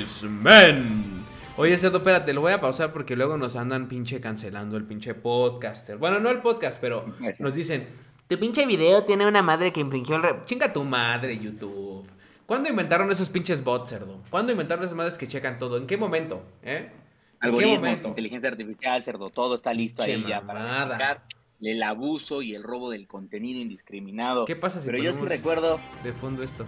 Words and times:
X-Men. 0.00 1.08
Oye, 1.56 1.76
Cerdo, 1.76 1.98
espérate, 1.98 2.32
lo 2.32 2.40
voy 2.40 2.52
a 2.52 2.60
pausar 2.60 2.92
porque 2.92 3.14
luego 3.14 3.36
nos 3.36 3.54
andan 3.56 3.86
pinche 3.88 4.20
cancelando 4.20 4.76
el 4.76 4.84
pinche 4.84 5.14
podcaster. 5.14 5.96
Bueno, 5.96 6.18
no 6.18 6.30
el 6.30 6.38
podcast, 6.38 6.80
pero 6.80 7.14
Eso. 7.24 7.44
nos 7.44 7.54
dicen, 7.54 7.88
tu 8.26 8.38
pinche 8.38 8.66
video 8.66 9.04
tiene 9.04 9.26
una 9.26 9.42
madre 9.42 9.72
que 9.72 9.80
infringió 9.80 10.16
el... 10.16 10.22
re-". 10.22 10.36
Chinga 10.44 10.72
tu 10.72 10.82
madre, 10.84 11.38
YouTube. 11.38 12.08
¿Cuándo 12.46 12.68
inventaron 12.68 13.10
esos 13.12 13.28
pinches 13.28 13.62
bots, 13.62 13.90
cerdo? 13.90 14.22
¿Cuándo 14.30 14.50
inventaron 14.52 14.84
esas 14.84 14.96
madres 14.96 15.18
que 15.18 15.28
checan 15.28 15.58
todo? 15.58 15.76
¿En 15.76 15.86
qué 15.86 15.96
momento? 15.96 16.42
¿Eh? 16.62 16.76
¿En 16.78 16.88
qué 16.88 17.46
Algoritmos, 17.46 17.78
momento? 17.78 18.08
inteligencia 18.08 18.50
artificial, 18.50 19.02
cerdo, 19.04 19.30
todo 19.30 19.54
está 19.54 19.72
listo 19.72 20.02
Pinche 20.02 20.16
ahí 20.16 20.24
ya 20.28 20.40
para 20.40 21.22
el 21.60 21.82
abuso 21.82 22.42
y 22.42 22.54
el 22.54 22.62
robo 22.62 22.90
del 22.90 23.06
contenido 23.06 23.60
indiscriminado. 23.60 24.44
¿Qué 24.44 24.56
pasa 24.56 24.80
si 24.80 24.86
Pero 24.86 24.98
yo 24.98 25.12
sí 25.12 25.24
recuerdo, 25.24 25.78
de 26.02 26.12
fondo 26.12 26.42
esto? 26.42 26.64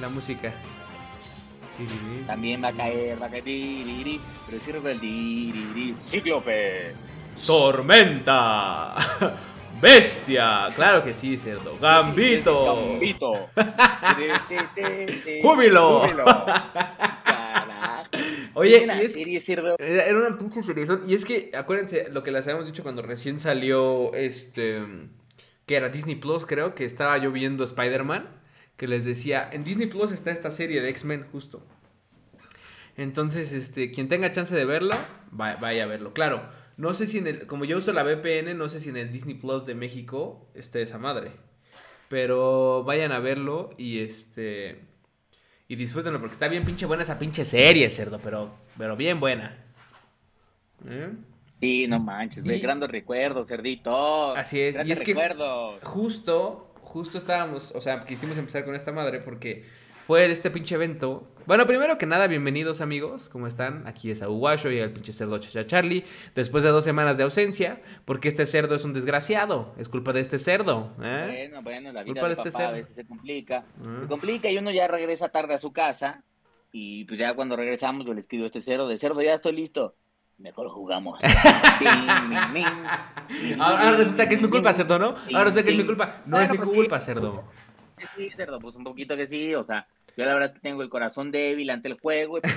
La 0.00 0.08
música. 0.08 0.52
También 2.26 2.62
va 2.62 2.68
a 2.68 2.72
caer, 2.72 3.20
va 3.20 3.26
a 3.26 3.30
caer, 3.30 3.44
tiriri, 3.44 4.20
pero 4.46 4.58
sí 4.62 4.72
recuerdo 4.72 4.94
el 4.94 5.00
tiriri, 5.00 5.94
cíclope. 6.00 6.92
Tormenta. 7.46 8.94
Bestia. 9.80 10.68
Claro 10.76 11.02
que 11.02 11.14
sí, 11.14 11.38
cerdo. 11.38 11.78
Gambito. 11.80 12.90
Gambito. 12.92 13.48
Júbilo. 15.42 16.02
Oye, 18.54 18.78
Buena 18.78 19.00
y 19.02 19.06
es- 19.06 19.12
serie, 19.12 19.40
cerdo. 19.40 19.76
Era 19.78 20.04
era 20.04 20.18
una 20.18 20.36
pinche 20.36 20.62
serie. 20.62 20.84
Y 21.06 21.14
es 21.14 21.24
que, 21.24 21.50
acuérdense, 21.54 22.08
lo 22.10 22.22
que 22.22 22.30
les 22.32 22.46
habíamos 22.46 22.66
dicho 22.66 22.82
cuando 22.82 23.02
recién 23.02 23.40
salió 23.40 24.12
este. 24.14 24.82
Que 25.66 25.76
era 25.76 25.88
Disney 25.88 26.16
Plus, 26.16 26.46
creo, 26.46 26.74
que 26.74 26.84
estaba 26.84 27.16
yo 27.18 27.30
viendo 27.32 27.64
Spider-Man. 27.64 28.28
Que 28.76 28.88
les 28.88 29.04
decía, 29.04 29.48
en 29.52 29.62
Disney 29.64 29.86
Plus 29.86 30.10
está 30.12 30.30
esta 30.30 30.50
serie 30.50 30.80
de 30.80 30.88
X-Men, 30.90 31.26
justo. 31.30 31.62
Entonces, 33.00 33.52
este, 33.52 33.90
quien 33.92 34.08
tenga 34.08 34.30
chance 34.30 34.54
de 34.54 34.64
verlo, 34.66 34.94
va- 35.38 35.56
vaya 35.56 35.84
a 35.84 35.86
verlo. 35.86 36.12
Claro, 36.12 36.42
no 36.76 36.92
sé 36.92 37.06
si 37.06 37.16
en 37.18 37.26
el. 37.28 37.46
Como 37.46 37.64
yo 37.64 37.78
uso 37.78 37.94
la 37.94 38.02
VPN, 38.04 38.52
no 38.54 38.68
sé 38.68 38.78
si 38.78 38.90
en 38.90 38.98
el 38.98 39.10
Disney 39.10 39.34
Plus 39.36 39.64
de 39.64 39.74
México 39.74 40.46
esté 40.54 40.82
esa 40.82 40.98
madre. 40.98 41.30
Pero 42.10 42.84
vayan 42.84 43.12
a 43.12 43.18
verlo 43.20 43.70
y 43.78 44.00
este. 44.00 44.82
Y 45.66 45.76
disfrútenlo 45.76 46.18
porque 46.20 46.34
está 46.34 46.48
bien 46.48 46.64
pinche 46.66 46.84
buena 46.84 47.02
esa 47.04 47.18
pinche 47.18 47.44
serie, 47.46 47.88
cerdo, 47.90 48.18
pero, 48.22 48.52
pero 48.76 48.96
bien 48.96 49.18
buena. 49.18 49.64
¿Eh? 50.86 51.10
Sí, 51.60 51.86
no 51.88 52.00
manches, 52.00 52.44
de 52.44 52.58
grandes 52.58 52.90
recuerdos, 52.90 53.46
cerdito. 53.48 54.34
Así 54.34 54.60
es, 54.60 54.76
y 54.86 54.92
es 54.92 55.00
que- 55.00 55.14
recuerdos. 55.14 55.82
Justo, 55.84 56.74
justo 56.82 57.16
estábamos, 57.18 57.72
o 57.74 57.80
sea, 57.80 58.00
quisimos 58.04 58.36
empezar 58.36 58.64
con 58.64 58.74
esta 58.74 58.92
madre 58.92 59.20
porque 59.20 59.64
fue 60.10 60.28
este 60.28 60.50
pinche 60.50 60.74
evento. 60.74 61.22
Bueno, 61.46 61.66
primero 61.66 61.96
que 61.96 62.04
nada, 62.04 62.26
bienvenidos 62.26 62.80
amigos, 62.80 63.28
¿cómo 63.28 63.46
están? 63.46 63.86
Aquí 63.86 64.10
es 64.10 64.22
Aguayo 64.22 64.68
y 64.72 64.78
el 64.78 64.92
pinche 64.92 65.12
cerdo 65.12 65.38
Chacha 65.38 65.68
Charlie. 65.68 66.02
Después 66.34 66.64
de 66.64 66.70
dos 66.70 66.82
semanas 66.82 67.16
de 67.16 67.22
ausencia, 67.22 67.80
porque 68.06 68.26
este 68.26 68.44
cerdo 68.44 68.74
es 68.74 68.84
un 68.84 68.92
desgraciado. 68.92 69.72
Es 69.78 69.88
culpa 69.88 70.12
de 70.12 70.18
este 70.18 70.40
cerdo, 70.40 70.92
¿eh? 71.00 71.46
Bueno, 71.52 71.62
bueno, 71.62 71.92
la 71.92 72.02
vida 72.02 72.12
Culpa 72.12 72.28
de, 72.28 72.34
de 72.34 72.40
este 72.40 72.50
papá 72.50 72.58
a 72.58 72.66
cerdo. 72.66 72.78
veces 72.78 72.96
se 72.96 73.06
complica. 73.06 73.64
Ah. 73.80 73.98
Se 74.02 74.08
complica 74.08 74.50
y 74.50 74.58
uno 74.58 74.72
ya 74.72 74.88
regresa 74.88 75.28
tarde 75.28 75.54
a 75.54 75.58
su 75.58 75.72
casa. 75.72 76.24
Y 76.72 77.04
pues 77.04 77.20
ya 77.20 77.34
cuando 77.34 77.54
regresamos 77.54 78.04
yo 78.04 78.12
le 78.12 78.18
escribo 78.18 78.42
a 78.42 78.46
este 78.46 78.60
cerdo, 78.60 78.88
de 78.88 78.98
cerdo 78.98 79.22
ya 79.22 79.34
estoy 79.34 79.52
listo. 79.52 79.94
Mejor 80.38 80.70
jugamos. 80.70 81.20
Ahora, 83.60 83.92
resulta 83.92 84.28
que 84.28 84.34
es 84.34 84.42
mi 84.42 84.48
culpa, 84.48 84.72
cerdo, 84.72 84.98
¿no? 84.98 85.14
Ahora 85.32 85.44
resulta 85.44 85.62
que 85.62 85.70
es 85.70 85.76
mi 85.76 85.86
culpa. 85.86 86.22
No 86.26 86.40
es 86.40 86.50
mi 86.50 86.56
pues 86.56 86.68
culpa, 86.68 86.98
cerdo. 86.98 87.48
Sí, 88.16 88.30
cerdo, 88.30 88.58
pues 88.58 88.76
un 88.76 88.84
poquito 88.84 89.16
que 89.16 89.26
sí, 89.26 89.54
o 89.54 89.62
sea, 89.62 89.86
yo 90.16 90.24
la 90.24 90.32
verdad 90.34 90.48
es 90.48 90.54
que 90.54 90.60
tengo 90.60 90.82
el 90.82 90.88
corazón 90.88 91.30
débil 91.32 91.70
ante 91.70 91.88
el 91.88 91.94
juego 91.94 92.38
y 92.38 92.40
pues 92.40 92.56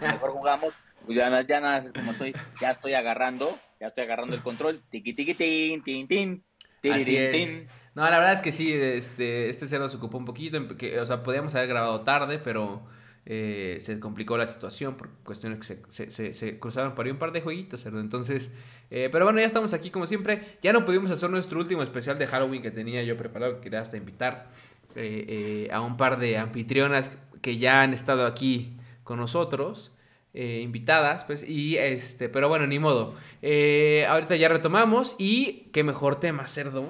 si 0.00 0.08
mejor 0.08 0.30
jugamos, 0.32 0.74
pues 1.04 1.16
ya, 1.16 1.40
ya 1.46 1.60
nada, 1.60 1.78
es 1.78 1.92
como 1.92 2.12
estoy, 2.12 2.36
ya 2.60 2.70
estoy 2.70 2.94
agarrando, 2.94 3.60
ya 3.80 3.86
estoy 3.88 4.04
agarrando 4.04 4.34
el 4.36 4.42
control, 4.42 4.82
tiqui 4.90 5.14
tiqui 5.14 5.34
tin, 5.34 5.82
tin, 5.82 6.08
tin, 6.08 6.44
Así 6.88 7.16
es. 7.16 7.30
tin. 7.30 7.68
No, 7.94 8.02
la 8.02 8.18
verdad 8.18 8.32
es 8.32 8.40
que 8.42 8.52
sí, 8.52 8.72
este, 8.72 9.48
este 9.48 9.66
cerdo 9.66 9.88
se 9.88 9.96
ocupó 9.96 10.18
un 10.18 10.24
poquito, 10.24 10.76
que, 10.76 10.98
o 11.00 11.06
sea, 11.06 11.22
podíamos 11.22 11.54
haber 11.54 11.68
grabado 11.68 12.00
tarde, 12.02 12.38
pero 12.38 12.82
eh, 13.24 13.78
se 13.80 14.00
complicó 14.00 14.36
la 14.36 14.46
situación 14.46 14.96
por 14.96 15.10
cuestiones 15.22 15.60
que 15.60 15.64
se, 15.64 15.82
se, 15.90 16.10
se- 16.10 16.34
se 16.34 16.58
cruzaron 16.58 16.94
por 16.94 17.06
ahí 17.06 17.12
un 17.12 17.18
par 17.18 17.32
de 17.32 17.40
jueguitos, 17.40 17.82
cerdo. 17.82 18.00
Entonces, 18.00 18.50
eh, 18.90 19.08
pero 19.12 19.24
bueno, 19.24 19.38
ya 19.40 19.46
estamos 19.46 19.72
aquí 19.72 19.90
como 19.90 20.06
siempre. 20.06 20.58
Ya 20.60 20.72
no 20.72 20.84
pudimos 20.84 21.10
hacer 21.10 21.30
nuestro 21.30 21.58
último 21.60 21.82
especial 21.82 22.18
de 22.18 22.26
Halloween 22.26 22.62
que 22.62 22.70
tenía 22.72 23.02
yo 23.04 23.16
preparado, 23.16 23.54
que 23.56 23.60
quería 23.62 23.80
hasta 23.80 23.96
invitar 23.96 24.50
eh, 24.96 25.66
eh, 25.68 25.72
a 25.72 25.80
un 25.80 25.96
par 25.96 26.18
de 26.18 26.36
anfitrionas 26.38 27.10
que 27.42 27.58
ya 27.58 27.82
han 27.82 27.92
estado 27.94 28.26
aquí 28.26 28.76
con 29.04 29.18
nosotros. 29.18 29.90
eh, 30.36 30.60
invitadas, 30.62 31.24
pues, 31.24 31.48
y 31.48 31.76
este, 31.76 32.28
pero 32.28 32.48
bueno, 32.48 32.66
ni 32.66 32.78
modo. 32.80 33.14
Eh, 33.42 34.04
ahorita 34.08 34.34
ya 34.36 34.48
retomamos 34.48 35.14
y 35.18 35.70
qué 35.72 35.84
mejor 35.84 36.18
tema, 36.18 36.48
cerdo, 36.48 36.88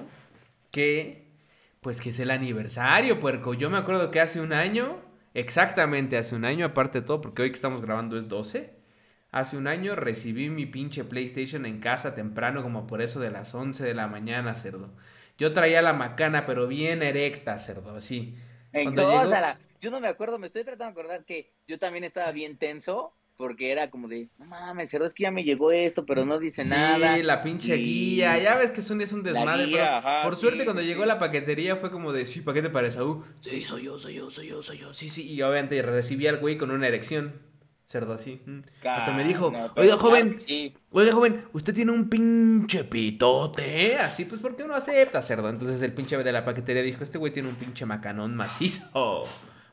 que, 0.71 1.29
pues 1.81 2.01
que 2.01 2.11
es 2.11 2.19
el 2.21 2.31
aniversario, 2.31 3.21
puerco. 3.21 3.55
Yo 3.55 3.71
me 3.71 3.79
acuerdo 3.79 4.11
que 4.11 4.21
hace 4.21 4.41
un 4.41 4.53
año, 4.53 5.01
exactamente 5.35 6.17
hace 6.17 6.35
un 6.35 6.45
año, 6.45 6.67
aparte 6.67 7.01
de 7.01 7.07
todo, 7.07 7.21
porque 7.21 7.43
hoy 7.43 7.51
que 7.51 7.57
estamos 7.57 7.83
grabando 7.83 8.17
es 8.19 8.29
12. 8.29 8.73
Hace 9.31 9.57
un 9.57 9.67
año 9.67 9.97
recibí 9.97 10.49
mi 10.51 10.67
pinche 10.67 11.05
PlayStation 11.05 11.67
en 11.67 11.81
casa 11.81 12.15
temprano, 12.15 12.63
como 12.63 12.87
por 12.87 13.03
eso 13.03 13.21
de 13.21 13.31
las 13.31 13.55
11 13.55 13.85
de 13.85 13.95
la 13.95 14.07
mañana, 14.09 14.55
cerdo. 14.55 14.91
Yo 15.39 15.53
traía 15.53 15.83
la 15.83 15.93
macana, 15.93 16.47
pero 16.47 16.67
bien 16.67 17.03
erecta, 17.03 17.59
cerdo, 17.59 17.97
así. 17.97 18.37
En 18.73 18.85
Cuando 18.85 19.03
llegó- 19.11 19.25
Gózala. 19.25 19.59
Yo 19.81 19.91
no 19.91 20.01
me 20.01 20.09
acuerdo, 20.09 20.39
me 20.39 20.47
estoy 20.47 20.65
tratando 20.65 20.95
de 20.95 21.01
acordar 21.01 21.25
que 21.27 21.53
yo 21.69 21.79
también 21.79 22.05
estaba 22.05 22.33
bien 22.33 22.57
tenso 22.57 23.13
porque 23.37 23.73
era 23.73 23.91
como 23.91 24.07
de, 24.09 24.29
no 24.39 24.47
mames, 24.47 24.89
cerdo, 24.91 25.05
es 25.07 25.13
que 25.13 25.25
ya 25.25 25.31
me 25.33 25.43
llegó 25.43 25.73
esto, 25.73 26.07
pero 26.07 26.25
no 26.25 26.39
dice 26.39 26.63
sí, 26.63 26.71
nada. 26.71 27.19
la 27.19 27.43
pinche 27.43 27.75
guía, 27.75 28.39
ya 28.39 28.55
ves 28.57 28.71
que 28.71 28.81
es 28.81 28.89
un, 28.91 29.01
es 29.01 29.13
un 29.13 29.25
desmadre, 29.25 29.67
guía, 29.67 29.77
pero 29.77 29.85
ajá, 29.97 30.23
por 30.23 30.37
sí, 30.37 30.41
suerte 30.41 30.61
sí, 30.61 30.65
cuando 30.65 30.83
sí. 30.83 30.89
llegó 30.89 31.05
la 31.05 31.19
paquetería 31.19 31.75
fue 31.77 31.91
como 31.91 32.13
de, 32.13 32.27
sí, 32.27 32.41
paquete 32.43 32.71
para 32.71 32.87
Esaú, 32.87 33.25
sí, 33.41 33.63
soy 33.65 33.83
yo, 33.85 33.99
soy 33.99 34.15
yo, 34.15 34.31
soy 34.31 34.47
yo, 34.49 34.63
soy 34.63 34.79
yo, 34.79 34.95
sí, 34.95 35.11
sí, 35.11 35.29
y 35.29 35.43
obviamente 35.43 35.83
recibí 35.83 36.29
al 36.29 36.39
güey 36.39 36.57
con 36.57 36.71
una 36.71 36.87
erección, 36.87 37.33
cerdo 37.85 38.15
así, 38.15 38.43
hasta 38.85 39.13
me 39.13 39.25
dijo, 39.25 39.51
No, 39.51 39.73
pero 39.75 39.87
oiga 39.87 39.97
joven, 39.99 40.39
sí. 40.47 40.75
oiga 40.91 41.13
joven, 41.13 41.45
usted 41.53 41.75
tiene 41.75 41.93
un 41.93 42.09
pinche 42.09 42.85
pitote, 42.85 43.93
¿eh? 43.93 43.99
así 43.99 44.25
pues, 44.25 44.41
¿por 44.41 44.57
qué 44.57 44.65
no 44.65 44.75
acepta, 44.75 45.21
cerdo? 45.23 45.49
Entonces 45.49 45.83
el 45.83 45.93
pinche 45.93 46.17
de 46.17 46.33
la 46.33 46.45
paquetería 46.45 46.83
dijo, 46.83 47.05
este 47.05 47.19
güey 47.19 47.33
tiene 47.33 47.49
un 47.49 47.57
pinche 47.57 47.85
macanón 47.87 48.35
macizo, 48.35 49.25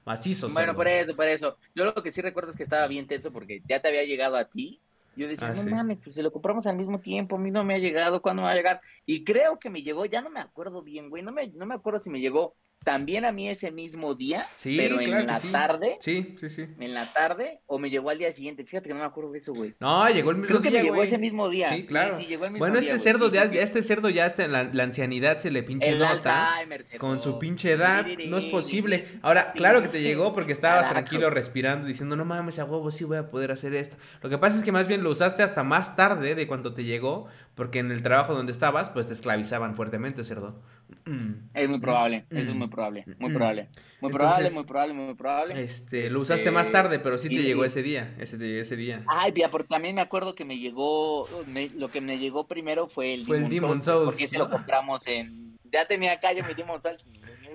macizo, 0.05 0.49
Bueno, 0.49 0.73
cerdo". 0.73 0.75
por 0.75 0.87
eso, 0.87 1.15
por 1.15 1.27
eso. 1.27 1.57
Yo 1.75 1.85
lo 1.85 1.93
que 2.03 2.11
sí 2.11 2.21
recuerdo 2.21 2.51
es 2.51 2.57
que 2.57 2.63
estaba 2.63 2.87
bien 2.87 3.07
tenso 3.07 3.31
porque 3.31 3.61
ya 3.67 3.81
te 3.81 3.87
había 3.87 4.03
llegado 4.03 4.35
a 4.37 4.45
ti. 4.49 4.81
Yo 5.15 5.27
decía, 5.27 5.49
Ah, 5.49 5.55
no 5.55 5.63
sí. 5.63 5.69
mames, 5.69 5.99
pues 6.01 6.15
se 6.15 6.23
lo 6.23 6.31
compramos 6.31 6.67
al 6.67 6.77
mismo 6.77 6.99
tiempo, 7.01 7.35
a 7.35 7.39
mí 7.39 7.51
no 7.51 7.63
me 7.65 7.75
ha 7.75 7.77
llegado, 7.79 8.21
¿cuándo 8.21 8.41
me 8.43 8.45
va 8.47 8.53
a 8.53 8.55
llegar? 8.55 8.81
Y 9.05 9.23
creo 9.25 9.59
que 9.59 9.69
me 9.69 9.81
llegó, 9.83 10.05
ya 10.05 10.21
no 10.21 10.29
me 10.29 10.39
acuerdo 10.39 10.81
bien, 10.83 11.09
güey, 11.09 11.21
no 11.21 11.31
me, 11.33 11.49
no 11.49 11.65
me 11.65 11.75
acuerdo 11.75 11.99
si 11.99 12.09
me 12.09 12.21
llegó 12.21 12.55
también 12.83 13.25
a 13.25 13.31
mí 13.31 13.47
ese 13.47 13.71
mismo 13.71 14.15
día, 14.15 14.47
Sí, 14.55 14.75
pero 14.77 14.99
en 14.99 15.05
que 15.05 15.23
la 15.25 15.35
sí. 15.39 15.47
tarde, 15.49 15.97
Sí, 15.99 16.35
sí, 16.39 16.49
sí. 16.49 16.65
en 16.79 16.93
la 16.93 17.05
tarde, 17.13 17.59
o 17.67 17.77
me 17.77 17.89
llegó 17.89 18.09
al 18.09 18.17
día 18.17 18.31
siguiente, 18.33 18.63
fíjate 18.63 18.87
que 18.89 18.93
no 18.93 19.01
me 19.01 19.05
acuerdo 19.05 19.31
de 19.31 19.39
eso, 19.39 19.53
güey. 19.53 19.75
No, 19.79 20.09
llegó 20.09 20.31
el 20.31 20.37
mismo 20.37 20.47
Creo 20.47 20.61
que 20.61 20.69
día, 20.69 20.79
me 20.79 20.83
llegó 20.83 20.95
güey. 20.95 21.07
ese 21.07 21.17
mismo 21.19 21.49
día. 21.49 21.69
Sí, 21.75 21.83
claro. 21.83 22.17
Sí, 22.17 22.25
llegó 22.25 22.45
el 22.45 22.51
mismo 22.51 22.63
bueno, 22.65 22.79
día, 22.79 22.91
este 22.91 22.99
cerdo 23.09 23.29
ya, 23.31 23.43
este 23.43 23.83
cerdo 23.83 24.09
ya 24.09 24.25
hasta 24.25 24.45
en 24.45 24.51
la, 24.51 24.63
la 24.63 24.83
ancianidad 24.83 25.37
se 25.37 25.51
le 25.51 25.63
pinche 25.63 25.89
El 25.89 25.99
nota. 25.99 26.53
Alzheimer, 26.55 26.83
cerdo. 26.83 26.99
Con 26.99 27.21
su 27.21 27.37
pinche 27.37 27.71
edad, 27.71 28.05
no 28.27 28.37
es 28.37 28.45
posible. 28.45 29.05
Ahora, 29.21 29.51
claro 29.53 29.81
que 29.81 29.87
te 29.87 30.01
llegó 30.01 30.33
porque 30.33 30.51
estabas 30.53 30.87
Carajo. 30.87 30.93
tranquilo 30.95 31.29
respirando, 31.29 31.87
diciendo, 31.87 32.15
no 32.15 32.25
mames, 32.25 32.57
a 32.59 32.65
huevo, 32.65 32.89
sí 32.91 33.03
voy 33.03 33.17
a 33.17 33.29
poder 33.29 33.51
hacer 33.51 33.73
esto. 33.73 33.95
Lo 34.21 34.29
que 34.29 34.37
pasa 34.37 34.57
es 34.57 34.63
que 34.63 34.71
más 34.71 34.87
bien 34.87 35.03
lo 35.03 35.11
usaste 35.11 35.43
hasta 35.43 35.63
más 35.63 35.95
tarde 35.95 36.35
de 36.35 36.47
cuando 36.47 36.73
te 36.73 36.83
llegó, 36.83 37.27
porque 37.55 37.79
en 37.79 37.91
el 37.91 38.01
trabajo 38.01 38.33
donde 38.33 38.51
estabas, 38.51 38.89
pues 38.89 39.07
te 39.07 39.13
esclavizaban 39.13 39.75
fuertemente, 39.75 40.23
cerdo. 40.23 40.61
Mm. 41.05 41.49
Es 41.53 41.69
muy 41.69 41.79
probable, 41.79 42.25
eso 42.29 42.39
es 42.49 42.53
Mm. 42.53 42.57
muy 42.57 42.67
probable, 42.67 43.03
muy 43.19 43.29
Mm. 43.31 43.33
probable. 43.33 43.69
Muy 44.01 44.11
Entonces, 44.11 44.19
probable, 44.19 44.49
muy 44.51 44.63
probable, 44.63 44.93
muy 44.93 45.13
probable. 45.15 45.61
Este, 45.61 46.09
lo 46.09 46.21
Este, 46.21 46.33
usaste 46.33 46.51
más 46.51 46.71
tarde, 46.71 46.99
pero 46.99 47.17
sí 47.17 47.27
te 47.29 47.35
y- 47.35 47.43
llegó 47.43 47.63
y- 47.63 47.67
ese 47.67 47.81
día, 47.83 48.15
ese, 48.19 48.37
te 48.37 48.47
llegó 48.47 48.61
ese 48.61 48.75
día. 48.75 49.03
Ay, 49.07 49.31
pía, 49.31 49.49
porque 49.49 49.67
también 49.67 49.95
me 49.95 50.01
acuerdo 50.01 50.33
que 50.35 50.43
me 50.45 50.57
llegó, 50.57 51.27
me- 51.47 51.69
lo 51.69 51.89
que 51.91 52.01
me 52.01 52.17
llegó 52.17 52.47
primero 52.47 52.87
fue 52.87 53.13
el 53.13 53.25
Fue 53.25 53.37
el 53.37 53.49
Demon 53.49 53.81
Souls, 53.81 54.05
porque 54.05 54.23
ese 54.25 54.37
lo 54.37 54.49
compramos 54.49 55.05
en, 55.07 55.57
ya 55.71 55.85
tenía 55.85 56.13
acá 56.13 56.33
yo 56.33 56.43
mi 56.45 56.53
Demon 56.53 56.81
Souls, 56.81 57.05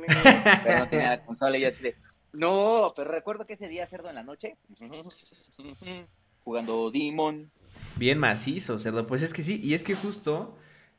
pero 0.64 0.78
no 0.80 0.88
tenía 0.88 1.10
la 1.10 1.24
consola 1.24 1.58
y 1.58 1.64
así 1.64 1.82
de, 1.82 1.96
no, 2.32 2.92
pero 2.94 3.10
recuerdo 3.10 3.46
que 3.46 3.54
ese 3.54 3.68
día, 3.68 3.86
cerdo 3.86 4.08
en 4.08 4.14
la 4.14 4.22
noche, 4.22 4.56
jugando 6.44 6.90
Demon, 6.90 7.50
Bien 7.96 8.18
macizo, 8.18 8.78
cerdo. 8.78 9.06
Pues 9.06 9.22
es 9.22 9.32
que 9.32 9.42
sí, 9.42 9.60
y 9.62 9.74
es 9.74 9.82
que 9.84 9.94
justo, 9.94 10.56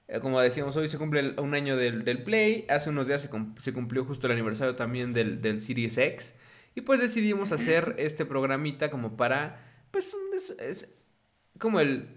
eh, 0.08 0.20
como 0.20 0.40
decíamos, 0.42 0.76
hoy 0.78 0.88
se 0.88 0.98
cumple 0.98 1.20
el- 1.22 1.40
un 1.40 1.54
año 1.54 1.76
del, 1.78 2.04
del 2.04 2.24
Play, 2.24 2.66
hace 2.70 2.90
unos 2.90 3.08
días 3.08 3.22
se, 3.22 3.30
cum- 3.30 3.56
se 3.60 3.74
cumplió 3.74 4.04
justo 4.06 4.28
el 4.28 4.34
aniversario 4.34 4.76
también 4.76 5.14
del, 5.14 5.42
del 5.42 5.62
Series 5.62 5.98
X, 5.98 6.34
y 6.76 6.82
pues 6.82 7.00
decidimos 7.00 7.52
hacer 7.52 7.96
este 7.98 8.26
programita 8.26 8.90
como 8.92 9.18
para, 9.18 9.64
pues, 9.92 10.16
es, 10.36 10.50
es 10.60 10.90
como 11.60 11.80
el, 11.80 12.08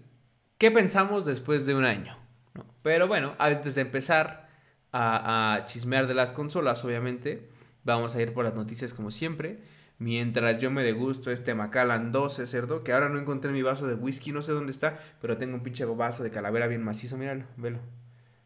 ¿qué 0.57 0.69
pensamos 0.71 1.25
después 1.25 1.65
de 1.65 1.73
un 1.75 1.83
año? 1.85 2.17
¿no? 2.53 2.65
Pero 2.83 3.07
bueno, 3.07 3.35
antes 3.39 3.75
de 3.75 3.81
empezar 3.81 4.49
a, 4.91 5.55
a 5.55 5.65
chismear 5.65 6.07
de 6.07 6.13
las 6.13 6.31
consolas, 6.31 6.83
obviamente, 6.85 7.49
vamos 7.83 8.15
a 8.15 8.21
ir 8.21 8.33
por 8.33 8.45
las 8.45 8.53
noticias 8.53 8.93
como 8.93 9.09
siempre. 9.11 9.59
Mientras 10.01 10.57
yo 10.57 10.71
me 10.71 10.83
degusto 10.83 11.29
este 11.29 11.53
Macallan 11.53 12.11
12, 12.11 12.47
cerdo, 12.47 12.83
que 12.83 12.91
ahora 12.91 13.07
no 13.07 13.19
encontré 13.19 13.51
mi 13.51 13.61
vaso 13.61 13.85
de 13.85 13.93
whisky, 13.93 14.31
no 14.31 14.41
sé 14.41 14.51
dónde 14.51 14.71
está, 14.71 14.99
pero 15.21 15.37
tengo 15.37 15.53
un 15.53 15.61
pinche 15.61 15.85
vaso 15.85 16.23
de 16.23 16.31
calavera 16.31 16.65
bien 16.65 16.83
macizo, 16.83 17.17
míralo, 17.17 17.45
velo. 17.55 17.77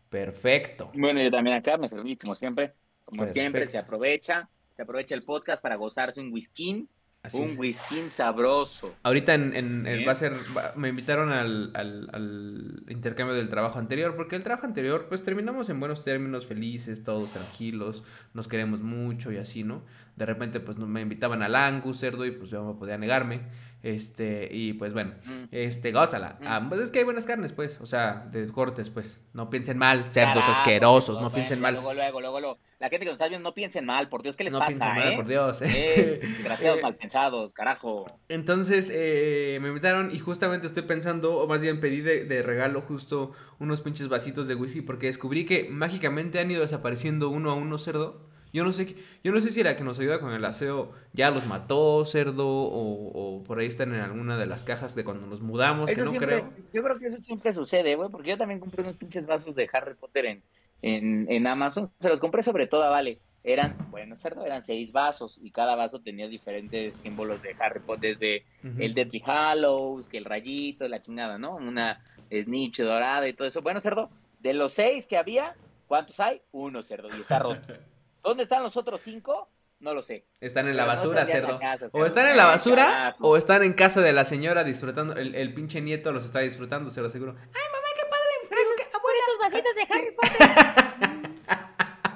Perfecto. 0.09 0.91
Bueno, 0.93 1.21
yo 1.21 1.31
también 1.31 1.55
acá 1.55 1.77
me 1.77 1.87
serví, 1.87 2.17
como 2.17 2.35
siempre. 2.35 2.73
Como 3.05 3.25
siempre, 3.27 3.67
se 3.67 3.77
aprovecha, 3.77 4.49
se 4.75 4.81
aprovecha 4.81 5.15
el 5.15 5.23
podcast 5.23 5.63
para 5.63 5.75
gozarse 5.75 6.19
un 6.19 6.33
whisky 6.33 6.89
un 7.33 7.57
whisky 7.57 8.09
sabroso. 8.09 8.95
Ahorita 9.03 9.33
en, 9.33 9.85
va 10.07 10.11
a 10.11 10.15
ser, 10.15 10.33
me 10.75 10.89
invitaron 10.89 11.31
al, 11.31 11.71
al, 11.73 12.83
intercambio 12.87 13.35
del 13.35 13.49
trabajo 13.49 13.79
anterior, 13.79 14.15
porque 14.15 14.35
el 14.35 14.43
trabajo 14.43 14.65
anterior, 14.65 15.07
pues 15.07 15.23
terminamos 15.23 15.69
en 15.69 15.79
buenos 15.79 16.03
términos, 16.03 16.45
felices, 16.45 17.03
todos 17.03 17.31
tranquilos, 17.31 18.03
nos 18.33 18.47
queremos 18.47 18.81
mucho 18.81 19.31
y 19.31 19.37
así, 19.37 19.63
¿no? 19.63 19.83
De 20.15 20.25
repente, 20.25 20.59
pues 20.59 20.77
me 20.77 21.01
invitaban 21.01 21.41
al 21.41 21.55
Angus, 21.55 21.99
cerdo, 21.99 22.25
y 22.25 22.31
pues 22.31 22.49
yo 22.49 22.63
no 22.63 22.77
podía 22.77 22.97
negarme. 22.97 23.41
Este, 23.85 24.49
y 24.51 24.73
pues 24.73 24.93
bueno, 24.93 25.13
mm. 25.25 25.43
este, 25.51 25.91
gózala. 25.91 26.39
Mm. 26.41 26.47
Ah, 26.47 26.65
pues 26.67 26.81
es 26.81 26.89
que 26.89 26.97
hay 26.97 27.05
buenas 27.05 27.27
carnes, 27.27 27.53
pues, 27.53 27.79
o 27.81 27.85
sea, 27.85 28.27
de 28.31 28.47
cortes, 28.47 28.89
pues. 28.89 29.21
No 29.31 29.51
piensen 29.51 29.77
mal, 29.77 30.07
cerdos 30.11 30.43
asquerosos, 30.49 31.21
no 31.21 31.31
piensen 31.31 31.61
mal. 31.61 31.75
Luego, 31.75 31.93
luego, 31.93 32.19
luego, 32.19 32.39
luego, 32.39 32.57
La 32.79 32.89
gente 32.89 33.05
que 33.05 33.11
nos 33.11 33.17
está 33.17 33.27
viendo, 33.27 33.47
no 33.47 33.53
piensen 33.53 33.85
mal, 33.85 34.09
por 34.09 34.23
Dios, 34.23 34.35
¿qué 34.35 34.43
les 34.43 34.53
no 34.53 34.57
pasa, 34.57 34.91
mal, 34.91 35.13
eh? 35.13 35.15
por 35.15 35.27
Dios. 35.27 35.61
Eh, 35.61 36.19
desgraciados, 36.19 36.81
mal 36.81 36.95
pensados, 36.95 37.53
carajo. 37.53 38.07
Entonces, 38.27 38.91
eh, 38.91 39.59
me 39.61 39.67
invitaron 39.67 40.09
y 40.11 40.17
justamente 40.17 40.65
estoy 40.65 40.83
pensando, 40.83 41.37
o 41.37 41.47
más 41.47 41.61
bien 41.61 41.79
pedí 41.79 42.01
de, 42.01 42.25
de 42.25 42.41
regalo 42.41 42.81
justo 42.81 43.33
unos 43.59 43.81
pinches 43.81 44.07
vasitos 44.07 44.47
de 44.47 44.55
whisky, 44.55 44.81
porque 44.81 45.05
descubrí 45.05 45.45
que 45.45 45.69
mágicamente 45.69 46.39
han 46.39 46.49
ido 46.49 46.61
desapareciendo 46.61 47.29
uno 47.29 47.51
a 47.51 47.53
uno 47.53 47.77
cerdo. 47.77 48.33
Yo 48.55 48.63
no 48.63 48.71
sé, 48.71 48.95
yo 49.21 49.33
no 49.33 49.41
sé 49.41 49.51
si 49.51 49.63
la 49.63 49.75
que 49.75 49.83
nos 49.83 49.99
ayuda 49.99 50.21
con 50.21 50.31
el 50.31 50.45
aseo 50.45 50.93
ya 51.11 51.29
los 51.29 51.45
mató, 51.45 52.05
cerdo, 52.05 52.47
o, 52.47 53.43
por 53.43 53.59
ahí 53.59 53.67
están 53.67 53.93
en 53.93 53.99
alguna 53.99 54.37
de 54.37 54.45
las 54.45 54.63
cajas 54.63 54.95
de 54.95 55.03
cuando 55.03 55.27
nos 55.27 55.41
mudamos, 55.41 55.91
que 55.91 55.97
no 55.97 56.13
creo. 56.13 56.49
Yo 56.73 56.81
creo 56.81 56.97
que 56.97 57.07
eso 57.07 57.17
siempre 57.17 57.51
sucede, 57.51 57.95
güey, 57.95 58.09
porque 58.09 58.29
yo 58.29 58.37
también 58.37 58.61
compré 58.61 58.81
unos 58.83 58.95
pinches 58.95 59.25
vasos 59.25 59.55
de 59.55 59.67
Harry 59.73 59.95
Potter 59.95 60.39
en, 60.81 61.27
en, 61.29 61.47
Amazon. 61.47 61.91
Se 61.99 62.07
los 62.07 62.21
compré 62.21 62.43
sobre 62.43 62.65
todo 62.65 62.89
Vale. 62.89 63.19
Eran, 63.43 63.75
bueno, 63.91 64.17
cerdo, 64.17 64.45
eran 64.45 64.63
seis 64.63 64.93
vasos 64.93 65.37
y 65.43 65.51
cada 65.51 65.75
vaso 65.75 65.99
tenía 65.99 66.29
diferentes 66.29 66.95
símbolos 66.95 67.41
de 67.41 67.57
Harry 67.59 67.81
Potter, 67.81 68.17
desde 68.17 68.45
el 68.79 68.93
Deathly 68.93 69.21
Hallows, 69.25 70.07
que 70.07 70.17
el 70.17 70.23
rayito, 70.23 70.87
la 70.87 71.01
chingada, 71.01 71.37
¿no? 71.37 71.57
Una 71.57 72.01
snitch 72.31 72.79
dorada 72.79 73.27
y 73.27 73.33
todo 73.33 73.49
eso. 73.49 73.61
Bueno, 73.61 73.81
cerdo, 73.81 74.09
de 74.39 74.53
los 74.53 74.71
seis 74.71 75.07
que 75.07 75.17
había, 75.17 75.57
¿cuántos 75.87 76.21
hay? 76.21 76.41
Uno, 76.53 76.81
cerdo, 76.83 77.09
y 77.09 77.19
está 77.19 77.39
roto. 77.39 77.73
¿Dónde 78.25 78.41
están 78.41 78.63
los 78.63 78.75
otros 78.75 79.01
cinco? 79.01 79.51
No 79.79 79.93
lo 79.93 80.01
sé. 80.01 80.25
Están 80.41 80.67
en 80.67 80.75
la 80.75 80.85
basura, 80.85 81.27
cerdo. 81.27 81.59
o 81.93 82.05
están 82.07 82.25
en 82.27 82.35
la 82.35 82.45
basura 82.45 83.15
o 83.19 83.37
están 83.37 83.61
en 83.61 83.73
casa 83.73 84.01
de 84.01 84.13
la 84.13 84.25
señora 84.25 84.63
disfrutando. 84.63 85.15
El, 85.15 85.53
pinche 85.53 85.79
nieto 85.79 86.11
los 86.11 86.25
está 86.25 86.39
disfrutando, 86.39 86.89
se 86.89 87.01
lo 87.01 87.07
aseguro. 87.07 87.35
¡Ay, 87.37 87.61
mamá, 87.71 87.87
qué 87.95 88.05
padre! 88.09 88.89
Abuela, 88.95 89.21
vasitos 89.39 89.75
de 89.75 89.81
Harry 89.93 90.15
Potter. 90.15 91.31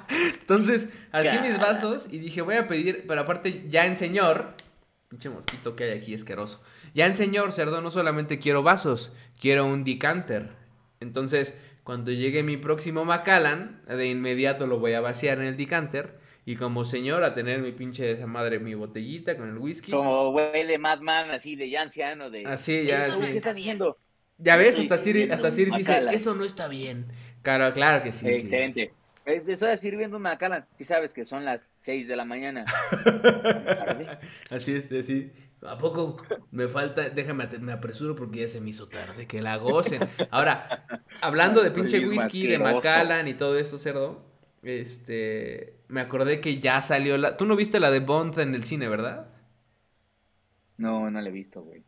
Entonces, 0.40 0.88
así 1.12 1.38
mis 1.38 1.58
vasos 1.60 2.08
y 2.10 2.18
dije, 2.18 2.42
voy 2.42 2.56
a 2.56 2.66
pedir, 2.66 3.04
pero 3.06 3.20
aparte 3.20 3.68
ya 3.68 3.86
en 3.86 3.96
señor, 3.96 4.54
pinche 5.08 5.28
mosquito 5.28 5.76
que 5.76 5.84
hay 5.84 5.98
aquí 5.98 6.12
asqueroso. 6.12 6.60
Ya 6.92 7.06
en 7.06 7.14
señor, 7.14 7.52
cerdo, 7.52 7.80
no 7.82 7.92
solamente 7.92 8.40
quiero 8.40 8.64
vasos, 8.64 9.12
quiero 9.40 9.64
un 9.64 9.84
decanter. 9.84 10.56
Entonces, 10.98 11.54
cuando 11.84 12.12
llegue 12.12 12.42
mi 12.42 12.56
próximo 12.56 13.04
Macallan, 13.04 13.82
de 13.86 14.08
inmediato 14.08 14.66
lo 14.66 14.78
voy 14.78 14.92
a 14.94 15.00
vaciar 15.00 15.38
en 15.38 15.46
el 15.46 15.56
decanter. 15.56 16.18
Y 16.46 16.56
como 16.56 16.84
señor, 16.84 17.22
a 17.22 17.34
tener 17.34 17.60
mi 17.60 17.72
pinche 17.72 18.10
esa 18.12 18.26
madre, 18.26 18.58
mi 18.58 18.74
botellita 18.74 19.36
con 19.36 19.48
el 19.48 19.58
whisky. 19.58 19.92
Como 19.92 20.32
güey 20.32 20.66
de 20.66 20.78
Madman, 20.78 21.30
así 21.30 21.54
de 21.54 21.68
ya 21.68 21.82
anciano, 21.82 22.30
de. 22.30 22.44
Así, 22.46 22.84
ya. 22.84 23.06
Eso, 23.06 23.20
¿Qué 23.20 23.30
estás 23.30 23.56
haciendo? 23.56 23.98
Ya 24.38 24.56
ves, 24.56 24.78
hasta 24.78 24.96
Sir, 24.96 25.30
hasta 25.32 25.50
Sir 25.50 25.70
dice, 25.74 26.06
eso 26.12 26.34
no 26.34 26.44
está 26.44 26.66
bien. 26.66 27.06
Claro, 27.42 27.72
claro 27.72 28.02
que 28.02 28.10
sí. 28.10 28.26
Excelente. 28.26 28.86
Sí. 28.86 29.32
Estoy 29.46 29.76
sirviendo 29.76 30.16
un 30.16 30.22
Macallan 30.22 30.66
y 30.78 30.84
sabes 30.84 31.12
que 31.12 31.24
son 31.24 31.44
las 31.44 31.72
6 31.76 32.08
de 32.08 32.16
la 32.16 32.24
mañana. 32.24 32.64
así 34.50 34.76
es, 34.76 34.90
así. 34.90 35.30
¿A 35.62 35.76
poco 35.76 36.16
me 36.50 36.68
falta? 36.68 37.10
Déjame, 37.10 37.46
me 37.60 37.72
apresuro 37.72 38.16
porque 38.16 38.40
ya 38.40 38.48
se 38.48 38.60
me 38.60 38.70
hizo 38.70 38.88
tarde, 38.88 39.26
que 39.26 39.42
la 39.42 39.56
gocen. 39.56 40.00
Ahora, 40.30 40.86
hablando 41.20 41.62
de 41.62 41.70
pinche 41.70 42.06
whisky, 42.06 42.46
de 42.46 42.58
Macallan 42.58 43.28
y 43.28 43.34
todo 43.34 43.58
esto, 43.58 43.76
cerdo, 43.76 44.24
este, 44.62 45.80
me 45.88 46.00
acordé 46.00 46.40
que 46.40 46.60
ya 46.60 46.80
salió 46.80 47.18
la... 47.18 47.36
Tú 47.36 47.44
no 47.44 47.56
viste 47.56 47.78
la 47.78 47.90
de 47.90 48.00
Bond 48.00 48.38
en 48.38 48.54
el 48.54 48.64
cine, 48.64 48.88
¿verdad? 48.88 49.28
No, 50.78 51.10
no 51.10 51.20
la 51.20 51.28
he 51.28 51.32
visto, 51.32 51.62
güey. 51.62 51.84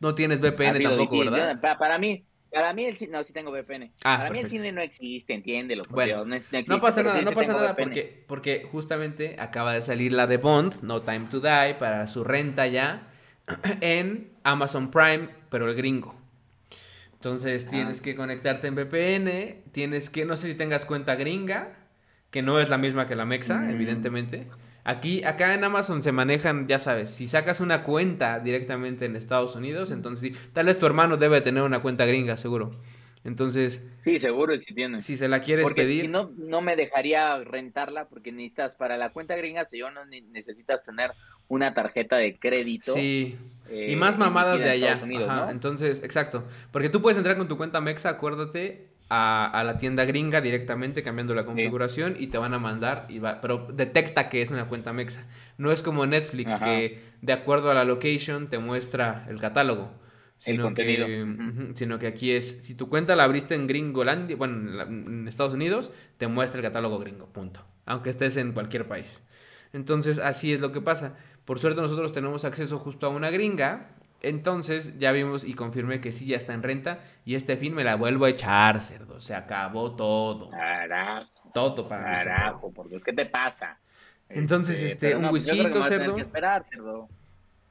No 0.00 0.14
tienes 0.14 0.40
VPN 0.40 0.82
tampoco, 0.82 1.18
¿verdad? 1.18 1.58
para 1.78 1.98
mí, 1.98 2.26
para 2.54 2.72
mí 2.72 2.84
el 2.84 2.96
cine, 2.96 3.12
no, 3.12 3.24
sí 3.24 3.32
tengo 3.32 3.50
VPN. 3.50 3.90
Ah, 4.04 4.18
Para 4.18 4.30
mí 4.30 4.38
el 4.38 4.46
cine 4.46 4.70
no 4.70 4.80
existe, 4.80 5.34
entiéndelo. 5.34 5.82
Bueno, 5.90 6.24
no, 6.24 6.78
pasa 6.78 7.02
nada, 7.02 7.20
no 7.20 7.32
pasa 7.32 7.52
nada 7.52 7.74
porque, 7.74 8.24
porque 8.28 8.66
justamente 8.70 9.36
acaba 9.40 9.72
de 9.72 9.82
salir 9.82 10.12
la 10.12 10.28
de 10.28 10.36
Bond, 10.36 10.82
No 10.82 11.02
Time 11.02 11.26
to 11.30 11.40
Die, 11.40 11.74
para 11.74 12.06
su 12.06 12.22
renta 12.22 12.68
ya 12.68 13.08
en 13.80 14.30
Amazon 14.44 14.90
Prime, 14.92 15.30
pero 15.50 15.68
el 15.68 15.74
gringo. 15.74 16.14
Entonces 17.14 17.68
tienes 17.68 18.00
ah. 18.00 18.02
que 18.04 18.14
conectarte 18.14 18.68
en 18.68 18.76
VPN, 18.76 19.72
tienes 19.72 20.08
que, 20.08 20.24
no 20.24 20.36
sé 20.36 20.48
si 20.48 20.54
tengas 20.54 20.84
cuenta 20.84 21.16
gringa, 21.16 21.76
que 22.30 22.42
no 22.42 22.60
es 22.60 22.68
la 22.68 22.78
misma 22.78 23.06
que 23.06 23.16
la 23.16 23.24
Mexa, 23.24 23.58
mm. 23.58 23.70
evidentemente. 23.70 24.46
Aquí, 24.84 25.24
acá 25.24 25.54
en 25.54 25.64
Amazon 25.64 26.02
se 26.02 26.12
manejan, 26.12 26.68
ya 26.68 26.78
sabes, 26.78 27.10
si 27.10 27.26
sacas 27.26 27.60
una 27.60 27.82
cuenta 27.82 28.38
directamente 28.38 29.06
en 29.06 29.16
Estados 29.16 29.56
Unidos, 29.56 29.90
entonces 29.90 30.32
sí, 30.32 30.38
tal 30.52 30.66
vez 30.66 30.78
tu 30.78 30.84
hermano 30.84 31.16
debe 31.16 31.40
tener 31.40 31.62
una 31.62 31.80
cuenta 31.80 32.04
gringa, 32.04 32.36
seguro. 32.36 32.72
Entonces. 33.24 33.82
Sí, 34.04 34.18
seguro, 34.18 34.58
si 34.58 34.74
tiene. 34.74 35.00
Si 35.00 35.16
se 35.16 35.28
la 35.28 35.40
quieres 35.40 35.64
porque 35.64 35.82
pedir. 35.82 36.02
Si 36.02 36.08
no, 36.08 36.30
no 36.36 36.60
me 36.60 36.76
dejaría 36.76 37.42
rentarla 37.42 38.06
porque 38.06 38.30
necesitas, 38.30 38.76
para 38.76 38.98
la 38.98 39.10
cuenta 39.10 39.34
gringa, 39.34 39.64
si 39.64 39.78
yo 39.78 39.90
no 39.90 40.04
necesitas 40.04 40.84
tener 40.84 41.12
una 41.48 41.72
tarjeta 41.72 42.16
de 42.16 42.38
crédito. 42.38 42.92
Sí. 42.92 43.38
y 43.70 43.92
eh, 43.92 43.96
más 43.96 44.18
mamadas 44.18 44.62
de 44.62 44.68
allá. 44.68 45.00
Entonces, 45.50 46.02
exacto. 46.02 46.44
Porque 46.70 46.90
tú 46.90 47.00
puedes 47.00 47.16
entrar 47.16 47.38
con 47.38 47.48
tu 47.48 47.56
cuenta 47.56 47.80
Mexa, 47.80 48.10
acuérdate, 48.10 48.88
a, 49.08 49.62
la 49.64 49.76
tienda 49.76 50.04
gringa 50.04 50.40
directamente 50.40 51.02
cambiando 51.02 51.34
la 51.34 51.44
configuración 51.44 52.16
y 52.18 52.28
te 52.28 52.38
van 52.38 52.54
a 52.54 52.58
mandar, 52.58 53.06
y 53.08 53.18
va, 53.18 53.40
pero 53.40 53.68
detecta 53.72 54.28
que 54.28 54.42
es 54.42 54.50
una 54.50 54.68
cuenta 54.68 54.92
mexa. 54.92 55.26
No 55.58 55.72
es 55.72 55.82
como 55.82 56.06
Netflix 56.06 56.56
que 56.58 57.02
de 57.20 57.32
acuerdo 57.32 57.70
a 57.70 57.74
la 57.74 57.84
location 57.84 58.48
te 58.48 58.58
muestra 58.58 59.26
el 59.28 59.40
catálogo. 59.40 59.90
Sino 60.36 60.74
Que, 60.74 61.72
Sino 61.74 61.98
que 61.98 62.06
aquí 62.06 62.32
es, 62.32 62.58
si 62.62 62.74
tu 62.74 62.88
cuenta 62.88 63.14
la 63.16 63.24
abriste 63.24 63.54
en 63.54 63.66
Gringolandia, 63.66 64.36
bueno, 64.36 64.82
en, 64.82 65.28
Estados 65.28 65.54
Unidos, 65.54 65.90
te 66.18 66.26
muestra 66.26 66.58
el 66.58 66.64
catálogo 66.64 66.98
gringo, 66.98 67.26
punto. 67.26 67.64
Aunque 67.86 68.10
estés 68.10 68.36
en 68.36 68.52
cualquier 68.52 68.86
país. 68.86 69.20
Entonces, 69.72 70.18
así 70.18 70.52
es 70.52 70.60
lo 70.60 70.72
que 70.72 70.80
pasa. 70.80 71.14
Por 71.44 71.58
suerte 71.58 71.80
nosotros 71.80 72.12
tenemos 72.12 72.44
acceso 72.44 72.78
justo 72.78 73.06
a 73.06 73.10
una 73.10 73.30
gringa 73.30 73.94
entonces 74.28 74.98
ya 74.98 75.12
vimos 75.12 75.44
y 75.44 75.54
confirmé 75.54 76.00
que 76.00 76.12
sí, 76.12 76.26
ya 76.26 76.36
está 76.36 76.54
en 76.54 76.62
renta. 76.62 76.98
Y 77.24 77.34
este 77.34 77.56
fin 77.56 77.74
me 77.74 77.84
la 77.84 77.96
vuelvo 77.96 78.24
a 78.24 78.30
echar, 78.30 78.80
cerdo. 78.80 79.20
Se 79.20 79.34
acabó 79.34 79.94
todo. 79.96 80.50
Carajo. 80.50 81.50
Todo 81.52 81.88
para 81.88 82.10
mí. 82.10 82.24
Carajo, 82.24 82.72
por 82.72 82.88
Dios, 82.88 83.02
¿qué 83.04 83.12
te 83.12 83.26
pasa? 83.26 83.78
Entonces, 84.28 84.82
este, 84.82 85.08
este 85.08 85.16
un 85.16 85.28
pues 85.28 85.46
whisky, 85.46 85.62
cerdo. 85.88 86.14
Que 86.14 86.20
esperar, 86.22 86.64
cerdo. 86.64 87.08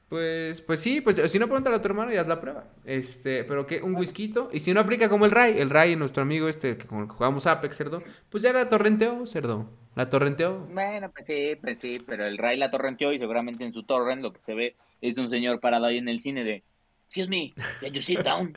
Pues, 0.08 0.60
pues 0.60 0.80
sí, 0.80 1.00
pues 1.00 1.30
si 1.30 1.38
no 1.38 1.46
pregúntale 1.46 1.76
a 1.76 1.82
tu 1.82 1.88
hermano 1.88 2.12
y 2.12 2.16
haz 2.16 2.28
la 2.28 2.40
prueba. 2.40 2.66
Este, 2.84 3.42
pero 3.44 3.66
que 3.66 3.82
un 3.82 3.96
whisky 3.96 4.32
y 4.52 4.60
si 4.60 4.72
no 4.72 4.80
aplica 4.80 5.08
como 5.08 5.24
el 5.24 5.30
Ray, 5.30 5.58
el 5.58 5.70
Ray, 5.70 5.96
nuestro 5.96 6.22
amigo 6.22 6.48
este 6.48 6.76
que 6.76 6.86
con 6.86 7.00
el 7.00 7.08
que 7.08 7.14
jugamos 7.14 7.46
Apex, 7.46 7.76
cerdo, 7.76 8.02
pues 8.30 8.42
ya 8.42 8.52
la 8.52 8.68
torrenteó, 8.68 9.26
cerdo. 9.26 9.68
La 9.94 10.08
torrenteó. 10.08 10.66
Bueno, 10.72 11.10
pues 11.10 11.26
sí, 11.26 11.56
pues 11.60 11.78
sí, 11.78 11.98
pero 12.06 12.26
el 12.26 12.38
Ray 12.38 12.56
la 12.56 12.70
torrenteó 12.70 13.12
y 13.12 13.18
seguramente 13.18 13.64
en 13.64 13.72
su 13.72 13.84
torrent 13.84 14.22
lo 14.22 14.32
que 14.32 14.40
se 14.40 14.54
ve 14.54 14.76
es 15.00 15.18
un 15.18 15.28
señor 15.28 15.60
parado 15.60 15.86
ahí 15.86 15.98
en 15.98 16.08
el 16.08 16.20
cine 16.20 16.44
de, 16.44 16.62
excuse 17.06 17.28
me, 17.28 17.52
can 17.80 17.92
you 17.92 18.02
sit 18.02 18.20
down? 18.20 18.56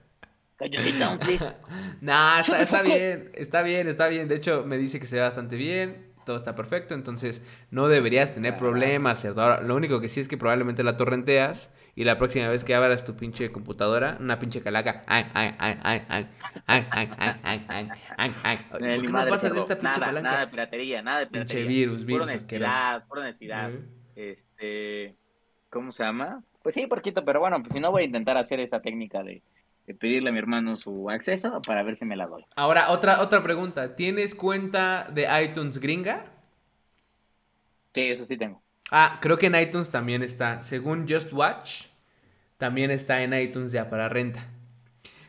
Can 0.58 0.72
you 0.72 0.80
sit 0.80 0.96
down, 0.98 1.20
please? 1.20 1.46
nah, 2.02 2.40
está, 2.40 2.62
está 2.62 2.82
bien, 2.82 3.32
está 3.36 3.62
bien, 3.62 3.88
está 3.88 4.08
bien. 4.08 4.28
De 4.28 4.36
hecho, 4.36 4.64
me 4.66 4.78
dice 4.78 5.00
que 5.00 5.06
se 5.06 5.18
ve 5.18 5.22
bastante 5.22 5.56
bien 5.56 6.07
todo 6.28 6.36
está 6.36 6.54
perfecto, 6.56 6.94
entonces 6.94 7.42
no 7.72 7.88
deberías 7.88 8.34
tener 8.34 8.58
problemas, 8.58 9.22
cerdo. 9.22 9.62
lo 9.62 9.76
único 9.76 10.02
que 10.02 10.10
sí 10.10 10.20
es 10.20 10.28
que 10.28 10.38
probablemente 10.38 10.84
la 10.84 10.98
torrenteas 10.98 11.72
y 11.96 12.04
la 12.04 12.18
próxima 12.18 12.50
vez 12.50 12.66
que 12.66 12.76
abras 12.76 13.06
tu 13.06 13.16
pinche 13.16 13.50
computadora, 13.50 14.18
una 14.20 14.38
pinche 14.38 14.62
calaca, 14.62 15.04
ay, 15.08 15.26
ay, 15.34 15.56
ay, 15.58 15.80
ay, 15.84 16.06
ay, 16.12 16.28
ay, 16.68 16.86
ay, 16.92 17.10
ay, 17.18 17.66
ay, 17.70 17.90
ay, 18.18 18.36
ay, 18.44 18.58
¿Por 18.70 18.80
qué 18.82 18.98
no 18.98 19.28
pasa 19.30 19.50
de 19.50 19.60
esta 19.60 19.80
pinche 19.80 20.00
nada, 20.02 20.22
Nada 20.22 20.40
de 20.42 20.48
piratería, 20.48 21.02
nada 21.02 21.20
de 21.20 21.28
piratería. 21.28 21.64
Pinche 21.64 21.80
virus, 21.80 22.06
virus. 22.06 22.20
Por 22.20 22.30
honestidad, 22.30 23.08
por 23.08 23.20
honestidad. 23.20 23.72
Este, 24.16 25.16
¿cómo 25.70 25.94
se 25.94 26.04
llama? 26.04 26.44
Pues 26.62 26.76
sí, 26.76 26.86
porquito, 26.88 27.24
pero 27.24 27.40
bueno, 27.40 27.62
pues 27.62 27.72
si 27.72 27.80
no 27.80 27.90
voy 27.92 28.02
a 28.02 28.06
intentar 28.06 28.36
hacer 28.36 28.60
esta 28.60 28.82
técnica 28.82 29.24
de 29.24 29.42
pedirle 29.94 30.30
a 30.30 30.34
mi 30.34 30.40
hermano 30.40 30.76
su 30.76 31.10
acceso 31.10 31.62
para 31.62 31.84
ver 31.84 31.96
si 31.96 32.06
me 32.06 32.16
la 32.16 32.28
doy. 32.28 32.46
Ahora, 32.56 32.92
otra, 32.92 33.22
otra 33.22 33.44
pregunta. 33.44 33.96
¿Tienes 33.96 34.36
cuenta 34.36 35.08
de 35.12 35.28
iTunes 35.44 35.80
gringa? 35.80 36.26
Sí, 37.94 38.02
eso 38.02 38.26
sí 38.26 38.38
tengo. 38.38 38.62
Ah, 38.92 39.20
creo 39.22 39.38
que 39.38 39.48
en 39.48 39.56
iTunes 39.56 39.90
también 39.90 40.24
está. 40.24 40.64
Según 40.64 41.08
Just 41.08 41.34
Watch, 41.34 41.86
también 42.58 42.92
está 42.92 43.22
en 43.24 43.34
iTunes 43.34 43.72
ya 43.72 43.90
para 43.90 44.10
renta. 44.10 44.48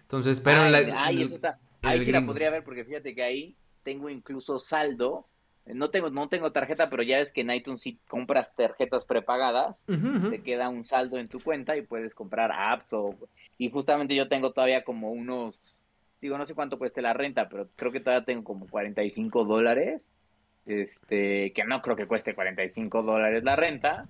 Entonces, 0.02 0.40
pero 0.40 0.62
Ay, 0.62 0.86
la, 0.86 1.04
ay, 1.04 1.22
eso 1.22 1.34
está. 1.34 1.58
Ahí 1.82 2.00
sí 2.00 2.12
la 2.12 2.24
podría 2.24 2.50
ver 2.50 2.64
porque 2.64 2.84
fíjate 2.84 3.14
que 3.14 3.22
ahí 3.22 3.56
tengo 3.82 4.08
incluso 4.08 4.58
saldo. 4.58 5.26
No 5.74 5.90
tengo, 5.90 6.10
no 6.10 6.28
tengo 6.28 6.50
tarjeta, 6.52 6.88
pero 6.90 7.02
ya 7.02 7.16
ves 7.18 7.30
que 7.32 7.42
en 7.42 7.50
iTunes 7.50 7.82
si 7.82 7.96
compras 8.08 8.54
tarjetas 8.56 9.04
prepagadas, 9.04 9.84
se 10.30 10.42
queda 10.42 10.68
un 10.68 10.84
saldo 10.84 11.18
en 11.18 11.26
tu 11.26 11.38
cuenta 11.40 11.76
y 11.76 11.82
puedes 11.82 12.14
comprar 12.14 12.50
apps 12.52 12.92
o 12.92 13.14
y 13.58 13.70
justamente 13.70 14.14
yo 14.14 14.28
tengo 14.28 14.52
todavía 14.52 14.84
como 14.84 15.10
unos 15.10 15.60
digo 16.20 16.36
no 16.38 16.46
sé 16.46 16.54
cuánto 16.54 16.78
cueste 16.78 17.00
la 17.02 17.12
renta 17.12 17.48
pero 17.48 17.68
creo 17.76 17.92
que 17.92 18.00
todavía 18.00 18.24
tengo 18.24 18.44
como 18.44 18.66
45 18.66 19.44
dólares 19.44 20.10
este 20.66 21.52
que 21.52 21.64
no 21.64 21.80
creo 21.82 21.96
que 21.96 22.06
cueste 22.06 22.34
45 22.34 23.02
dólares 23.02 23.44
la 23.44 23.56
renta 23.56 24.08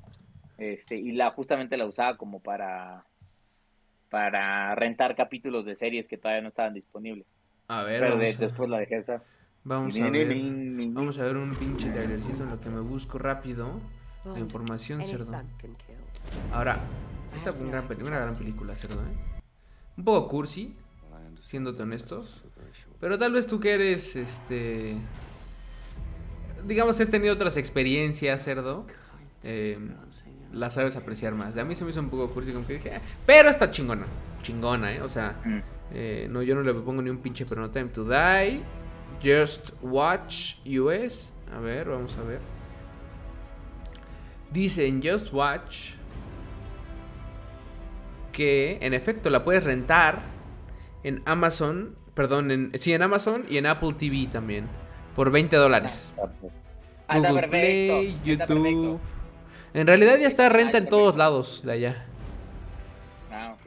este 0.59 0.97
y 0.97 1.13
la 1.13 1.31
justamente 1.31 1.77
la 1.77 1.87
usaba 1.87 2.17
como 2.17 2.41
para 2.41 3.05
para 4.09 4.75
rentar 4.75 5.15
capítulos 5.15 5.65
de 5.67 5.75
series 5.75 6.09
que 6.09 6.17
todavía 6.17 6.43
no 6.43 6.49
estaban 6.49 6.75
disponibles. 6.75 7.27
A 7.69 7.83
ver, 7.83 8.01
pero 8.01 8.17
de- 8.17 8.25
vamos 8.27 8.37
a, 8.39 8.41
después 8.41 8.71
la 8.71 8.79
dejé 8.79 8.97
esa 8.99 9.23
vamos 9.69 9.95
a 10.01 10.11
ver. 10.11 10.29
Vamos 10.95 11.19
a 11.19 11.25
ver 11.25 11.37
un 11.37 11.55
pinche 11.55 11.91
trailercito 11.91 12.43
en 12.43 12.51
lo 12.51 12.61
que 12.61 12.69
me 12.71 12.81
busco 12.81 13.19
rápido. 13.19 13.81
La 14.25 14.39
información, 14.41 15.01
cerdo. 15.07 15.33
Ahora, 16.53 16.79
esta 17.37 17.53
fue 17.53 17.63
una 17.63 17.73
gran, 17.73 17.89
peli- 17.89 18.03
una 18.03 18.19
gran 18.19 18.37
película, 18.37 18.75
cerdo, 18.75 19.01
¿eh? 19.03 19.41
Un 19.97 20.05
poco 20.05 20.29
cursi, 20.29 20.75
siéndote 21.41 21.83
honestos. 21.83 22.43
Pero 23.01 23.19
tal 23.19 23.33
vez 23.33 23.47
tú 23.47 23.61
que 23.61 23.73
eres, 23.75 24.17
este... 24.17 24.97
Digamos, 26.67 27.01
has 27.01 27.09
tenido 27.11 27.35
otras 27.35 27.57
experiencias, 27.57 28.43
cerdo. 28.45 28.87
eh, 29.45 29.79
la 30.53 30.71
sabes 30.71 30.97
apreciar 30.97 31.35
más. 31.35 31.55
De 31.55 31.61
a 31.61 31.65
mí 31.65 31.75
se 31.75 31.85
me 31.85 31.91
hizo 31.91 32.01
un 32.01 32.09
poco 32.11 32.29
cursi, 32.33 32.53
como 32.53 32.67
que 32.67 32.75
dije, 32.75 32.95
"Ah", 32.97 33.01
pero 33.27 33.51
está 33.51 33.71
chingona. 33.71 34.07
Chingona, 34.43 34.95
¿eh? 34.95 35.03
O 35.03 35.09
sea, 35.09 35.37
Mm. 35.45 35.59
eh, 35.93 36.27
no, 36.31 36.43
yo 36.43 36.55
no 36.55 36.63
le 36.63 36.73
pongo 36.75 37.03
ni 37.03 37.11
un 37.11 37.19
pinche, 37.19 37.45
pero 37.47 37.61
no 37.61 37.71
time 37.71 37.87
to 37.91 38.05
die. 38.05 38.63
Just 39.23 39.71
Watch 39.83 40.57
US. 40.67 41.31
A 41.55 41.59
ver, 41.61 41.89
vamos 41.89 42.17
a 42.17 42.23
ver. 42.23 42.41
Dice 44.51 44.87
en 44.87 45.03
Just 45.03 45.33
Watch 45.33 45.91
que 48.33 48.79
en 48.81 48.95
efecto 48.95 49.31
la 49.31 49.45
puedes 49.45 49.65
rentar 49.65 50.21
en 51.03 51.23
Amazon, 51.27 51.97
perdón, 52.15 52.51
en, 52.51 52.73
sí, 52.79 52.93
en 52.93 53.03
Amazon 53.03 53.45
y 53.51 53.57
en 53.59 53.67
Apple 53.67 53.95
TV 53.95 54.29
también, 54.31 54.67
por 55.15 55.31
20 55.31 55.57
dólares. 55.57 56.15
Ah, 57.09 57.17
está 57.17 57.31
Google 57.31 57.49
perfecto, 57.49 57.51
Play, 57.51 58.19
YouTube. 58.25 58.47
perfecto. 58.47 59.01
En 59.75 59.87
realidad 59.87 60.19
ya 60.19 60.27
está 60.29 60.49
renta 60.49 60.79
Ah, 60.79 60.79
en 60.79 60.85
está 60.85 60.91
todos 60.91 61.15
perfecto. 61.15 61.19
lados 61.19 61.63
de 61.65 61.73
allá. 61.73 62.07
ah 63.31 63.55
ok 63.55 63.67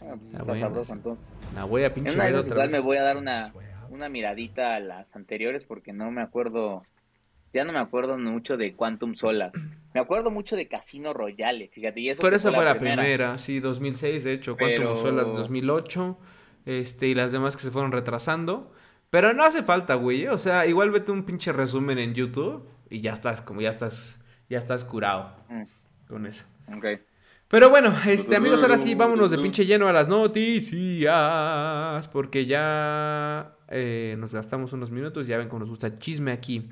Ah, 0.00 0.14
pues 0.20 0.32
está 0.32 0.44
bueno, 0.44 0.60
sabroso 0.60 0.84
sí. 0.84 0.92
entonces 0.92 1.26
La 1.54 1.64
voy 1.64 1.84
a 1.84 1.92
pinche 1.92 2.10
En 2.10 2.14
una 2.14 2.24
de 2.24 2.30
esas 2.30 2.44
otra 2.46 2.54
igual 2.54 2.70
me 2.70 2.76
vez. 2.78 2.84
voy 2.84 2.96
a 2.96 3.02
dar 3.02 3.16
una, 3.16 3.52
una 3.90 4.08
miradita 4.08 4.74
a 4.76 4.80
las 4.80 5.14
anteriores 5.16 5.64
porque 5.64 5.92
no 5.92 6.10
me 6.10 6.22
acuerdo, 6.22 6.80
ya 7.52 7.64
no 7.64 7.72
me 7.72 7.78
acuerdo 7.78 8.16
mucho 8.18 8.56
de 8.56 8.74
Quantum 8.74 9.14
Solas. 9.14 9.52
Me 9.94 10.00
acuerdo 10.00 10.30
mucho 10.30 10.54
de 10.56 10.68
Casino 10.68 11.12
Royale, 11.14 11.68
fíjate, 11.68 12.00
y 12.00 12.10
eso 12.10 12.22
Pero 12.22 12.36
esa 12.36 12.52
fue 12.52 12.64
la 12.64 12.78
primera. 12.78 13.38
sí, 13.38 13.60
2006 13.60 14.24
de 14.24 14.32
hecho, 14.34 14.56
Quantum 14.56 14.76
Pero- 14.76 14.96
Solace 14.96 15.30
2008, 15.30 16.18
este, 16.66 17.08
y 17.08 17.14
las 17.14 17.32
demás 17.32 17.56
que 17.56 17.62
se 17.62 17.70
fueron 17.70 17.92
retrasando. 17.92 18.72
Pero 19.10 19.32
no 19.32 19.42
hace 19.44 19.62
falta, 19.62 19.94
güey, 19.94 20.24
¿eh? 20.24 20.30
o 20.30 20.36
sea, 20.38 20.66
igual 20.66 20.90
vete 20.90 21.10
un 21.12 21.24
pinche 21.24 21.50
resumen 21.52 21.98
en 21.98 22.12
YouTube 22.14 22.68
y 22.90 23.00
ya 23.00 23.14
estás, 23.14 23.40
como 23.40 23.62
ya 23.62 23.70
estás, 23.70 24.16
ya 24.50 24.58
estás 24.58 24.84
curado 24.84 25.34
Mm, 25.48 25.62
con 26.08 26.26
eso. 26.26 26.44
ok. 26.76 26.84
Pero 27.48 27.70
bueno, 27.70 27.94
este, 28.06 28.36
amigos, 28.36 28.62
ahora 28.62 28.76
sí, 28.76 28.94
vámonos 28.94 29.30
de 29.30 29.38
pinche 29.38 29.64
lleno 29.64 29.88
a 29.88 29.92
las 29.92 30.06
noticias, 30.08 31.08
porque 32.08 32.44
ya 32.46 33.56
eh, 33.68 34.16
nos 34.18 34.34
gastamos 34.34 34.72
unos 34.74 34.90
minutos, 34.90 35.26
ya 35.26 35.38
ven 35.38 35.48
cómo 35.48 35.60
nos 35.60 35.70
gusta 35.70 35.86
el 35.86 35.98
chisme 35.98 36.32
aquí. 36.32 36.68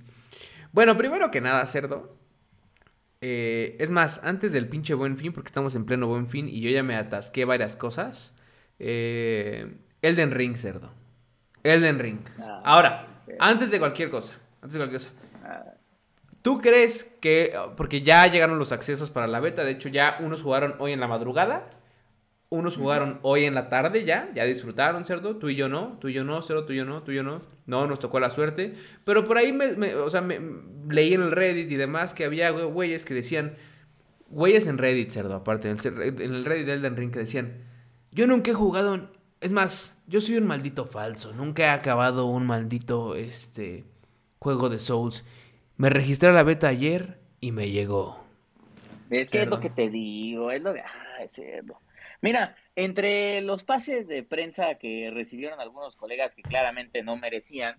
Bueno, 0.73 0.97
primero 0.99 1.30
que 1.30 1.40
nada, 1.40 1.64
cerdo. 1.66 2.14
eh, 3.23 3.76
es 3.80 3.90
más, 3.90 4.21
antes 4.23 4.52
del 4.52 4.68
pinche 4.68 4.92
buen 4.95 5.16
fin, 5.16 5.33
porque 5.33 5.49
estamos 5.49 5.75
en 5.75 5.87
pleno 5.87 6.06
buen 6.09 6.26
fin 6.28 6.47
y 6.49 6.61
yo 6.61 6.68
ya 6.71 6.83
me 6.83 6.97
atasqué 6.97 7.45
varias 7.47 7.75
cosas. 7.76 8.35
eh, 8.78 9.78
Elden 10.02 10.30
Ring, 10.30 10.56
cerdo. 10.56 10.92
Elden 11.62 11.99
Ring. 11.99 12.18
Ah, 12.38 12.61
Ahora, 12.64 13.09
antes 13.40 13.71
de 13.71 13.78
cualquier 13.78 14.11
cosa, 14.11 14.35
antes 14.61 14.75
de 14.75 14.78
cualquier 14.87 15.00
cosa. 15.00 15.12
¿Tú 16.46 16.60
crees 16.60 17.02
que, 17.20 17.54
porque 17.76 18.02
ya 18.02 18.24
llegaron 18.28 18.60
los 18.60 18.70
accesos 18.70 19.10
para 19.10 19.26
la 19.26 19.40
beta, 19.40 19.64
de 19.64 19.72
hecho 19.72 19.88
ya 19.88 20.16
unos 20.20 20.44
jugaron 20.44 20.76
hoy 20.78 20.92
en 20.92 21.00
la 21.00 21.08
madrugada, 21.08 21.68
unos 22.50 22.76
jugaron 22.76 23.18
hoy 23.22 23.46
en 23.46 23.54
la 23.56 23.68
tarde 23.68 24.04
ya, 24.04 24.30
ya 24.32 24.44
disfrutaron, 24.44 25.04
cerdo, 25.04 25.38
tú 25.38 25.48
y 25.48 25.56
yo 25.56 25.68
no, 25.68 25.98
tú 26.00 26.06
y 26.06 26.12
yo 26.12 26.22
no, 26.22 26.40
cerdo, 26.42 26.64
tú 26.64 26.72
y 26.72 26.76
yo 26.76 26.84
no, 26.84 27.02
tú 27.02 27.10
y 27.10 27.16
yo 27.16 27.24
no, 27.24 27.40
no, 27.66 27.88
nos 27.88 27.98
tocó 27.98 28.20
la 28.20 28.30
suerte, 28.30 28.74
pero 29.02 29.24
por 29.24 29.38
ahí 29.38 29.52
me, 29.52 29.72
me- 29.72 29.96
o 29.96 30.08
sea, 30.08 30.20
me, 30.20 30.38
leí 30.88 31.14
en 31.14 31.22
el 31.22 31.32
Reddit 31.32 31.68
y 31.68 31.74
demás 31.74 32.14
que 32.14 32.24
había 32.24 32.52
güey- 32.52 32.72
güeyes 32.72 33.04
que 33.04 33.14
decían, 33.14 33.56
güeyes 34.28 34.68
en 34.68 34.78
Reddit, 34.78 35.10
cerdo, 35.10 35.34
aparte, 35.34 35.68
en 35.68 35.78
el, 35.78 35.82
cer- 35.82 36.22
en 36.22 36.32
el 36.32 36.44
Reddit 36.44 36.66
de 36.66 36.74
Elden 36.74 36.96
Ring 36.96 37.10
que 37.10 37.18
decían, 37.18 37.54
yo 38.12 38.28
nunca 38.28 38.52
he 38.52 38.54
jugado, 38.54 39.10
es 39.40 39.50
más, 39.50 39.96
yo 40.06 40.20
soy 40.20 40.36
un 40.36 40.46
maldito 40.46 40.86
falso, 40.86 41.32
nunca 41.32 41.64
he 41.64 41.68
acabado 41.70 42.26
un 42.26 42.46
maldito, 42.46 43.16
este, 43.16 43.84
juego 44.38 44.68
de 44.68 44.78
Souls. 44.78 45.24
Me 45.76 45.90
registré 45.90 46.30
a 46.30 46.33
la 46.33 46.42
beta 46.42 46.68
ayer 46.68 47.18
y 47.40 47.52
me 47.52 47.71
llegó. 47.71 48.25
Es 49.11 49.30
que 49.30 49.42
es 49.42 49.49
lo 49.49 49.61
que 49.61 49.71
te 49.71 49.88
digo, 49.88 50.50
es 50.50 50.62
lo 50.62 50.73
que... 50.73 50.80
Ah, 50.80 51.23
es 51.23 51.33
cerdo. 51.33 51.80
Mira, 52.23 52.56
entre 52.75 53.40
los 53.42 53.64
pases 53.64 54.09
de 54.09 54.23
prensa 54.23 54.76
que 54.76 55.11
recibieron 55.12 55.61
algunos 55.61 55.97
colegas 55.97 56.35
que 56.35 56.42
claramente 56.42 57.02
no 57.02 57.16
merecían, 57.16 57.76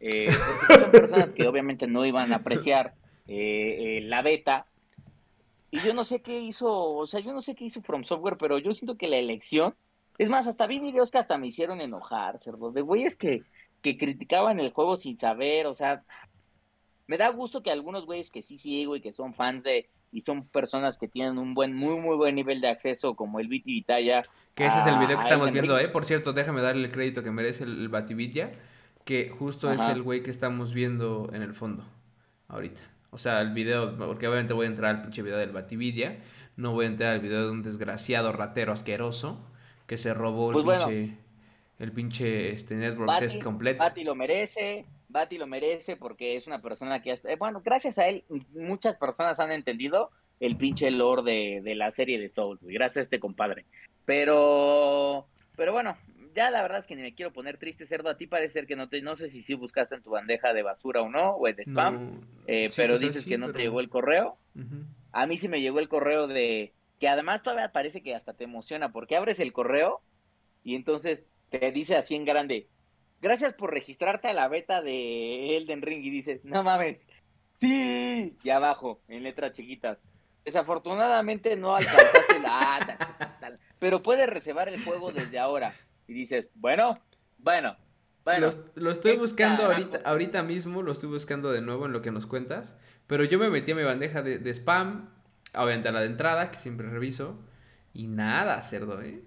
eh, 0.00 0.28
porque 0.66 0.80
son 0.80 0.90
personas 0.92 1.28
que 1.30 1.46
obviamente 1.46 1.86
no 1.86 2.06
iban 2.06 2.32
a 2.32 2.36
apreciar 2.36 2.94
eh, 3.26 3.98
eh, 3.98 4.00
la 4.02 4.22
beta, 4.22 4.66
y 5.74 5.80
yo 5.80 5.94
no 5.94 6.04
sé 6.04 6.20
qué 6.20 6.38
hizo, 6.38 6.70
o 6.70 7.06
sea, 7.06 7.20
yo 7.20 7.32
no 7.32 7.40
sé 7.40 7.54
qué 7.54 7.64
hizo 7.64 7.80
From 7.80 8.04
Software, 8.04 8.36
pero 8.36 8.58
yo 8.58 8.72
siento 8.72 8.98
que 8.98 9.08
la 9.08 9.16
elección, 9.16 9.74
es 10.18 10.28
más, 10.28 10.46
hasta 10.46 10.66
vi 10.66 10.78
videos 10.78 11.10
que 11.10 11.16
hasta 11.16 11.38
me 11.38 11.46
hicieron 11.46 11.80
enojar, 11.80 12.38
cerdo, 12.38 12.72
de 12.72 12.82
güeyes 12.82 13.16
que, 13.16 13.42
que 13.80 13.96
criticaban 13.96 14.60
el 14.60 14.70
juego 14.70 14.96
sin 14.96 15.16
saber, 15.16 15.66
o 15.66 15.72
sea, 15.72 16.04
me 17.12 17.18
da 17.18 17.28
gusto 17.28 17.62
que 17.62 17.70
algunos 17.70 18.06
güeyes 18.06 18.30
que 18.30 18.42
sí 18.42 18.56
sigo 18.56 18.96
y 18.96 19.02
que 19.02 19.12
son 19.12 19.34
fans 19.34 19.64
de 19.64 19.86
y 20.12 20.22
son 20.22 20.46
personas 20.46 20.96
que 20.96 21.08
tienen 21.08 21.36
un 21.36 21.52
buen 21.52 21.74
muy 21.74 22.00
muy 22.00 22.16
buen 22.16 22.34
nivel 22.34 22.62
de 22.62 22.68
acceso 22.68 23.14
como 23.14 23.38
el 23.38 23.48
Viti 23.48 23.70
Vitaya 23.70 24.22
Que 24.54 24.64
ese 24.64 24.78
es 24.78 24.86
el 24.86 24.94
video 24.94 25.18
que 25.18 25.24
a 25.24 25.28
estamos 25.28 25.52
viendo. 25.52 25.78
¿eh? 25.78 25.88
Por 25.88 26.06
cierto, 26.06 26.32
déjame 26.32 26.62
darle 26.62 26.86
el 26.86 26.90
crédito 26.90 27.22
que 27.22 27.30
merece 27.30 27.64
el, 27.64 27.90
Batividya, 27.90 28.52
que 29.04 29.28
justo 29.28 29.70
es 29.70 29.82
el 29.82 30.00
güey 30.00 30.22
que 30.22 30.30
estamos 30.30 30.72
viendo 30.72 31.28
en 31.34 31.42
el 31.42 31.52
fondo, 31.52 31.84
ahorita. 32.48 32.80
O 33.10 33.18
sea, 33.18 33.42
el 33.42 33.52
video, 33.52 33.94
porque 33.98 34.26
obviamente 34.26 34.54
voy 34.54 34.64
a 34.64 34.70
entrar 34.70 34.96
al 34.96 35.02
pinche 35.02 35.20
video 35.20 35.36
del 35.36 35.52
Batividya, 35.52 36.16
no 36.56 36.72
voy 36.72 36.86
a 36.86 36.88
entrar 36.88 37.12
al 37.12 37.20
video 37.20 37.44
de 37.44 37.50
un 37.50 37.62
desgraciado 37.62 38.32
ratero 38.32 38.72
asqueroso 38.72 39.38
que 39.86 39.98
se 39.98 40.14
robó 40.14 40.48
el 40.48 40.52
Pues 40.54 40.64
bueno. 40.64 40.86
pinche, 40.86 41.18
el 41.78 41.92
pinche 41.92 42.52
este, 42.52 42.74
network 42.74 43.10
Bati- 43.10 43.20
test 43.20 43.42
completo. 43.42 43.80
Bati 43.80 44.02
lo 44.02 44.14
merece, 44.14 44.86
Bati 45.12 45.38
lo 45.38 45.46
merece 45.46 45.96
porque 45.96 46.36
es 46.36 46.46
una 46.46 46.60
persona 46.60 47.00
que, 47.02 47.12
hace- 47.12 47.32
eh, 47.32 47.36
bueno, 47.36 47.60
gracias 47.64 47.98
a 47.98 48.08
él, 48.08 48.24
muchas 48.54 48.96
personas 48.96 49.38
han 49.40 49.52
entendido 49.52 50.10
el 50.40 50.56
pinche 50.56 50.90
lore 50.90 51.22
de, 51.22 51.60
de 51.62 51.74
la 51.74 51.90
serie 51.90 52.18
de 52.18 52.28
Souls, 52.28 52.60
güey, 52.60 52.74
gracias 52.74 52.96
a 52.98 53.02
este 53.02 53.20
compadre. 53.20 53.66
Pero, 54.04 55.26
pero 55.56 55.72
bueno, 55.72 55.96
ya 56.34 56.50
la 56.50 56.62
verdad 56.62 56.78
es 56.80 56.86
que 56.86 56.96
ni 56.96 57.02
me 57.02 57.14
quiero 57.14 57.32
poner 57.32 57.58
triste, 57.58 57.84
cerdo, 57.84 58.08
a 58.08 58.16
ti 58.16 58.26
parece 58.26 58.54
ser 58.54 58.66
que 58.66 58.76
no 58.76 58.88
te, 58.88 59.02
no 59.02 59.14
sé 59.16 59.28
si 59.30 59.40
sí 59.42 59.54
buscaste 59.54 59.94
en 59.94 60.02
tu 60.02 60.10
bandeja 60.10 60.52
de 60.52 60.62
basura 60.62 61.02
o 61.02 61.08
no, 61.08 61.36
o 61.36 61.44
de 61.44 61.62
spam, 61.64 61.94
No, 62.20 62.26
eh, 62.46 62.68
sí, 62.70 62.76
pero 62.80 62.98
dices 62.98 63.24
sí, 63.24 63.30
que 63.30 63.38
no 63.38 63.52
te 63.52 63.58
llegó 63.58 63.80
el 63.80 63.88
correo. 63.88 64.38
A 65.12 65.26
mí 65.26 65.36
sí 65.36 65.48
me 65.48 65.60
llegó 65.60 65.78
el 65.78 65.88
correo 65.88 66.26
de 66.26 66.72
que 66.98 67.08
además 67.08 67.42
todavía 67.42 67.72
parece 67.72 68.02
que 68.02 68.14
hasta 68.14 68.32
te 68.34 68.44
emociona 68.44 68.92
porque 68.92 69.16
abres 69.16 69.40
el 69.40 69.52
correo 69.52 70.00
y 70.62 70.74
entonces 70.76 71.26
te 71.50 71.72
dice 71.72 71.96
así 71.96 72.14
en 72.14 72.24
grande, 72.24 72.68
gracias 73.22 73.54
por 73.54 73.72
registrarte 73.72 74.28
a 74.28 74.34
la 74.34 74.48
beta 74.48 74.82
de 74.82 75.56
Elden 75.56 75.80
Ring 75.80 76.04
y 76.04 76.10
dices, 76.10 76.44
no 76.44 76.62
mames, 76.62 77.08
sí, 77.52 78.36
y 78.42 78.50
abajo 78.50 79.00
en 79.08 79.22
letras 79.22 79.52
chiquitas. 79.52 80.10
Desafortunadamente 80.44 81.56
no 81.56 81.76
alcanzaste 81.76 82.40
la 82.42 82.96
tal, 82.98 83.38
tal, 83.40 83.58
pero 83.78 84.02
puedes 84.02 84.28
reservar 84.28 84.68
el 84.68 84.84
juego 84.84 85.12
desde 85.12 85.38
ahora. 85.38 85.72
Y 86.08 86.14
dices, 86.14 86.50
bueno, 86.56 86.98
bueno, 87.38 87.76
bueno. 88.24 88.48
Lo, 88.48 88.82
lo 88.82 88.90
estoy 88.90 89.12
¿qué 89.12 89.18
buscando 89.18 89.62
carajo? 89.62 89.80
ahorita, 89.80 90.00
ahorita 90.04 90.42
mismo, 90.42 90.82
lo 90.82 90.90
estoy 90.90 91.08
buscando 91.10 91.52
de 91.52 91.62
nuevo 91.62 91.86
en 91.86 91.92
lo 91.92 92.02
que 92.02 92.10
nos 92.10 92.26
cuentas. 92.26 92.74
Pero 93.06 93.24
yo 93.24 93.38
me 93.38 93.50
metí 93.50 93.70
a 93.70 93.76
mi 93.76 93.84
bandeja 93.84 94.22
de, 94.22 94.38
de 94.38 94.50
spam, 94.50 95.10
obviamente 95.54 95.88
a 95.88 95.92
la 95.92 96.00
de 96.00 96.06
entrada, 96.06 96.50
que 96.50 96.58
siempre 96.58 96.88
reviso. 96.90 97.38
Y 97.94 98.08
nada, 98.08 98.60
cerdo, 98.62 99.00
¿eh? 99.00 99.22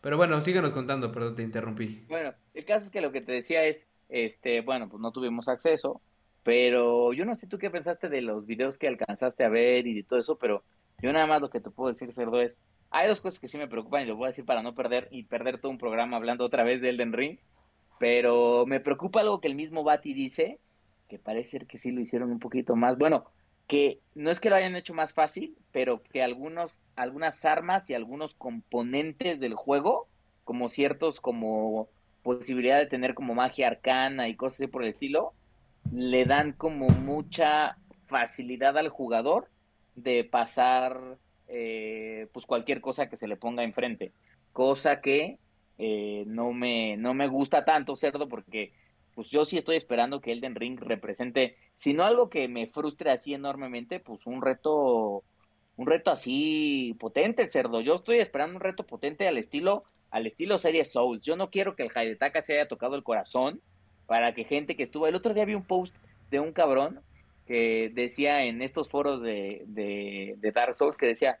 Pero 0.00 0.16
bueno, 0.16 0.40
síguenos 0.40 0.72
contando, 0.72 1.12
perdón, 1.12 1.34
te 1.34 1.42
interrumpí. 1.42 2.04
Bueno, 2.08 2.34
el 2.54 2.64
caso 2.64 2.86
es 2.86 2.90
que 2.90 3.00
lo 3.00 3.12
que 3.12 3.20
te 3.20 3.32
decía 3.32 3.64
es, 3.64 3.88
este, 4.08 4.60
bueno, 4.60 4.88
pues 4.88 5.00
no 5.00 5.12
tuvimos 5.12 5.48
acceso. 5.48 6.00
Pero 6.48 7.12
yo 7.12 7.26
no 7.26 7.34
sé 7.34 7.46
tú 7.46 7.58
qué 7.58 7.68
pensaste 7.68 8.08
de 8.08 8.22
los 8.22 8.46
videos 8.46 8.78
que 8.78 8.88
alcanzaste 8.88 9.44
a 9.44 9.48
ver 9.48 9.86
y 9.86 9.92
de 9.92 10.02
todo 10.02 10.18
eso, 10.18 10.38
pero 10.38 10.62
yo 11.02 11.12
nada 11.12 11.26
más 11.26 11.42
lo 11.42 11.50
que 11.50 11.60
te 11.60 11.70
puedo 11.70 11.92
decir, 11.92 12.12
Cerdo, 12.14 12.40
es, 12.40 12.58
hay 12.90 13.06
dos 13.06 13.20
cosas 13.20 13.38
que 13.38 13.48
sí 13.48 13.58
me 13.58 13.68
preocupan 13.68 14.02
y 14.02 14.06
lo 14.06 14.16
voy 14.16 14.24
a 14.24 14.28
decir 14.28 14.44
para 14.44 14.62
no 14.62 14.74
perder 14.74 15.08
y 15.10 15.24
perder 15.24 15.60
todo 15.60 15.70
un 15.70 15.78
programa 15.78 16.16
hablando 16.16 16.44
otra 16.44 16.64
vez 16.64 16.80
de 16.80 16.88
Elden 16.88 17.12
Ring, 17.12 17.38
pero 17.98 18.64
me 18.66 18.80
preocupa 18.80 19.20
algo 19.20 19.40
que 19.40 19.48
el 19.48 19.56
mismo 19.56 19.84
Bati 19.84 20.14
dice, 20.14 20.58
que 21.08 21.18
parece 21.18 21.50
ser 21.50 21.66
que 21.66 21.76
sí 21.76 21.90
lo 21.90 22.00
hicieron 22.00 22.30
un 22.30 22.38
poquito 22.38 22.76
más, 22.76 22.96
bueno, 22.96 23.26
que 23.68 24.00
no 24.14 24.30
es 24.30 24.40
que 24.40 24.50
lo 24.50 24.56
hayan 24.56 24.74
hecho 24.74 24.94
más 24.94 25.12
fácil, 25.14 25.56
pero 25.70 26.02
que 26.02 26.22
algunos, 26.22 26.84
algunas 26.96 27.44
armas 27.44 27.88
y 27.90 27.94
algunos 27.94 28.34
componentes 28.34 29.38
del 29.38 29.54
juego, 29.54 30.08
como 30.44 30.70
ciertos, 30.70 31.20
como 31.20 31.88
posibilidad 32.22 32.78
de 32.78 32.86
tener 32.86 33.14
como 33.14 33.34
magia 33.34 33.68
arcana 33.68 34.28
y 34.28 34.34
cosas 34.34 34.60
así 34.60 34.66
por 34.66 34.82
el 34.82 34.88
estilo, 34.88 35.34
le 35.92 36.24
dan 36.24 36.52
como 36.52 36.88
mucha 36.88 37.76
facilidad 38.06 38.76
al 38.78 38.88
jugador 38.88 39.48
de 39.94 40.24
pasar 40.24 41.18
eh, 41.46 42.26
pues 42.32 42.46
cualquier 42.46 42.80
cosa 42.80 43.08
que 43.10 43.16
se 43.16 43.28
le 43.28 43.36
ponga 43.36 43.64
enfrente. 43.64 44.12
Cosa 44.52 45.02
que 45.02 45.38
eh, 45.76 46.24
no, 46.26 46.54
me, 46.54 46.96
no 46.96 47.12
me 47.12 47.28
gusta 47.28 47.66
tanto, 47.66 47.96
cerdo, 47.96 48.28
porque 48.28 48.72
pues 49.18 49.30
yo 49.30 49.44
sí 49.44 49.58
estoy 49.58 49.74
esperando 49.74 50.20
que 50.20 50.30
Elden 50.30 50.54
Ring 50.54 50.78
represente, 50.78 51.56
si 51.74 51.92
no 51.92 52.04
algo 52.04 52.30
que 52.30 52.46
me 52.46 52.68
frustre 52.68 53.10
así 53.10 53.34
enormemente, 53.34 53.98
pues 53.98 54.26
un 54.26 54.40
reto, 54.40 55.24
un 55.74 55.86
reto 55.88 56.12
así 56.12 56.94
potente, 57.00 57.48
cerdo. 57.48 57.80
Yo 57.80 57.96
estoy 57.96 58.18
esperando 58.18 58.54
un 58.54 58.60
reto 58.60 58.86
potente 58.86 59.26
al 59.26 59.36
estilo, 59.36 59.82
al 60.12 60.28
estilo 60.28 60.56
serie 60.56 60.84
Souls. 60.84 61.24
Yo 61.24 61.34
no 61.34 61.50
quiero 61.50 61.74
que 61.74 61.82
el 61.82 61.90
Haidetaka 61.92 62.42
se 62.42 62.52
haya 62.52 62.68
tocado 62.68 62.94
el 62.94 63.02
corazón 63.02 63.60
para 64.06 64.34
que 64.34 64.44
gente 64.44 64.76
que 64.76 64.84
estuvo. 64.84 65.08
El 65.08 65.16
otro 65.16 65.34
día 65.34 65.44
vi 65.44 65.54
un 65.54 65.66
post 65.66 65.96
de 66.30 66.38
un 66.38 66.52
cabrón 66.52 67.00
que 67.44 67.90
decía 67.92 68.44
en 68.44 68.62
estos 68.62 68.88
foros 68.88 69.20
de, 69.20 69.64
de, 69.66 70.52
Dark 70.52 70.76
Souls 70.76 70.96
que 70.96 71.06
decía, 71.06 71.40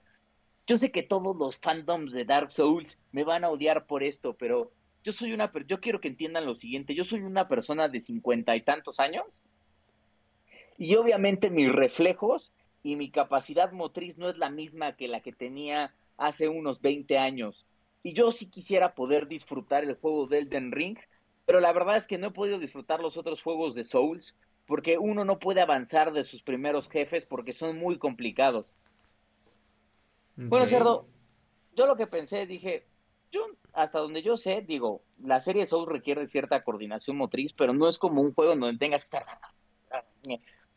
yo 0.66 0.78
sé 0.78 0.90
que 0.90 1.04
todos 1.04 1.36
los 1.36 1.58
fandoms 1.58 2.12
de 2.12 2.24
Dark 2.24 2.50
Souls 2.50 2.98
me 3.12 3.22
van 3.22 3.44
a 3.44 3.50
odiar 3.50 3.86
por 3.86 4.02
esto, 4.02 4.34
pero 4.36 4.72
yo 5.08 5.12
soy 5.12 5.32
una, 5.32 5.50
yo 5.66 5.80
quiero 5.80 6.00
que 6.00 6.08
entiendan 6.08 6.44
lo 6.44 6.54
siguiente, 6.54 6.94
yo 6.94 7.02
soy 7.02 7.20
una 7.20 7.48
persona 7.48 7.88
de 7.88 8.00
cincuenta 8.00 8.54
y 8.56 8.60
tantos 8.60 9.00
años 9.00 9.40
y 10.76 10.94
obviamente 10.96 11.48
mis 11.48 11.72
reflejos 11.72 12.52
y 12.82 12.96
mi 12.96 13.10
capacidad 13.10 13.72
motriz 13.72 14.18
no 14.18 14.28
es 14.28 14.36
la 14.36 14.50
misma 14.50 14.96
que 14.96 15.08
la 15.08 15.20
que 15.20 15.32
tenía 15.32 15.94
hace 16.18 16.48
unos 16.48 16.82
20 16.82 17.16
años. 17.16 17.66
Y 18.02 18.12
yo 18.12 18.30
sí 18.32 18.50
quisiera 18.50 18.94
poder 18.94 19.28
disfrutar 19.28 19.82
el 19.82 19.94
juego 19.94 20.26
de 20.26 20.38
Elden 20.40 20.72
Ring 20.72 20.98
pero 21.48 21.60
la 21.60 21.72
verdad 21.72 21.96
es 21.96 22.06
que 22.06 22.18
no 22.18 22.26
he 22.26 22.30
podido 22.30 22.58
disfrutar 22.58 23.00
los 23.00 23.16
otros 23.16 23.40
juegos 23.40 23.74
de 23.74 23.82
Souls 23.82 24.36
porque 24.66 24.98
uno 24.98 25.24
no 25.24 25.38
puede 25.38 25.62
avanzar 25.62 26.12
de 26.12 26.22
sus 26.22 26.42
primeros 26.42 26.90
jefes 26.90 27.24
porque 27.24 27.54
son 27.54 27.78
muy 27.78 27.96
complicados. 27.96 28.74
Bueno, 30.36 30.66
Cerdo, 30.66 31.08
yo 31.74 31.86
lo 31.86 31.96
que 31.96 32.06
pensé, 32.06 32.46
dije, 32.46 32.84
yo 33.32 33.46
hasta 33.78 34.00
donde 34.00 34.22
yo 34.22 34.36
sé, 34.36 34.62
digo, 34.66 35.04
la 35.22 35.40
serie 35.40 35.64
Souls 35.64 35.88
requiere 35.88 36.26
cierta 36.26 36.64
coordinación 36.64 37.16
motriz, 37.16 37.52
pero 37.52 37.72
no 37.72 37.88
es 37.88 37.96
como 37.98 38.22
un 38.22 38.34
juego 38.34 38.56
donde 38.56 38.76
tengas 38.76 39.08
que 39.08 39.16
estar... 39.16 39.38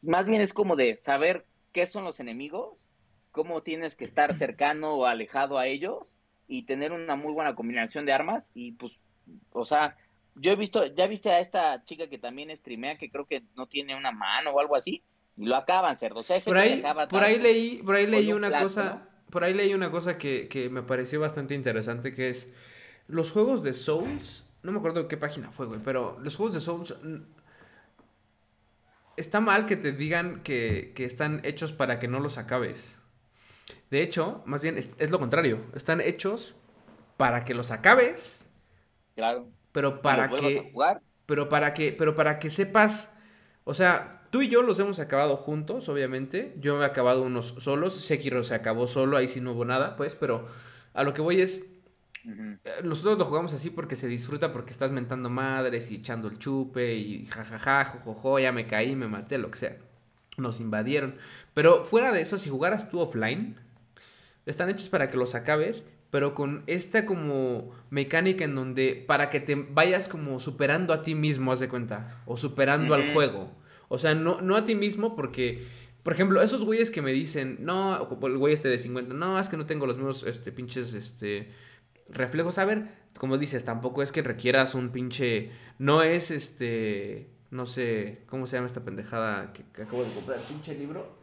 Más 0.04 0.26
bien 0.26 0.42
es 0.42 0.54
como 0.54 0.76
de 0.76 0.98
saber 0.98 1.46
qué 1.72 1.88
son 1.88 2.04
los 2.04 2.20
enemigos, 2.20 2.88
cómo 3.32 3.64
tienes 3.64 3.96
que 3.96 4.06
estar 4.06 4.36
cercano 4.36 4.94
o 4.94 5.06
alejado 5.06 5.58
a 5.58 5.66
ellos 5.66 6.20
y 6.48 6.64
tener 6.66 6.92
una 6.92 7.16
muy 7.16 7.34
buena 7.34 7.56
combinación 7.56 8.06
de 8.06 8.14
armas 8.14 8.52
y 8.54 8.74
pues, 8.74 9.02
o 9.52 9.66
sea, 9.66 9.98
yo 10.36 10.52
he 10.52 10.56
visto, 10.56 10.86
ya 10.86 11.08
viste 11.08 11.32
a 11.32 11.40
esta 11.40 11.84
chica 11.84 12.08
que 12.08 12.20
también 12.20 12.56
streamea, 12.56 13.00
que 13.00 13.10
creo 13.10 13.26
que 13.26 13.44
no 13.56 13.68
tiene 13.68 13.96
una 13.96 14.12
mano 14.12 14.52
o 14.52 14.60
algo 14.60 14.76
así, 14.76 15.04
y 15.38 15.46
lo 15.46 15.56
acaban, 15.56 15.96
cerdo. 15.96 16.22
por 16.46 16.58
ahí, 16.58 16.84
por 17.10 17.24
ahí 17.24 17.40
leí, 17.40 17.82
por 17.84 17.96
ahí 17.96 18.06
leí 18.06 18.32
una 18.32 18.62
cosa, 18.62 19.10
por 19.32 19.44
ahí 19.44 19.56
leí 19.56 19.74
una 19.74 19.90
cosa 19.90 20.20
que, 20.20 20.48
que 20.48 20.70
me 20.70 20.84
pareció 20.84 21.20
bastante 21.20 21.56
interesante, 21.56 22.14
que 22.14 22.30
es 22.30 22.52
los 23.08 23.32
juegos 23.32 23.64
de 23.64 23.74
Souls, 23.74 24.46
no 24.64 24.72
me 24.72 24.80
acuerdo 24.80 25.08
qué 25.08 25.18
página 25.18 25.52
fue, 25.52 25.66
güey, 25.66 25.80
pero 25.84 26.18
los 26.22 26.36
juegos 26.36 26.54
de 26.54 26.62
Souls 26.62 26.96
está 29.18 29.40
mal 29.40 29.66
que 29.66 29.76
te 29.78 29.92
digan 29.92 30.42
que, 30.44 30.94
que, 30.96 31.06
están 31.06 31.42
hechos 31.44 31.74
para 31.74 32.00
que 32.00 32.08
no 32.08 32.20
los 32.20 32.38
acabes. 32.38 33.00
De 33.90 34.02
hecho, 34.02 34.42
más 34.46 34.62
bien 34.62 34.78
es, 34.78 34.90
es, 34.98 35.12
lo 35.12 35.20
contrario. 35.20 35.60
Están 35.76 36.02
hechos 36.02 36.56
para 37.18 37.46
que 37.46 37.54
los 37.54 37.72
acabes. 37.72 38.48
Claro. 39.16 39.48
Pero 39.72 40.02
para 40.02 40.30
que. 40.30 40.74
Pero 41.26 41.50
para 41.50 41.74
que. 41.74 41.92
Pero 41.92 42.16
para 42.16 42.40
que 42.40 42.50
sepas. 42.50 43.12
O 43.64 43.74
sea, 43.74 44.24
tú 44.32 44.42
y 44.42 44.48
yo 44.48 44.62
los 44.62 44.80
hemos 44.80 45.00
acabado 45.00 45.38
juntos, 45.38 45.88
obviamente. 45.90 46.56
Yo 46.60 46.82
he 46.82 46.86
acabado 46.86 47.24
unos 47.24 47.56
solos. 47.60 47.94
Sekiro 47.96 48.44
se 48.44 48.56
acabó 48.56 48.88
solo, 48.88 49.18
ahí 49.18 49.28
sí 49.28 49.42
no 49.42 49.54
hubo 49.54 49.66
nada, 49.66 49.96
pues, 49.96 50.16
pero 50.16 50.48
a 50.94 51.04
lo 51.04 51.14
que 51.14 51.22
voy 51.22 51.42
es. 51.42 51.66
Eh, 52.26 52.58
nosotros 52.84 53.18
lo 53.18 53.26
jugamos 53.26 53.54
así 53.54 53.70
porque 53.70 53.96
se 53.96 54.08
disfruta, 54.08 54.52
porque 54.54 54.72
estás 54.72 54.92
mentando 54.92 55.30
madres 55.30 55.92
y 55.92 55.96
echando 55.96 56.28
el 56.28 56.38
chupe 56.38 56.96
y 56.96 57.26
jajaja, 57.26 57.86
jojojo, 57.86 58.40
ya 58.40 58.52
me 58.52 58.68
caí, 58.68 58.96
me 58.96 59.08
maté, 59.08 59.38
lo 59.38 59.52
que 59.52 59.60
sea. 59.60 59.78
Nos 60.38 60.60
invadieron. 60.60 61.16
Pero 61.54 61.86
fuera 61.86 62.12
de 62.12 62.22
eso, 62.22 62.38
si 62.38 62.50
jugaras 62.50 62.90
tú 62.90 63.00
offline, 63.00 63.56
están 64.46 64.70
hechos 64.70 64.90
para 64.90 65.10
que 65.10 65.18
los 65.18 65.36
acabes 65.36 65.84
pero 66.12 66.36
con 66.36 66.64
esta 66.68 67.06
como 67.06 67.72
mecánica 67.90 68.44
en 68.44 68.54
donde 68.54 69.04
para 69.08 69.30
que 69.30 69.40
te 69.40 69.56
vayas 69.56 70.08
como 70.08 70.40
superando 70.40 70.94
a 70.94 71.02
ti 71.02 71.16
mismo, 71.16 71.52
haz 71.52 71.62
de 71.62 71.70
cuenta, 71.70 72.22
o 72.26 72.38
superando 72.38 72.94
al 72.94 73.14
juego. 73.14 73.50
O 73.88 73.98
sea, 73.98 74.14
no, 74.14 74.42
no 74.42 74.58
a 74.58 74.66
ti 74.66 74.76
mismo 74.76 75.16
porque, 75.16 75.66
por 76.04 76.14
ejemplo, 76.14 76.42
esos 76.42 76.64
güeyes 76.64 76.92
que 76.92 77.02
me 77.02 77.14
dicen, 77.14 77.58
no, 77.62 78.10
el 78.24 78.38
güey 78.38 78.54
este 78.54 78.68
de 78.68 78.78
50, 78.78 79.14
no, 79.14 79.40
es 79.40 79.48
que 79.48 79.58
no 79.58 79.66
tengo 79.66 79.88
los 79.88 79.96
mismos, 79.96 80.24
este, 80.24 80.52
pinches, 80.52 80.94
este, 80.94 81.50
reflejos. 82.10 82.58
A 82.58 82.66
ver, 82.66 82.90
como 83.18 83.38
dices, 83.38 83.64
tampoco 83.66 84.02
es 84.02 84.12
que 84.12 84.22
requieras 84.22 84.76
un 84.76 84.92
pinche, 84.92 85.52
no 85.78 86.04
es 86.04 86.32
este, 86.32 87.30
no 87.50 87.66
sé, 87.66 88.24
¿cómo 88.28 88.46
se 88.46 88.58
llama 88.58 88.68
esta 88.68 88.84
pendejada 88.84 89.54
que, 89.54 89.64
que 89.74 89.84
acabo 89.84 90.04
de 90.04 90.14
comprar? 90.14 90.40
¿Pinche 90.40 90.76
libro? 90.76 91.22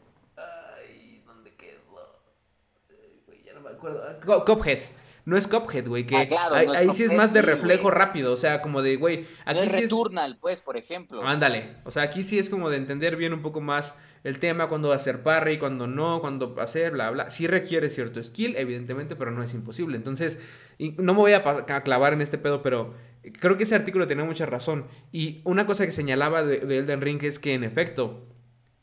Cophead. 4.45 4.79
No 5.25 5.37
es 5.37 5.47
Cophead, 5.47 5.87
güey. 5.87 6.07
Que 6.07 6.17
ah, 6.17 6.51
ahí, 6.75 6.91
sí 6.91 7.05
es 7.05 7.13
más 7.13 7.35
de 7.35 7.43
reflejo 7.43 7.91
rápido. 7.91 8.33
O 8.33 8.37
sea, 8.37 8.63
como 8.63 8.81
de, 8.81 8.97
güey. 8.97 9.27
Aquí 9.45 9.61
es 9.61 9.73
Returnal, 9.73 10.39
pues, 10.41 10.63
por 10.63 10.77
ejemplo. 10.77 11.23
Ándale. 11.23 11.77
O 11.85 11.91
sea, 11.91 12.05
aquí 12.05 12.23
sí 12.23 12.39
es 12.39 12.49
como 12.49 12.71
de 12.71 12.79
entender 12.79 13.17
bien 13.17 13.35
un 13.35 13.43
poco 13.43 13.61
más 13.61 13.95
el 14.25 14.39
tema, 14.39 14.69
cuando 14.69 14.93
hacer 14.93 15.23
parry, 15.23 15.59
cuando 15.59 15.87
no, 15.87 16.21
cuando 16.21 16.55
hacer, 16.61 16.93
bla, 16.93 17.11
bla. 17.11 17.31
Sí 17.31 17.47
requiere 17.47 17.91
cierto 17.91 18.23
skill, 18.23 18.57
evidentemente, 18.57 19.17
pero 19.17 19.31
no 19.31 19.43
es 19.43 19.55
imposible. 19.55 19.97
Entonces, 19.97 20.39
no 20.79 21.15
me 21.15 21.21
voy 21.21 21.33
a, 21.33 21.43
clavar 21.83 22.13
en 22.13 22.21
este 22.21 22.39
pedo, 22.39 22.63
pero 22.63 22.95
creo 23.41 23.57
que 23.57 23.65
ese 23.65 23.75
artículo 23.75 24.07
tenía 24.07 24.25
mucha 24.25 24.47
razón. 24.47 24.87
Y 25.13 25.41
una 25.45 25.67
cosa 25.67 25.87
que 25.87 25.93
señalaba 25.93 26.43
de, 26.43 26.61
de 26.61 26.79
Elden 26.79 27.01
Ring 27.01 27.23
es 27.23 27.39
que, 27.39 27.55
en 27.55 27.65
efecto, 27.65 28.27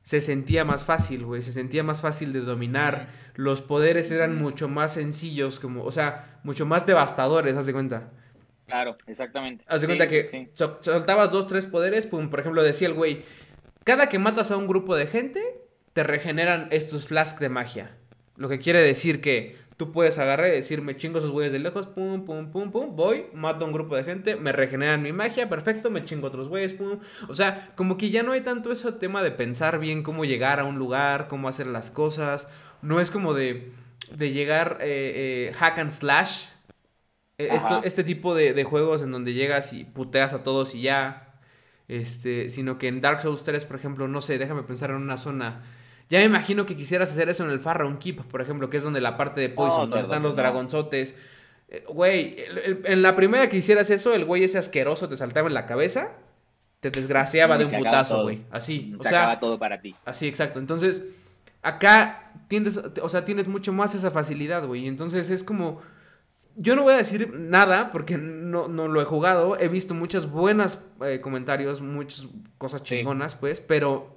se 0.06 0.22
sentía 0.22 0.64
más 0.66 0.86
fácil, 0.86 1.26
güey, 1.26 1.42
se 1.42 1.52
sentía 1.52 1.84
más 1.84 2.00
fácil 2.00 2.32
de 2.32 2.42
dominar. 2.42 3.10
Los 3.34 3.62
poderes 3.62 4.12
eran 4.12 4.36
mucho 4.36 4.70
más 4.70 4.94
sencillos, 4.94 5.60
como, 5.60 5.84
o 5.84 5.92
sea, 5.92 6.40
mucho 6.44 6.68
más 6.68 6.86
devastadores, 6.86 7.58
haz 7.58 7.66
de 7.66 7.74
cuenta. 7.74 8.12
Claro, 8.68 8.98
exactamente. 9.08 9.64
Haz 9.68 9.82
de 9.82 9.88
cuenta 9.88 10.08
que 10.08 10.52
soltabas 10.54 11.32
dos, 11.32 11.48
tres 11.48 11.66
poderes, 11.66 12.06
pum, 12.06 12.30
por 12.30 12.40
ejemplo, 12.40 12.64
decía 12.64 12.88
el 12.88 12.94
güey, 12.94 13.24
cada 13.86 14.10
que 14.10 14.20
matas 14.20 14.52
a 14.52 14.58
un 14.58 14.68
grupo 14.68 14.98
de 14.98 15.08
gente, 15.08 15.62
te 15.94 16.04
regeneran 16.04 16.68
estos 16.72 17.08
flasks 17.08 17.40
de 17.40 17.48
magia. 17.48 17.98
Lo 18.36 18.50
que 18.50 18.60
quiere 18.60 18.82
decir 18.82 19.22
que 19.22 19.56
Tú 19.78 19.92
puedes 19.92 20.18
agarrar 20.20 20.48
y 20.48 20.52
decir, 20.52 20.82
me 20.82 20.96
chingo 20.96 21.20
esos 21.20 21.32
güeyes 21.32 21.52
de 21.52 21.60
lejos, 21.60 21.86
pum, 21.86 22.24
pum, 22.24 22.50
pum, 22.50 22.72
pum, 22.72 22.96
voy, 22.96 23.26
mato 23.34 23.66
a 23.66 23.68
un 23.68 23.74
grupo 23.74 23.98
de 23.98 24.06
gente, 24.06 24.38
me 24.38 24.54
regeneran 24.54 25.02
mi 25.02 25.12
magia, 25.12 25.50
perfecto, 25.50 25.92
me 25.92 26.06
chingo 26.06 26.28
otros 26.28 26.48
güeyes, 26.48 26.74
pum. 26.74 27.00
O 27.28 27.36
sea, 27.36 27.74
como 27.76 27.98
que 27.98 28.10
ya 28.10 28.24
no 28.24 28.32
hay 28.32 28.40
tanto 28.40 28.72
ese 28.72 28.90
tema 28.94 29.22
de 29.22 29.32
pensar 29.32 29.78
bien 29.80 30.02
cómo 30.02 30.24
llegar 30.24 30.62
a 30.62 30.64
un 30.64 30.78
lugar, 30.78 31.28
cómo 31.28 31.50
hacer 31.50 31.68
las 31.68 31.92
cosas. 31.92 32.48
No 32.82 33.02
es 33.02 33.12
como 33.12 33.34
de, 33.34 33.74
de 34.12 34.32
llegar 34.32 34.78
eh, 34.80 35.50
eh, 35.50 35.54
hack 35.56 35.80
and 35.80 35.92
slash. 35.92 36.46
E, 37.38 37.50
este 37.84 38.06
tipo 38.06 38.34
de, 38.34 38.54
de, 38.54 38.64
juegos 38.64 39.02
en 39.02 39.12
donde 39.12 39.34
llegas 39.34 39.74
y 39.74 39.84
puteas 39.84 40.34
a 40.34 40.44
todos 40.44 40.74
y 40.74 40.84
ya. 40.84 41.25
Este, 41.88 42.50
sino 42.50 42.78
que 42.78 42.88
en 42.88 43.02
Dark 43.02 43.22
Souls 43.22 43.44
3, 43.44 43.66
por 43.66 43.76
ejemplo, 43.76 44.08
no 44.08 44.22
sé, 44.22 44.38
déjame 44.38 44.64
pensar 44.64 44.90
en 44.90 44.98
una 44.98 45.18
zona 45.18 45.62
ya 46.10 46.20
me 46.20 46.26
imagino 46.26 46.66
que 46.66 46.76
quisieras 46.76 47.12
hacer 47.12 47.30
eso 47.30 47.44
en 47.44 47.52
el 47.52 47.60
Farron 47.60 47.98
Keep, 47.98 48.26
por 48.26 48.42
ejemplo, 48.42 48.70
que 48.70 48.78
es 48.78 48.84
donde 48.84 49.02
la 49.02 49.18
parte 49.18 49.42
de 49.42 49.50
Poison, 49.50 49.90
donde 49.90 50.04
están 50.04 50.22
los 50.22 50.36
dragonzotes. 50.36 51.16
Eh, 51.68 51.84
güey, 51.88 52.36
en 52.84 53.02
la 53.02 53.16
primera 53.16 53.50
que 53.50 53.58
hicieras 53.58 53.90
eso, 53.90 54.14
el 54.14 54.24
güey 54.24 54.44
ese 54.44 54.60
asqueroso 54.60 55.10
te 55.10 55.18
saltaba 55.18 55.48
en 55.48 55.56
la 55.56 55.66
cabeza, 55.66 56.12
te 56.80 56.92
desgraciaba 56.92 57.58
de 57.58 57.66
un 57.66 57.72
putazo, 57.72 58.22
güey. 58.22 58.44
Así. 58.52 58.94
Se 59.02 59.08
o 59.08 59.10
sea, 59.10 59.40
todo 59.40 59.58
para 59.58 59.82
ti. 59.82 59.96
Así, 60.06 60.28
exacto. 60.28 60.60
Entonces, 60.60 61.02
acá 61.64 62.32
tienes, 62.48 62.78
o 62.78 63.10
sea, 63.10 63.26
tienes 63.26 63.48
mucho 63.48 63.74
más 63.74 63.96
esa 63.96 64.12
facilidad, 64.12 64.68
güey. 64.68 64.88
Entonces 64.88 65.32
es 65.32 65.44
como 65.44 65.82
yo 66.56 66.76
no 66.76 66.84
voy 66.84 66.94
a 66.94 66.98
decir 66.98 67.34
nada 67.34 67.92
porque 67.92 68.18
no, 68.18 68.68
no 68.68 68.88
lo 68.88 69.02
he 69.02 69.06
jugado. 69.06 69.60
He 69.60 69.68
visto 69.68 69.94
muchos 69.94 70.30
buenos 70.30 70.80
eh, 71.06 71.20
comentarios, 71.22 71.82
muchas 71.82 72.28
cosas 72.58 72.84
chingonas, 72.84 73.36
pues, 73.36 73.62
pero 73.62 74.16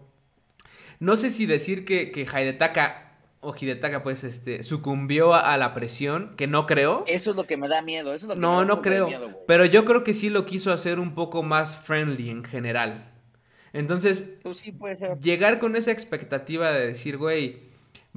no 1.01 1.17
sé 1.17 1.31
si 1.31 1.47
decir 1.47 1.85
que, 1.85 2.11
que 2.11 2.27
Haidetaka 2.31 3.09
o 3.41 3.55
Hidetaka, 3.55 4.03
pues, 4.03 4.25
este, 4.25 4.63
sucumbió 4.63 5.35
a, 5.35 5.57
la 5.57 5.73
presión, 5.73 6.35
que 6.37 6.47
no 6.47 6.67
creo. 6.67 7.05
Eso 7.07 7.31
es 7.31 7.37
lo 7.37 7.47
que 7.47 7.57
me 7.57 7.69
da 7.69 7.83
miedo, 7.83 8.13
eso 8.13 8.25
es 8.25 8.29
lo 8.29 8.35
que 8.35 8.41
No, 8.41 8.53
me 8.53 8.59
da 8.59 8.65
no 8.65 8.83
creo, 8.83 9.11
pero 9.47 9.65
yo 9.65 9.85
creo 9.85 10.03
que 10.03 10.13
sí 10.13 10.29
lo 10.29 10.45
quiso 10.45 10.73
hacer 10.73 10.99
un 10.99 11.15
poco 11.15 11.43
más 11.43 11.79
friendly 11.79 12.31
en 12.31 12.45
general. 12.45 13.13
Entonces, 13.73 14.39
pues 14.43 14.59
sí, 14.59 14.73
puede 14.73 14.97
ser. 14.97 15.19
llegar 15.21 15.59
con 15.59 15.77
esa 15.77 15.93
expectativa 15.93 16.73
de 16.73 16.87
decir, 16.89 17.17
güey, 17.17 17.68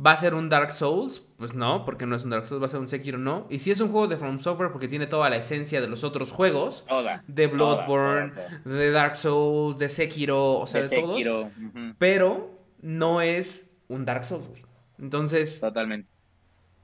¿Va 0.04 0.12
a 0.12 0.18
ser 0.18 0.34
un 0.34 0.50
Dark 0.50 0.72
Souls? 0.72 1.22
Pues 1.38 1.54
no, 1.54 1.86
porque 1.86 2.06
no 2.06 2.16
es 2.16 2.24
un 2.24 2.32
Dark 2.32 2.48
Souls, 2.48 2.62
va 2.62 2.66
a 2.66 2.70
ser 2.70 2.80
un 2.80 2.90
Sekiro, 2.90 3.18
no. 3.18 3.46
Y 3.50 3.60
si 3.60 3.70
es 3.70 3.80
un 3.82 3.92
juego 3.92 4.08
de 4.08 4.18
From 4.18 4.40
Software 4.40 4.72
porque 4.72 4.88
tiene 4.88 5.06
toda 5.06 5.30
la 5.30 5.36
esencia 5.36 5.80
de 5.80 5.88
los 5.88 6.04
otros 6.04 6.32
juegos. 6.32 6.86
de 7.28 7.48
Bloodborne, 7.48 8.32
de 8.66 8.92
Dark 8.92 9.16
Souls, 9.16 9.78
de 9.78 9.90
Sekiro, 9.90 10.60
o 10.60 10.68
sea, 10.68 10.82
de, 10.82 11.02
todos. 11.02 11.52
Pero 12.00 12.60
no 12.82 13.22
es 13.22 13.72
un 13.90 14.06
Dark 14.06 14.26
Souls, 14.26 14.48
güey. 14.48 14.64
Entonces... 14.98 15.60
Totalmente. 15.60 16.10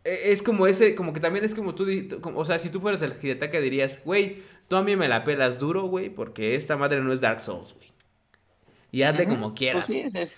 E, 0.04 0.32
es 0.32 0.44
como 0.44 0.68
ese, 0.68 0.94
como 0.94 1.12
que 1.12 1.20
también 1.20 1.44
es 1.44 1.56
como 1.56 1.74
tú, 1.74 1.88
o 2.36 2.46
sea, 2.46 2.60
si 2.60 2.70
tú 2.70 2.80
fueras 2.80 3.02
el 3.02 3.14
Hidetaka 3.20 3.60
dirías, 3.60 4.00
güey, 4.06 4.44
tú 4.68 4.76
a 4.76 4.84
mí 4.84 4.96
me 4.96 5.08
la 5.08 5.24
pelas 5.24 5.58
duro, 5.58 5.84
güey, 5.84 6.10
porque 6.10 6.56
esta 6.56 6.78
madre 6.78 7.02
no 7.02 7.12
es 7.12 7.22
Dark 7.22 7.40
Souls, 7.40 7.74
güey. 7.74 7.88
Y 8.92 9.02
hazle 9.02 9.28
como 9.28 9.54
quieras. 9.54 9.86
Pues 9.88 9.98
sí, 9.98 10.00
es, 10.00 10.16
es 10.16 10.38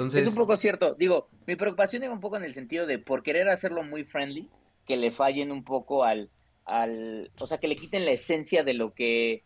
un 0.00 0.34
poco 0.34 0.56
cierto. 0.56 0.94
Digo, 0.94 1.28
mi 1.46 1.56
preocupación 1.56 2.02
iba 2.02 2.12
un 2.12 2.20
poco 2.20 2.36
en 2.36 2.44
el 2.44 2.54
sentido 2.54 2.86
de 2.86 2.98
por 2.98 3.22
querer 3.22 3.48
hacerlo 3.48 3.82
muy 3.82 4.04
friendly, 4.04 4.48
que 4.86 4.96
le 4.96 5.12
fallen 5.12 5.52
un 5.52 5.64
poco 5.64 6.04
al, 6.04 6.30
al, 6.64 7.30
o 7.38 7.46
sea, 7.46 7.58
que 7.58 7.68
le 7.68 7.76
quiten 7.76 8.04
la 8.04 8.12
esencia 8.12 8.62
de 8.62 8.74
lo 8.74 8.94
que, 8.94 9.42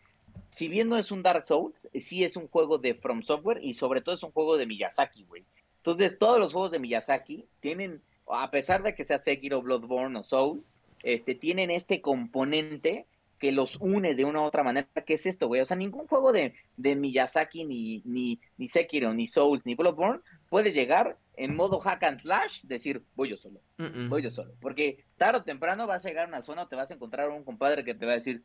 si 0.51 0.69
bien 0.69 0.89
no 0.89 0.97
es 0.97 1.11
un 1.11 1.23
Dark 1.23 1.47
Souls, 1.47 1.89
sí 1.95 2.25
es 2.25 2.37
un 2.37 2.49
juego 2.49 2.79
de 2.79 2.95
From 2.95 3.23
Software 3.23 3.61
y 3.63 3.75
sobre 3.75 4.01
todo 4.01 4.15
es 4.15 4.23
un 4.23 4.33
juego 4.33 4.57
de 4.57 4.67
Miyazaki, 4.67 5.25
güey. 5.25 5.45
Entonces, 5.79 6.19
todos 6.19 6.39
los 6.39 6.53
juegos 6.53 6.71
de 6.71 6.79
Miyazaki 6.79 7.47
tienen, 7.61 8.03
a 8.27 8.51
pesar 8.51 8.83
de 8.83 8.95
que 8.95 9.05
sea 9.05 9.19
Sekiro, 9.19 9.61
Bloodborne 9.61 10.19
o 10.19 10.23
Souls, 10.23 10.81
este, 11.03 11.35
tienen 11.35 11.71
este 11.71 12.01
componente 12.01 13.07
que 13.39 13.53
los 13.53 13.77
une 13.77 14.15
de 14.15 14.25
una 14.25 14.41
u 14.41 14.45
otra 14.45 14.63
manera. 14.63 14.89
¿Qué 15.05 15.15
es 15.15 15.27
esto, 15.27 15.49
güey? 15.49 15.61
O 15.61 15.67
sea, 15.67 15.77
ningún 15.77 16.07
juego 16.07 16.33
de, 16.33 16.55
de 16.77 16.97
Miyazaki, 16.97 17.65
ni, 17.65 18.03
ni, 18.05 18.41
ni 18.57 18.69
Sekiro, 18.69 19.13
ni 19.13 19.27
Souls, 19.27 19.65
ni 19.65 19.75
Bloodborne 19.75 20.21
puede 20.49 20.73
llegar 20.73 21.19
en 21.37 21.57
modo 21.57 21.81
hack 21.81 22.03
and 22.05 22.21
slash, 22.21 22.63
decir, 22.63 23.03
voy 23.17 23.31
yo 23.31 23.37
solo, 23.37 23.61
voy 24.09 24.23
yo 24.23 24.31
solo. 24.31 24.55
Porque 24.61 25.05
tarde 25.17 25.41
o 25.41 25.43
temprano 25.43 25.87
vas 25.87 26.05
a 26.05 26.09
llegar 26.09 26.27
a 26.27 26.29
una 26.29 26.43
zona 26.43 26.63
o 26.63 26.69
te 26.69 26.77
vas 26.77 26.91
a 26.91 26.95
encontrar 26.95 27.29
un 27.31 27.45
compadre 27.45 27.85
que 27.85 27.95
te 27.95 28.07
va 28.07 28.13
a 28.13 28.17
decir, 28.17 28.45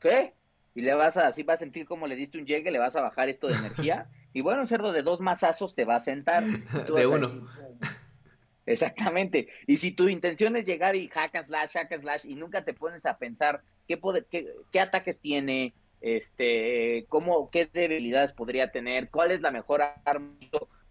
¿qué? 0.00 0.34
Y 0.74 0.82
le 0.82 0.94
vas 0.94 1.16
a, 1.16 1.28
así 1.28 1.42
vas 1.42 1.58
a 1.60 1.64
sentir 1.64 1.86
como 1.86 2.06
le 2.06 2.16
diste 2.16 2.38
un 2.38 2.46
llegue, 2.46 2.70
le 2.70 2.78
vas 2.78 2.96
a 2.96 3.02
bajar 3.02 3.28
esto 3.28 3.46
de 3.48 3.54
energía. 3.54 4.08
y 4.32 4.40
bueno, 4.40 4.60
un 4.60 4.66
cerdo 4.66 4.92
de 4.92 5.02
dos 5.02 5.20
mazazos 5.20 5.74
te 5.74 5.84
va 5.84 5.96
a 5.96 6.00
sentar. 6.00 6.44
de 6.96 7.06
uno. 7.06 7.28
Exactamente. 8.68 9.48
Y 9.66 9.78
si 9.78 9.92
tu 9.92 10.08
intención 10.08 10.56
es 10.56 10.64
llegar 10.64 10.94
y 10.94 11.08
hack 11.08 11.34
and 11.34 11.44
slash, 11.46 11.72
hack 11.72 11.92
and 11.92 12.02
slash, 12.02 12.26
y 12.26 12.34
nunca 12.34 12.64
te 12.64 12.74
pones 12.74 13.06
a 13.06 13.18
pensar 13.18 13.62
qué, 13.86 13.98
qué, 14.70 14.80
ataques 14.80 15.20
tiene, 15.20 15.74
este, 16.00 17.06
cómo, 17.08 17.50
qué 17.50 17.66
debilidades 17.66 18.32
podría 18.32 18.70
tener, 18.70 19.08
cuál 19.10 19.30
es 19.30 19.40
la 19.40 19.50
mejor 19.50 19.82
arma 20.04 20.36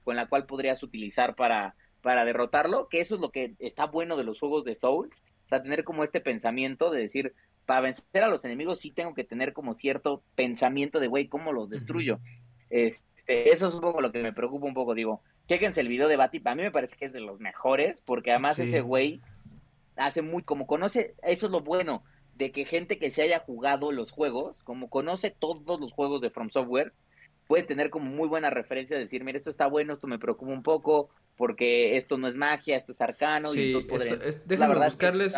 con 0.03 0.15
la 0.15 0.27
cual 0.27 0.45
podrías 0.45 0.81
utilizar 0.83 1.35
para, 1.35 1.75
para 2.01 2.25
derrotarlo, 2.25 2.87
que 2.87 2.99
eso 2.99 3.15
es 3.15 3.21
lo 3.21 3.29
que 3.29 3.53
está 3.59 3.85
bueno 3.85 4.17
de 4.17 4.23
los 4.23 4.39
juegos 4.39 4.63
de 4.63 4.73
Souls, 4.73 5.23
o 5.45 5.47
sea, 5.47 5.61
tener 5.61 5.83
como 5.83 6.03
este 6.03 6.19
pensamiento 6.19 6.89
de 6.89 7.01
decir, 7.01 7.33
para 7.65 7.81
vencer 7.81 8.23
a 8.23 8.29
los 8.29 8.45
enemigos 8.45 8.79
sí 8.79 8.91
tengo 8.91 9.13
que 9.13 9.25
tener 9.25 9.53
como 9.53 9.73
cierto 9.73 10.23
pensamiento 10.35 10.99
de, 10.99 11.07
güey, 11.07 11.27
¿cómo 11.27 11.51
los 11.51 11.69
destruyo? 11.69 12.19
Este, 12.69 13.51
eso 13.51 13.67
es 13.67 13.73
un 13.75 13.81
poco 13.81 14.01
lo 14.01 14.11
que 14.11 14.21
me 14.21 14.33
preocupa 14.33 14.65
un 14.65 14.73
poco, 14.73 14.93
digo, 14.93 15.21
Chéquense 15.47 15.79
el 15.79 15.87
video 15.87 16.09
de 16.09 16.17
Bati, 16.17 16.41
a 16.43 16.55
mí 16.55 16.63
me 16.63 16.71
parece 16.71 16.97
que 16.97 17.05
es 17.05 17.13
de 17.13 17.21
los 17.21 17.39
mejores, 17.39 18.01
porque 18.01 18.31
además 18.31 18.59
ese 18.59 18.81
güey 18.81 19.21
hace 19.95 20.21
muy, 20.21 20.43
como 20.43 20.67
conoce, 20.67 21.15
eso 21.23 21.45
es 21.45 21.51
lo 21.51 21.61
bueno, 21.61 22.03
de 22.35 22.51
que 22.51 22.65
gente 22.65 22.99
que 22.99 23.09
se 23.11 23.21
haya 23.21 23.39
jugado 23.39 23.93
los 23.93 24.11
juegos, 24.11 24.63
como 24.63 24.89
conoce 24.89 25.31
todos 25.31 25.79
los 25.79 25.93
juegos 25.93 26.19
de 26.19 26.29
From 26.29 26.49
Software, 26.49 26.91
puede 27.47 27.63
tener 27.63 27.89
como 27.89 28.09
muy 28.09 28.27
buena 28.27 28.49
referencia, 28.49 28.97
decir, 28.97 29.23
mira, 29.23 29.37
esto 29.37 29.49
está 29.49 29.67
bueno, 29.67 29.93
esto 29.93 30.07
me 30.07 30.19
preocupa 30.19 30.51
un 30.51 30.63
poco, 30.63 31.09
porque 31.35 31.95
esto 31.95 32.17
no 32.17 32.27
es 32.27 32.35
magia, 32.35 32.75
esto 32.75 32.91
es 32.91 33.01
arcano, 33.01 33.53
y 33.53 33.67
entonces 33.67 33.89
podría... 33.89 34.41
déjame 34.45 34.75
buscarles 34.75 35.35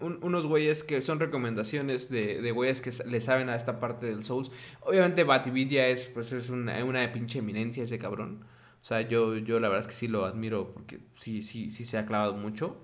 unos 0.00 0.46
güeyes 0.46 0.84
que 0.84 1.00
son 1.02 1.20
recomendaciones 1.20 2.08
de, 2.08 2.40
de 2.40 2.50
güeyes 2.52 2.80
que 2.80 2.90
le 3.06 3.20
saben 3.20 3.48
a 3.48 3.56
esta 3.56 3.80
parte 3.80 4.06
del 4.06 4.24
Souls. 4.24 4.50
Obviamente 4.80 5.24
Batividia 5.24 5.88
es, 5.88 6.06
pues, 6.06 6.32
es 6.32 6.50
una, 6.50 6.84
una 6.84 7.12
pinche 7.12 7.40
eminencia 7.40 7.82
ese 7.82 7.98
cabrón. 7.98 8.44
O 8.80 8.84
sea, 8.84 9.00
yo, 9.00 9.36
yo 9.36 9.58
la 9.58 9.68
verdad 9.68 9.86
es 9.86 9.92
que 9.92 9.98
sí 9.98 10.06
lo 10.06 10.24
admiro 10.24 10.72
porque 10.72 11.00
sí, 11.16 11.42
sí, 11.42 11.70
sí 11.70 11.84
se 11.84 11.98
ha 11.98 12.06
clavado 12.06 12.34
mucho. 12.34 12.76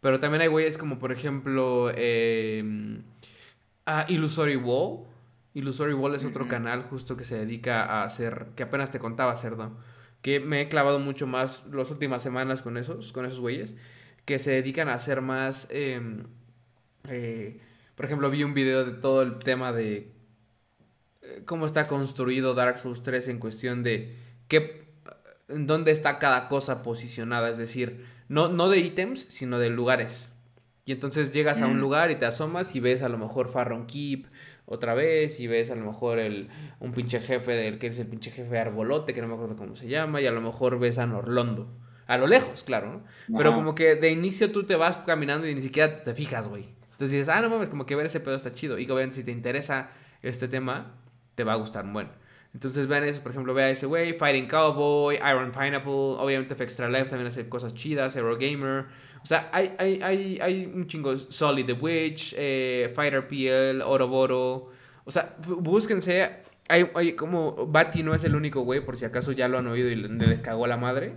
Pero 0.00 0.18
también 0.18 0.42
hay 0.42 0.48
güeyes 0.48 0.76
como, 0.76 0.98
por 0.98 1.12
ejemplo, 1.12 1.92
eh, 1.94 3.00
a 3.86 4.04
Illusory 4.08 4.56
Wall. 4.56 5.04
Illusory 5.54 5.94
Wall 5.94 6.14
es 6.14 6.24
otro 6.24 6.48
canal 6.48 6.82
justo 6.82 7.16
que 7.16 7.24
se 7.24 7.36
dedica 7.36 7.84
a 7.84 8.04
hacer, 8.04 8.48
que 8.56 8.62
apenas 8.62 8.90
te 8.90 8.98
contaba, 8.98 9.36
Cerdo, 9.36 9.76
que 10.22 10.40
me 10.40 10.60
he 10.60 10.68
clavado 10.68 10.98
mucho 10.98 11.26
más 11.26 11.62
las 11.70 11.90
últimas 11.90 12.22
semanas 12.22 12.62
con 12.62 12.76
esos, 12.76 13.12
con 13.12 13.26
esos 13.26 13.40
güeyes, 13.40 13.74
que 14.24 14.38
se 14.38 14.52
dedican 14.52 14.88
a 14.88 14.94
hacer 14.94 15.20
más, 15.20 15.68
em, 15.70 16.24
eh, 17.08 17.60
por 17.94 18.06
ejemplo, 18.06 18.30
vi 18.30 18.44
un 18.44 18.54
video 18.54 18.84
de 18.84 18.92
todo 18.92 19.22
el 19.22 19.38
tema 19.38 19.72
de 19.72 20.12
eh, 21.22 21.42
cómo 21.44 21.66
está 21.66 21.86
construido 21.86 22.54
Dark 22.54 22.78
Souls 22.78 23.02
3 23.02 23.28
en 23.28 23.38
cuestión 23.38 23.82
de 23.82 24.16
qué 24.48 24.82
en 25.48 25.66
dónde 25.66 25.92
está 25.92 26.18
cada 26.18 26.48
cosa 26.48 26.82
posicionada, 26.82 27.50
es 27.50 27.58
decir, 27.58 28.06
no, 28.28 28.48
no 28.48 28.68
de 28.68 28.78
ítems, 28.78 29.26
sino 29.28 29.58
de 29.58 29.70
lugares. 29.70 30.30
Y 30.84 30.92
entonces 30.92 31.32
llegas 31.32 31.60
a 31.60 31.68
un 31.68 31.78
lugar 31.78 32.10
y 32.10 32.16
te 32.16 32.26
asomas 32.26 32.74
y 32.74 32.80
ves 32.80 33.02
a 33.02 33.08
lo 33.08 33.16
mejor 33.16 33.48
Farron 33.48 33.86
Keep 33.86 34.26
otra 34.66 34.94
vez 34.94 35.40
y 35.40 35.46
ves 35.46 35.70
a 35.70 35.74
lo 35.74 35.84
mejor 35.84 36.18
el, 36.18 36.48
un 36.80 36.92
pinche 36.92 37.20
jefe 37.20 37.52
del 37.52 37.78
que 37.78 37.88
es 37.88 37.98
el 37.98 38.06
pinche 38.06 38.30
jefe 38.30 38.58
Arbolote, 38.58 39.12
que 39.12 39.20
no 39.20 39.28
me 39.28 39.34
acuerdo 39.34 39.56
cómo 39.56 39.76
se 39.76 39.88
llama, 39.88 40.20
y 40.20 40.26
a 40.26 40.32
lo 40.32 40.40
mejor 40.40 40.78
ves 40.78 40.98
a 40.98 41.06
Norlondo. 41.06 41.68
A 42.06 42.18
lo 42.18 42.26
lejos, 42.26 42.62
claro, 42.64 42.92
¿no? 43.28 43.38
Pero 43.38 43.54
como 43.54 43.74
que 43.74 43.94
de 43.94 44.10
inicio 44.10 44.50
tú 44.50 44.64
te 44.64 44.74
vas 44.74 44.98
caminando 44.98 45.48
y 45.48 45.54
ni 45.54 45.62
siquiera 45.62 45.94
te 45.94 46.14
fijas, 46.14 46.48
güey. 46.48 46.68
Entonces 46.92 47.10
dices, 47.12 47.28
ah, 47.28 47.40
no 47.40 47.48
mames, 47.48 47.68
como 47.68 47.86
que 47.86 47.96
ver 47.96 48.06
ese 48.06 48.20
pedo 48.20 48.34
está 48.34 48.52
chido. 48.52 48.78
Y 48.78 48.84
obviamente 48.84 49.16
si 49.16 49.24
te 49.24 49.30
interesa 49.30 49.90
este 50.20 50.48
tema, 50.48 50.94
te 51.34 51.44
va 51.44 51.54
a 51.54 51.56
gustar 51.56 51.90
bueno. 51.90 52.10
Entonces 52.54 52.86
vean 52.86 53.04
eso, 53.04 53.22
por 53.22 53.32
ejemplo, 53.32 53.54
vea 53.54 53.70
ese 53.70 53.86
güey, 53.86 54.12
Fighting 54.12 54.46
Cowboy, 54.46 55.16
Iron 55.16 55.52
Pineapple, 55.52 55.92
obviamente 56.18 56.54
Extra 56.62 56.88
Life 56.88 57.06
también 57.06 57.28
hace 57.28 57.48
cosas 57.48 57.72
chidas, 57.72 58.14
Hero 58.14 58.36
Gamer. 58.36 58.86
O 59.22 59.26
sea, 59.26 59.50
hay, 59.52 59.74
hay, 59.78 60.00
hay, 60.02 60.38
hay 60.40 60.66
un 60.66 60.86
chingo, 60.86 61.16
Solid 61.16 61.66
the 61.66 61.74
Witch, 61.74 62.34
eh, 62.36 62.92
Fighter 62.94 63.26
PL, 63.28 63.82
Oroboro. 63.82 64.70
O 65.04 65.10
sea, 65.10 65.36
búsquense, 65.46 66.42
hay, 66.68 66.90
hay 66.94 67.12
como, 67.12 67.66
Bati 67.66 68.02
no 68.02 68.14
es 68.14 68.24
el 68.24 68.34
único 68.34 68.62
güey, 68.62 68.84
por 68.84 68.96
si 68.96 69.04
acaso 69.04 69.32
ya 69.32 69.48
lo 69.48 69.58
han 69.58 69.66
oído 69.66 69.90
y 69.90 69.96
les 69.96 70.40
cagó 70.40 70.66
la 70.66 70.76
madre. 70.76 71.14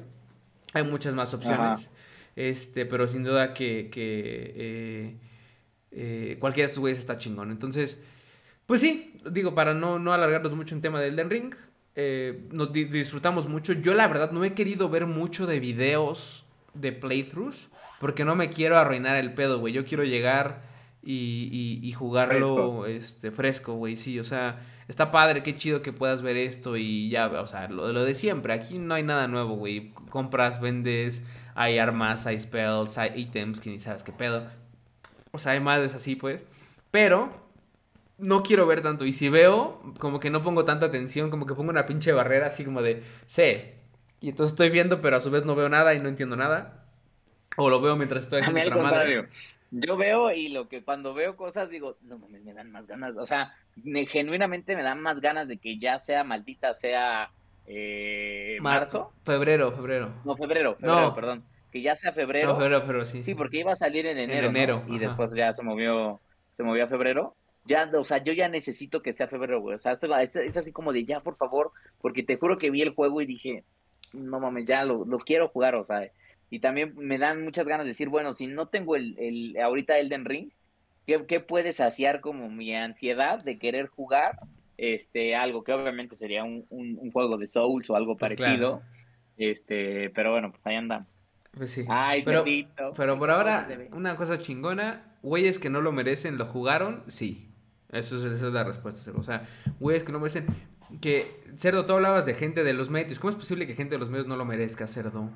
Hay 0.73 0.83
muchas 0.83 1.13
más 1.13 1.33
opciones. 1.33 1.89
Este, 2.35 2.85
pero 2.85 3.07
sin 3.07 3.23
duda 3.23 3.53
que, 3.53 3.89
que 3.89 4.53
eh, 4.55 5.17
eh, 5.91 6.37
cualquiera 6.39 6.67
de 6.67 6.71
estos 6.71 6.81
güeyes 6.81 6.99
está 6.99 7.17
chingón. 7.17 7.49
Entonces, 7.49 7.99
pues 8.65 8.81
sí, 8.81 9.13
digo, 9.31 9.55
para 9.55 9.73
no, 9.73 9.99
no 9.99 10.13
alargarnos 10.13 10.53
mucho 10.53 10.75
en 10.75 10.81
tema 10.81 10.99
del 10.99 11.15
Den 11.15 11.29
Ring, 11.29 11.55
eh, 11.95 12.47
nos 12.51 12.73
disfrutamos 12.73 13.47
mucho. 13.47 13.73
Yo 13.73 13.93
la 13.93 14.07
verdad 14.07 14.31
no 14.31 14.43
he 14.43 14.53
querido 14.53 14.89
ver 14.89 15.05
mucho 15.05 15.47
de 15.47 15.61
videos 15.61 16.45
de 16.73 16.91
playthroughs 16.91 17.69
porque 17.99 18.25
no 18.25 18.35
me 18.35 18.49
quiero 18.49 18.77
arruinar 18.77 19.15
el 19.17 19.33
pedo, 19.33 19.59
güey. 19.59 19.73
Yo 19.73 19.85
quiero 19.85 20.03
llegar 20.03 20.63
y, 21.03 21.79
y, 21.83 21.91
jugarlo 21.91 22.81
fresco. 22.81 22.85
este 22.85 23.31
fresco, 23.31 23.73
güey. 23.73 23.95
Sí, 23.95 24.19
o 24.19 24.23
sea, 24.23 24.59
está 24.87 25.11
padre, 25.11 25.43
qué 25.43 25.53
chido 25.53 25.81
que 25.81 25.93
puedas 25.93 26.21
ver 26.21 26.35
esto 26.35 26.77
y 26.77 27.09
ya, 27.09 27.27
o 27.27 27.47
sea, 27.47 27.67
lo, 27.67 27.93
lo 27.93 28.03
de 28.03 28.15
siempre. 28.15 28.53
Aquí 28.53 28.79
no 28.79 28.95
hay 28.95 29.03
nada 29.03 29.27
nuevo, 29.27 29.55
güey. 29.55 29.91
Compras, 30.09 30.59
vendes, 30.59 31.21
hay 31.53 31.77
armas, 31.77 32.25
hay 32.25 32.39
spells, 32.39 32.97
hay 32.97 33.19
ítems 33.21 33.59
que 33.59 33.69
ni 33.69 33.79
sabes 33.79 34.03
qué 34.03 34.11
pedo. 34.11 34.47
O 35.31 35.39
sea, 35.39 35.53
hay 35.53 35.59
madres 35.59 35.93
así, 35.93 36.15
pues. 36.15 36.43
Pero 36.91 37.29
no 38.17 38.43
quiero 38.43 38.65
ver 38.65 38.81
tanto. 38.81 39.05
Y 39.05 39.13
si 39.13 39.29
veo, 39.29 39.81
como 39.99 40.19
que 40.19 40.29
no 40.29 40.41
pongo 40.41 40.65
tanta 40.65 40.87
atención, 40.87 41.29
como 41.29 41.45
que 41.45 41.53
pongo 41.53 41.69
una 41.69 41.85
pinche 41.85 42.11
barrera 42.13 42.47
así 42.47 42.63
como 42.65 42.81
de, 42.81 43.03
sé. 43.25 43.75
Y 44.21 44.29
entonces 44.29 44.53
estoy 44.53 44.69
viendo, 44.69 45.01
pero 45.01 45.17
a 45.17 45.19
su 45.19 45.29
vez 45.29 45.45
no 45.45 45.55
veo 45.55 45.69
nada 45.69 45.93
y 45.93 45.99
no 45.99 46.09
entiendo 46.09 46.35
nada. 46.35 46.84
O 47.57 47.69
lo 47.69 47.81
veo 47.81 47.95
mientras 47.95 48.23
estoy 48.23 48.41
haciendo 48.41 48.61
otra 48.61 48.81
madre. 48.81 49.29
Yo 49.71 49.97
veo 49.97 50.31
y 50.31 50.49
lo 50.49 50.69
que 50.69 50.83
cuando 50.83 51.13
veo 51.13 51.35
cosas 51.35 51.69
digo, 51.69 51.97
no 52.01 52.17
mames, 52.17 52.43
me 52.43 52.53
dan 52.53 52.71
más 52.71 52.87
ganas. 52.87 53.15
O 53.17 53.25
sea, 53.25 53.53
genuinamente 54.07 54.75
me 54.75 54.83
dan 54.83 55.01
más 55.01 55.19
ganas 55.21 55.47
de 55.47 55.57
que 55.57 55.77
ya 55.77 55.99
sea 55.99 56.23
maldita, 56.23 56.73
sea 56.73 57.31
eh, 57.65 58.57
marzo. 58.61 59.11
Febrero, 59.23 59.71
febrero. 59.71 60.13
No, 60.23 60.37
febrero, 60.37 60.75
febrero, 60.75 61.15
perdón 61.15 61.43
que 61.75 61.81
ya 61.81 61.93
sea 61.93 62.13
febrero. 62.13 62.53
No, 62.53 62.55
febrero, 62.55 62.83
pero 62.87 63.05
sí. 63.05 63.21
Sí, 63.21 63.35
porque 63.35 63.57
iba 63.59 63.73
a 63.73 63.75
salir 63.75 64.05
en 64.05 64.17
enero. 64.17 64.47
En 64.47 64.55
enero. 64.55 64.85
Y 64.87 64.97
después 64.97 65.33
ya 65.35 65.51
se 65.51 65.61
movió, 65.61 66.21
se 66.53 66.63
movió 66.63 66.85
a 66.85 66.87
febrero. 66.87 67.35
Ya, 67.65 67.91
o 67.93 68.05
sea, 68.05 68.19
yo 68.19 68.31
ya 68.31 68.47
necesito 68.47 69.01
que 69.01 69.11
sea 69.11 69.27
febrero, 69.27 69.59
güey. 69.59 69.75
O 69.75 69.77
sea, 69.77 69.91
es, 69.91 70.55
así 70.55 70.71
como 70.71 70.93
de 70.93 71.03
ya, 71.03 71.19
por 71.19 71.35
favor, 71.35 71.73
porque 71.99 72.23
te 72.23 72.37
juro 72.37 72.57
que 72.57 72.71
vi 72.71 72.81
el 72.81 72.95
juego 72.95 73.19
y 73.19 73.25
dije, 73.25 73.65
no 74.13 74.39
mames, 74.39 74.63
ya 74.63 74.85
lo, 74.85 75.03
lo 75.03 75.17
quiero 75.17 75.49
jugar, 75.49 75.75
o 75.75 75.83
sea. 75.83 76.09
Y 76.49 76.59
también 76.59 76.93
me 76.95 77.17
dan 77.17 77.43
muchas 77.43 77.65
ganas 77.65 77.85
de 77.85 77.89
decir, 77.89 78.09
bueno, 78.09 78.33
si 78.33 78.47
no 78.47 78.67
tengo 78.67 78.95
el, 78.95 79.15
el 79.19 79.57
ahorita 79.59 79.97
Elden 79.97 80.25
Ring, 80.25 80.49
¿qué, 81.05 81.25
¿qué 81.25 81.39
puede 81.39 81.73
saciar 81.73 82.21
como 82.21 82.49
mi 82.49 82.73
ansiedad 82.75 83.43
de 83.43 83.57
querer 83.57 83.87
jugar 83.87 84.39
este 84.77 85.35
algo 85.35 85.63
que 85.63 85.71
obviamente 85.71 86.15
sería 86.15 86.43
un, 86.43 86.65
un, 86.69 87.11
juego 87.11 87.37
de 87.37 87.47
Souls 87.47 87.89
o 87.89 87.95
algo 87.95 88.17
pues 88.17 88.35
parecido? 88.35 88.81
Este, 89.37 90.09
pero 90.11 90.31
bueno, 90.31 90.51
pues 90.51 90.65
ahí 90.67 90.75
andamos. 90.75 91.07
Pues 91.51 91.71
sí. 91.71 91.85
Ay, 91.87 92.23
pero, 92.23 92.43
pero 92.95 93.17
por 93.17 93.31
ahora, 93.31 93.67
una 93.91 94.15
cosa 94.15 94.39
chingona, 94.41 95.17
güeyes 95.23 95.57
que 95.57 95.69
no 95.69 95.81
lo 95.81 95.91
merecen, 95.91 96.37
¿lo 96.37 96.45
jugaron? 96.45 97.03
Sí. 97.07 97.49
Eso 97.91 98.17
es, 98.17 98.23
esa 98.23 98.47
es 98.47 98.53
la 98.53 98.63
respuesta, 98.63 99.09
O 99.15 99.23
sea, 99.23 99.47
güeyes 99.79 100.03
que 100.03 100.11
no 100.11 100.19
merecen. 100.19 100.47
Que, 101.01 101.39
Cerdo, 101.55 101.85
tú 101.85 101.93
hablabas 101.93 102.25
de 102.25 102.33
gente 102.33 102.63
de 102.63 102.73
los 102.73 102.89
medios. 102.89 103.19
¿Cómo 103.19 103.31
es 103.31 103.37
posible 103.37 103.65
que 103.67 103.73
gente 103.73 103.95
de 103.95 103.99
los 103.99 104.09
medios 104.09 104.27
no 104.27 104.35
lo 104.35 104.45
merezca, 104.45 104.85
Cerdo? 104.85 105.29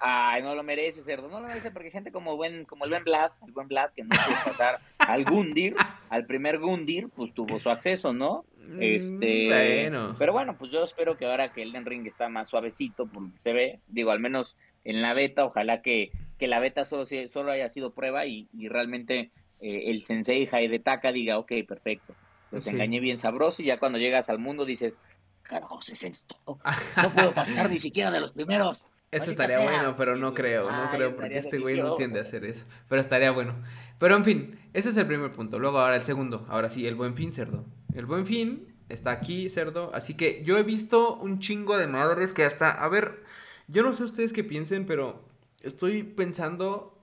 Ay, 0.00 0.42
no 0.42 0.54
lo 0.54 0.62
merece, 0.62 1.02
cerdo. 1.02 1.28
No 1.28 1.40
lo 1.40 1.48
merece 1.48 1.70
porque 1.70 1.90
gente 1.90 2.12
como 2.12 2.36
buen, 2.36 2.64
como 2.64 2.84
el 2.84 2.90
buen 2.90 3.04
Vlad, 3.04 3.32
el 3.46 3.52
buen 3.52 3.68
Vlad, 3.68 3.90
que 3.90 4.04
no 4.04 4.10
pudo 4.10 4.36
pasar 4.44 4.78
al 4.98 5.24
Gundir, 5.24 5.74
al 6.08 6.26
primer 6.26 6.58
Gundir, 6.58 7.08
pues 7.08 7.34
tuvo 7.34 7.58
su 7.58 7.70
acceso, 7.70 8.12
¿no? 8.12 8.44
Mm, 8.68 8.82
este, 8.82 9.46
bueno. 9.46 10.14
Pero 10.18 10.32
bueno, 10.32 10.56
pues 10.58 10.70
yo 10.70 10.84
espero 10.84 11.16
que 11.16 11.26
ahora 11.26 11.52
que 11.52 11.62
Elden 11.62 11.86
Ring 11.86 12.06
está 12.06 12.28
más 12.28 12.48
suavecito, 12.48 13.06
por 13.06 13.22
se 13.36 13.52
ve, 13.52 13.80
digo, 13.88 14.10
al 14.10 14.20
menos 14.20 14.56
en 14.84 15.00
la 15.02 15.14
beta, 15.14 15.44
ojalá 15.44 15.80
que, 15.80 16.10
que 16.38 16.48
la 16.48 16.60
beta 16.60 16.84
solo, 16.84 17.04
solo 17.06 17.50
haya 17.50 17.68
sido 17.68 17.92
prueba 17.92 18.26
y, 18.26 18.48
y 18.52 18.68
realmente 18.68 19.30
eh, 19.60 19.84
el 19.86 20.04
sensei 20.04 20.46
Taka 20.80 21.12
diga, 21.12 21.38
ok, 21.38 21.52
perfecto, 21.66 22.14
los 22.50 22.66
engañé 22.66 23.00
bien 23.00 23.18
sabroso 23.18 23.62
y 23.62 23.66
ya 23.66 23.78
cuando 23.78 23.98
llegas 23.98 24.28
al 24.28 24.38
mundo 24.38 24.64
dices, 24.64 24.98
carajos 25.42 25.88
es 25.88 26.02
esto, 26.04 26.36
no 26.46 27.10
puedo 27.14 27.32
pasar 27.34 27.70
ni 27.70 27.78
siquiera 27.78 28.10
de 28.10 28.20
los 28.20 28.32
primeros. 28.32 28.86
Eso 29.10 29.30
estaría 29.30 29.60
bueno, 29.60 29.96
pero 29.96 30.16
no 30.16 30.34
creo, 30.34 30.70
no 30.70 30.90
creo, 30.90 31.16
porque 31.16 31.38
este 31.38 31.58
güey 31.58 31.80
no 31.80 31.94
tiende 31.94 32.18
a 32.18 32.22
hacer 32.22 32.44
eso. 32.44 32.66
Pero 32.88 33.00
estaría 33.00 33.30
bueno. 33.30 33.54
Pero 33.98 34.14
en 34.16 34.24
fin, 34.24 34.58
ese 34.74 34.90
es 34.90 34.96
el 34.98 35.06
primer 35.06 35.32
punto. 35.32 35.58
Luego 35.58 35.78
ahora 35.78 35.96
el 35.96 36.02
segundo. 36.02 36.46
Ahora 36.50 36.68
sí, 36.68 36.86
el 36.86 36.94
buen 36.94 37.14
fin, 37.14 37.32
cerdo. 37.32 37.64
El 37.94 38.04
buen 38.04 38.26
fin 38.26 38.74
está 38.90 39.10
aquí, 39.10 39.48
cerdo. 39.48 39.90
Así 39.94 40.12
que 40.12 40.42
yo 40.44 40.58
he 40.58 40.62
visto 40.62 41.16
un 41.16 41.38
chingo 41.38 41.78
de 41.78 41.86
madres 41.86 42.34
que 42.34 42.44
hasta. 42.44 42.70
A 42.70 42.88
ver, 42.88 43.22
yo 43.66 43.82
no 43.82 43.94
sé 43.94 44.04
ustedes 44.04 44.34
qué 44.34 44.44
piensen, 44.44 44.84
pero 44.84 45.24
estoy 45.62 46.02
pensando 46.02 47.02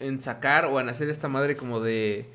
en 0.00 0.20
sacar 0.20 0.64
o 0.64 0.80
en 0.80 0.88
hacer 0.88 1.08
esta 1.08 1.28
madre 1.28 1.56
como 1.56 1.80
de. 1.80 2.28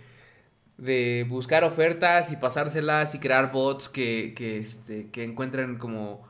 De 0.78 1.26
buscar 1.30 1.64
ofertas 1.64 2.34
y 2.34 2.36
pasárselas 2.36 3.16
y 3.16 3.20
crear 3.20 3.54
bots 3.54 3.88
que, 3.88 4.34
que, 4.36 4.58
este, 4.58 5.10
que 5.10 5.24
encuentren 5.24 5.78
como 5.78 6.28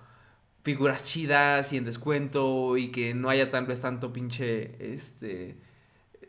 figuras 0.65 1.05
chidas 1.05 1.71
y 1.73 1.77
en 1.77 1.85
descuento 1.85 2.75
y 2.75 2.87
que 2.87 3.13
no 3.13 3.29
haya 3.29 3.51
tal 3.51 3.67
vez 3.67 3.81
tanto 3.81 4.11
pinche 4.11 4.93
este 4.95 5.57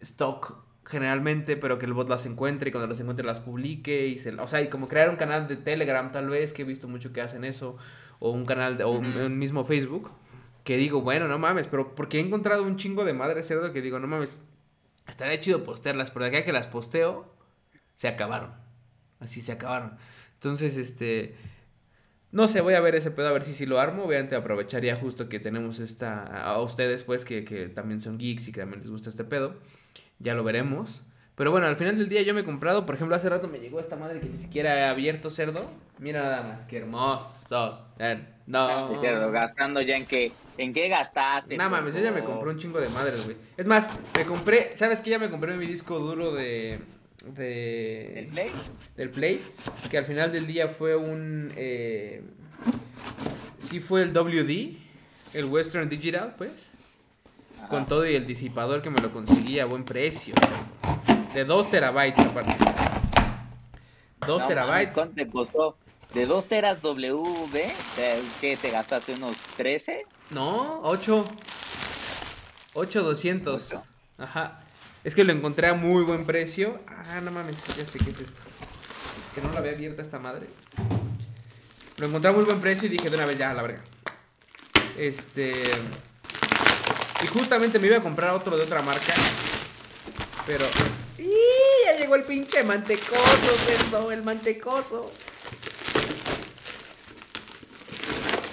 stock 0.03 0.59
generalmente, 0.85 1.57
pero 1.57 1.79
que 1.79 1.87
el 1.87 1.95
bot 1.95 2.11
las 2.11 2.27
encuentre 2.27 2.69
y 2.69 2.73
cuando 2.73 2.87
las 2.87 3.01
encuentre 3.01 3.25
las 3.25 3.41
publique 3.41 4.09
y 4.09 4.19
se, 4.19 4.35
o 4.35 4.47
sea, 4.47 4.61
y 4.61 4.69
como 4.69 4.89
crear 4.89 5.09
un 5.09 5.17
canal 5.17 5.49
de 5.49 5.57
Telegram 5.57 6.13
tal 6.13 6.29
vez, 6.29 6.53
que 6.53 6.63
he 6.63 6.65
visto 6.67 6.87
mucho 6.87 7.15
que 7.15 7.23
hacen 7.23 7.45
eso, 7.45 7.79
o 8.19 8.31
un 8.31 8.45
canal, 8.45 8.77
de, 8.77 8.85
o 8.85 8.91
un, 8.91 9.39
mismo 9.39 9.65
Facebook, 9.65 10.11
que 10.65 10.77
digo, 10.77 11.01
bueno, 11.01 11.29
no 11.29 11.39
mames, 11.39 11.67
pero 11.67 11.95
porque 11.95 12.19
he 12.19 12.21
encontrado 12.21 12.63
un 12.63 12.77
chingo 12.77 13.07
de 13.07 13.15
madre 13.15 13.43
cerdo 13.43 13.73
que 13.73 13.81
digo, 13.81 13.99
no 13.99 14.07
mames, 14.07 14.37
estaría 15.09 15.41
chido 15.41 15.65
postearlas, 15.65 16.11
pero 16.11 16.27
de 16.27 16.37
acá 16.37 16.45
que 16.45 16.53
las 16.53 16.67
posteo, 16.67 17.35
se 17.95 18.07
acabaron, 18.07 18.53
así 19.19 19.41
se 19.41 19.53
acabaron. 19.53 19.97
Entonces, 20.35 20.77
este, 20.77 21.37
no 22.37 22.49
sé, 22.49 22.61
voy 22.61 22.75
a 22.75 22.81
ver 22.81 22.95
ese 22.95 23.11
pedo, 23.11 23.29
a 23.29 23.33
ver 23.33 23.43
si 23.43 23.55
sí 23.55 23.65
lo 23.65 23.81
armo. 23.81 24.05
Obviamente 24.05 24.37
aprovecharía 24.37 24.95
justo 24.95 25.27
que 25.31 25.41
tenemos 25.41 25.79
esta... 25.79 26.23
A 26.43 26.61
ustedes, 26.61 27.03
pues, 27.03 27.25
que, 27.25 27.41
también 27.75 28.03
son 28.03 28.19
geeks 28.19 28.49
y 28.49 28.53
que 28.53 28.61
también 28.61 28.83
les 28.83 28.91
gusta 28.91 29.09
este 29.09 29.25
pedo. 29.25 29.55
Ya 30.19 30.35
lo 30.35 30.45
veremos. 30.45 31.03
Pero 31.35 31.51
bueno, 31.51 31.67
al 31.67 31.77
final 31.77 31.97
del 31.97 32.11
día 32.11 32.21
yo 32.21 32.35
me 32.35 32.43
he 32.43 32.45
comprado, 32.45 32.85
por 32.85 32.95
ejemplo, 32.95 33.17
hace 33.17 33.31
rato 33.31 33.49
me 33.49 33.59
llegó 33.59 33.81
esta 33.81 33.97
madre 33.97 34.21
que 34.21 34.29
ni 34.29 34.37
siquiera 34.37 34.79
he 34.79 34.85
abierto 34.85 35.31
cerdo. 35.31 35.63
Mira 35.99 36.25
nada 36.25 36.43
más, 36.43 36.67
qué 36.67 36.77
hermoso. 36.77 37.27
No. 38.47 38.99
cerdo, 39.01 39.31
gastando 39.31 39.81
ya 39.81 39.97
en 39.97 40.05
qué, 40.05 40.31
en 40.59 40.75
qué 40.75 40.89
gastaste. 40.89 41.57
Nada 41.57 41.71
mames, 41.71 41.97
ella 41.97 42.13
me 42.13 42.23
compró 42.23 42.51
un 42.51 42.59
chingo 42.59 42.81
de 42.81 42.91
madres, 42.91 43.25
güey. 43.25 43.39
Es 43.57 43.67
más, 43.67 43.89
me 44.15 44.25
compré, 44.25 44.77
¿sabes 44.77 45.01
qué? 45.01 45.09
Ya 45.09 45.19
me 45.19 45.31
compré 45.31 45.57
mi 45.57 45.67
disco 45.67 45.99
duro 45.99 46.35
de 46.35 46.81
de 47.35 48.19
¿El 48.19 48.27
Play? 48.27 48.51
del 48.97 49.11
Play, 49.11 49.43
que 49.91 49.99
al 49.99 50.05
final 50.05 50.33
del 50.33 50.47
día 50.47 50.69
fue 50.69 50.97
un 50.97 51.53
eh, 51.57 52.23
sí 53.59 53.81
fue 53.81 54.03
el 54.03 54.13
WD, 54.13 54.77
el 55.35 55.45
Western 55.47 55.89
Digital, 55.89 56.35
pues, 56.39 56.53
con 57.69 57.87
todo 57.87 58.07
y 58.07 58.15
el 58.15 58.27
disipador 58.27 58.83
que 58.83 58.91
me 58.91 59.01
lo 59.01 59.13
conseguí 59.13 59.59
a 59.59 59.67
buen 59.67 59.85
precio, 59.85 60.35
de 61.35 61.45
2 61.45 61.71
terabytes 61.71 62.25
aparte. 62.25 62.57
2 64.27 64.49
terabytes. 64.49 64.95
¿Cuánto 64.95 65.15
te 65.15 65.29
costó? 65.29 65.77
¿De 66.15 66.27
2 66.27 66.45
teras 66.47 66.81
WB? 66.83 67.53
¿Qué 68.41 68.57
te 68.57 68.71
gastaste 68.71 69.15
unos 69.15 69.37
13? 69.57 70.07
No, 70.31 70.81
8. 70.83 71.25
8 72.75 73.03
200. 73.03 73.75
Ajá. 74.19 74.66
Es 75.07 75.15
que 75.15 75.23
lo 75.23 75.33
encontré 75.33 75.69
a 75.69 75.75
muy 75.75 76.03
buen 76.03 76.27
precio. 76.27 76.81
Ah, 76.89 77.21
no 77.23 77.31
mames, 77.31 77.55
ya 77.77 77.87
sé 77.87 77.97
qué 77.97 78.11
es 78.11 78.23
esto. 78.23 78.41
Que 79.37 79.41
no 79.41 79.53
la 79.53 79.61
había 79.61 79.71
abierta 79.71 80.03
esta 80.03 80.19
madre. 80.19 80.49
Lo 81.99 82.09
encontré 82.09 82.29
a 82.29 82.33
muy 82.33 82.43
buen 82.43 82.61
precio 82.61 82.87
y 82.87 82.89
dije 82.89 83.09
de 83.09 83.15
una 83.17 83.25
vez 83.25 83.39
ya, 83.39 83.55
la 83.55 83.63
verga. 83.63 83.85
Este. 84.99 85.63
Y 87.23 87.27
justamente 87.29 87.79
me 87.79 87.87
iba 87.87 87.99
a 87.99 88.03
comprar 88.03 88.35
otro 88.35 88.57
de 88.57 88.65
otra 88.65 88.83
marca. 88.83 89.15
Pero. 90.45 90.67
¡Y! 91.19 91.31
Ya 91.85 91.99
llegó 92.01 92.17
el 92.17 92.25
pinche 92.25 92.65
mantecoso, 92.65 93.55
cerdo, 93.65 94.11
el 94.11 94.25
mantecoso. 94.25 95.13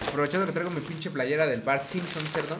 Aprovechando 0.08 0.46
que 0.46 0.52
traigo 0.52 0.70
mi 0.70 0.82
pinche 0.82 1.10
playera 1.10 1.48
del 1.48 1.62
Bart 1.62 1.88
Simpson, 1.88 2.24
cerdo. 2.28 2.58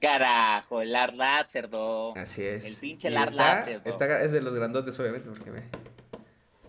Carajo, 0.00 0.82
el 0.82 0.92
Lardlat, 0.92 1.48
cerdo. 1.48 2.14
Así 2.16 2.42
es. 2.44 2.64
El 2.66 2.76
pinche 2.76 3.08
Lardlat, 3.08 3.64
cerdo. 3.64 4.16
es 4.16 4.32
de 4.32 4.42
los 4.42 4.54
grandotes, 4.54 4.98
obviamente, 5.00 5.30
porque 5.30 5.50
me. 5.50 5.62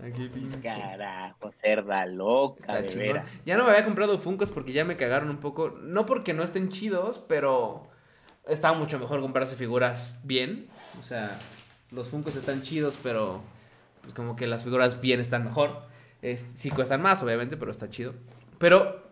Aquí, 0.08 0.30
pinche. 0.30 0.62
Carajo, 0.62 1.52
cerda 1.52 2.06
loca, 2.06 2.82
de 2.82 2.96
veras. 2.96 3.30
Ya 3.46 3.58
no 3.58 3.66
me 3.66 3.72
había 3.72 3.84
comprado 3.84 4.18
Funkos 4.20 4.52
porque 4.52 4.72
ya 4.72 4.86
me 4.86 4.96
cagaron 4.96 5.30
un 5.30 5.40
poco. 5.40 5.70
No 5.82 6.06
porque 6.06 6.34
no 6.34 6.44
estén 6.44 6.70
chidos, 6.70 7.20
pero. 7.20 7.88
Estaba 8.48 8.78
mucho 8.78 9.00
mejor 9.00 9.22
comprarse 9.22 9.56
figuras 9.56 10.22
bien. 10.24 10.68
O 11.00 11.04
sea, 11.04 11.38
los 11.92 12.08
Funkos 12.08 12.36
están 12.36 12.62
chidos, 12.62 12.98
pero. 13.04 13.42
Pues 14.02 14.14
como 14.14 14.36
que 14.36 14.48
las 14.48 14.64
figuras 14.64 15.02
bien 15.02 15.20
están 15.20 15.44
mejor. 15.44 15.88
sí 16.56 16.70
cuestan 16.70 17.02
más, 17.02 17.22
obviamente, 17.24 17.58
pero 17.58 17.72
está 17.72 17.90
chido. 17.90 18.14
Pero 18.60 19.03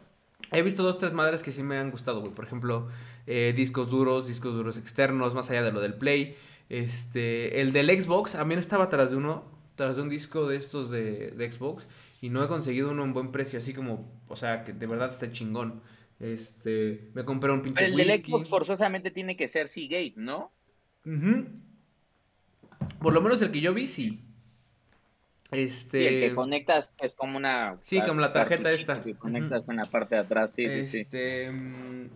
He 0.52 0.62
visto 0.64 0.84
dos, 0.84 0.98
tres 0.98 1.14
madres 1.14 1.44
que 1.44 1.52
sí 1.52 1.64
me 1.64 1.78
han 1.78 1.92
gustado, 1.92 2.20
güey. 2.20 2.34
Por 2.34 2.44
ejemplo, 2.46 2.90
eh, 3.26 3.54
discos 3.56 3.90
duros, 3.90 4.28
discos 4.28 4.54
duros 4.54 4.78
externos, 4.78 5.34
más 5.34 5.50
allá 5.50 5.64
de 5.64 5.72
lo 5.72 5.80
del 5.80 5.94
Play. 5.94 6.36
Este, 6.68 7.62
el 7.62 7.72
del 7.72 7.90
Xbox, 7.90 8.34
también 8.34 8.60
estaba 8.60 8.90
tras 8.90 9.12
de 9.12 9.18
uno, 9.18 9.46
tras 9.76 9.96
de 9.96 10.02
un 10.02 10.10
disco 10.10 10.48
de 10.48 10.58
estos 10.58 10.90
de, 10.90 11.50
Xbox. 11.52 11.88
Y 12.22 12.30
no 12.30 12.44
he 12.44 12.48
conseguido 12.48 12.92
uno 12.92 13.04
en 13.06 13.14
buen 13.14 13.32
precio, 13.32 13.60
así 13.60 13.74
como, 13.74 14.12
o 14.28 14.36
sea, 14.36 14.66
que 14.66 14.74
de 14.74 14.88
verdad 14.88 15.10
está 15.10 15.32
chingón. 15.32 15.82
Este, 16.20 17.10
me 17.14 17.24
compré 17.24 17.52
un 17.52 17.62
pinche 17.62 17.84
Pero 17.84 17.98
el 17.98 18.08
del 18.08 18.24
Xbox 18.24 18.50
forzosamente 18.50 19.10
tiene 19.10 19.38
que 19.38 19.48
ser 19.48 19.68
Seagate, 19.68 20.14
¿no? 20.18 20.52
Por 23.00 23.14
lo 23.14 23.22
menos 23.22 23.42
el 23.42 23.52
que 23.52 23.62
yo 23.62 23.74
vi, 23.74 23.88
sí. 23.88 24.22
Este... 25.52 26.08
el 26.08 26.30
que 26.30 26.36
conectas 26.36 26.94
es 27.02 27.14
como 27.14 27.38
una... 27.38 27.78
Sí, 27.82 28.02
como 28.02 28.22
la 28.22 28.32
tarjeta 28.32 28.72
esta. 28.72 29.02
Que 29.04 29.16
conectas 29.16 29.68
en 29.70 29.78
la 29.78 29.86
parte 29.86 30.16
de 30.16 30.22
atrás, 30.22 30.54
sí, 30.54 30.64
este, 30.64 31.06
sí, 31.46 31.52
mm, 31.52 32.10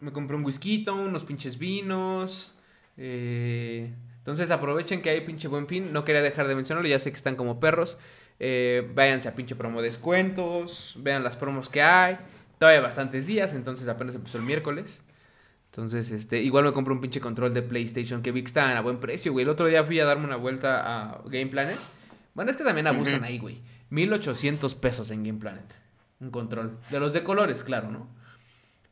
Me 0.00 0.12
compré 0.12 0.36
un 0.36 0.44
whisky, 0.44 0.84
unos 0.88 1.24
pinches 1.24 1.58
vinos. 1.58 2.54
Eh, 2.96 3.92
entonces 4.18 4.50
aprovechen 4.50 5.02
que 5.02 5.10
hay 5.10 5.20
pinche 5.20 5.48
buen 5.48 5.68
fin. 5.68 5.92
No 5.92 6.04
quería 6.04 6.22
dejar 6.22 6.48
de 6.48 6.56
mencionarlo, 6.56 6.88
ya 6.88 6.98
sé 6.98 7.10
que 7.10 7.16
están 7.16 7.36
como 7.36 7.60
perros. 7.60 7.96
Eh, 8.40 8.90
váyanse 8.94 9.28
a 9.28 9.34
pinche 9.34 9.54
promo 9.54 9.80
descuentos. 9.80 10.94
Vean 10.98 11.22
las 11.22 11.36
promos 11.36 11.68
que 11.68 11.82
hay. 11.82 12.18
Todavía 12.58 12.78
hay 12.78 12.84
bastantes 12.84 13.26
días, 13.26 13.52
entonces 13.52 13.86
apenas 13.88 14.14
empezó 14.14 14.38
el 14.38 14.44
miércoles. 14.44 15.00
Entonces, 15.66 16.10
este, 16.12 16.40
igual 16.40 16.64
me 16.64 16.72
compré 16.72 16.94
un 16.94 17.00
pinche 17.00 17.20
control 17.20 17.52
de 17.52 17.62
PlayStation 17.62 18.22
que 18.22 18.30
vi 18.30 18.42
que 18.42 18.46
estaban 18.46 18.76
a 18.76 18.80
buen 18.80 18.98
precio, 18.98 19.32
güey. 19.32 19.42
El 19.42 19.48
otro 19.48 19.66
día 19.66 19.82
fui 19.84 19.98
a 19.98 20.04
darme 20.04 20.24
una 20.24 20.36
vuelta 20.36 20.82
a 20.84 21.22
Game 21.26 21.46
Planet. 21.46 21.78
Bueno, 22.34 22.50
es 22.50 22.56
que 22.56 22.64
también 22.64 22.86
abusan 22.86 23.24
ahí, 23.24 23.38
güey. 23.38 23.62
1800 23.90 24.74
pesos 24.74 25.10
en 25.10 25.22
Game 25.24 25.38
Planet. 25.38 25.72
Un 26.20 26.30
control. 26.30 26.78
De 26.90 26.98
los 27.00 27.12
de 27.12 27.22
colores, 27.22 27.62
claro, 27.62 27.90
¿no? 27.90 28.08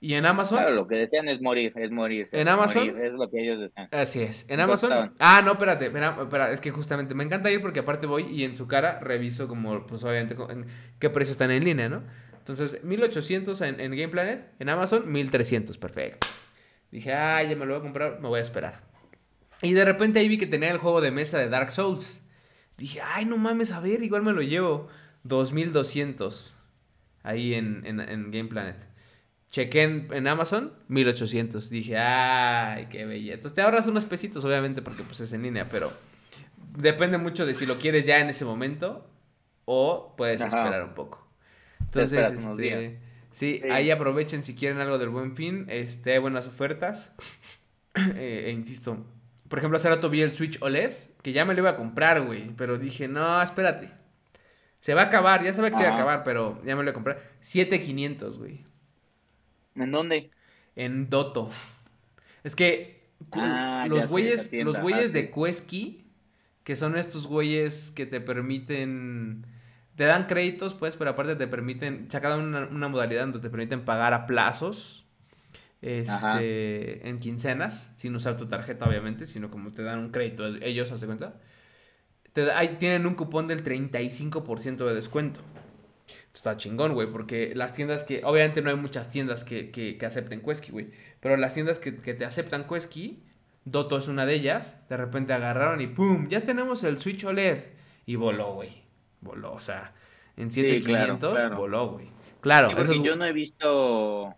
Y 0.01 0.15
en 0.15 0.27
Amazon. 0.27 0.59
Claro, 0.59 0.75
lo 0.75 0.89
que 0.89 0.97
desean 0.97 1.29
es 1.29 1.41
morir, 1.41 1.73
es 1.77 1.93
morir. 1.93 2.27
En 2.33 2.49
Amazon. 2.49 3.01
es 3.01 3.13
lo 3.13 3.31
que 3.31 3.41
ellos 3.41 3.61
desean. 3.61 3.89
Así 3.93 4.21
es. 4.21 4.47
En 4.49 4.59
Amazon. 4.59 5.15
Ah, 5.21 5.43
no, 5.45 5.53
espérate, 5.53 5.87
espera, 5.87 6.51
es 6.51 6.61
que 6.61 6.73
justamente 6.73 7.15
me 7.15 7.23
encanta 7.23 7.53
ir 7.53 7.61
porque 7.61 7.81
aparte 7.81 8.09
voy 8.09 8.25
y 8.25 8.43
en 8.43 8.57
su 8.57 8.67
cara 8.67 8.99
reviso 8.99 9.47
como, 9.47 9.87
pues 9.87 10.03
obviamente, 10.03 10.37
en 10.51 10.67
qué 10.99 11.09
precios 11.09 11.35
están 11.35 11.53
en 11.53 11.65
línea, 11.65 11.89
¿no? 11.89 12.03
Entonces, 12.37 12.83
1800 12.83 13.61
en, 13.61 13.79
en 13.79 13.93
Game 13.93 14.09
Planet, 14.09 14.45
en 14.59 14.69
Amazon, 14.69 15.11
1300, 15.11 15.79
perfecto. 15.79 16.27
Dije, 16.91 17.15
ah, 17.15 17.41
ya 17.45 17.55
me 17.55 17.65
lo 17.65 17.75
voy 17.75 17.79
a 17.79 17.83
comprar, 17.83 18.21
me 18.21 18.27
voy 18.27 18.41
a 18.41 18.43
esperar. 18.43 18.81
Y 19.63 19.73
de 19.73 19.85
repente 19.85 20.19
ahí 20.19 20.27
vi 20.27 20.37
que 20.37 20.49
tenía 20.49 20.73
el 20.73 20.79
juego 20.79 21.01
de 21.01 21.13
mesa 21.13 21.39
de 21.39 21.49
Dark 21.49 21.71
Souls. 21.71 22.22
Dije, 22.83 23.01
ay, 23.01 23.27
no 23.27 23.39
mames, 23.39 23.71
a 23.71 23.79
ver, 23.79 24.03
igual 24.03 24.25
me 24.25 24.33
lo 24.33 24.43
llevo. 24.43 24.89
2200 25.23 26.57
ahí 27.23 27.55
en, 27.55 27.87
en, 27.87 28.01
en 28.01 28.33
Game 28.33 28.49
Planet. 28.49 28.77
Chequé 29.53 29.83
en, 30.11 30.27
Amazon, 30.27 30.73
1800. 30.89 31.71
Dije, 31.71 31.97
ay, 31.97 32.89
qué 32.91 33.05
bella. 33.05 33.35
Entonces 33.35 33.55
te 33.55 33.63
ahorras 33.63 33.87
unos 33.87 34.05
pesitos, 34.05 34.45
obviamente, 34.45 34.83
porque 34.83 35.05
pues 35.05 35.21
es 35.21 35.33
en 35.33 35.45
línea, 35.45 35.69
pero 35.69 35.93
depende 36.77 37.19
mucho 37.19 37.47
de 37.47 37.55
si 37.55 37.67
lo 37.67 37.79
quieres 37.79 38.05
ya 38.05 38.19
en 38.19 38.31
ese 38.31 38.45
momento 38.45 39.09
o 39.65 40.17
puedes 40.17 40.41
esperar 40.41 40.83
un 40.83 40.95
poco. 40.95 41.25
Entonces, 41.79 42.33
este, 42.33 42.99
sí, 43.31 43.63
ahí 43.71 43.93
aprovechen 43.93 44.43
si 44.43 44.57
quieren 44.57 44.81
algo 44.81 44.99
del 44.99 45.11
buen 45.11 45.37
fin. 45.37 45.67
Este, 45.69 46.19
buenas 46.19 46.49
ofertas. 46.49 47.13
Eh, 47.95 48.45
e 48.47 48.51
insisto, 48.51 49.05
por 49.51 49.59
ejemplo, 49.59 49.77
hace 49.77 49.91
rato 49.91 50.09
vi 50.09 50.23
el 50.23 50.33
Switch 50.33 50.57
OLED, 50.63 50.95
que 51.23 51.33
ya 51.33 51.45
me 51.45 51.55
lo 51.55 51.61
iba 51.61 51.71
a 51.71 51.77
comprar, 51.77 52.23
güey, 52.23 52.51
pero 52.57 52.79
dije, 52.79 53.09
no, 53.09 53.41
espérate. 53.41 53.91
Se 54.81 54.95
va 54.95 55.03
a 55.03 55.05
acabar, 55.05 55.45
ya 55.45 55.53
sabía 55.53 55.71
que 55.71 55.77
se 55.77 55.83
iba 55.83 55.93
a 55.93 55.95
acabar, 55.95 56.25
pero 56.25 56.61
ya 56.65 56.75
me 56.75 56.83
lo 56.83 56.83
voy 56.83 56.91
a 56.91 56.95
comprar. 56.95 57.23
7500, 57.41 58.39
güey. 58.39 58.65
¿En 59.77 59.93
dónde? 59.93 60.31
En 60.75 61.09
Doto. 61.09 61.51
Es 62.43 62.57
que 62.57 63.09
ah, 63.33 63.87
los 63.89 64.09
güeyes, 64.09 64.51
los 64.53 64.81
güeyes 64.81 65.13
de 65.13 65.31
Quesky, 65.31 66.05
que 66.65 66.75
son 66.75 66.97
estos 66.97 67.29
güeyes 67.29 67.93
que 67.95 68.07
te 68.07 68.21
permiten, 68.21 69.47
te 69.95 70.05
dan 70.05 70.27
créditos, 70.27 70.75
pues, 70.75 70.97
pero 70.97 71.11
aparte 71.11 71.37
te 71.37 71.47
permiten, 71.47 72.11
sacaron 72.11 72.45
una, 72.47 72.67
una 72.67 72.89
modalidad 72.89 73.23
donde 73.23 73.39
te 73.39 73.51
permiten 73.51 73.85
pagar 73.85 74.13
a 74.13 74.27
plazos, 74.27 75.02
este, 75.83 77.09
en 77.09 77.19
quincenas, 77.19 77.91
sin 77.97 78.15
usar 78.15 78.37
tu 78.37 78.47
tarjeta, 78.47 78.89
obviamente, 78.89 79.27
sino 79.27 79.51
como 79.51 79.73
te 79.73 79.83
dan 79.83 79.99
un 79.99 80.11
crédito 80.11 80.47
ellos, 80.47 80.91
¿haz 80.93 81.05
cuenta? 81.05 81.41
Te, 82.33 82.51
ahí 82.53 82.77
tienen 82.79 83.05
un 83.05 83.15
cupón 83.15 83.49
del 83.49 83.65
35% 83.65 84.87
de 84.87 84.95
descuento. 84.95 85.41
Está 86.33 86.57
chingón, 86.57 86.95
güey, 86.95 87.11
porque 87.11 87.53
las 87.55 87.75
tiendas 87.75 88.05
que, 88.05 88.23
obviamente 88.25 88.63
no 88.63 88.71
hay 88.71 88.77
muchas 88.77 89.11
tiendas 89.11 89.45
que, 89.45 89.71
que, 89.71 89.99
que 89.99 90.07
acepten 90.07 90.41
Quesky, 90.41 90.71
güey, 90.73 90.91
pero 91.21 91.37
las 91.37 91.53
tiendas 91.53 91.79
que, 91.79 91.97
que 91.97 92.15
te 92.15 92.25
aceptan 92.25 92.67
Quesky, 92.67 93.23
Doto 93.65 93.99
es 93.99 94.09
una 94.09 94.25
de 94.25 94.35
ellas, 94.35 94.77
de 94.89 94.97
repente 94.97 95.33
agarraron 95.33 95.81
y 95.81 95.89
¡pum! 95.89 96.29
Ya 96.29 96.41
tenemos 96.41 96.83
el 96.85 97.01
Switch 97.01 97.25
OLED. 97.25 97.59
Y 98.07 98.17
voló, 98.17 98.55
güey. 98.55 98.83
Voló, 99.21 99.53
o 99.53 99.61
sea, 99.61 99.95
en 100.37 100.51
7500 100.51 101.57
voló, 101.57 101.91
güey. 101.91 102.09
Claro, 102.41 102.71
yo 103.05 103.15
no 103.15 103.25
he 103.25 103.33
visto 103.33 104.35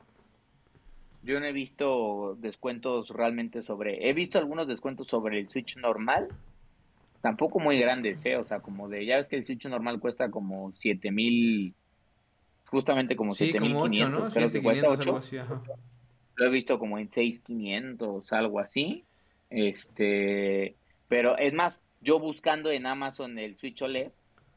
yo 1.24 1.40
no 1.40 1.46
he 1.46 1.52
visto 1.52 2.36
descuentos 2.38 3.08
realmente 3.08 3.62
sobre. 3.62 4.08
He 4.08 4.12
visto 4.12 4.38
algunos 4.38 4.68
descuentos 4.68 5.08
sobre 5.08 5.40
el 5.40 5.48
Switch 5.48 5.76
normal. 5.78 6.28
Tampoco 7.22 7.58
muy 7.58 7.78
grandes, 7.78 8.24
¿eh? 8.26 8.36
O 8.36 8.44
sea, 8.44 8.60
como 8.60 8.88
de. 8.88 9.06
Ya 9.06 9.16
ves 9.16 9.28
que 9.28 9.36
el 9.36 9.44
Switch 9.44 9.66
normal 9.66 10.00
cuesta 10.00 10.30
como 10.30 10.72
7000 10.72 11.74
justamente 12.66 13.14
como 13.14 13.32
sí, 13.32 13.52
7500, 13.52 14.34
creo 14.34 14.50
que 14.50 14.62
cuesta 14.62 14.88
8. 14.88 15.20
Lo 16.36 16.46
he 16.46 16.50
visto 16.50 16.78
como 16.78 16.98
en 16.98 17.10
6500, 17.10 18.32
algo 18.32 18.58
así. 18.58 19.04
Este, 19.48 20.74
pero 21.08 21.38
es 21.38 21.54
más, 21.54 21.80
yo 22.00 22.18
buscando 22.18 22.72
en 22.72 22.86
Amazon 22.86 23.38
el 23.38 23.54
Switch 23.54 23.80
OLED, 23.80 24.10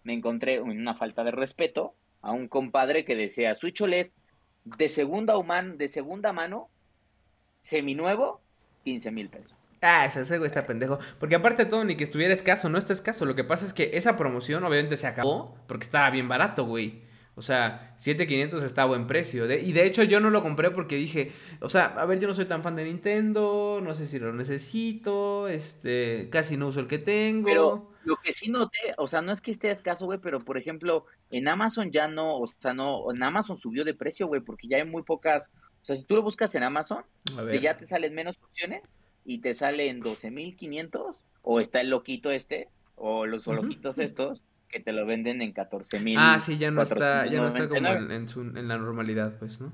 me 0.04 0.14
encontré 0.14 0.60
una 0.60 0.96
falta 0.96 1.24
de 1.24 1.32
respeto 1.32 1.94
a 2.22 2.32
un 2.32 2.48
compadre 2.48 3.06
que 3.06 3.16
decía 3.16 3.54
Switch 3.54 3.82
OLED 3.82 4.10
de 4.78 4.90
segunda 4.90 5.38
human, 5.38 5.78
de 5.78 5.88
segunda 5.88 6.34
mano, 6.34 6.70
seminuevo, 7.62 8.42
15 8.84 9.12
mil 9.12 9.30
pesos. 9.30 9.56
Ah, 9.82 10.06
ese 10.06 10.38
güey 10.38 10.48
está 10.48 10.66
pendejo. 10.66 11.00
Porque 11.20 11.36
aparte 11.36 11.66
de 11.66 11.70
todo, 11.70 11.84
ni 11.84 11.96
que 11.96 12.04
estuviera 12.04 12.34
escaso, 12.34 12.70
no 12.70 12.78
está 12.78 12.94
escaso. 12.94 13.26
Lo 13.26 13.36
que 13.36 13.44
pasa 13.44 13.66
es 13.66 13.74
que 13.74 13.92
esa 13.94 14.18
promoción 14.18 14.64
obviamente 14.64 14.98
se 14.98 15.08
acabó 15.08 15.56
porque 15.68 15.84
estaba 15.84 16.10
bien 16.10 16.28
barato, 16.28 16.66
güey. 16.66 17.04
O 17.36 17.44
sea, 17.44 17.94
7500 18.00 18.64
está 18.64 18.82
a 18.82 18.86
buen 18.86 19.06
precio. 19.06 19.46
y 19.46 19.72
de 19.72 19.86
hecho 19.86 20.02
yo 20.02 20.20
no 20.20 20.32
lo 20.32 20.42
compré 20.42 20.72
porque 20.72 20.96
dije, 20.96 21.32
o 21.62 21.70
sea, 21.70 21.86
a 21.86 22.06
ver, 22.08 22.20
yo 22.20 22.28
no 22.28 22.34
soy 22.34 22.46
tan 22.46 22.64
fan 22.64 22.76
de 22.76 22.86
Nintendo, 22.86 23.80
no 23.84 23.94
sé 23.94 24.08
si 24.08 24.18
lo 24.18 24.34
necesito, 24.34 25.48
este, 25.48 26.30
casi 26.32 26.58
no 26.58 26.70
uso 26.70 26.80
el 26.80 26.88
que 26.88 26.98
tengo. 26.98 27.48
Pero 27.48 27.92
lo 28.08 28.16
que 28.16 28.32
sí 28.32 28.50
noté, 28.50 28.80
o 28.98 29.06
sea, 29.06 29.22
no 29.22 29.34
es 29.34 29.42
que 29.42 29.52
esté 29.52 29.70
escaso, 29.70 30.06
güey, 30.06 30.20
pero 30.20 30.40
por 30.40 30.58
ejemplo, 30.58 31.06
en 31.30 31.50
Amazon 31.50 31.92
ya 31.92 32.08
no, 32.08 32.40
o 32.40 32.48
sea, 32.48 32.74
no, 32.74 33.12
en 33.12 33.22
Amazon 33.22 33.58
subió 33.58 33.84
de 33.84 33.94
precio, 33.94 34.28
güey, 34.28 34.40
porque 34.40 34.70
ya 34.70 34.78
hay 34.78 34.86
muy 34.86 35.04
pocas, 35.04 35.52
o 35.54 35.86
sea, 35.86 35.98
si 35.98 36.06
tú 36.06 36.16
lo 36.16 36.22
buscas 36.22 36.56
en 36.56 36.64
Amazon, 36.64 37.04
ya 37.62 37.76
te 37.76 37.86
salen 37.86 38.16
menos 38.16 38.38
opciones 38.42 39.02
y 39.26 39.40
te 39.40 39.54
salen 39.54 40.02
12.500 40.02 41.24
o 41.42 41.60
está 41.60 41.82
el 41.82 41.90
loquito 41.90 42.32
este 42.32 42.70
o 42.96 43.26
los 43.26 43.46
loquitos 43.46 44.00
estos 44.00 44.46
que 44.70 44.80
te 44.80 44.94
lo 44.94 45.06
venden 45.06 45.42
en 45.42 45.52
14 45.52 46.00
mil. 46.00 46.16
Ah, 46.18 46.40
sí, 46.40 46.58
ya 46.58 46.72
no 46.72 46.82
está, 46.82 47.26
ya 47.26 47.42
no 47.42 47.50
está 47.50 47.68
como 47.68 47.90
en, 47.90 48.30
su, 48.30 48.42
en, 48.42 48.68
la 48.70 48.78
normalidad, 48.78 49.38
pues, 49.38 49.60
¿no? 49.60 49.74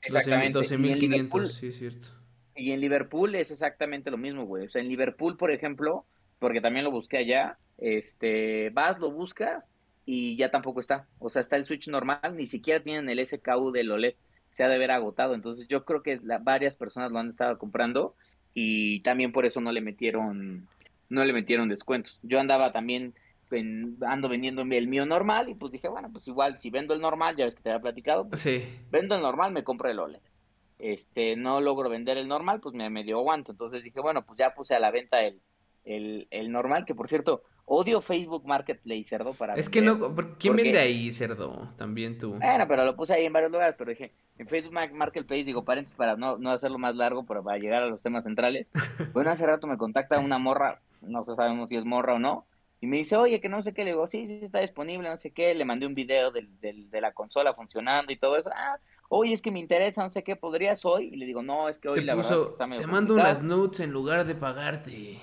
Exactamente. 0.00 0.60
12.500, 0.60 1.48
sí, 1.48 1.66
es 1.68 1.78
cierto. 1.78 2.08
Y 2.54 2.70
en 2.70 2.80
Liverpool 2.80 3.34
es 3.34 3.50
exactamente 3.50 4.12
lo 4.12 4.16
mismo, 4.16 4.46
güey. 4.46 4.66
O 4.66 4.68
sea, 4.68 4.80
en 4.80 4.88
Liverpool, 4.88 5.36
por 5.36 5.50
ejemplo, 5.50 6.06
porque 6.44 6.60
también 6.60 6.84
lo 6.84 6.90
busqué 6.90 7.16
allá, 7.16 7.56
este, 7.78 8.68
vas, 8.68 8.98
lo 8.98 9.10
buscas 9.10 9.70
y 10.04 10.36
ya 10.36 10.50
tampoco 10.50 10.78
está. 10.78 11.06
O 11.18 11.30
sea, 11.30 11.40
está 11.40 11.56
el 11.56 11.64
Switch 11.64 11.88
normal, 11.88 12.20
ni 12.36 12.44
siquiera 12.44 12.82
tienen 12.82 13.08
el 13.08 13.26
SKU 13.26 13.72
del 13.72 13.90
OLED. 13.90 14.12
Se 14.50 14.62
ha 14.62 14.68
de 14.68 14.74
haber 14.74 14.90
agotado. 14.90 15.34
Entonces, 15.34 15.66
yo 15.68 15.86
creo 15.86 16.02
que 16.02 16.20
varias 16.42 16.76
personas 16.76 17.10
lo 17.12 17.18
han 17.18 17.30
estado 17.30 17.56
comprando 17.56 18.14
y 18.52 19.00
también 19.00 19.32
por 19.32 19.46
eso 19.46 19.62
no 19.62 19.72
le 19.72 19.80
metieron 19.80 20.68
no 21.08 21.24
le 21.24 21.32
metieron 21.32 21.70
descuentos. 21.70 22.20
Yo 22.22 22.38
andaba 22.40 22.72
también 22.72 23.14
ando 24.06 24.28
vendiendo 24.28 24.60
el 24.60 24.86
mío 24.86 25.06
normal 25.06 25.48
y 25.48 25.54
pues 25.54 25.72
dije, 25.72 25.88
bueno, 25.88 26.10
pues 26.12 26.28
igual 26.28 26.58
si 26.58 26.68
vendo 26.68 26.92
el 26.92 27.00
normal, 27.00 27.36
ya 27.36 27.46
ves 27.46 27.54
que 27.54 27.62
te 27.62 27.70
había 27.70 27.80
platicado, 27.80 28.28
pues 28.28 28.46
vendo 28.90 29.14
el 29.14 29.22
normal, 29.22 29.50
me 29.50 29.64
compro 29.64 29.88
el 29.88 29.98
OLED. 29.98 30.20
Este, 30.78 31.36
no 31.36 31.62
logro 31.62 31.88
vender 31.88 32.18
el 32.18 32.28
normal, 32.28 32.60
pues 32.60 32.74
me 32.74 32.90
medio 32.90 33.16
aguanto. 33.16 33.52
Entonces 33.52 33.82
dije, 33.82 34.00
bueno, 34.00 34.26
pues 34.26 34.38
ya 34.38 34.52
puse 34.52 34.74
a 34.74 34.78
la 34.78 34.90
venta 34.90 35.22
el, 35.22 35.40
el, 35.84 36.26
el 36.30 36.50
normal, 36.50 36.84
que 36.84 36.94
por 36.94 37.08
cierto, 37.08 37.42
odio 37.66 38.00
Facebook 38.00 38.46
Marketplace, 38.46 39.04
cerdo, 39.04 39.34
para 39.34 39.54
Es 39.54 39.68
que 39.68 39.80
no, 39.80 39.98
¿quién 40.38 40.56
vende 40.56 40.78
ahí, 40.78 41.12
cerdo? 41.12 41.72
También 41.76 42.18
tú. 42.18 42.34
Bueno, 42.34 42.66
pero 42.68 42.84
lo 42.84 42.96
puse 42.96 43.14
ahí 43.14 43.24
en 43.24 43.32
varios 43.32 43.52
lugares, 43.52 43.74
pero 43.78 43.90
dije, 43.90 44.12
en 44.38 44.48
Facebook 44.48 44.72
Marketplace, 44.92 45.44
digo, 45.44 45.64
paréntesis 45.64 45.96
para 45.96 46.16
no, 46.16 46.38
no 46.38 46.50
hacerlo 46.50 46.78
más 46.78 46.94
largo, 46.94 47.24
pero 47.24 47.42
para 47.42 47.58
llegar 47.58 47.82
a 47.82 47.86
los 47.86 48.02
temas 48.02 48.24
centrales. 48.24 48.70
bueno, 49.12 49.30
hace 49.30 49.46
rato 49.46 49.66
me 49.66 49.78
contacta 49.78 50.18
una 50.18 50.38
morra, 50.38 50.80
no 51.00 51.24
sabemos 51.24 51.70
si 51.70 51.76
es 51.76 51.84
morra 51.84 52.14
o 52.14 52.18
no, 52.18 52.46
y 52.80 52.86
me 52.86 52.98
dice, 52.98 53.16
oye, 53.16 53.40
que 53.40 53.48
no 53.48 53.62
sé 53.62 53.72
qué, 53.72 53.84
le 53.84 53.92
digo, 53.92 54.06
sí, 54.06 54.26
sí 54.26 54.40
está 54.42 54.60
disponible, 54.60 55.08
no 55.08 55.16
sé 55.16 55.30
qué, 55.30 55.54
le 55.54 55.64
mandé 55.64 55.86
un 55.86 55.94
video 55.94 56.30
del, 56.30 56.50
de 56.60 57.00
la 57.00 57.12
consola 57.12 57.54
funcionando 57.54 58.12
y 58.12 58.16
todo 58.16 58.36
eso, 58.36 58.50
ah, 58.54 58.78
oye, 59.08 59.32
es 59.32 59.40
que 59.40 59.50
me 59.50 59.58
interesa, 59.58 60.02
no 60.02 60.10
sé 60.10 60.22
qué, 60.22 60.36
¿podrías 60.36 60.84
hoy? 60.84 61.08
Y 61.12 61.16
le 61.16 61.24
digo, 61.24 61.42
no, 61.42 61.68
es 61.68 61.78
que 61.78 61.88
hoy 61.88 62.02
la 62.02 62.14
verdad 62.14 62.46
está 62.48 62.66
medio 62.66 62.82
Te 62.82 62.86
mando 62.86 63.14
unas 63.14 63.42
notes 63.42 63.80
en 63.80 63.90
lugar 63.90 64.26
de 64.26 64.34
pagarte. 64.34 65.20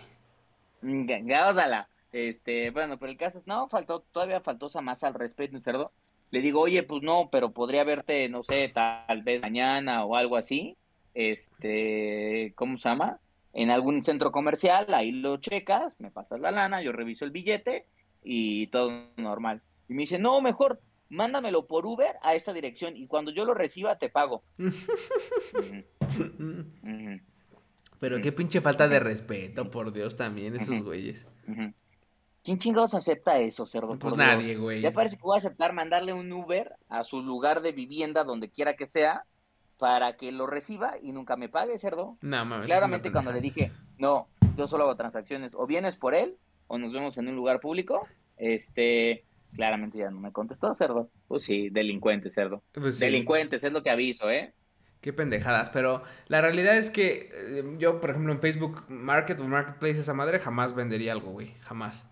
Mm, 0.82 1.06
la 1.08 1.88
este, 2.12 2.72
bueno, 2.72 3.00
pero 3.00 3.12
el 3.12 3.18
caso 3.18 3.38
es, 3.38 3.48
no, 3.48 3.70
faltó, 3.70 4.02
todavía 4.12 4.42
faltó 4.42 4.70
más 4.82 5.04
al 5.04 5.14
respeto, 5.14 5.60
cerdo. 5.60 5.92
Le 6.32 6.42
digo, 6.42 6.62
oye, 6.62 6.84
pues 6.84 7.04
no, 7.04 7.30
pero 7.32 7.52
podría 7.52 7.84
verte, 7.84 8.30
no 8.30 8.44
sé, 8.44 8.70
tal 8.70 9.24
vez 9.24 9.42
mañana 9.42 10.06
o 10.06 10.16
algo 10.16 10.38
así, 10.38 10.78
este, 11.14 12.54
¿cómo 12.56 12.78
se 12.78 12.90
llama? 12.90 13.20
en 13.54 13.70
algún 13.70 14.04
centro 14.04 14.32
comercial, 14.32 14.94
ahí 14.94 15.12
lo 15.12 15.38
checas, 15.38 16.00
me 16.00 16.12
pasas 16.12 16.40
la 16.40 16.52
lana, 16.52 16.82
yo 16.82 16.92
reviso 16.92 17.26
el 17.26 17.32
billete 17.32 17.86
y 18.24 18.68
todo 18.68 18.92
normal. 19.18 19.62
Y 19.90 19.94
me 19.94 20.02
dice, 20.02 20.20
no, 20.20 20.42
mejor 20.42 20.82
mándamelo 21.10 21.68
por 21.68 21.86
Uber 21.86 22.16
a 22.22 22.36
esta 22.36 22.54
dirección 22.54 22.96
y 22.96 23.08
cuando 23.08 23.32
yo 23.32 23.46
lo 23.46 23.54
reciba 23.54 23.98
te 23.98 24.10
pago. 24.10 24.44
Pero 28.02 28.20
qué 28.20 28.32
pinche 28.32 28.62
falta 28.62 28.88
de 28.88 29.00
respeto, 29.00 29.70
por 29.70 29.94
Dios, 29.94 30.16
también 30.16 30.56
esos 30.56 30.84
güeyes. 30.84 31.24
¿Quién 32.44 32.58
chingados 32.58 32.96
acepta 32.96 33.38
eso, 33.38 33.68
cerdo? 33.68 34.00
Pues 34.00 34.16
nadie, 34.16 34.56
güey. 34.56 34.82
Ya 34.82 34.92
parece 34.92 35.18
que 35.18 35.22
voy 35.22 35.36
a 35.36 35.38
aceptar 35.38 35.72
mandarle 35.72 36.12
un 36.12 36.34
Uber 36.34 36.74
a 36.90 37.04
su 37.04 37.22
lugar 37.22 37.62
de 37.62 37.74
vivienda, 37.74 38.24
donde 38.24 38.50
quiera 38.50 38.76
que 38.76 38.88
sea, 38.88 39.26
para 39.78 40.18
que 40.18 40.32
lo 40.32 40.48
reciba 40.48 40.96
y 41.00 41.12
nunca 41.12 41.38
me 41.38 41.48
pague, 41.48 41.78
cerdo. 41.78 42.18
No, 42.22 42.44
mames. 42.44 42.66
Claramente 42.66 43.12
cuando 43.12 43.32
le 43.32 43.40
dije, 43.40 43.72
no, 44.00 44.28
yo 44.58 44.66
solo 44.66 44.86
hago 44.86 44.96
transacciones, 44.96 45.52
o 45.54 45.68
vienes 45.68 45.96
por 45.98 46.16
él, 46.16 46.40
o 46.66 46.80
nos 46.80 46.92
vemos 46.94 47.20
en 47.20 47.28
un 47.28 47.36
lugar 47.36 47.60
público, 47.60 48.02
este, 48.36 49.26
claramente 49.54 50.00
ya 50.00 50.10
no 50.10 50.20
me 50.20 50.32
contestó, 50.32 50.74
cerdo. 50.74 51.12
Pues 51.28 51.44
sí, 51.44 51.70
delincuente, 51.70 52.32
cerdo. 52.32 52.64
Pues 52.72 52.98
delincuentes, 52.98 53.64
es 53.64 53.72
lo 53.72 53.84
que 53.84 53.92
aviso, 53.92 54.32
¿eh? 54.32 54.56
Qué 55.02 55.14
pendejadas, 55.14 55.72
pero 55.72 56.04
la 56.28 56.42
realidad 56.42 56.78
es 56.78 56.92
que 56.92 57.32
eh, 57.34 57.64
yo, 57.80 58.00
por 58.00 58.12
ejemplo, 58.12 58.32
en 58.32 58.40
Facebook 58.40 58.84
Market 58.88 59.40
o 59.40 59.48
Marketplace 59.48 60.00
esa 60.00 60.14
madre 60.14 60.38
jamás 60.38 60.76
vendería 60.76 61.12
algo, 61.12 61.32
güey, 61.32 61.56
jamás. 61.62 62.06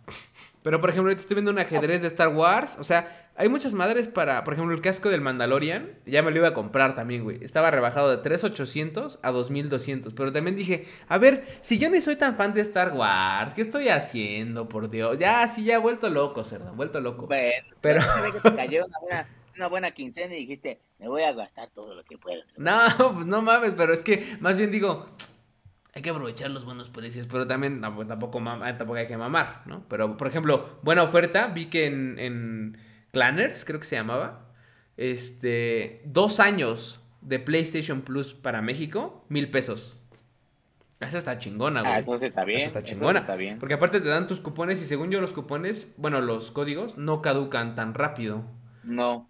Pero, 0.63 0.81
por 0.81 0.89
ejemplo, 0.89 1.09
ahorita 1.09 1.21
estoy 1.21 1.35
viendo 1.35 1.51
un 1.51 1.59
ajedrez 1.59 2.01
de 2.01 2.07
Star 2.07 2.29
Wars, 2.29 2.77
o 2.79 2.83
sea, 2.83 3.29
hay 3.35 3.47
muchas 3.47 3.75
madres 3.75 4.07
para, 4.07 4.43
por 4.43 4.55
ejemplo, 4.55 4.73
el 4.73 4.81
casco 4.81 5.09
del 5.09 5.21
Mandalorian, 5.21 5.91
ya 6.07 6.23
me 6.23 6.31
lo 6.31 6.37
iba 6.37 6.47
a 6.49 6.53
comprar 6.55 6.95
también, 6.95 7.23
güey. 7.23 7.41
Estaba 7.43 7.69
rebajado 7.69 8.09
de 8.09 8.23
3.800 8.27 9.19
a 9.21 9.31
2.200, 9.31 10.13
pero 10.15 10.31
también 10.31 10.55
dije, 10.55 10.87
a 11.07 11.19
ver, 11.19 11.45
si 11.61 11.77
yo 11.77 11.91
ni 11.91 12.01
soy 12.01 12.15
tan 12.15 12.37
fan 12.37 12.53
de 12.53 12.61
Star 12.61 12.91
Wars, 12.93 13.53
¿qué 13.53 13.61
estoy 13.61 13.89
haciendo, 13.89 14.67
por 14.67 14.89
Dios? 14.89 15.19
Ya, 15.19 15.47
sí, 15.47 15.63
ya 15.63 15.75
he 15.75 15.77
vuelto 15.77 16.09
loco, 16.09 16.43
cerdo, 16.43 16.73
vuelto 16.73 16.99
loco. 16.99 17.27
Bueno, 17.27 17.67
pero... 17.81 18.01
que 18.33 18.49
te 18.49 18.55
cayó 18.55 18.85
una 18.87 18.99
buena 18.99 19.27
una 19.59 19.67
buena 19.67 19.91
quincena 19.91 20.33
y 20.35 20.39
dijiste, 20.39 20.79
me 20.99 21.07
voy 21.07 21.23
a 21.23 21.33
gastar 21.33 21.69
todo 21.69 21.93
lo 21.93 22.03
que 22.05 22.17
pueda. 22.17 22.43
No, 22.57 23.13
pues 23.13 23.25
no 23.25 23.41
mames, 23.41 23.73
pero 23.75 23.93
es 23.93 24.03
que 24.03 24.37
más 24.39 24.57
bien 24.57 24.71
digo, 24.71 25.09
hay 25.93 26.01
que 26.01 26.09
aprovechar 26.09 26.49
los 26.49 26.63
buenos 26.63 26.89
precios, 26.89 27.27
pero 27.27 27.45
también 27.45 27.81
tampoco, 27.81 28.41
tampoco 28.41 28.95
hay 28.95 29.07
que 29.07 29.17
mamar, 29.17 29.63
¿no? 29.65 29.83
Pero, 29.89 30.15
por 30.15 30.27
ejemplo, 30.27 30.79
buena 30.81 31.03
oferta, 31.03 31.47
vi 31.47 31.65
que 31.65 31.87
en, 31.87 32.17
en 32.19 32.77
Clanners, 33.11 33.65
creo 33.65 33.79
que 33.79 33.85
se 33.85 33.97
llamaba, 33.97 34.47
este, 34.95 36.01
dos 36.05 36.39
años 36.39 37.01
de 37.21 37.39
PlayStation 37.39 38.01
Plus 38.01 38.33
para 38.33 38.61
México, 38.61 39.25
mil 39.27 39.49
pesos. 39.51 39.97
Esa 41.01 41.17
está 41.17 41.37
chingona, 41.37 41.81
güey. 41.81 41.93
Ah, 41.93 41.99
eso 41.99 42.15
está 42.15 42.43
bien. 42.43 42.59
Eso 42.59 42.67
está 42.67 42.83
chingona. 42.83 43.19
está 43.19 43.35
bien. 43.35 43.57
Porque 43.57 43.73
aparte 43.73 44.01
te 44.01 44.09
dan 44.09 44.27
tus 44.27 44.41
cupones 44.41 44.81
y 44.81 44.85
según 44.85 45.11
yo 45.11 45.21
los 45.21 45.31
cupones, 45.31 45.93
bueno, 45.95 46.19
los 46.19 46.51
códigos 46.51 46.97
no 46.97 47.21
caducan 47.21 47.73
tan 47.73 47.93
rápido. 47.93 48.43
No 48.83 49.29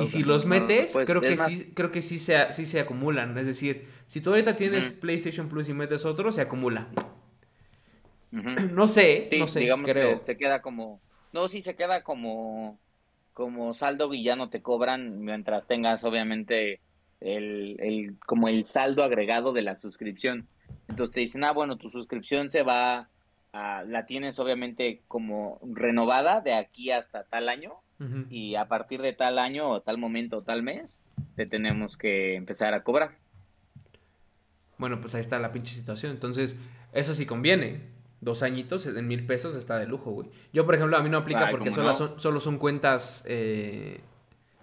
y 0.00 0.06
si 0.06 0.22
los 0.22 0.46
metes, 0.46 0.92
pues, 0.92 1.06
creo, 1.06 1.20
que 1.20 1.36
sí, 1.36 1.72
creo 1.74 1.90
que 1.90 2.02
sí 2.02 2.18
se, 2.18 2.52
sí 2.52 2.66
se 2.66 2.80
acumulan. 2.80 3.36
Es 3.38 3.46
decir, 3.46 3.86
si 4.06 4.20
tú 4.20 4.30
ahorita 4.30 4.56
tienes 4.56 4.90
PlayStation 4.90 5.48
Plus 5.48 5.68
y 5.68 5.74
metes 5.74 6.04
otro, 6.04 6.32
se 6.32 6.42
acumula. 6.42 6.88
No 8.72 8.86
sé, 8.86 9.30
no 9.38 9.46
sé, 9.46 9.60
digamos 9.60 9.88
creo. 9.88 10.22
se 10.22 10.36
queda 10.36 10.60
como... 10.60 11.00
No, 11.32 11.48
sí 11.48 11.62
se 11.62 11.74
queda 11.74 12.02
como, 12.02 12.78
como 13.32 13.72
saldo 13.72 14.12
y 14.12 14.22
ya 14.22 14.36
no 14.36 14.50
te 14.50 14.60
cobran 14.60 15.20
mientras 15.20 15.66
tengas 15.66 16.04
obviamente 16.04 16.80
el, 17.20 17.76
el, 17.78 18.18
como 18.26 18.48
el 18.48 18.64
saldo 18.64 19.02
agregado 19.04 19.54
de 19.54 19.62
la 19.62 19.76
suscripción. 19.76 20.48
Entonces 20.88 21.14
te 21.14 21.20
dicen, 21.20 21.44
ah, 21.44 21.52
bueno, 21.52 21.78
tu 21.78 21.88
suscripción 21.88 22.50
se 22.50 22.62
va, 22.62 23.08
a, 23.54 23.84
la 23.84 24.04
tienes 24.04 24.38
obviamente 24.38 25.00
como 25.08 25.58
renovada 25.62 26.42
de 26.42 26.52
aquí 26.52 26.90
hasta 26.90 27.24
tal 27.24 27.48
año 27.48 27.80
y 28.30 28.56
a 28.56 28.68
partir 28.68 29.00
de 29.00 29.12
tal 29.12 29.38
año 29.38 29.70
o 29.70 29.80
tal 29.80 29.96
momento 29.96 30.38
o 30.38 30.42
tal 30.42 30.62
mes 30.62 31.00
te 31.34 31.46
tenemos 31.46 31.96
que 31.96 32.34
empezar 32.34 32.74
a 32.74 32.82
cobrar. 32.82 33.16
Bueno, 34.78 35.00
pues 35.00 35.14
ahí 35.14 35.20
está 35.20 35.38
la 35.38 35.52
pinche 35.52 35.74
situación. 35.74 36.12
Entonces, 36.12 36.56
eso 36.92 37.14
sí 37.14 37.26
conviene. 37.26 37.94
Dos 38.20 38.42
añitos 38.42 38.86
en 38.86 39.06
mil 39.06 39.26
pesos 39.26 39.54
está 39.56 39.78
de 39.78 39.86
lujo, 39.86 40.10
güey. 40.10 40.28
Yo, 40.52 40.64
por 40.64 40.74
ejemplo, 40.74 40.96
a 40.96 41.02
mí 41.02 41.08
no 41.08 41.18
aplica 41.18 41.50
porque 41.50 41.70
solo, 41.70 41.94
son, 41.94 42.18
solo 42.18 42.40
son 42.40 42.58
cuentas 42.58 43.22
eh, 43.26 44.00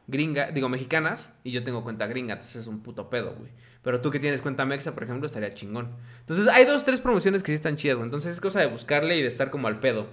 gringas, 0.07 0.53
digo, 0.53 0.69
mexicanas, 0.69 1.31
y 1.43 1.51
yo 1.51 1.63
tengo 1.63 1.83
cuenta 1.83 2.07
gringa, 2.07 2.33
entonces 2.33 2.57
es 2.57 2.67
un 2.67 2.81
puto 2.81 3.09
pedo, 3.09 3.35
güey. 3.35 3.51
Pero 3.83 4.01
tú 4.01 4.11
que 4.11 4.19
tienes 4.19 4.41
cuenta 4.41 4.65
mexa, 4.65 4.93
por 4.93 5.03
ejemplo, 5.03 5.27
estaría 5.27 5.53
chingón. 5.53 5.95
Entonces, 6.19 6.47
hay 6.47 6.65
dos, 6.65 6.83
tres 6.83 7.01
promociones 7.01 7.43
que 7.43 7.51
sí 7.51 7.55
están 7.55 7.75
chidas, 7.75 7.97
güey. 7.97 8.05
Entonces, 8.05 8.33
es 8.33 8.41
cosa 8.41 8.59
de 8.59 8.67
buscarle 8.67 9.17
y 9.17 9.21
de 9.21 9.27
estar 9.27 9.49
como 9.49 9.67
al 9.67 9.79
pedo. 9.79 10.07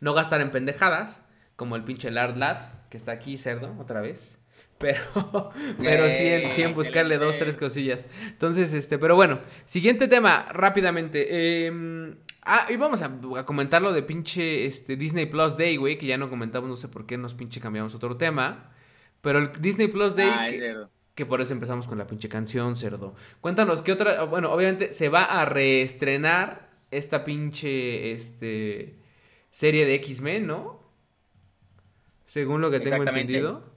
No 0.00 0.14
gastar 0.14 0.40
en 0.40 0.50
pendejadas 0.50 1.22
como 1.62 1.76
el 1.76 1.84
pinche 1.84 2.10
Lard 2.10 2.36
Lad, 2.36 2.56
que 2.90 2.96
está 2.96 3.12
aquí, 3.12 3.38
cerdo, 3.38 3.72
otra 3.78 4.00
vez. 4.00 4.36
Pero, 4.82 5.52
pero 5.78 6.10
sí, 6.10 6.26
en, 6.26 6.52
sí 6.52 6.66
buscarle 6.66 7.16
dos, 7.16 7.36
tres 7.36 7.56
cosillas. 7.56 8.04
Entonces, 8.26 8.72
este, 8.72 8.98
pero 8.98 9.14
bueno, 9.14 9.38
siguiente 9.64 10.08
tema, 10.08 10.44
rápidamente. 10.50 11.24
Eh, 11.30 12.16
ah, 12.42 12.66
y 12.68 12.74
vamos 12.74 13.00
a, 13.00 13.12
comentar 13.44 13.80
lo 13.80 13.92
de 13.92 14.02
pinche 14.02 14.66
este, 14.66 14.96
Disney 14.96 15.26
Plus 15.26 15.56
Day, 15.56 15.76
güey, 15.76 15.98
que 15.98 16.06
ya 16.06 16.18
no 16.18 16.28
comentamos, 16.28 16.68
no 16.68 16.74
sé 16.74 16.88
por 16.88 17.06
qué 17.06 17.16
nos 17.16 17.32
pinche 17.34 17.60
cambiamos 17.60 17.94
otro 17.94 18.16
tema. 18.16 18.72
Pero 19.20 19.38
el 19.38 19.52
Disney 19.60 19.86
Plus 19.86 20.16
Day, 20.16 20.32
que, 20.48 20.76
que, 21.14 21.26
por 21.26 21.40
eso 21.40 21.52
empezamos 21.52 21.86
con 21.86 21.96
la 21.96 22.08
pinche 22.08 22.28
canción, 22.28 22.74
cerdo. 22.74 23.14
Cuéntanos, 23.40 23.82
¿qué 23.82 23.92
otra? 23.92 24.24
Bueno, 24.24 24.50
obviamente 24.50 24.92
se 24.92 25.08
va 25.08 25.22
a 25.26 25.44
reestrenar 25.44 26.70
esta 26.90 27.22
pinche, 27.22 28.10
este, 28.10 28.96
serie 29.52 29.86
de 29.86 29.94
X-Men, 29.94 30.48
¿no? 30.48 30.81
Según 32.26 32.60
lo 32.60 32.70
que 32.70 32.80
tengo 32.80 33.02
entendido. 33.02 33.72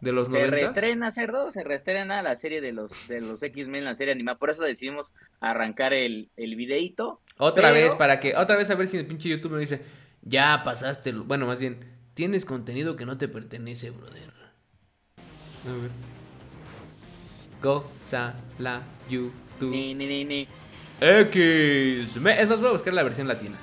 De 0.00 0.12
los 0.12 0.30
se 0.30 0.46
reestrena, 0.46 1.10
cerdo, 1.10 1.50
se 1.50 1.62
reestrena 1.62 2.22
la 2.22 2.34
serie 2.34 2.62
de 2.62 2.72
los, 2.72 3.06
de 3.06 3.20
los 3.20 3.42
X-Men, 3.42 3.84
la 3.84 3.94
serie 3.94 4.14
animada. 4.14 4.38
Por 4.38 4.48
eso 4.48 4.62
decidimos 4.62 5.12
arrancar 5.40 5.92
el, 5.92 6.30
el 6.38 6.56
videito. 6.56 7.20
Otra 7.36 7.70
vez, 7.70 7.94
para 7.94 8.18
que, 8.18 8.34
otra 8.34 8.56
vez 8.56 8.70
a 8.70 8.76
ver 8.76 8.88
si 8.88 8.96
el 8.96 9.04
pinche 9.04 9.28
YouTube 9.28 9.52
me 9.52 9.60
dice, 9.60 9.82
ya 10.22 10.62
pasaste, 10.64 11.12
bueno, 11.12 11.46
más 11.46 11.60
bien, 11.60 11.84
tienes 12.14 12.46
contenido 12.46 12.96
que 12.96 13.04
no 13.04 13.18
te 13.18 13.28
pertenece, 13.28 13.90
brother. 13.90 14.32
A 15.66 15.72
ver. 15.72 15.90
Go, 17.62 17.90
sa, 18.02 18.34
la, 18.58 18.82
YouTube. 19.10 19.70
Ni, 19.70 19.94
ni, 19.94 20.24
ni, 20.24 20.48
X. 21.00 22.16
Es 22.16 22.20
más, 22.20 22.58
voy 22.58 22.68
a 22.68 22.72
buscar 22.72 22.94
la 22.94 23.02
versión 23.02 23.28
latina, 23.28 23.56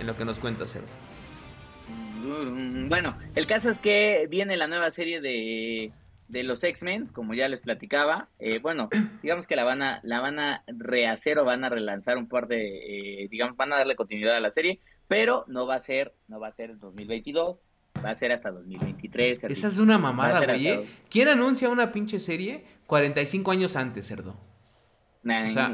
en 0.00 0.06
lo 0.06 0.16
que 0.16 0.24
nos 0.24 0.38
cuenta, 0.38 0.66
cerdo. 0.66 1.01
Bueno, 2.88 3.16
el 3.34 3.46
caso 3.46 3.70
es 3.70 3.78
que 3.78 4.26
viene 4.30 4.56
la 4.56 4.66
nueva 4.66 4.90
serie 4.90 5.20
de, 5.20 5.92
de 6.28 6.42
los 6.42 6.64
X-Men, 6.64 7.08
como 7.08 7.34
ya 7.34 7.48
les 7.48 7.60
platicaba. 7.60 8.28
Eh, 8.38 8.58
bueno, 8.58 8.88
digamos 9.22 9.46
que 9.46 9.56
la 9.56 9.64
van 9.64 9.82
a 9.82 10.00
la 10.02 10.20
van 10.20 10.38
a 10.38 10.64
rehacer 10.66 11.38
o 11.38 11.44
van 11.44 11.64
a 11.64 11.68
relanzar 11.68 12.16
un 12.16 12.28
par 12.28 12.48
de, 12.48 13.24
eh, 13.24 13.28
digamos, 13.30 13.56
van 13.56 13.72
a 13.72 13.76
darle 13.76 13.96
continuidad 13.96 14.36
a 14.36 14.40
la 14.40 14.50
serie, 14.50 14.80
pero 15.08 15.44
no 15.46 15.66
va 15.66 15.74
a 15.76 15.80
ser, 15.80 16.14
no 16.28 16.40
va 16.40 16.48
a 16.48 16.52
ser 16.52 16.78
2022, 16.78 17.66
va 18.04 18.10
a 18.10 18.14
ser 18.14 18.32
hasta 18.32 18.50
2023. 18.50 19.44
Esa 19.44 19.68
es 19.68 19.78
una 19.78 19.98
mamada, 19.98 20.44
güey. 20.44 20.68
¿eh? 20.68 20.86
¿Quién 21.10 21.28
anuncia 21.28 21.68
una 21.68 21.92
pinche 21.92 22.18
serie 22.18 22.64
45 22.86 23.50
años 23.50 23.76
antes, 23.76 24.06
cerdo? 24.06 24.36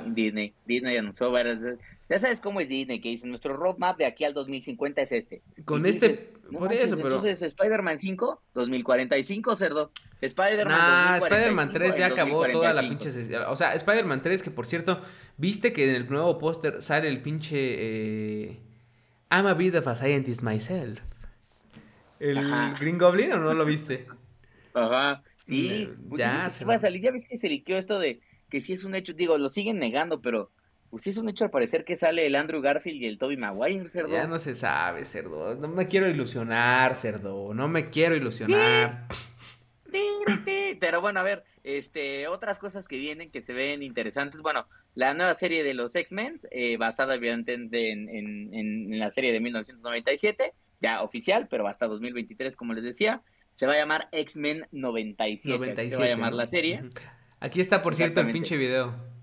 Disney. 0.07 0.55
Disney 0.67 0.97
anunció 0.97 1.31
varias 1.31 1.61
ya 2.09 2.19
sabes 2.19 2.41
cómo 2.41 2.61
es 2.61 2.69
Disney, 2.69 3.01
que 3.01 3.11
dice, 3.11 3.27
nuestro 3.27 3.55
roadmap 3.55 3.99
de 3.99 4.07
aquí 4.07 4.25
al 4.25 4.33
2050 4.33 5.03
es 5.03 5.13
este. 5.13 5.43
Con 5.65 5.85
este, 5.85 6.33
por 6.51 6.73
eso, 6.73 6.97
pero... 6.97 7.17
Entonces, 7.17 7.43
Spider-Man 7.43 7.99
5, 7.99 8.43
2045, 8.55 9.57
cerdo. 9.57 9.91
Spider-Man 10.21 10.79
nah, 10.79 11.17
Spider-Man 11.19 11.71
3 11.73 11.97
ya 11.97 12.07
acabó 12.07 12.47
toda 12.47 12.73
la 12.73 12.81
pinche... 12.81 13.11
O 13.49 13.57
sea, 13.57 13.75
Spider-Man 13.75 14.23
3, 14.23 14.43
que 14.43 14.51
por 14.51 14.67
cierto, 14.67 15.03
¿viste 15.37 15.73
que 15.73 15.89
en 15.91 15.97
el 15.97 16.09
nuevo 16.09 16.39
póster 16.39 16.83
sale 16.83 17.09
el 17.09 17.21
pinche... 17.21 17.57
Eh, 17.59 18.61
I'm 19.31 19.47
a 19.47 19.55
bit 19.55 19.75
of 19.75 19.87
a 19.87 19.95
scientist 19.95 20.43
myself? 20.43 21.01
¿El 22.19 22.41
Green 22.81 22.99
Goblin 22.99 23.33
o 23.33 23.39
no 23.39 23.55
lo 23.55 23.65
viste? 23.65 24.07
Ajá, 24.75 25.23
sí. 25.45 25.89
Pues 26.09 26.21
ya, 26.21 26.51
se 26.51 26.65
va 26.65 26.75
a 26.75 26.79
salir. 26.79 27.03
Ya 27.03 27.11
viste 27.11 27.29
que 27.29 27.37
se 27.37 27.49
liqueó 27.49 27.77
esto 27.77 27.99
de 27.99 28.21
que 28.49 28.61
sí 28.61 28.73
es 28.73 28.85
un 28.85 28.95
hecho. 28.95 29.13
Digo, 29.13 29.39
lo 29.39 29.51
siguen 29.51 29.79
negando, 29.79 30.21
pero 30.21 30.51
pues 30.91 31.03
sí 31.03 31.11
es 31.11 31.19
un 31.19 31.29
hecho 31.29 31.45
al 31.45 31.51
parecer 31.51 31.85
que 31.85 31.97
sale 31.97 32.27
el 32.27 32.35
Andrew 32.35 32.61
Garfield 32.61 33.03
y 33.03 33.07
el 33.07 33.19
Toby 33.19 33.37
Maguire, 33.37 33.89
cerdo. 33.89 34.13
Ya 34.13 34.27
no 34.27 34.39
se 34.39 34.55
sabe, 34.55 35.05
cerdo. 35.05 35.55
No 35.57 35.69
me 35.69 35.87
quiero 35.87 36.09
ilusionar, 36.09 36.95
cerdo. 36.95 37.53
No 37.55 37.69
me 37.69 37.91
quiero 37.91 38.15
ilusionar. 38.17 39.07
Pero 40.81 41.01
bueno, 41.01 41.21
a 41.21 41.23
ver, 41.23 41.45
este, 41.65 42.29
otras 42.29 42.59
cosas 42.59 42.89
que 42.89 42.97
vienen 42.97 43.31
que 43.31 43.41
se 43.41 43.53
ven 43.53 43.83
interesantes. 43.83 44.43
Bueno, 44.43 44.67
la 44.95 45.15
nueva 45.15 45.35
serie 45.35 45.63
de 45.63 45.75
los 45.75 45.95
X-Men, 45.95 46.41
eh, 46.51 46.77
basada 46.77 47.15
evidentemente 47.15 47.91
en, 47.91 48.09
en, 48.55 48.99
la 48.99 49.11
serie 49.11 49.33
de 49.33 49.41
1997, 49.41 50.55
ya 50.81 51.03
oficial, 51.03 51.49
pero 51.49 51.67
hasta 51.67 51.87
2023, 51.87 52.57
como 52.57 52.75
les 52.75 52.85
decía, 52.85 53.23
se 53.53 53.67
va 53.67 53.75
a 53.75 53.77
llamar 53.77 54.09
X-Men 54.13 54.67
97. 54.73 55.59
97. 55.59 55.91
Se 55.91 56.01
va 56.01 56.05
a 56.05 56.09
llamar 56.09 56.33
la 56.33 56.47
serie. 56.47 56.83
Aquí 57.41 57.61
está, 57.61 57.83
por 57.83 57.95
cierto, 57.95 58.21
el 58.21 58.31
pinche 58.31 58.57
video. 58.57 59.18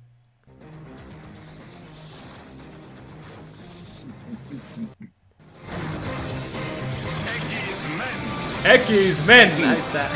X-Men. 8.68 9.52
Ahí 9.52 9.74
está. 9.74 10.10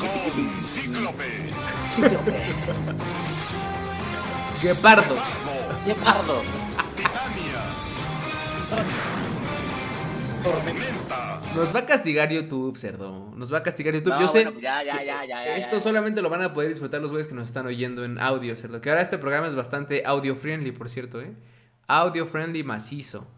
Con 0.00 0.66
Cíclope. 0.66 1.24
Cíclope. 1.84 2.32
Guepardo. 4.60 5.16
Guepardo. 5.86 6.42
Titania. 6.96 7.62
Tormenta. 10.42 11.40
Nos 11.54 11.72
va 11.72 11.78
a 11.78 11.86
castigar 11.86 12.32
YouTube, 12.32 12.76
cerdo. 12.76 13.32
Nos 13.36 13.54
va 13.54 13.58
a 13.58 13.62
castigar 13.62 13.94
YouTube. 13.94 14.18
Yo 14.20 14.26
sé. 14.26 14.52
Ya, 14.60 14.82
ya, 14.82 15.04
ya, 15.04 15.24
ya, 15.24 15.56
esto 15.56 15.78
solamente 15.78 16.20
lo 16.20 16.30
van 16.30 16.42
a 16.42 16.52
poder 16.52 16.70
disfrutar 16.70 17.00
los 17.00 17.12
güeyes 17.12 17.28
que 17.28 17.34
nos 17.36 17.44
están 17.44 17.66
oyendo 17.66 18.04
en 18.04 18.18
audio, 18.18 18.56
cerdo. 18.56 18.80
Que 18.80 18.90
ahora 18.90 19.02
este 19.02 19.18
programa 19.18 19.46
es 19.46 19.54
bastante 19.54 20.02
audio 20.04 20.34
friendly, 20.34 20.72
por 20.72 20.90
cierto, 20.90 21.20
¿eh? 21.20 21.32
Audio 21.86 22.26
friendly 22.26 22.64
macizo. 22.64 23.28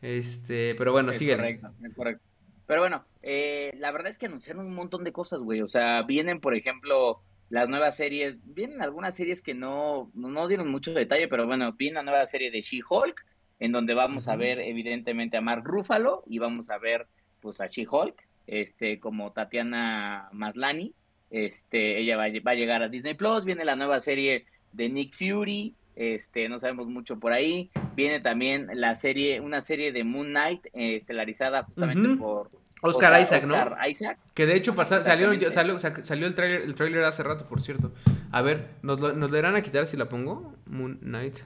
Este, 0.00 0.74
pero 0.76 0.92
bueno, 0.92 1.12
sigue. 1.12 1.36
Correcto, 1.36 1.70
es 1.82 1.94
correcto. 1.94 2.29
Pero 2.70 2.82
bueno, 2.82 3.04
eh, 3.20 3.72
la 3.78 3.90
verdad 3.90 4.10
es 4.10 4.18
que 4.18 4.26
anunciaron 4.26 4.64
un 4.64 4.76
montón 4.76 5.02
de 5.02 5.12
cosas, 5.12 5.40
güey. 5.40 5.60
O 5.60 5.66
sea, 5.66 6.02
vienen, 6.02 6.40
por 6.40 6.54
ejemplo, 6.54 7.20
las 7.48 7.68
nuevas 7.68 7.96
series, 7.96 8.38
vienen 8.44 8.80
algunas 8.80 9.16
series 9.16 9.42
que 9.42 9.54
no, 9.54 10.12
no 10.14 10.46
dieron 10.46 10.70
mucho 10.70 10.92
detalle, 10.92 11.26
pero 11.26 11.48
bueno, 11.48 11.72
viene 11.72 11.96
la 11.96 12.04
nueva 12.04 12.24
serie 12.26 12.52
de 12.52 12.62
She-Hulk, 12.62 13.26
en 13.58 13.72
donde 13.72 13.94
vamos 13.94 14.28
a 14.28 14.36
ver 14.36 14.60
evidentemente 14.60 15.36
a 15.36 15.40
Mark 15.40 15.64
Ruffalo 15.64 16.22
y 16.28 16.38
vamos 16.38 16.70
a 16.70 16.78
ver 16.78 17.08
pues 17.40 17.60
a 17.60 17.66
She-Hulk, 17.66 18.14
este, 18.46 19.00
como 19.00 19.32
Tatiana 19.32 20.28
Maslani, 20.30 20.94
este, 21.28 21.98
ella 21.98 22.16
va, 22.16 22.26
va, 22.46 22.52
a 22.52 22.54
llegar 22.54 22.84
a 22.84 22.88
Disney 22.88 23.14
Plus, 23.14 23.44
viene 23.44 23.64
la 23.64 23.74
nueva 23.74 23.98
serie 23.98 24.44
de 24.70 24.88
Nick 24.88 25.12
Fury, 25.12 25.74
este, 26.00 26.48
no 26.48 26.58
sabemos 26.58 26.86
mucho 26.88 27.18
por 27.18 27.32
ahí, 27.32 27.70
viene 27.94 28.20
también 28.20 28.68
la 28.72 28.96
serie, 28.96 29.40
una 29.40 29.60
serie 29.60 29.92
de 29.92 30.02
Moon 30.02 30.28
Knight, 30.28 30.66
eh, 30.72 30.96
estelarizada 30.96 31.62
justamente 31.64 32.08
uh 32.08 32.12
-huh. 32.12 32.18
por 32.18 32.50
Oscar, 32.82 33.12
Oscar, 33.12 33.22
Isaac, 33.22 33.44
Oscar 33.44 33.76
¿no? 33.78 33.88
Isaac. 33.88 34.18
Que 34.32 34.46
de 34.46 34.54
hecho 34.56 34.74
pasar, 34.74 35.02
salió, 35.02 35.28
salió, 35.52 35.78
salió 35.78 36.26
el 36.26 36.34
trailer, 36.34 36.62
el 36.62 36.74
trailer 36.74 37.04
hace 37.04 37.22
rato, 37.22 37.46
por 37.46 37.60
cierto. 37.60 37.92
A 38.32 38.40
ver, 38.40 38.70
¿nos 38.82 39.00
lo, 39.00 39.12
¿nos 39.12 39.30
lo 39.30 39.36
irán 39.36 39.56
a 39.56 39.60
quitar 39.60 39.86
si 39.86 39.98
la 39.98 40.08
pongo? 40.08 40.54
Moon 40.64 40.98
Knight 41.02 41.36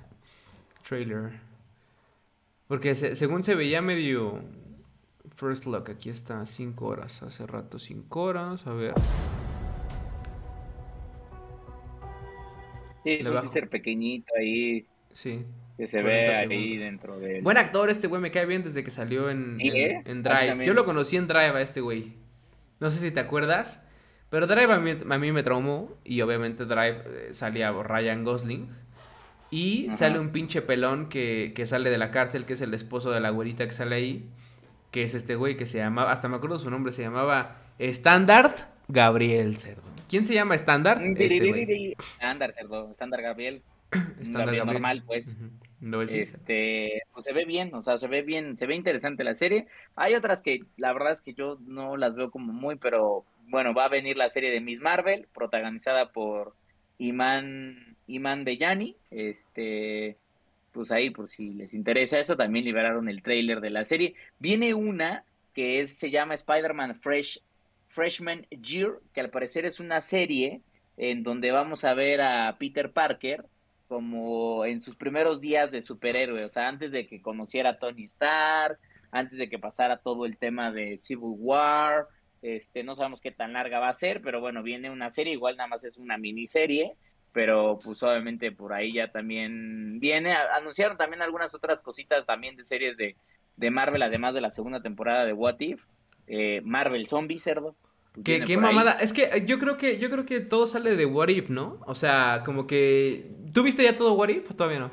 trailer. 0.85 1.41
Porque 2.69 2.95
se, 2.95 3.17
según 3.17 3.43
se 3.43 3.57
veía 3.57 3.83
medio 3.83 4.41
First 5.35 5.67
Look, 5.67 5.91
aquí 5.91 6.11
está, 6.11 6.47
5 6.47 6.87
horas, 6.87 7.23
hace 7.23 7.47
rato 7.47 7.79
5 7.79 8.21
horas, 8.21 8.67
a 8.67 8.73
ver. 8.73 8.95
Sí, 13.05 13.11
es 13.21 13.27
un 13.27 13.41
teaser 13.43 13.69
pequeñito 13.69 14.33
ahí. 14.39 14.87
Sí. 15.13 15.45
Que 15.77 15.87
se 15.87 16.03
ve 16.03 16.35
ahí 16.35 16.77
dentro 16.77 17.19
de. 17.19 17.41
Buen 17.41 17.57
actor 17.57 17.91
este 17.91 18.07
güey, 18.07 18.21
me 18.21 18.31
cae 18.31 18.47
bien 18.47 18.63
desde 18.63 18.83
que 18.83 18.91
salió 18.91 19.29
en, 19.29 19.57
¿Sí, 19.59 19.69
en, 19.69 19.77
eh? 19.77 20.03
en 20.07 20.23
Drive. 20.23 20.65
Yo 20.65 20.73
lo 20.73 20.85
conocí 20.85 21.17
en 21.17 21.27
Drive 21.27 21.51
a 21.51 21.61
este 21.61 21.81
güey. 21.81 22.15
No 22.81 22.91
sé 22.91 23.01
si 23.01 23.11
te 23.11 23.21
acuerdas. 23.21 23.81
Pero 24.31 24.47
Drive 24.47 24.73
a 24.73 24.79
mí, 24.79 24.91
a 24.91 25.19
mí 25.19 25.33
me 25.33 25.43
traumó. 25.43 25.93
Y 26.05 26.21
obviamente 26.23 26.65
Drive 26.65 27.03
eh, 27.07 27.29
salía 27.33 27.71
Ryan 27.71 28.25
Gosling. 28.25 28.69
Y 29.51 29.87
Ajá. 29.89 29.97
sale 29.97 30.19
un 30.19 30.31
pinche 30.31 30.63
pelón 30.63 31.09
que, 31.09 31.53
que, 31.55 31.67
sale 31.67 31.91
de 31.91 31.99
la 31.99 32.11
cárcel, 32.11 32.45
que 32.45 32.55
es 32.55 32.61
el 32.61 32.75
esposo 32.75 33.11
de 33.11 33.21
la 33.21 33.31
güerita 33.31 33.67
que 33.67 33.75
sale 33.75 33.97
ahí. 33.97 34.29
Que 34.91 35.03
es 35.03 35.15
este 35.15 35.37
güey 35.37 35.57
que 35.57 35.67
se 35.67 35.79
llamaba, 35.79 36.13
hasta 36.13 36.29
me 36.29 36.37
acuerdo 36.37 36.59
su 36.59 36.71
nombre, 36.71 36.93
se 36.93 37.03
llamaba 37.03 37.59
Standard 37.79 38.55
Gabriel 38.89 39.57
Cerdo. 39.59 39.94
¿Quién 40.09 40.27
se 40.27 40.35
llama 40.35 40.55
Standard? 40.55 41.01
Este 41.03 41.95
Standard 42.19 42.53
Cerdo, 42.53 42.91
Standard 42.93 43.23
Gabriel. 43.23 43.63
Standard 44.21 44.57
Gabriel, 44.57 44.67
normal, 44.67 45.03
pues. 45.07 45.29
Uh 45.29 45.33
-huh. 45.33 45.51
no 45.81 46.03
este, 46.03 47.03
pues 47.13 47.25
se 47.25 47.33
ve 47.33 47.45
bien, 47.45 47.75
o 47.75 47.83
sea, 47.83 47.97
se 47.97 48.09
ve 48.09 48.23
bien, 48.23 48.57
se 48.57 48.67
ve 48.67 48.75
interesante 48.75 49.25
la 49.25 49.35
serie. 49.35 49.67
Hay 49.97 50.15
otras 50.15 50.43
que 50.43 50.61
la 50.77 50.93
verdad 50.93 51.13
es 51.13 51.21
que 51.21 51.35
yo 51.35 51.59
no 51.67 51.97
las 51.97 52.15
veo 52.15 52.31
como 52.31 52.53
muy, 52.53 52.77
pero 52.77 53.25
bueno, 53.49 53.75
va 53.75 53.87
a 53.87 53.89
venir 53.91 54.17
la 54.17 54.29
serie 54.29 54.51
de 54.51 54.61
Miss 54.61 54.81
Marvel, 54.81 55.29
protagonizada 55.35 56.13
por 56.13 56.55
Iman, 56.99 57.97
Iman 58.07 58.45
Bellani, 58.45 58.97
este, 59.11 60.17
pues 60.73 60.91
ahí 60.91 61.11
por 61.11 61.29
si 61.29 61.55
les 61.55 61.75
interesa 61.75 62.19
eso, 62.19 62.37
también 62.37 62.65
liberaron 62.65 63.09
el 63.09 63.23
trailer 63.23 63.61
de 63.61 63.71
la 63.71 63.85
serie. 63.85 64.15
Viene 64.39 64.75
una 64.75 65.25
que 65.55 65.79
es, 65.81 65.97
se 65.97 66.11
llama 66.11 66.35
Spider-Man 66.35 66.97
Fresh, 66.97 67.41
Freshman 67.95 68.47
Year, 68.51 69.01
que 69.13 69.21
al 69.21 69.31
parecer 69.31 69.65
es 69.65 69.79
una 69.79 70.01
serie 70.01 70.63
en 70.97 71.23
donde 71.23 71.53
vamos 71.53 71.85
a 71.85 71.95
ver 71.95 72.21
a 72.21 72.57
Peter 72.59 72.93
Parker 72.93 73.47
como 73.87 74.65
en 74.65 74.81
sus 74.81 74.97
primeros 74.97 75.41
días 75.41 75.71
de 75.71 75.81
superhéroe, 75.81 76.45
o 76.45 76.49
sea, 76.49 76.69
antes 76.69 76.91
de 76.91 77.07
que 77.07 77.23
conociera 77.23 77.71
a 77.71 77.79
Tony 77.79 78.05
Stark, 78.05 78.79
antes 79.13 79.39
de 79.39 79.49
que 79.49 79.59
pasara 79.59 79.99
todo 79.99 80.27
el 80.27 80.37
tema 80.37 80.73
de 80.73 80.99
Civil 80.99 81.35
War, 81.39 82.09
este, 82.43 82.83
no 82.83 82.97
sabemos 82.97 83.21
qué 83.21 83.31
tan 83.31 83.53
larga 83.53 83.79
va 83.79 83.89
a 83.89 83.95
ser, 83.95 84.21
pero 84.23 84.41
bueno, 84.41 84.63
viene 84.63 84.91
una 84.91 85.11
serie, 85.11 85.33
igual 85.33 85.57
nada 85.57 85.69
más 85.69 85.85
es 85.85 85.99
una 85.99 86.19
miniserie, 86.19 86.97
pero 87.33 87.79
pues 87.85 88.03
obviamente 88.03 88.51
por 88.51 88.73
ahí 88.73 88.95
ya 88.95 89.13
también 89.13 90.01
viene, 90.01 90.33
anunciaron 90.33 90.97
también 90.97 91.23
algunas 91.23 91.55
otras 91.55 91.81
cositas 91.81 92.27
también 92.27 92.57
de 92.57 92.65
series 92.65 92.97
de, 92.97 93.17
de 93.57 93.71
Marvel, 93.71 94.03
además 94.03 94.35
de 94.35 94.41
la 94.41 94.51
segunda 94.51 94.83
temporada 94.83 95.25
de 95.25 95.33
What 95.33 95.61
If, 95.61 95.85
eh, 96.27 96.61
Marvel 96.65 97.07
Zombie, 97.07 97.39
cerdo. 97.39 97.75
Pues 98.13 98.25
¿Qué, 98.25 98.41
qué 98.45 98.57
mamada? 98.57 98.93
Ahí. 98.99 99.05
Es 99.05 99.13
que 99.13 99.45
yo 99.47 99.59
creo 99.59 99.77
que 99.77 99.99
yo 99.99 100.09
creo 100.09 100.25
que 100.25 100.41
todo 100.41 100.67
sale 100.67 100.95
de 100.95 101.07
What 101.07 101.29
If, 101.29 101.51
¿no? 101.51 101.81
O 101.87 101.95
sea, 101.95 102.43
como 102.45 102.67
que 102.67 103.35
¿Tú 103.55 103.63
viste 103.63 103.85
ya 103.85 103.97
todo 103.97 104.15
What 104.15 104.31
If 104.31 104.51
o 104.51 104.55
todavía 104.55 104.81
no? 104.81 104.91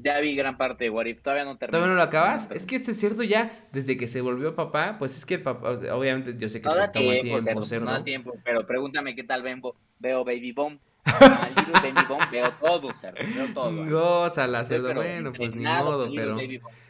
Ya 0.00 0.18
vi 0.20 0.34
gran 0.34 0.56
parte 0.56 0.84
de 0.84 0.90
What 0.90 1.04
If, 1.04 1.20
todavía 1.20 1.44
no 1.44 1.58
terminé. 1.58 1.72
¿Todavía 1.72 1.90
no 1.92 1.96
lo 1.96 2.02
acabas? 2.02 2.48
No, 2.48 2.56
es 2.56 2.64
que 2.64 2.76
este 2.76 2.94
cerdo 2.94 3.22
ya, 3.24 3.52
desde 3.72 3.98
que 3.98 4.06
se 4.06 4.22
volvió 4.22 4.54
papá, 4.54 4.96
pues 4.98 5.16
es 5.18 5.26
que 5.26 5.34
el 5.34 5.42
papá, 5.42 5.72
obviamente 5.92 6.34
yo 6.38 6.48
sé 6.48 6.62
que 6.62 6.68
no 6.68 6.74
da 6.74 6.90
tiempo, 6.90 7.40
tiempo, 7.42 7.62
cerdo. 7.62 7.84
No 7.84 7.92
da 7.92 8.04
tiempo, 8.04 8.32
pero 8.42 8.66
pregúntame 8.66 9.14
qué 9.14 9.24
tal 9.24 9.42
veo, 9.42 9.76
veo 9.98 10.24
Baby 10.24 10.52
Bomb. 10.52 10.78
Baby 11.04 12.06
Bomb, 12.08 12.30
veo 12.30 12.52
todo, 12.58 12.92
cerdo, 12.94 13.18
veo 13.34 13.52
todo. 13.52 13.86
Gózala, 13.86 14.64
cerdo, 14.64 14.94
bueno, 14.94 15.32
pues 15.34 15.54
ni 15.54 15.64
modo, 15.64 16.08
pero... 16.14 16.38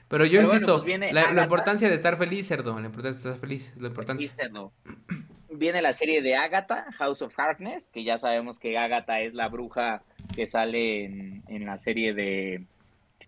Pero 0.09 0.25
yo 0.25 0.31
Pero 0.31 0.43
bueno, 0.43 0.53
insisto, 0.55 0.75
pues 0.77 0.87
viene 0.87 1.13
la, 1.13 1.43
importancia 1.43 1.89
de 1.89 1.95
estar 1.95 2.17
feliz, 2.17 2.47
cerdo, 2.49 2.79
la 2.81 2.87
importancia 2.87 3.23
de 3.23 3.29
estar 3.35 3.39
feliz, 3.39 3.75
lo 3.77 3.89
importante. 3.89 4.27
Sí, 4.27 4.35
cerdo. 4.35 4.73
Viene 5.51 5.83
la 5.83 5.93
serie 5.93 6.23
de 6.23 6.37
Agatha, 6.37 6.87
House 6.97 7.21
of 7.23 7.37
Darkness, 7.37 7.89
que 7.89 8.05
ya 8.05 8.17
sabemos 8.17 8.59
que 8.59 8.79
Agatha 8.79 9.21
es 9.21 9.35
la 9.35 9.49
bruja 9.49 10.03
que 10.35 10.47
sale 10.47 11.05
en, 11.05 11.43
en 11.49 11.67
la 11.67 11.79
serie 11.79 12.15
de, 12.15 12.65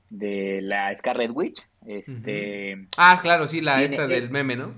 de 0.08 0.60
la 0.62 0.94
Scarlet 0.94 1.30
Witch. 1.32 1.66
Este, 1.86 2.86
Ah, 2.96 3.18
claro, 3.22 3.46
sí, 3.46 3.60
la 3.60 3.78
Viene- 3.78 3.94
esta 3.96 4.04
eh, 4.04 4.08
del 4.20 4.30
meme, 4.30 4.56
¿no? 4.56 4.74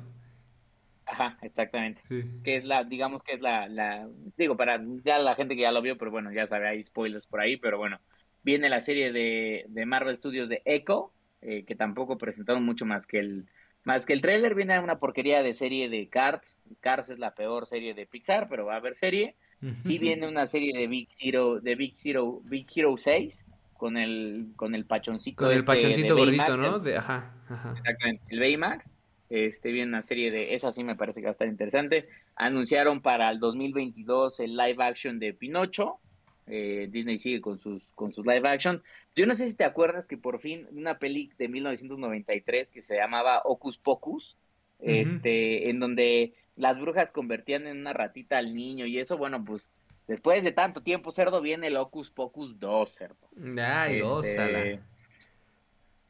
Ajá, 1.04 1.36
exactamente. 1.42 2.00
Sí. 2.08 2.24
Que 2.42 2.56
es 2.56 2.64
la, 2.64 2.84
digamos 2.84 3.22
que 3.22 3.34
es 3.34 3.40
la, 3.40 3.68
la, 3.68 4.08
digo, 4.36 4.56
para 4.56 4.80
ya 5.04 5.18
la 5.18 5.34
gente 5.34 5.54
que 5.54 5.62
ya 5.62 5.72
lo 5.72 5.82
vio, 5.82 5.98
pero 5.98 6.10
bueno, 6.10 6.32
ya 6.32 6.46
sabe, 6.46 6.68
hay 6.68 6.82
spoilers 6.82 7.26
por 7.26 7.40
ahí, 7.40 7.56
pero 7.58 7.76
bueno, 7.76 8.00
viene 8.42 8.68
la 8.70 8.80
serie 8.80 9.12
de, 9.12 9.66
de 9.68 9.86
Marvel 9.86 10.16
Studios 10.16 10.48
de 10.48 10.62
Echo, 10.64 11.12
eh, 11.42 11.64
que 11.64 11.74
tampoco 11.74 12.18
presentaron 12.18 12.64
mucho 12.64 12.86
más 12.86 13.06
que 13.06 13.18
el, 13.18 13.46
más 13.84 14.06
que 14.06 14.12
el 14.12 14.20
trailer, 14.20 14.54
viene 14.54 14.78
una 14.78 14.98
porquería 14.98 15.42
de 15.42 15.54
serie 15.54 15.88
de 15.88 16.08
Cars, 16.08 16.60
Cars 16.80 17.10
es 17.10 17.18
la 17.18 17.34
peor 17.34 17.66
serie 17.66 17.94
de 17.94 18.06
Pixar, 18.06 18.46
pero 18.48 18.66
va 18.66 18.74
a 18.74 18.76
haber 18.76 18.94
serie, 18.94 19.34
sí 19.82 19.98
viene 19.98 20.26
una 20.26 20.46
serie 20.46 20.76
de 20.76 20.86
Big 20.88 21.08
Zero, 21.10 21.60
de 21.60 21.74
Big 21.76 21.94
Zero, 21.94 22.40
Big 22.44 22.66
Hero 22.74 22.96
6, 22.96 23.46
con 23.74 23.96
el, 23.96 24.52
con 24.54 24.74
el 24.76 24.84
pachoncito 24.84 25.44
Con 25.44 25.50
el 25.50 25.58
este 25.58 25.66
pachoncito 25.66 26.14
de 26.14 26.20
gordito, 26.20 26.42
Baymax, 26.42 26.58
¿no? 26.58 26.78
De, 26.78 26.96
ajá, 26.96 27.34
ajá. 27.48 27.74
Exactamente, 27.76 28.22
el 28.28 28.38
Baymax. 28.40 28.94
Este, 29.28 29.72
viene 29.72 29.88
una 29.88 30.02
serie 30.02 30.30
de, 30.30 30.52
esa 30.52 30.70
sí 30.70 30.84
me 30.84 30.94
parece 30.94 31.20
que 31.20 31.24
va 31.24 31.30
a 31.30 31.32
estar 31.32 31.48
interesante. 31.48 32.06
Anunciaron 32.36 33.00
para 33.00 33.30
el 33.30 33.40
2022 33.40 34.40
el 34.40 34.56
live 34.56 34.84
action 34.84 35.18
de 35.18 35.32
Pinocho. 35.32 35.98
Eh, 36.46 36.88
Disney 36.90 37.18
sigue 37.18 37.40
con 37.40 37.60
sus, 37.60 37.90
con 37.94 38.12
sus 38.12 38.26
live 38.26 38.48
action. 38.48 38.82
Yo 39.14 39.26
no 39.26 39.34
sé 39.34 39.48
si 39.48 39.54
te 39.54 39.64
acuerdas 39.64 40.06
que 40.06 40.16
por 40.16 40.38
fin 40.38 40.66
una 40.72 40.98
peli 40.98 41.30
de 41.38 41.48
1993 41.48 42.70
que 42.70 42.80
se 42.80 42.96
llamaba 42.96 43.42
Ocus 43.44 43.78
Pocus, 43.78 44.36
este, 44.80 45.70
en 45.70 45.78
donde 45.78 46.34
las 46.56 46.80
brujas 46.80 47.12
convertían 47.12 47.66
en 47.66 47.78
una 47.78 47.92
ratita 47.92 48.38
al 48.38 48.54
niño 48.54 48.86
y 48.86 48.98
eso, 48.98 49.16
bueno, 49.16 49.44
pues 49.44 49.70
después 50.08 50.42
de 50.42 50.52
tanto 50.52 50.82
tiempo, 50.82 51.12
cerdo, 51.12 51.40
viene 51.40 51.68
el 51.68 51.76
Ocus 51.76 52.10
Pocus 52.10 52.58
2, 52.58 52.90
cerdo. 52.90 53.28
Ay, 53.58 54.00
Este, 54.00 54.80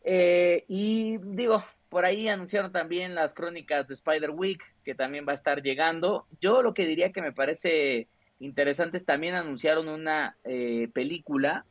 eh, 0.05 0.65
y 0.69 1.19
digo, 1.19 1.65
por 1.89 2.05
ahí 2.05 2.29
anunciaron 2.29 2.73
también 2.73 3.15
las 3.15 3.35
crónicas 3.35 3.87
de 3.87 3.95
Spider 3.95 4.31
Week, 4.31 4.63
que 4.83 4.95
también 4.95 5.27
va 5.27 5.33
a 5.33 5.37
estar 5.37 5.63
llegando. 5.63 6.27
Yo 6.41 6.63
lo 6.63 6.75
que 6.75 6.87
diría 6.87 7.13
que 7.13 7.23
me 7.23 7.33
parece 7.33 8.09
interesante 8.45 8.97
es 8.97 9.05
también 9.05 9.35
anunciaron 9.35 9.89
una 9.89 10.37
eh, 10.45 10.89
película 10.93 11.65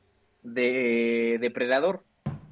de 0.44 1.38
Depredador, 1.40 2.04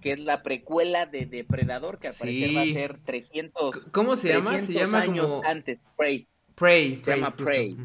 que 0.02 0.12
es 0.14 0.20
la 0.20 0.44
precuela 0.44 1.06
de 1.06 1.26
Depredador, 1.26 2.00
que 2.00 2.08
al 2.08 2.14
parecer 2.18 2.56
va 2.56 2.62
a 2.62 2.66
ser 2.66 3.00
300, 3.04 3.76
C- 3.84 3.92
¿Cómo 3.92 4.16
se 4.16 4.30
llama? 4.30 4.60
Se 4.60 4.68
300 4.68 4.76
llama 4.92 5.04
años 5.04 5.34
como 5.36 5.46
antes, 5.48 5.84
Prey, 5.98 6.28
Prey. 6.56 7.02
se 7.02 7.12
llama 7.16 7.28
justo. 7.32 7.46
Prey. 7.46 7.78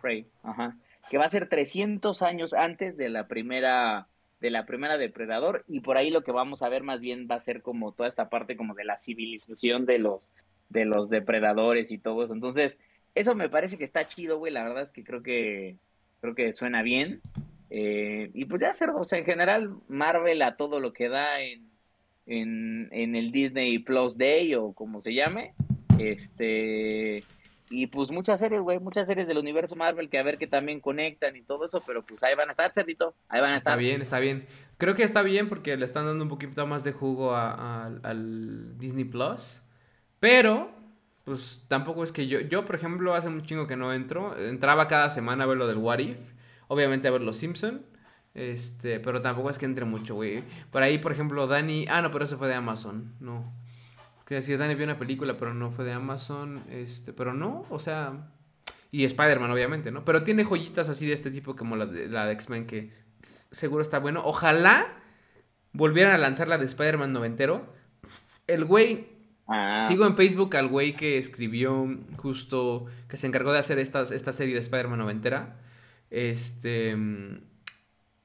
Prey, 0.00 0.26
ajá, 0.42 0.76
que 1.10 1.18
va 1.18 1.24
a 1.24 1.28
ser 1.28 1.48
300 1.48 2.22
años 2.22 2.54
antes 2.54 2.96
de 2.96 3.08
la 3.08 3.26
primera 3.28 4.08
de 4.40 4.50
la 4.50 4.66
primera 4.66 4.98
depredador 4.98 5.64
y 5.66 5.80
por 5.80 5.96
ahí 5.96 6.10
lo 6.10 6.22
que 6.22 6.30
vamos 6.30 6.62
a 6.62 6.68
ver 6.68 6.84
más 6.84 7.00
bien 7.00 7.26
va 7.28 7.34
a 7.34 7.40
ser 7.40 7.60
como 7.60 7.90
toda 7.90 8.08
esta 8.08 8.28
parte 8.30 8.56
como 8.56 8.74
de 8.74 8.84
la 8.84 8.96
civilización 8.96 9.84
de 9.84 9.98
los 9.98 10.32
de 10.68 10.84
los 10.84 11.10
depredadores 11.10 11.90
y 11.90 11.98
todo 11.98 12.22
eso. 12.22 12.34
Entonces, 12.34 12.78
eso 13.18 13.34
me 13.34 13.48
parece 13.48 13.76
que 13.78 13.84
está 13.84 14.06
chido, 14.06 14.38
güey, 14.38 14.52
la 14.52 14.64
verdad 14.64 14.82
es 14.82 14.92
que 14.92 15.04
creo 15.04 15.22
que 15.22 15.76
creo 16.20 16.34
que 16.34 16.52
suena 16.52 16.82
bien. 16.82 17.20
Eh, 17.70 18.30
y 18.34 18.44
pues 18.46 18.62
ya 18.62 18.72
ser, 18.72 18.90
o 18.90 19.04
sea, 19.04 19.18
en 19.18 19.24
general 19.26 19.76
Marvel 19.88 20.40
a 20.42 20.56
todo 20.56 20.80
lo 20.80 20.92
que 20.92 21.08
da 21.08 21.40
en 21.40 21.68
en, 22.26 22.88
en 22.92 23.16
el 23.16 23.32
Disney 23.32 23.78
Plus 23.78 24.18
Day 24.18 24.54
o 24.54 24.72
como 24.72 25.00
se 25.00 25.14
llame. 25.14 25.54
Este 25.98 27.24
y 27.70 27.86
pues 27.88 28.10
muchas 28.10 28.40
series, 28.40 28.62
güey, 28.62 28.78
muchas 28.78 29.06
series 29.06 29.28
del 29.28 29.36
universo 29.36 29.76
Marvel 29.76 30.08
que 30.08 30.18
a 30.18 30.22
ver 30.22 30.38
que 30.38 30.46
también 30.46 30.80
conectan 30.80 31.36
y 31.36 31.42
todo 31.42 31.66
eso, 31.66 31.82
pero 31.86 32.02
pues 32.02 32.22
ahí 32.22 32.34
van 32.34 32.48
a 32.48 32.52
estar, 32.52 32.70
cerdito, 32.74 33.14
ahí 33.28 33.42
van 33.42 33.52
a 33.52 33.56
Está 33.56 33.72
estar. 33.72 33.78
bien, 33.78 34.00
está 34.00 34.18
bien. 34.20 34.46
Creo 34.78 34.94
que 34.94 35.02
está 35.02 35.22
bien 35.22 35.50
porque 35.50 35.76
le 35.76 35.84
están 35.84 36.06
dando 36.06 36.24
un 36.24 36.30
poquito 36.30 36.66
más 36.66 36.82
de 36.84 36.92
jugo 36.92 37.34
a- 37.34 37.52
a- 37.52 38.00
al 38.04 38.78
Disney 38.78 39.04
Plus. 39.04 39.60
Pero, 40.18 40.70
pues 41.28 41.62
tampoco 41.68 42.02
es 42.04 42.10
que 42.10 42.26
yo, 42.26 42.40
yo 42.40 42.64
por 42.64 42.74
ejemplo, 42.74 43.14
hace 43.14 43.28
un 43.28 43.42
chingo 43.42 43.66
que 43.66 43.76
no 43.76 43.92
entro. 43.92 44.36
Entraba 44.38 44.88
cada 44.88 45.10
semana 45.10 45.44
a 45.44 45.46
ver 45.46 45.58
lo 45.58 45.66
del 45.66 45.76
What 45.76 45.98
If. 45.98 46.16
obviamente 46.68 47.06
a 47.06 47.10
ver 47.10 47.20
Los 47.20 47.36
Simpson. 47.36 47.84
Este, 48.32 48.98
pero 48.98 49.20
tampoco 49.20 49.50
es 49.50 49.58
que 49.58 49.66
entre 49.66 49.84
mucho, 49.84 50.14
güey. 50.14 50.42
Por 50.70 50.82
ahí, 50.82 50.98
por 50.98 51.12
ejemplo, 51.12 51.46
Dani. 51.46 51.84
Ah, 51.90 52.00
no, 52.00 52.10
pero 52.10 52.24
eso 52.24 52.38
fue 52.38 52.48
de 52.48 52.54
Amazon. 52.54 53.14
No. 53.20 53.52
Quiero 54.24 54.40
decir, 54.40 54.56
Dani 54.56 54.74
vio 54.74 54.84
una 54.84 54.98
película, 54.98 55.36
pero 55.36 55.52
no 55.52 55.70
fue 55.70 55.84
de 55.84 55.92
Amazon. 55.92 56.62
Este, 56.70 57.12
pero 57.12 57.34
no, 57.34 57.66
o 57.68 57.78
sea. 57.78 58.32
Y 58.90 59.04
Spider-Man, 59.04 59.50
obviamente, 59.50 59.90
¿no? 59.90 60.04
Pero 60.06 60.22
tiene 60.22 60.44
joyitas 60.44 60.88
así 60.88 61.06
de 61.06 61.12
este 61.12 61.30
tipo, 61.30 61.56
como 61.56 61.76
la 61.76 61.84
de, 61.84 62.08
la 62.08 62.24
de 62.24 62.32
X-Men, 62.32 62.66
que 62.66 62.90
seguro 63.50 63.82
está 63.82 63.98
bueno. 63.98 64.22
Ojalá 64.24 64.86
volvieran 65.72 66.14
a 66.14 66.18
lanzar 66.18 66.48
la 66.48 66.56
de 66.56 66.64
Spider-Man 66.64 67.12
noventero. 67.12 67.74
El 68.46 68.64
güey 68.64 69.17
Ah, 69.48 69.82
Sigo 69.82 70.06
en 70.06 70.14
Facebook 70.14 70.54
al 70.56 70.68
güey 70.68 70.94
que 70.94 71.16
escribió 71.18 71.86
justo, 72.16 72.86
que 73.08 73.16
se 73.16 73.26
encargó 73.26 73.52
de 73.52 73.58
hacer 73.58 73.78
esta, 73.78 74.02
esta 74.02 74.32
serie 74.32 74.54
de 74.54 74.60
Spider-Man 74.60 74.98
noventera. 74.98 75.56
Este... 76.10 76.96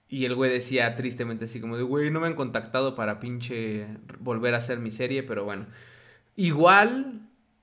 Y 0.07 0.25
el 0.25 0.35
güey 0.35 0.51
decía 0.51 0.95
tristemente 0.95 1.45
así 1.45 1.59
como 1.59 1.75
de, 1.75 1.81
güey, 1.83 2.11
no 2.11 2.19
me 2.19 2.27
han 2.27 2.35
contactado 2.35 2.93
para 2.93 3.19
pinche 3.19 3.87
volver 4.19 4.53
a 4.53 4.57
hacer 4.57 4.79
mi 4.79 4.91
serie, 4.91 5.23
pero 5.23 5.43
bueno. 5.43 5.65
Igual, 6.35 7.21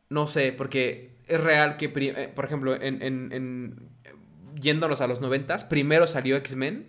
no 0.09 0.27
sé, 0.27 0.53
porque 0.53 1.13
es 1.29 1.41
real 1.45 1.77
que, 1.77 1.93
eh, 1.95 2.33
por 2.35 2.45
ejemplo, 2.45 2.75
en, 2.75 3.03
en, 3.03 3.33
en- 3.33 3.89
yéndonos 4.61 5.01
a 5.01 5.07
los 5.07 5.21
noventas, 5.21 5.65
primero 5.65 6.07
salió 6.09 6.37
X-Men 6.37 6.89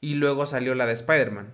y 0.00 0.14
luego 0.14 0.44
salió 0.44 0.74
la 0.74 0.84
de 0.84 0.92
Spider-Man. 0.92 1.52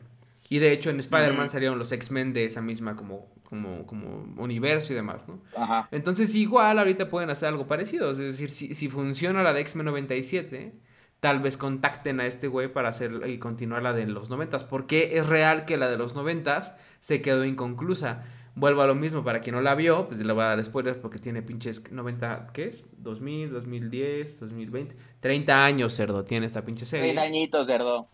Y 0.49 0.59
de 0.59 0.73
hecho 0.73 0.91
en 0.91 1.01
Spider-Man 1.01 1.49
salieron 1.49 1.79
los 1.79 1.91
X-Men 1.91 2.33
de 2.33 2.45
esa 2.45 2.61
misma 2.61 2.97
como, 2.97 3.31
como, 3.45 3.87
como 3.87 4.25
universo 4.37 4.93
y 4.93 4.97
demás, 4.97 5.27
¿no? 5.27 5.41
Ajá. 5.57 5.89
Entonces 5.91 6.35
igual 6.35 6.79
ahorita 6.79 7.09
pueden 7.09 7.31
hacer 7.31 7.49
algo 7.49 7.67
parecido. 7.67 8.11
Es 8.11 8.19
decir, 8.19 8.51
si, 8.51 8.75
si 8.75 8.89
funciona 8.89 9.43
la 9.43 9.53
de 9.55 9.61
X-Men 9.61 9.87
97, 9.87 10.75
tal 11.21 11.41
vez 11.41 11.57
contacten 11.57 12.21
a 12.21 12.27
este 12.27 12.49
güey 12.49 12.71
para 12.71 12.91
hacer 12.91 13.23
y 13.27 13.39
continuar 13.39 13.83
la 13.83 13.95
de 13.95 14.07
los 14.07 14.29
90. 14.29 14.59
Porque 14.69 15.17
es 15.17 15.27
real 15.27 15.65
que 15.65 15.79
la 15.79 15.89
de 15.89 15.97
los 15.97 16.15
90 16.15 16.77
se 17.01 17.23
quedó 17.23 17.45
inconclusa. 17.45 18.25
Vuelvo 18.57 18.83
a 18.83 18.87
lo 18.87 18.95
mismo, 18.95 19.25
para 19.25 19.41
quien 19.41 19.57
no 19.57 19.63
la 19.63 19.75
vio, 19.75 20.07
pues 20.07 20.21
le 20.21 20.33
voy 20.33 20.43
a 20.43 20.47
dar 20.47 20.63
spoilers 20.63 20.97
porque 20.97 21.19
tiene 21.19 21.43
pinches 21.43 21.83
90, 21.91 22.47
¿qué 22.53 22.67
es? 22.67 22.85
2000, 22.99 23.53
2010, 23.53 24.39
2020. 24.39 24.95
30 25.19 25.65
años, 25.65 25.93
cerdo, 25.93 26.25
tiene 26.25 26.47
esta 26.47 26.65
pinche 26.65 26.87
serie. 26.87 27.13
Seis 27.13 27.19
añitos, 27.19 27.67
cerdo. 27.67 28.07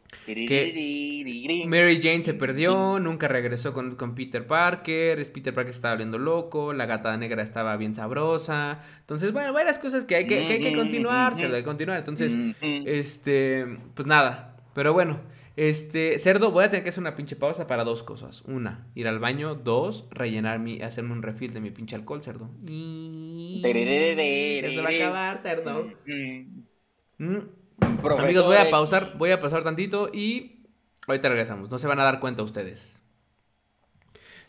Mary 1.67 2.01
Jane 2.03 2.25
se 2.25 2.33
perdió, 2.33 2.99
nunca 2.99 3.29
regresó 3.29 3.75
con, 3.75 3.97
con 3.97 4.15
Peter 4.15 4.47
Parker, 4.47 5.21
es 5.21 5.29
Peter 5.29 5.53
Parker 5.53 5.75
estaba 5.75 5.95
volviendo 5.95 6.19
loco, 6.19 6.73
la 6.73 6.87
gata 6.87 7.15
negra 7.19 7.43
estaba 7.43 7.77
bien 7.77 7.95
sabrosa. 7.95 8.83
Entonces, 9.01 9.35
bueno, 9.35 9.53
varias 9.53 9.79
cosas 9.79 10.07
que 10.07 10.17
hay 10.17 10.27
que, 10.27 10.47
que, 10.47 10.55
hay 10.55 10.61
que 10.61 10.75
continuar, 10.75 11.37
cerdo, 11.37 11.57
hay 11.57 11.63
que 11.63 11.69
continuar. 11.69 11.99
Entonces, 11.99 12.35
este, 12.63 13.67
pues 13.95 14.07
nada, 14.07 14.57
pero 14.73 14.95
bueno, 14.95 15.21
este, 15.69 16.19
cerdo, 16.19 16.51
voy 16.53 16.65
a 16.65 16.71
tener 16.71 16.83
que 16.83 16.89
hacer 16.89 17.03
una 17.03 17.15
pinche 17.15 17.37
pausa 17.37 17.67
para 17.67 17.85
dos 17.85 18.03
cosas. 18.03 18.43
Una, 18.47 18.87
ir 18.95 19.07
al 19.07 19.19
baño. 19.19 19.55
Dos, 19.55 20.07
rellenar 20.11 20.59
mi, 20.59 20.81
hacerme 20.81 21.13
un 21.13 21.23
refill 21.23 21.53
de 21.53 21.61
mi 21.61 21.71
pinche 21.71 21.95
alcohol, 21.95 22.23
cerdo. 22.23 22.49
Y... 22.67 23.61
Ya 23.63 24.71
se 24.71 24.81
va 24.81 24.89
a 24.89 24.93
acabar, 24.93 25.43
cerdo. 25.43 25.91
Mm. 27.19 27.39
Amigos, 28.19 28.47
voy 28.47 28.57
a 28.57 28.71
pausar, 28.71 29.19
voy 29.19 29.33
a 29.33 29.41
pausar 29.41 29.63
tantito 29.63 30.11
y 30.13 30.65
ahorita 31.07 31.29
regresamos. 31.29 31.71
No 31.71 31.77
se 31.77 31.87
van 31.87 32.01
a 32.01 32.05
dar 32.05 32.21
cuenta 32.21 32.43
ustedes. 32.43 32.99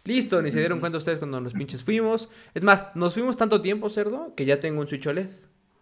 Listo, 0.06 0.42
ni 0.42 0.50
se 0.50 0.60
dieron 0.60 0.80
cuenta 0.80 0.98
ustedes 0.98 1.20
cuando 1.20 1.42
nos 1.42 1.54
pinches 1.54 1.84
fuimos. 1.84 2.30
Es 2.54 2.64
más, 2.64 2.86
nos 2.96 3.16
fuimos 3.16 3.36
tanto 3.36 3.62
tiempo, 3.62 3.90
cerdo, 3.90 4.34
que 4.36 4.46
ya 4.46 4.62
tengo 4.62 4.80
un 4.80 4.88
Switch 4.88 5.06
OLED. 5.06 5.30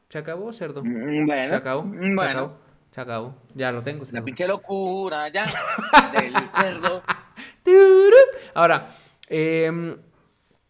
Se 0.10 0.18
acabó, 0.18 0.52
cerdo. 0.54 0.84
Mm, 0.84 1.28
Bueno, 1.28 1.50
Se 1.50 1.56
acabó. 1.56 1.84
mm, 1.84 1.92
Se 1.94 2.16
Bueno, 2.16 2.22
acabó. 2.24 2.69
Se 2.92 3.02
acabó. 3.02 3.36
Ya 3.54 3.72
lo 3.72 3.84
tengo. 3.84 4.06
la 4.12 4.24
pinche 4.24 4.48
locura 4.48 5.30
ya 5.30 5.46
del 6.14 6.34
cerdo. 6.50 7.04
Ahora, 8.54 8.90
em, 9.28 9.96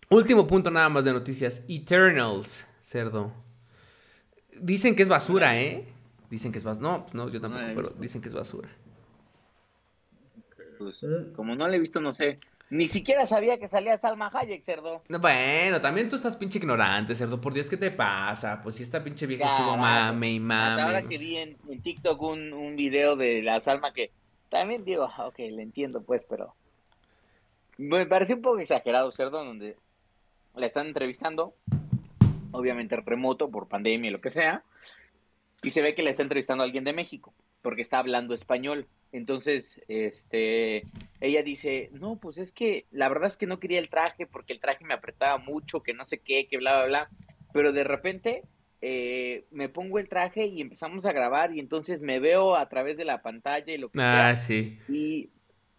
último 0.09 0.45
punto 0.45 0.69
nada 0.69 0.89
más 0.89 1.05
de 1.05 1.13
noticias. 1.13 1.63
Eternals, 1.67 2.67
cerdo. 2.81 3.31
Dicen 4.61 4.95
que 4.95 5.03
es 5.03 5.09
basura, 5.09 5.59
¿eh? 5.59 5.87
Dicen 6.29 6.51
que 6.51 6.57
es 6.57 6.63
basura. 6.63 6.89
No, 6.89 7.03
pues 7.03 7.15
no, 7.15 7.29
yo 7.29 7.39
tampoco, 7.39 7.61
No 7.61 7.67
la 7.67 7.75
pero 7.75 7.89
dicen 7.91 8.21
que 8.21 8.27
es 8.29 8.35
basura. 8.35 8.69
Pues, 10.77 11.05
como 11.35 11.55
no 11.55 11.67
le 11.67 11.77
he 11.77 11.79
visto, 11.79 11.99
no 11.99 12.13
sé. 12.13 12.39
Ni 12.71 12.87
siquiera 12.87 13.25
sabía 13.25 13.57
que 13.59 13.67
salía 13.67 13.97
Salma 13.97 14.29
Hayek, 14.31 14.61
cerdo. 14.61 15.01
No, 15.09 15.19
Bueno, 15.19 15.81
también 15.81 16.07
tú 16.07 16.15
estás 16.15 16.35
pinche 16.35 16.59
ignorante, 16.59 17.15
cerdo. 17.15 17.41
Por 17.41 17.53
Dios, 17.53 17.69
¿qué 17.69 17.77
te 17.77 17.89
pasa? 17.89 18.61
Pues 18.61 18.75
si 18.75 18.83
esta 18.83 19.03
pinche 19.03 19.25
vieja 19.25 19.47
estuvo 19.47 19.75
mame 19.75 20.31
y 20.31 20.37
Hasta 20.37 20.83
ahora 20.83 21.01
mame. 21.01 21.07
que 21.07 21.17
vi 21.17 21.37
en, 21.37 21.57
en 21.67 21.81
TikTok 21.81 22.21
un, 22.21 22.53
un 22.53 22.75
video 22.75 23.15
de 23.15 23.41
la 23.41 23.59
Salma 23.59 23.91
que 23.91 24.11
también 24.49 24.85
digo, 24.85 25.09
ah, 25.15 25.27
ok, 25.27 25.39
le 25.39 25.63
entiendo 25.63 26.03
pues, 26.03 26.25
pero 26.29 26.53
me 27.77 28.05
pareció 28.05 28.35
un 28.35 28.41
poco 28.41 28.59
exagerado, 28.59 29.09
cerdo, 29.11 29.43
donde 29.43 29.75
la 30.55 30.65
están 30.65 30.87
entrevistando, 30.87 31.55
obviamente 32.51 32.95
remoto 32.97 33.49
por 33.49 33.67
pandemia 33.67 34.09
y 34.09 34.13
lo 34.13 34.21
que 34.21 34.31
sea, 34.31 34.63
y 35.63 35.69
se 35.71 35.81
ve 35.81 35.95
que 35.95 36.03
le 36.03 36.09
está 36.11 36.23
entrevistando 36.23 36.63
a 36.63 36.65
alguien 36.65 36.83
de 36.83 36.93
México, 36.93 37.33
porque 37.61 37.81
está 37.81 37.99
hablando 37.99 38.33
español. 38.33 38.85
Entonces, 39.11 39.81
este, 39.87 40.87
ella 41.19 41.43
dice, 41.43 41.89
no, 41.93 42.19
pues 42.19 42.37
es 42.37 42.51
que 42.51 42.85
la 42.91 43.09
verdad 43.09 43.27
es 43.27 43.37
que 43.37 43.47
no 43.47 43.59
quería 43.59 43.79
el 43.79 43.89
traje 43.89 44.27
porque 44.27 44.53
el 44.53 44.59
traje 44.59 44.85
me 44.85 44.93
apretaba 44.93 45.37
mucho, 45.37 45.81
que 45.81 45.93
no 45.93 46.05
sé 46.07 46.19
qué, 46.19 46.47
que 46.47 46.57
bla, 46.57 46.77
bla, 46.77 46.85
bla. 46.87 47.09
Pero 47.53 47.71
de 47.73 47.83
repente 47.83 48.43
eh, 48.81 49.45
me 49.51 49.69
pongo 49.69 49.99
el 49.99 50.09
traje 50.09 50.45
y 50.45 50.61
empezamos 50.61 51.05
a 51.05 51.13
grabar 51.13 51.53
y 51.55 51.59
entonces 51.59 52.01
me 52.03 52.19
veo 52.19 52.55
a 52.55 52.69
través 52.69 52.97
de 52.97 53.05
la 53.05 53.21
pantalla 53.21 53.73
y 53.73 53.77
lo 53.77 53.89
que 53.91 53.99
Ah, 54.01 54.03
sea. 54.03 54.37
sí. 54.37 54.77
Y, 54.87 55.31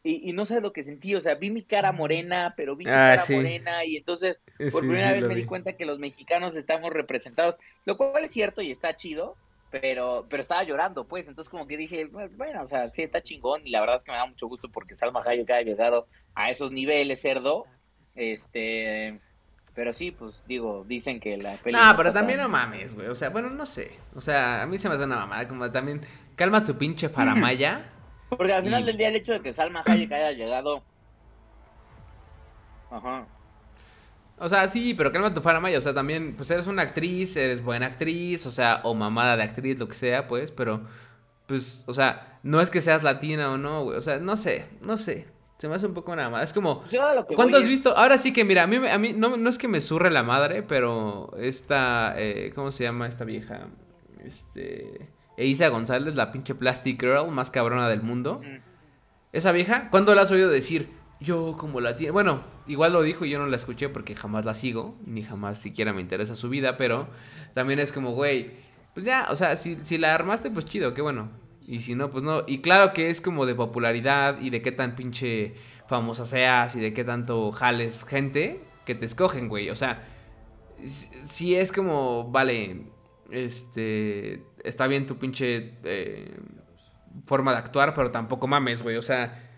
y, 0.03 0.28
y 0.31 0.33
no 0.33 0.45
sé 0.47 0.61
lo 0.61 0.72
que 0.72 0.83
sentí, 0.83 1.14
o 1.14 1.20
sea, 1.20 1.35
vi 1.35 1.51
mi 1.51 1.62
cara 1.62 1.93
morena, 1.93 2.55
pero 2.57 2.76
vi 2.76 2.89
mi 2.89 2.91
Ah, 2.91 3.11
cara 3.11 3.26
sí. 3.26 3.35
morena 3.35 3.85
y 3.85 3.97
entonces 3.97 4.43
por 4.70 4.83
Sí, 4.83 4.89
primera 4.89 5.12
vez 5.12 5.24
me 5.26 5.35
di 5.35 5.45
cuenta 5.45 5.74
que 5.76 5.85
los 5.87 5.99
mexicanos 5.99 6.57
estamos 6.57 6.93
representados, 6.93 7.59
lo 7.85 7.97
cual 7.97 8.24
es 8.24 8.31
cierto 8.33 8.62
y 8.62 8.70
está 8.70 8.97
chido, 8.97 9.37
pero, 9.71 10.27
pero 10.29 10.41
estaba 10.41 10.62
llorando, 10.64 11.07
pues, 11.07 11.29
entonces 11.29 11.51
como 11.51 11.66
que 11.66 11.77
dije, 11.77 12.07
bueno, 12.07 12.62
o 12.62 12.66
sea, 12.66 12.91
sí 12.91 13.03
está 13.03 13.23
chingón 13.23 13.66
y 13.66 13.71
la 13.71 13.81
verdad 13.81 13.97
es 13.97 14.05
que 14.05 14.11
me 14.12 14.18
da 14.18 14.27
mucho 14.27 14.49
gusto 14.49 14.68
porque 14.71 14.95
Salma 14.97 15.23
Hayek 15.25 15.51
haya 15.51 15.62
llegado 15.71 16.07
a 16.35 16.51
esos 16.51 16.73
niveles, 16.73 17.21
cerdo, 17.21 17.66
este, 18.16 19.21
pero 19.75 19.93
sí, 19.95 20.11
pues, 20.11 20.45
digo, 20.47 20.85
dicen 20.87 21.21
que 21.21 21.37
la 21.37 21.57
peli 21.57 21.77
No, 21.79 21.91
no 21.93 21.97
pero 21.97 22.12
también 22.12 22.41
no 22.41 22.49
mames, 22.49 22.95
güey. 22.95 23.07
O 23.07 23.14
sea, 23.14 23.31
bueno, 23.31 23.49
no 23.51 23.64
sé. 23.64 23.93
O 24.14 24.21
sea, 24.21 24.62
a 24.62 24.66
mí 24.66 24.77
se 24.79 24.89
me 24.89 24.97
hace 24.97 25.05
una 25.05 25.16
mamada. 25.16 25.47
Como 25.47 25.71
también, 25.71 26.05
calma 26.35 26.64
tu 26.64 26.77
pinche 26.77 27.09
faramaya. 27.09 27.89
Porque 28.29 28.53
al 28.53 28.64
final 28.64 28.83
Y- 28.83 28.87
del 28.87 28.97
día 28.99 29.09
el 29.09 29.16
hecho 29.16 29.33
de 29.33 29.41
que 29.41 29.55
Salma 29.55 29.83
Hayek 29.87 30.11
haya 30.12 30.33
llegado... 30.33 30.83
Ajá. 32.91 33.27
O 34.41 34.49
sea, 34.49 34.66
sí, 34.68 34.95
pero 34.95 35.12
calma 35.12 35.32
tu 35.34 35.41
faramaya. 35.43 35.78
O 35.78 35.80
sea, 35.80 35.95
también, 35.95 36.34
pues 36.36 36.51
eres 36.51 36.66
una 36.66 36.82
actriz, 36.82 37.36
eres 37.36 37.62
buena 37.62 37.86
actriz, 37.86 38.47
o 38.47 38.51
sea, 38.51 38.80
o 38.84 38.95
mamada 38.95 39.36
de 39.36 39.43
actriz, 39.45 39.78
lo 39.78 39.86
que 39.86 39.95
sea, 39.95 40.26
pues, 40.26 40.51
pero, 40.51 40.80
pues, 41.47 41.84
o 41.86 41.93
sea, 41.95 42.38
no 42.43 42.61
es 42.61 42.70
que 42.70 42.80
seas 42.80 43.03
latina 43.03 43.51
o 43.53 43.59
no, 43.59 43.84
güey. 43.84 43.99
O 43.99 44.03
sea, 44.03 44.18
no 44.18 44.36
sé, 44.36 44.66
no 44.84 44.97
sé. 44.97 45.28
Se 45.59 45.68
me 45.68 45.74
hace 45.74 45.84
un 45.86 45.93
poco 45.93 46.11
una 46.12 46.22
mamada. 46.24 46.43
Es 46.43 46.55
como, 46.55 46.82
¿Cuánto 47.36 47.59
has 47.59 47.64
es- 47.64 47.68
visto? 47.68 47.95
Ahora 47.97 48.16
sí 48.16 48.32
que, 48.32 48.45
mira, 48.45 48.62
a 48.62 48.66
mí, 48.66 48.78
me- 48.78 48.91
a 48.91 48.97
mí 48.99 49.12
no, 49.14 49.36
no 49.36 49.51
es 49.51 49.59
que 49.59 49.68
me 49.68 49.82
surre 49.82 50.11
la 50.11 50.22
madre, 50.22 50.62
pero 50.62 51.34
esta, 51.38 52.14
eh, 52.16 52.51
¿cómo 52.55 52.72
se 52.72 52.84
llama 52.84 53.07
esta 53.07 53.24
vieja? 53.26 53.66
Este, 54.24 55.09
Eiza 55.36 55.68
González, 55.68 56.14
la 56.14 56.30
pinche 56.32 56.55
Plastic 56.55 57.01
Girl 57.01 57.30
más 57.30 57.51
cabrona 57.51 57.88
del 57.88 58.03
mundo. 58.03 58.41
Mm. 58.43 58.57
Esa 59.32 59.53
vieja, 59.53 59.91
¿cuándo 59.91 60.14
la 60.14 60.22
has 60.22 60.30
oído 60.30 60.49
decir? 60.49 60.88
Yo 61.21 61.57
como 61.59 61.81
la 61.81 61.97
tiene... 61.97 62.12
Bueno, 62.12 62.43
igual 62.66 62.93
lo 62.93 63.03
dijo 63.03 63.25
y 63.25 63.31
yo 63.31 63.39
no 63.39 63.47
la 63.47 63.57
escuché 63.57 63.89
porque 63.89 64.14
jamás 64.14 64.45
la 64.45 64.55
sigo, 64.55 64.97
ni 65.05 65.23
jamás 65.23 65.59
siquiera 65.59 65.93
me 65.93 66.01
interesa 66.01 66.35
su 66.35 66.49
vida, 66.49 66.77
pero 66.77 67.09
también 67.53 67.79
es 67.79 67.93
como, 67.93 68.12
güey, 68.12 68.53
pues 68.95 69.05
ya, 69.05 69.29
o 69.31 69.37
sea, 69.37 69.57
si, 69.57 69.77
si 69.83 69.99
la 69.99 70.14
armaste, 70.14 70.51
pues 70.51 70.64
chido, 70.64 70.95
qué 70.95 71.03
bueno. 71.03 71.29
Y 71.66 71.81
si 71.81 71.95
no, 71.95 72.11
pues 72.11 72.25
no. 72.25 72.43
Y 72.47 72.59
claro 72.59 72.93
que 72.93 73.11
es 73.11 73.21
como 73.21 73.47
de 73.47 73.55
popularidad 73.55 74.41
y 74.41 74.51
de 74.51 74.62
qué 74.62 74.73
tan 74.73 74.97
pinche 74.97 75.55
famosa 75.87 76.25
seas 76.25 76.75
y 76.77 76.81
de 76.81 76.93
qué 76.93 77.05
tanto 77.05 77.53
jales 77.53 78.05
gente 78.05 78.61
que 78.85 78.95
te 78.95 79.07
escogen, 79.07 79.49
güey. 79.49 79.71
O 79.71 79.77
sea, 79.77 80.03
si 80.85 81.55
es 81.55 81.71
como, 81.71 82.31
vale, 82.31 82.87
este, 83.31 84.43
está 84.64 84.87
bien 84.87 85.07
tu 85.07 85.16
pinche 85.16 85.75
eh, 85.85 86.37
forma 87.27 87.53
de 87.53 87.59
actuar, 87.59 87.95
pero 87.95 88.11
tampoco 88.11 88.47
mames, 88.47 88.83
güey. 88.83 88.97
O 88.97 89.03
sea, 89.03 89.49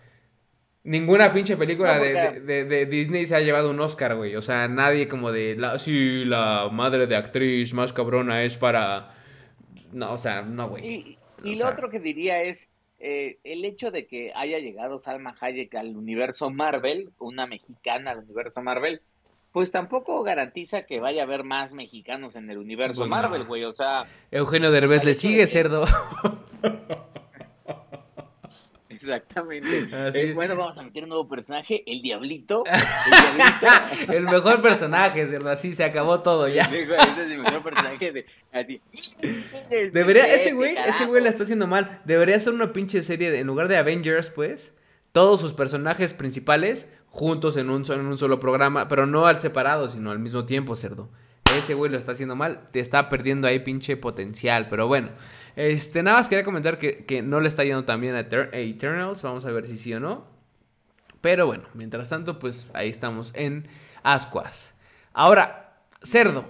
ninguna 0.83 1.31
pinche 1.33 1.55
película 1.57 1.97
No, 1.97 2.03
de, 2.03 2.13
de- 2.13 2.39
de- 2.41 2.65
de 2.65 2.85
Disney 2.85 3.25
se 3.25 3.35
ha 3.35 3.39
llevado 3.41 3.69
un 3.71 3.79
Oscar, 3.79 4.15
güey. 4.15 4.35
O 4.35 4.41
sea, 4.41 4.67
nadie 4.67 5.07
como 5.07 5.31
de, 5.31 5.55
la, 5.55 5.79
sí, 5.79 6.25
la 6.25 6.69
madre 6.71 7.07
de 7.07 7.15
actriz 7.15 7.73
más 7.73 7.93
cabrona 7.93 8.43
es 8.43 8.57
para... 8.57 9.15
No, 9.91 10.13
o 10.13 10.17
sea, 10.17 10.41
no, 10.41 10.69
güey. 10.69 10.85
Y, 10.87 11.17
y 11.43 11.51
lo 11.53 11.61
sea- 11.61 11.69
otro 11.69 11.89
que 11.89 11.99
diría 11.99 12.41
es 12.43 12.69
eh, 12.99 13.37
el 13.43 13.63
hecho 13.65 13.91
de 13.91 14.07
que 14.07 14.31
haya 14.35 14.59
llegado 14.59 14.99
Salma 14.99 15.35
Hayek 15.39 15.75
al 15.75 15.95
universo 15.95 16.49
Marvel, 16.49 17.11
una 17.19 17.45
mexicana 17.47 18.11
al 18.11 18.19
universo 18.19 18.61
Marvel, 18.61 19.01
pues 19.51 19.69
tampoco 19.69 20.23
garantiza 20.23 20.87
que 20.87 20.99
vaya 20.99 21.21
a 21.21 21.25
haber 21.25 21.43
más 21.43 21.73
mexicanos 21.75 22.35
en 22.35 22.49
el 22.49 22.57
universo 22.57 23.01
Pues 23.01 23.09
no. 23.11 23.15
Marvel, 23.17 23.43
güey. 23.43 23.63
O 23.65 23.73
sea, 23.73 24.05
Eugenio 24.31 24.71
Derbez 24.71 25.03
le 25.03 25.11
de 25.11 25.15
sigue, 25.15 25.45
cerdo. 25.47 25.85
Exactamente. 29.03 29.89
Eh, 30.13 30.33
bueno, 30.33 30.55
vamos 30.55 30.77
a 30.77 30.83
meter 30.83 31.03
un 31.03 31.09
nuevo 31.09 31.27
personaje, 31.27 31.83
el 31.87 32.01
Diablito. 32.01 32.63
El 32.69 33.37
Diablito. 33.37 34.11
El 34.13 34.23
mejor 34.23 34.61
personaje, 34.61 35.25
cerdo, 35.27 35.49
así 35.49 35.73
se 35.75 35.83
acabó 35.83 36.21
todo 36.21 36.47
ya. 36.47 36.67
Digo, 36.67 36.95
ese 36.95 37.09
es 37.09 37.17
el 37.17 37.39
mejor 37.39 37.63
personaje 37.63 38.11
de 38.11 38.25
así. 38.51 38.81
Debería, 39.91 40.33
ese 40.33 40.53
güey, 40.53 40.75
ese 40.75 41.05
güey 41.05 41.23
la 41.23 41.29
está 41.29 41.43
haciendo 41.43 41.67
mal. 41.67 42.01
Debería 42.05 42.39
ser 42.39 42.53
una 42.53 42.73
pinche 42.73 43.01
serie 43.01 43.31
de, 43.31 43.39
en 43.39 43.47
lugar 43.47 43.67
de 43.67 43.77
Avengers, 43.77 44.29
pues, 44.29 44.73
todos 45.11 45.41
sus 45.41 45.53
personajes 45.53 46.13
principales 46.13 46.87
juntos 47.07 47.57
en 47.57 47.69
un, 47.69 47.83
en 47.89 48.05
un 48.05 48.17
solo 48.17 48.39
programa, 48.39 48.87
pero 48.87 49.05
no 49.05 49.27
al 49.27 49.39
separado, 49.39 49.89
sino 49.89 50.11
al 50.11 50.19
mismo 50.19 50.45
tiempo, 50.45 50.75
cerdo. 50.75 51.09
Ese 51.57 51.75
güey 51.75 51.91
lo 51.91 51.97
está 51.97 52.13
haciendo 52.13 52.35
mal, 52.35 52.65
te 52.71 52.79
está 52.79 53.09
perdiendo 53.09 53.47
ahí 53.47 53.59
pinche 53.59 53.95
potencial, 53.95 54.67
pero 54.69 54.87
bueno. 54.87 55.09
Este, 55.55 56.01
nada 56.03 56.17
más 56.17 56.29
quería 56.29 56.43
comentar 56.43 56.79
que, 56.79 57.05
que 57.05 57.21
no 57.21 57.39
le 57.39 57.47
está 57.47 57.63
yendo 57.63 57.85
tan 57.85 58.01
bien 58.01 58.15
a, 58.15 58.21
Eter- 58.27 58.49
a 58.53 58.57
Eternals, 58.57 59.21
vamos 59.21 59.45
a 59.45 59.51
ver 59.51 59.67
si 59.67 59.77
sí 59.77 59.93
o 59.93 59.99
no. 59.99 60.25
Pero 61.21 61.45
bueno, 61.45 61.65
mientras 61.73 62.09
tanto, 62.09 62.39
pues 62.39 62.69
ahí 62.73 62.89
estamos 62.89 63.31
en 63.35 63.67
Ascuas. 64.03 64.73
Ahora, 65.13 65.79
cerdo. 66.01 66.45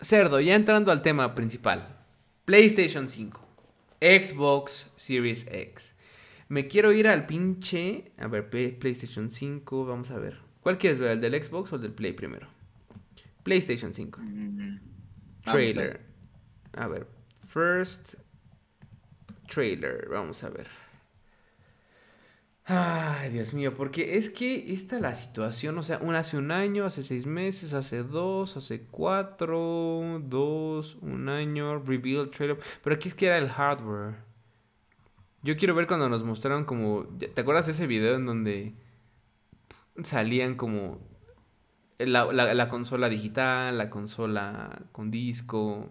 Cerdo, 0.00 0.40
ya 0.40 0.54
entrando 0.54 0.90
al 0.90 1.02
tema 1.02 1.34
principal. 1.34 1.96
PlayStation 2.44 3.08
5. 3.08 3.40
Xbox 4.00 4.90
Series 4.96 5.46
X. 5.50 5.94
Me 6.48 6.66
quiero 6.68 6.92
ir 6.92 7.08
al 7.08 7.26
pinche... 7.26 8.12
A 8.18 8.26
ver, 8.26 8.50
Play- 8.50 8.72
PlayStation 8.72 9.30
5, 9.30 9.86
vamos 9.86 10.10
a 10.10 10.18
ver. 10.18 10.38
¿Cuál 10.60 10.76
quieres 10.78 10.98
ver? 10.98 11.12
¿El 11.12 11.20
del 11.20 11.42
Xbox 11.42 11.72
o 11.72 11.76
el 11.76 11.82
del 11.82 11.92
Play 11.92 12.12
primero? 12.12 12.48
PlayStation 13.42 13.94
5. 13.94 14.20
Mm, 14.22 14.78
Trailer. 15.44 16.00
A 16.76 16.88
ver, 16.88 17.06
first 17.54 18.16
trailer. 19.48 20.08
Vamos 20.10 20.42
a 20.44 20.50
ver. 20.50 20.68
Ay, 22.66 23.30
Dios 23.30 23.52
mío, 23.52 23.74
porque 23.74 24.16
es 24.16 24.30
que 24.30 24.72
esta 24.72 24.98
la 24.98 25.14
situación, 25.14 25.76
o 25.76 25.82
sea, 25.82 26.00
hace 26.16 26.38
un 26.38 26.50
año, 26.50 26.86
hace 26.86 27.02
seis 27.02 27.26
meses, 27.26 27.74
hace 27.74 28.02
dos, 28.02 28.56
hace 28.56 28.86
cuatro, 28.90 30.20
dos, 30.24 30.96
un 31.02 31.28
año, 31.28 31.78
reveal 31.80 32.30
trailer. 32.30 32.58
Pero 32.82 32.96
aquí 32.96 33.08
es 33.08 33.14
que 33.14 33.26
era 33.26 33.36
el 33.38 33.50
hardware. 33.50 34.14
Yo 35.42 35.56
quiero 35.56 35.74
ver 35.74 35.86
cuando 35.86 36.08
nos 36.08 36.24
mostraron 36.24 36.64
como. 36.64 37.04
¿Te 37.34 37.40
acuerdas 37.40 37.66
de 37.66 37.72
ese 37.72 37.86
video 37.86 38.16
en 38.16 38.26
donde 38.26 38.74
salían 40.02 40.54
como 40.56 40.98
la, 41.98 42.32
la- 42.32 42.54
la 42.54 42.68
consola 42.68 43.08
digital, 43.08 43.78
la 43.78 43.90
consola 43.90 44.82
con 44.92 45.10
disco? 45.10 45.90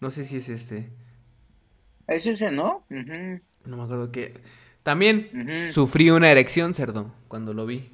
No 0.00 0.10
sé 0.10 0.24
si 0.24 0.38
es 0.38 0.48
este. 0.48 0.90
Es 2.06 2.26
ese, 2.26 2.50
¿no? 2.50 2.84
No 2.88 3.76
me 3.76 3.82
acuerdo 3.82 4.10
qué. 4.10 4.34
También 4.82 5.68
sufrí 5.70 6.10
una 6.10 6.30
erección, 6.30 6.74
cerdo, 6.74 7.12
cuando 7.28 7.52
lo 7.54 7.66
vi. 7.66 7.90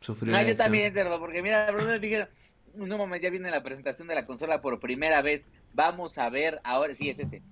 Sufrí 0.00 0.28
una 0.28 0.38
Ah, 0.38 0.42
yo 0.42 0.48
erección. 0.48 0.64
también, 0.66 0.92
cerdo, 0.92 1.18
porque 1.18 1.42
mira, 1.42 1.66
primero 1.74 1.98
dije, 1.98 2.28
no 2.74 2.98
mames, 2.98 3.22
ya 3.22 3.30
viene 3.30 3.50
la 3.50 3.62
presentación 3.62 4.06
de 4.08 4.14
la 4.14 4.26
consola 4.26 4.60
por 4.60 4.78
primera 4.78 5.22
vez. 5.22 5.48
Vamos 5.72 6.18
a 6.18 6.28
ver, 6.28 6.60
ahora 6.64 6.94
sí 6.94 7.08
es 7.08 7.18
ese. 7.18 7.42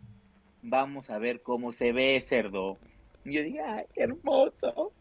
Vamos 0.63 1.11
a 1.11 1.19
ver 1.19 1.43
cómo 1.43 1.73
se 1.73 1.93
ve, 1.93 2.21
cerdo. 2.21 2.79
Y 3.25 3.33
yo 3.35 3.43
dije, 3.43 3.61
ay, 3.61 3.85
qué 3.95 4.03
hermoso. 4.03 4.93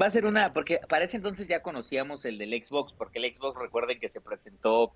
Va 0.00 0.06
a 0.06 0.10
ser 0.10 0.26
una, 0.26 0.52
porque 0.52 0.80
para 0.88 1.04
ese 1.04 1.18
entonces 1.18 1.46
ya 1.48 1.62
conocíamos 1.62 2.24
el 2.24 2.38
del 2.38 2.52
Xbox, 2.64 2.92
porque 2.94 3.18
el 3.18 3.32
Xbox 3.34 3.58
recuerden 3.60 4.00
que 4.00 4.08
se 4.08 4.20
presentó 4.20 4.92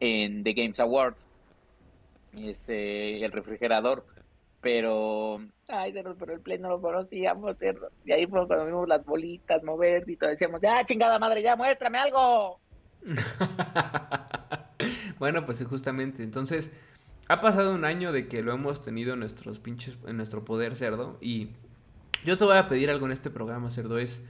en 0.00 0.42
The 0.44 0.52
Games 0.52 0.80
Awards. 0.80 1.26
Este, 2.36 3.24
el 3.24 3.32
refrigerador. 3.32 4.06
Pero, 4.60 5.40
ay, 5.68 5.92
pero 5.92 6.16
el 6.34 6.40
Play 6.40 6.58
no 6.58 6.70
lo 6.70 6.80
conocíamos, 6.80 7.58
cerdo. 7.58 7.90
Y 8.04 8.12
ahí 8.12 8.26
fue 8.26 8.46
cuando 8.46 8.64
vimos 8.66 8.88
las 8.88 9.04
bolitas 9.04 9.62
moverse 9.62 10.12
y 10.12 10.16
todo. 10.16 10.30
Decíamos, 10.30 10.60
ya, 10.62 10.84
chingada 10.86 11.18
madre, 11.18 11.42
ya, 11.42 11.54
muéstrame 11.56 11.98
algo. 11.98 12.60
bueno, 15.18 15.44
pues 15.44 15.62
justamente. 15.66 16.22
Entonces, 16.22 16.72
ha 17.28 17.40
pasado 17.40 17.74
un 17.74 17.84
año 17.84 18.12
de 18.12 18.28
que 18.28 18.42
lo 18.42 18.52
hemos 18.52 18.82
tenido 18.82 19.14
en 19.14 19.20
nuestros 19.20 19.58
pinches, 19.58 19.98
en 20.06 20.16
nuestro 20.16 20.44
poder, 20.44 20.76
cerdo. 20.76 21.18
Y 21.20 21.50
yo 22.24 22.38
te 22.38 22.44
voy 22.44 22.56
a 22.56 22.68
pedir 22.68 22.90
algo 22.90 23.06
en 23.06 23.12
este 23.12 23.30
programa, 23.30 23.70
cerdo. 23.70 23.98
Es. 23.98 24.20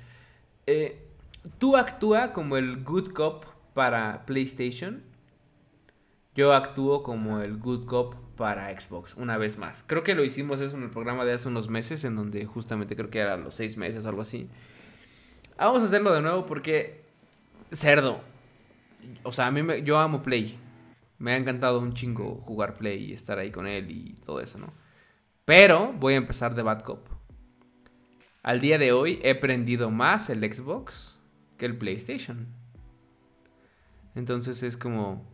eh, 0.66 1.06
tú 1.58 1.76
actúa 1.76 2.32
como 2.32 2.56
el 2.56 2.82
good 2.84 3.12
cop 3.12 3.44
para 3.74 4.24
PlayStation. 4.26 5.02
Yo 6.34 6.52
actúo 6.52 7.02
como 7.02 7.40
el 7.40 7.56
good 7.58 7.86
cop 7.86 8.14
para 8.36 8.68
Xbox, 8.78 9.14
una 9.14 9.38
vez 9.38 9.58
más. 9.58 9.84
Creo 9.86 10.02
que 10.02 10.14
lo 10.14 10.24
hicimos 10.24 10.60
eso 10.60 10.76
en 10.76 10.82
el 10.82 10.90
programa 10.90 11.24
de 11.24 11.32
hace 11.32 11.48
unos 11.48 11.68
meses, 11.68 12.04
en 12.04 12.16
donde 12.16 12.44
justamente 12.44 12.96
creo 12.96 13.10
que 13.10 13.20
era 13.20 13.36
los 13.36 13.54
seis 13.54 13.76
meses 13.76 14.04
o 14.04 14.08
algo 14.08 14.22
así. 14.22 14.48
Vamos 15.56 15.82
a 15.82 15.84
hacerlo 15.84 16.12
de 16.12 16.22
nuevo 16.22 16.46
porque, 16.46 17.04
cerdo, 17.70 18.20
o 19.22 19.32
sea, 19.32 19.46
a 19.46 19.50
mí 19.50 19.62
me, 19.62 19.82
yo 19.82 19.98
amo 19.98 20.22
Play. 20.22 20.58
Me 21.18 21.32
ha 21.32 21.36
encantado 21.36 21.78
un 21.78 21.94
chingo 21.94 22.36
jugar 22.36 22.74
Play 22.74 23.04
y 23.04 23.12
estar 23.12 23.38
ahí 23.38 23.50
con 23.50 23.66
él 23.66 23.90
y 23.90 24.14
todo 24.26 24.40
eso, 24.40 24.58
¿no? 24.58 24.72
Pero 25.44 25.92
voy 25.92 26.14
a 26.14 26.16
empezar 26.18 26.54
de 26.54 26.62
Bad 26.62 26.82
Cop. 26.82 27.06
Al 28.42 28.60
día 28.60 28.78
de 28.78 28.92
hoy 28.92 29.20
he 29.22 29.34
prendido 29.34 29.90
más 29.90 30.28
el 30.30 30.40
Xbox 30.40 31.20
que 31.56 31.66
el 31.66 31.78
PlayStation. 31.78 32.48
Entonces 34.14 34.62
es 34.62 34.76
como... 34.76 35.32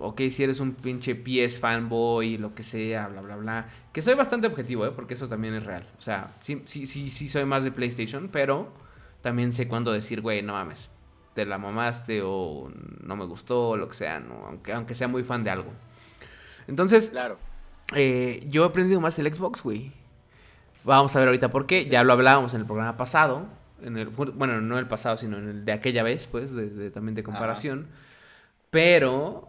Ok, 0.00 0.20
si 0.30 0.44
eres 0.44 0.60
un 0.60 0.74
pinche 0.74 1.14
PS 1.16 1.58
fanboy, 1.58 2.38
lo 2.38 2.54
que 2.54 2.62
sea, 2.62 3.08
bla, 3.08 3.20
bla, 3.20 3.36
bla. 3.36 3.68
Que 3.92 4.00
soy 4.00 4.14
bastante 4.14 4.46
objetivo, 4.46 4.86
¿eh? 4.86 4.92
Porque 4.94 5.14
eso 5.14 5.28
también 5.28 5.54
es 5.54 5.64
real. 5.64 5.84
O 5.98 6.00
sea, 6.00 6.30
sí, 6.40 6.62
sí, 6.66 6.86
sí, 6.86 7.10
sí 7.10 7.28
soy 7.28 7.44
más 7.44 7.64
de 7.64 7.72
PlayStation, 7.72 8.28
pero 8.30 8.72
también 9.22 9.52
sé 9.52 9.66
cuándo 9.66 9.90
decir, 9.92 10.20
güey, 10.20 10.40
no 10.42 10.52
mames, 10.52 10.92
te 11.34 11.44
la 11.46 11.58
mamaste 11.58 12.20
o 12.24 12.70
no 13.02 13.16
me 13.16 13.24
gustó 13.24 13.70
o 13.70 13.76
lo 13.76 13.88
que 13.88 13.94
sea, 13.94 14.20
¿no? 14.20 14.44
Aunque, 14.46 14.72
aunque 14.72 14.94
sea 14.94 15.08
muy 15.08 15.24
fan 15.24 15.42
de 15.42 15.50
algo. 15.50 15.72
Entonces, 16.68 17.10
Claro. 17.10 17.38
eh, 17.96 18.46
yo 18.48 18.62
he 18.64 18.66
aprendido 18.68 19.00
más 19.00 19.18
el 19.18 19.32
Xbox, 19.34 19.62
güey. 19.64 19.92
Vamos 20.84 21.16
a 21.16 21.18
ver 21.18 21.28
ahorita 21.28 21.50
por 21.50 21.66
qué. 21.66 21.86
Ya 21.88 22.04
lo 22.04 22.12
hablábamos 22.12 22.54
en 22.54 22.60
el 22.60 22.66
programa 22.66 22.96
pasado. 22.96 23.46
En 23.82 23.96
el, 23.98 24.08
bueno, 24.08 24.60
no 24.60 24.78
el 24.78 24.86
pasado, 24.86 25.16
sino 25.18 25.38
en 25.38 25.48
el 25.48 25.64
de 25.64 25.72
aquella 25.72 26.02
vez, 26.04 26.26
pues, 26.28 26.52
de, 26.52 26.68
de- 26.70 26.90
también 26.92 27.14
de 27.16 27.22
comparación. 27.24 27.88
Pero 28.70 29.47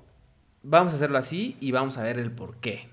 vamos 0.64 0.93
a 0.93 0.95
hacerlo 0.97 1.18
así 1.18 1.57
y 1.60 1.72
vamos 1.72 1.97
a 1.97 2.03
ver 2.03 2.20
el 2.20 2.32
por 2.32 2.57
qué. 2.57 2.88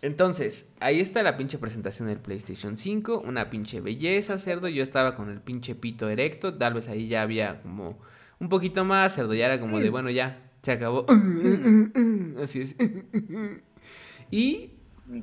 Entonces, 0.00 0.70
ahí 0.80 1.00
está 1.00 1.22
la 1.22 1.36
pinche 1.36 1.58
presentación 1.58 2.08
del 2.08 2.18
PlayStation 2.18 2.76
5. 2.76 3.22
Una 3.26 3.50
pinche 3.50 3.80
belleza, 3.80 4.38
cerdo. 4.38 4.68
Yo 4.68 4.82
estaba 4.82 5.16
con 5.16 5.28
el 5.28 5.40
pinche 5.40 5.74
pito 5.74 6.08
erecto. 6.08 6.54
Tal 6.54 6.74
vez 6.74 6.88
ahí 6.88 7.08
ya 7.08 7.22
había 7.22 7.60
como 7.62 7.98
un 8.38 8.48
poquito 8.48 8.84
más, 8.84 9.14
cerdo. 9.14 9.34
Ya 9.34 9.46
era 9.46 9.58
como 9.58 9.80
de, 9.80 9.90
bueno, 9.90 10.10
ya, 10.10 10.50
se 10.62 10.72
acabó. 10.72 11.06
Así 12.42 12.62
es. 12.62 12.76
Y 14.30 14.72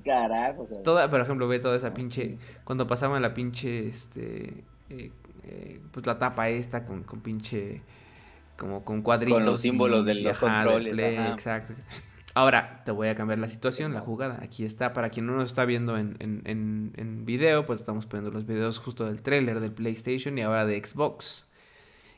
Carajo, 0.03 0.63
o 0.63 0.65
sea, 0.65 0.81
toda, 0.81 1.11
por 1.11 1.21
ejemplo, 1.21 1.47
ve 1.47 1.59
toda 1.59 1.77
esa 1.77 1.93
pinche. 1.93 2.39
Cuando 2.63 2.87
pasaban 2.87 3.21
la 3.21 3.35
pinche, 3.35 3.87
este. 3.87 4.63
eh, 4.89 5.11
eh, 5.43 5.79
pues 5.91 6.07
la 6.07 6.17
tapa 6.17 6.49
esta 6.49 6.85
con, 6.85 7.03
con 7.03 7.21
pinche. 7.21 7.83
Como 8.57 8.83
con 8.85 9.01
cuadritos. 9.01 9.37
Con 9.37 9.45
los 9.45 9.61
símbolos 9.61 10.05
de 10.05 10.13
y, 10.13 10.23
los 10.23 10.41
ajá, 10.41 10.45
del 10.47 10.63
controles, 10.63 10.93
Play, 10.93 11.15
ajá. 11.17 11.33
Exacto. 11.33 11.73
Ahora, 12.33 12.81
te 12.85 12.91
voy 12.91 13.07
a 13.07 13.15
cambiar 13.15 13.39
la 13.39 13.47
situación, 13.47 13.93
la 13.93 14.01
jugada. 14.01 14.39
Aquí 14.41 14.65
está, 14.65 14.91
para 14.93 15.09
quien 15.09 15.25
no 15.25 15.33
nos 15.35 15.45
está 15.45 15.63
viendo 15.65 15.97
en, 15.97 16.17
en, 16.19 16.41
en, 16.45 16.91
en 16.97 17.25
video, 17.25 17.65
pues 17.65 17.79
estamos 17.79 18.05
poniendo 18.05 18.31
los 18.31 18.45
videos 18.45 18.77
justo 18.77 19.05
del 19.05 19.21
tráiler 19.21 19.61
del 19.61 19.71
PlayStation 19.71 20.37
y 20.37 20.41
ahora 20.41 20.65
de 20.65 20.83
Xbox. 20.83 21.47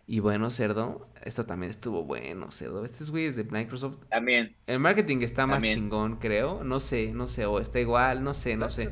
Y 0.09 0.21
bueno, 0.21 0.49
cerdo, 0.49 1.05
esto 1.23 1.43
también 1.45 1.69
estuvo 1.69 2.03
bueno, 2.03 2.49
cerdo. 2.49 2.85
Este 2.85 3.03
güey 3.11 3.25
es 3.25 3.35
de 3.35 3.43
Microsoft. 3.43 3.97
también. 4.09 4.55
El 4.65 4.79
marketing 4.79 5.17
está 5.21 5.45
más 5.45 5.57
También. 5.57 5.75
chingón, 5.75 6.15
creo. 6.15 6.63
No 6.63 6.79
sé, 6.79 7.11
no 7.13 7.27
sé, 7.27 7.45
o 7.45 7.59
está 7.59 7.79
igual, 7.81 8.23
no 8.23 8.33
sé, 8.33 8.55
no 8.55 8.69
sé. 8.69 8.89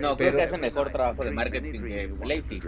No, 0.00 0.16
creo 0.16 0.34
que 0.34 0.42
hace 0.42 0.58
mejor 0.58 0.90
trabajo 0.90 1.24
de 1.24 1.30
marketing 1.30 1.80
que 1.82 2.12
Lazy. 2.26 2.60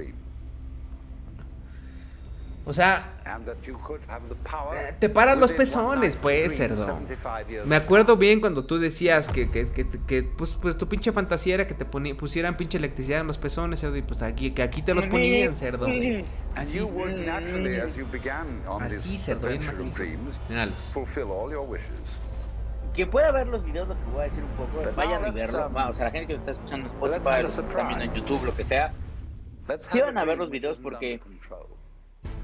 O 2.67 2.73
sea, 2.75 3.11
eh, 4.75 4.95
te 5.01 5.09
paran 5.09 5.41
los 5.41 5.51
pezones, 5.57 6.17
pues, 6.17 6.57
cerdo. 6.57 6.87
Me 7.67 7.75
acuerdo 7.75 8.17
bien 8.17 8.39
cuando 8.41 8.65
tú 8.67 8.79
decías 8.79 9.29
que, 9.29 9.51
que, 9.51 9.67
que, 9.67 9.89
que, 10.07 10.23
pues, 10.23 10.55
pues 10.61 10.77
tu 10.77 10.87
pinche 10.87 11.11
fantasía 11.11 11.55
era 11.55 11.67
que 11.67 11.75
te 11.75 11.87
poni- 11.87 12.15
pusieran 12.15 12.57
pinche 12.59 12.77
electricidad 12.79 13.23
en 13.23 13.27
los 13.27 13.39
pezones, 13.39 13.81
cerdo, 13.81 13.97
y 13.97 14.03
pues 14.03 14.21
aquí, 14.23 14.51
que 14.51 14.63
aquí 14.63 14.83
te 14.83 14.93
los 14.95 15.05
ponían, 15.11 15.57
cerdo. 15.57 15.87
Así, 16.55 16.79
así, 18.85 19.19
cerdo, 19.19 19.41
bien 19.49 19.63
macizo. 19.85 19.97
Míralos. 20.49 20.91
Que 22.95 23.07
pueda 23.07 23.33
ver 23.33 23.47
los 23.47 23.65
videos, 23.65 23.89
lo 23.89 23.95
que 23.95 24.01
voy 24.13 24.21
a 24.21 24.25
decir 24.25 24.43
un 24.45 24.51
poco, 24.51 24.83
vayan 24.97 25.25
a 25.25 25.31
verlo. 25.35 25.73
Va, 25.73 25.89
o 25.89 25.95
sea, 25.95 26.05
la 26.07 26.11
gente 26.11 26.27
que 26.27 26.35
está 26.41 26.51
escuchando 26.51 26.87
en 26.89 26.93
Spotify, 26.93 27.43
viendo 27.89 28.05
en. 28.05 28.13
YouTube, 28.21 28.45
lo 28.45 28.55
que 28.55 28.65
sea, 28.67 28.93
Sí 29.89 30.01
van 30.01 30.19
a 30.19 30.25
ver 30.25 30.37
los 30.39 30.51
videos 30.51 30.79
porque- 30.83 31.21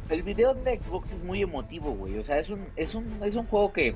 el 0.08 0.22
video 0.22 0.54
de 0.54 0.80
Xbox 0.80 1.12
es 1.12 1.22
muy 1.22 1.42
emotivo, 1.42 1.92
güey. 1.92 2.18
O 2.18 2.24
sea, 2.24 2.38
es 2.38 2.48
un, 2.48 2.66
es 2.76 2.94
un, 2.94 3.22
es 3.22 3.36
un 3.36 3.46
juego 3.46 3.72
que 3.72 3.94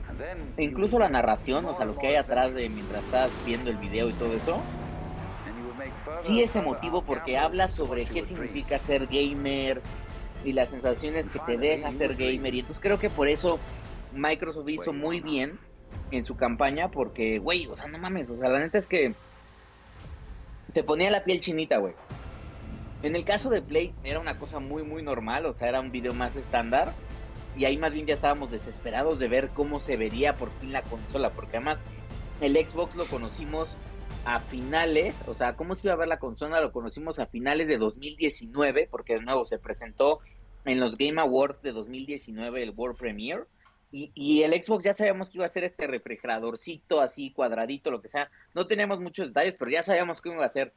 incluso 0.58 0.98
la 0.98 1.08
narración, 1.08 1.64
o 1.66 1.74
sea, 1.74 1.86
lo 1.86 1.96
que 1.96 2.08
hay 2.08 2.16
atrás 2.16 2.54
de 2.54 2.68
mientras 2.68 3.04
estás 3.04 3.30
viendo 3.46 3.70
el 3.70 3.76
video 3.76 4.08
y 4.08 4.12
todo 4.14 4.34
eso, 4.34 4.60
sí 6.18 6.42
es 6.42 6.54
emotivo 6.56 7.02
porque 7.02 7.38
habla 7.38 7.68
sobre 7.68 8.04
qué 8.06 8.22
significa 8.22 8.78
ser 8.78 9.06
gamer 9.06 9.80
y 10.44 10.52
las 10.52 10.70
sensaciones 10.70 11.30
que 11.30 11.38
te 11.40 11.56
deja 11.56 11.92
ser 11.92 12.16
gamer. 12.16 12.54
Y 12.54 12.60
entonces 12.60 12.82
creo 12.82 12.98
que 12.98 13.10
por 13.10 13.28
eso 13.28 13.58
Microsoft 14.12 14.68
hizo 14.68 14.92
muy 14.92 15.20
bien 15.20 15.58
en 16.10 16.24
su 16.24 16.36
campaña 16.36 16.90
porque, 16.90 17.38
güey, 17.38 17.66
o 17.66 17.76
sea, 17.76 17.86
no 17.86 17.98
mames, 17.98 18.30
o 18.30 18.36
sea, 18.36 18.48
la 18.48 18.58
neta 18.58 18.78
es 18.78 18.86
que 18.86 19.14
te 20.72 20.82
ponía 20.82 21.10
la 21.10 21.24
piel 21.24 21.40
chinita, 21.40 21.78
güey. 21.78 21.94
En 23.02 23.16
el 23.16 23.24
caso 23.24 23.48
de 23.48 23.62
Play 23.62 23.94
era 24.04 24.20
una 24.20 24.38
cosa 24.38 24.60
muy, 24.60 24.82
muy 24.82 25.02
normal, 25.02 25.46
o 25.46 25.52
sea, 25.54 25.68
era 25.68 25.80
un 25.80 25.90
video 25.90 26.12
más 26.12 26.36
estándar. 26.36 26.92
Y 27.56 27.64
ahí 27.64 27.78
más 27.78 27.92
bien 27.92 28.06
ya 28.06 28.14
estábamos 28.14 28.50
desesperados 28.50 29.18
de 29.18 29.28
ver 29.28 29.50
cómo 29.50 29.80
se 29.80 29.96
vería 29.96 30.36
por 30.36 30.50
fin 30.52 30.72
la 30.72 30.82
consola, 30.82 31.30
porque 31.30 31.56
además 31.56 31.84
el 32.40 32.54
Xbox 32.54 32.94
lo 32.94 33.06
conocimos 33.06 33.76
a 34.24 34.40
finales, 34.40 35.24
o 35.26 35.34
sea, 35.34 35.56
cómo 35.56 35.74
se 35.74 35.88
iba 35.88 35.94
a 35.94 35.98
ver 35.98 36.08
la 36.08 36.18
consola 36.18 36.60
lo 36.60 36.72
conocimos 36.72 37.18
a 37.18 37.26
finales 37.26 37.68
de 37.68 37.78
2019, 37.78 38.88
porque 38.90 39.14
de 39.14 39.22
nuevo 39.22 39.44
se 39.44 39.58
presentó 39.58 40.20
en 40.64 40.78
los 40.78 40.96
Game 40.96 41.20
Awards 41.20 41.62
de 41.62 41.72
2019 41.72 42.62
el 42.62 42.70
World 42.70 42.98
Premiere. 42.98 43.44
Y, 43.92 44.12
y, 44.14 44.42
el 44.44 44.52
Xbox 44.62 44.84
ya 44.84 44.92
sabíamos 44.92 45.30
que 45.30 45.38
iba 45.38 45.46
a 45.46 45.48
ser 45.48 45.64
este 45.64 45.88
refrigeradorcito 45.88 47.00
así 47.00 47.32
cuadradito, 47.32 47.90
lo 47.90 48.00
que 48.00 48.06
sea. 48.06 48.30
No 48.54 48.68
teníamos 48.68 49.00
muchos 49.00 49.28
detalles, 49.28 49.56
pero 49.58 49.70
ya 49.70 49.82
sabíamos 49.82 50.20
cómo 50.20 50.36
iba 50.36 50.44
a 50.44 50.48
ser. 50.48 50.72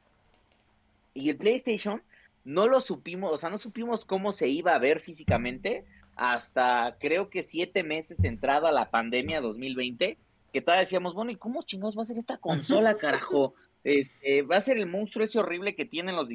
Y 1.12 1.30
el 1.30 1.36
PlayStation 1.36 2.02
no 2.44 2.68
lo 2.68 2.80
supimos, 2.80 3.32
o 3.32 3.38
sea, 3.38 3.50
no 3.50 3.58
supimos 3.58 4.04
cómo 4.04 4.32
se 4.32 4.48
iba 4.48 4.74
a 4.74 4.78
ver 4.78 5.00
físicamente 5.00 5.84
hasta 6.16 6.96
creo 7.00 7.28
que 7.28 7.42
siete 7.42 7.82
meses 7.82 8.22
entrado 8.24 8.66
a 8.66 8.72
la 8.72 8.90
pandemia 8.90 9.40
2020, 9.40 10.18
que 10.52 10.60
todavía 10.60 10.80
decíamos, 10.80 11.14
bueno, 11.14 11.32
¿y 11.32 11.36
cómo 11.36 11.62
chingados 11.62 11.96
va 11.96 12.02
a 12.02 12.04
ser 12.04 12.18
esta 12.18 12.36
consola, 12.36 12.96
carajo? 12.98 13.54
Este, 13.82 14.42
va 14.42 14.56
a 14.56 14.60
ser 14.60 14.78
el 14.78 14.86
monstruo 14.86 15.24
ese 15.24 15.38
horrible 15.38 15.74
que 15.74 15.84
tienen 15.84 16.16
los, 16.16 16.28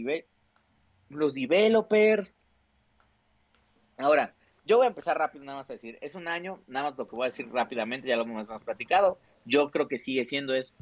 los 1.09 1.33
developers. 1.33 2.35
Ahora, 3.97 4.35
yo 4.65 4.77
voy 4.77 4.85
a 4.85 4.89
empezar 4.89 5.17
rápido 5.17 5.45
nada 5.45 5.59
más 5.59 5.69
a 5.69 5.73
decir, 5.73 5.97
es 6.01 6.15
un 6.15 6.27
año, 6.27 6.61
nada 6.67 6.89
más 6.89 6.97
lo 6.97 7.07
que 7.07 7.15
voy 7.15 7.25
a 7.25 7.29
decir 7.29 7.49
rápidamente, 7.51 8.07
ya 8.07 8.17
lo 8.17 8.23
hemos 8.23 8.47
platicado, 8.63 9.17
yo 9.45 9.71
creo 9.71 9.87
que 9.87 9.97
sigue 9.97 10.25
siendo 10.25 10.53
es, 10.53 10.73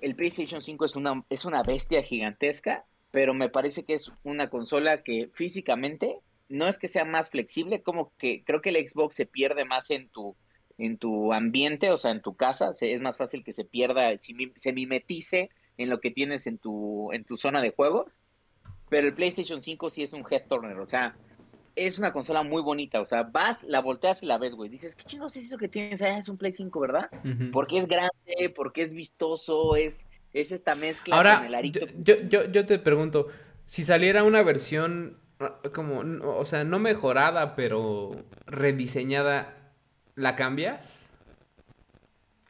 el 0.00 0.14
PlayStation 0.14 0.60
5 0.60 0.84
es 0.84 0.96
una, 0.96 1.24
es 1.30 1.44
una 1.46 1.62
bestia 1.62 2.02
gigantesca, 2.02 2.84
pero 3.16 3.32
me 3.32 3.48
parece 3.48 3.82
que 3.82 3.94
es 3.94 4.12
una 4.24 4.50
consola 4.50 5.02
que 5.02 5.30
físicamente 5.32 6.18
no 6.50 6.68
es 6.68 6.76
que 6.76 6.86
sea 6.86 7.06
más 7.06 7.30
flexible, 7.30 7.80
como 7.80 8.12
que 8.18 8.44
creo 8.44 8.60
que 8.60 8.68
el 8.68 8.86
Xbox 8.86 9.14
se 9.14 9.24
pierde 9.24 9.64
más 9.64 9.90
en 9.90 10.10
tu 10.10 10.36
en 10.76 10.98
tu 10.98 11.32
ambiente, 11.32 11.90
o 11.90 11.96
sea, 11.96 12.10
en 12.10 12.20
tu 12.20 12.36
casa, 12.36 12.72
es 12.78 13.00
más 13.00 13.16
fácil 13.16 13.42
que 13.42 13.54
se 13.54 13.64
pierda, 13.64 14.10
se 14.18 14.72
mimetice 14.74 15.48
en 15.78 15.88
lo 15.88 15.98
que 16.00 16.10
tienes 16.10 16.46
en 16.46 16.58
tu 16.58 17.10
en 17.10 17.24
tu 17.24 17.38
zona 17.38 17.62
de 17.62 17.70
juegos. 17.70 18.18
Pero 18.90 19.08
el 19.08 19.14
PlayStation 19.14 19.62
5 19.62 19.88
sí 19.88 20.02
es 20.02 20.12
un 20.12 20.22
head 20.30 20.46
turner, 20.46 20.78
o 20.78 20.84
sea, 20.84 21.16
es 21.74 21.98
una 21.98 22.12
consola 22.12 22.42
muy 22.42 22.60
bonita, 22.60 23.00
o 23.00 23.06
sea, 23.06 23.22
vas, 23.22 23.62
la 23.62 23.80
volteas 23.80 24.22
y 24.22 24.26
la 24.26 24.36
ves, 24.36 24.54
güey. 24.54 24.68
Dices, 24.68 24.94
¿qué 24.94 25.04
chingos 25.04 25.34
es 25.38 25.46
eso 25.46 25.56
que 25.56 25.68
tienes? 25.68 26.02
Ah, 26.02 26.18
es 26.18 26.28
un 26.28 26.36
Play 26.36 26.52
5, 26.52 26.80
¿verdad? 26.80 27.08
Porque 27.50 27.78
es 27.78 27.86
grande, 27.86 28.52
porque 28.54 28.82
es 28.82 28.92
vistoso, 28.92 29.74
es, 29.74 30.06
es 30.40 30.52
esta 30.52 30.74
mezcla 30.74 31.16
Ahora, 31.16 31.38
con 31.38 31.46
el 31.46 31.54
arito. 31.54 31.80
Yo, 31.98 32.16
yo, 32.22 32.44
yo 32.44 32.66
te 32.66 32.78
pregunto, 32.78 33.28
si 33.64 33.84
saliera 33.84 34.22
una 34.22 34.42
versión 34.42 35.18
ah, 35.40 35.60
como, 35.74 36.00
o 36.22 36.44
sea, 36.44 36.64
no 36.64 36.78
mejorada, 36.78 37.56
pero 37.56 38.24
rediseñada, 38.46 39.72
¿la 40.14 40.36
cambias? 40.36 41.10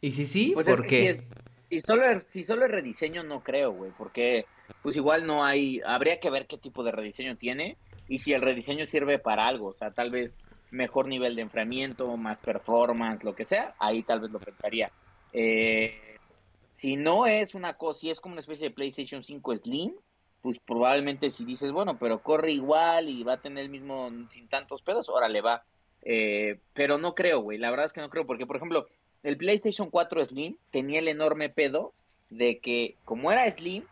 Y 0.00 0.12
si 0.12 0.26
sí, 0.26 0.50
pues 0.54 0.66
¿por 0.66 0.86
qué? 0.86 1.14
Si, 1.14 1.24
si, 1.70 1.80
solo 1.80 2.04
es, 2.04 2.24
si 2.24 2.44
solo 2.44 2.64
es 2.66 2.70
rediseño, 2.70 3.22
no 3.22 3.42
creo, 3.42 3.72
güey, 3.72 3.92
porque 3.96 4.46
pues 4.82 4.96
igual 4.96 5.26
no 5.26 5.44
hay, 5.44 5.80
habría 5.86 6.18
que 6.18 6.30
ver 6.30 6.46
qué 6.46 6.58
tipo 6.58 6.82
de 6.82 6.90
rediseño 6.90 7.36
tiene 7.36 7.76
y 8.08 8.18
si 8.18 8.32
el 8.32 8.42
rediseño 8.42 8.84
sirve 8.86 9.18
para 9.18 9.46
algo, 9.46 9.68
o 9.68 9.72
sea, 9.72 9.92
tal 9.92 10.10
vez 10.10 10.38
mejor 10.70 11.06
nivel 11.06 11.36
de 11.36 11.42
enfriamiento, 11.42 12.16
más 12.16 12.40
performance, 12.40 13.24
lo 13.24 13.34
que 13.34 13.44
sea, 13.44 13.74
ahí 13.78 14.02
tal 14.02 14.20
vez 14.20 14.30
lo 14.30 14.40
pensaría. 14.40 14.90
Eh, 15.32 16.05
si 16.76 16.96
no 16.96 17.24
es 17.26 17.54
una 17.54 17.78
cosa, 17.78 18.00
si 18.00 18.10
es 18.10 18.20
como 18.20 18.34
una 18.34 18.40
especie 18.40 18.68
de 18.68 18.74
PlayStation 18.74 19.24
5 19.24 19.56
Slim, 19.56 19.94
pues 20.42 20.58
probablemente 20.58 21.30
si 21.30 21.46
dices, 21.46 21.72
bueno, 21.72 21.98
pero 21.98 22.22
corre 22.22 22.52
igual 22.52 23.08
y 23.08 23.22
va 23.22 23.32
a 23.32 23.40
tener 23.40 23.64
el 23.64 23.70
mismo 23.70 24.10
sin 24.28 24.46
tantos 24.46 24.82
pedos, 24.82 25.08
órale 25.08 25.40
va. 25.40 25.64
Eh, 26.02 26.60
pero 26.74 26.98
no 26.98 27.14
creo, 27.14 27.40
güey, 27.40 27.56
la 27.56 27.70
verdad 27.70 27.86
es 27.86 27.94
que 27.94 28.02
no 28.02 28.10
creo, 28.10 28.26
porque 28.26 28.44
por 28.44 28.56
ejemplo, 28.56 28.88
el 29.22 29.38
PlayStation 29.38 29.88
4 29.88 30.22
Slim 30.26 30.58
tenía 30.70 30.98
el 30.98 31.08
enorme 31.08 31.48
pedo 31.48 31.94
de 32.28 32.58
que 32.58 32.98
como 33.06 33.32
era 33.32 33.50
Slim, 33.50 33.84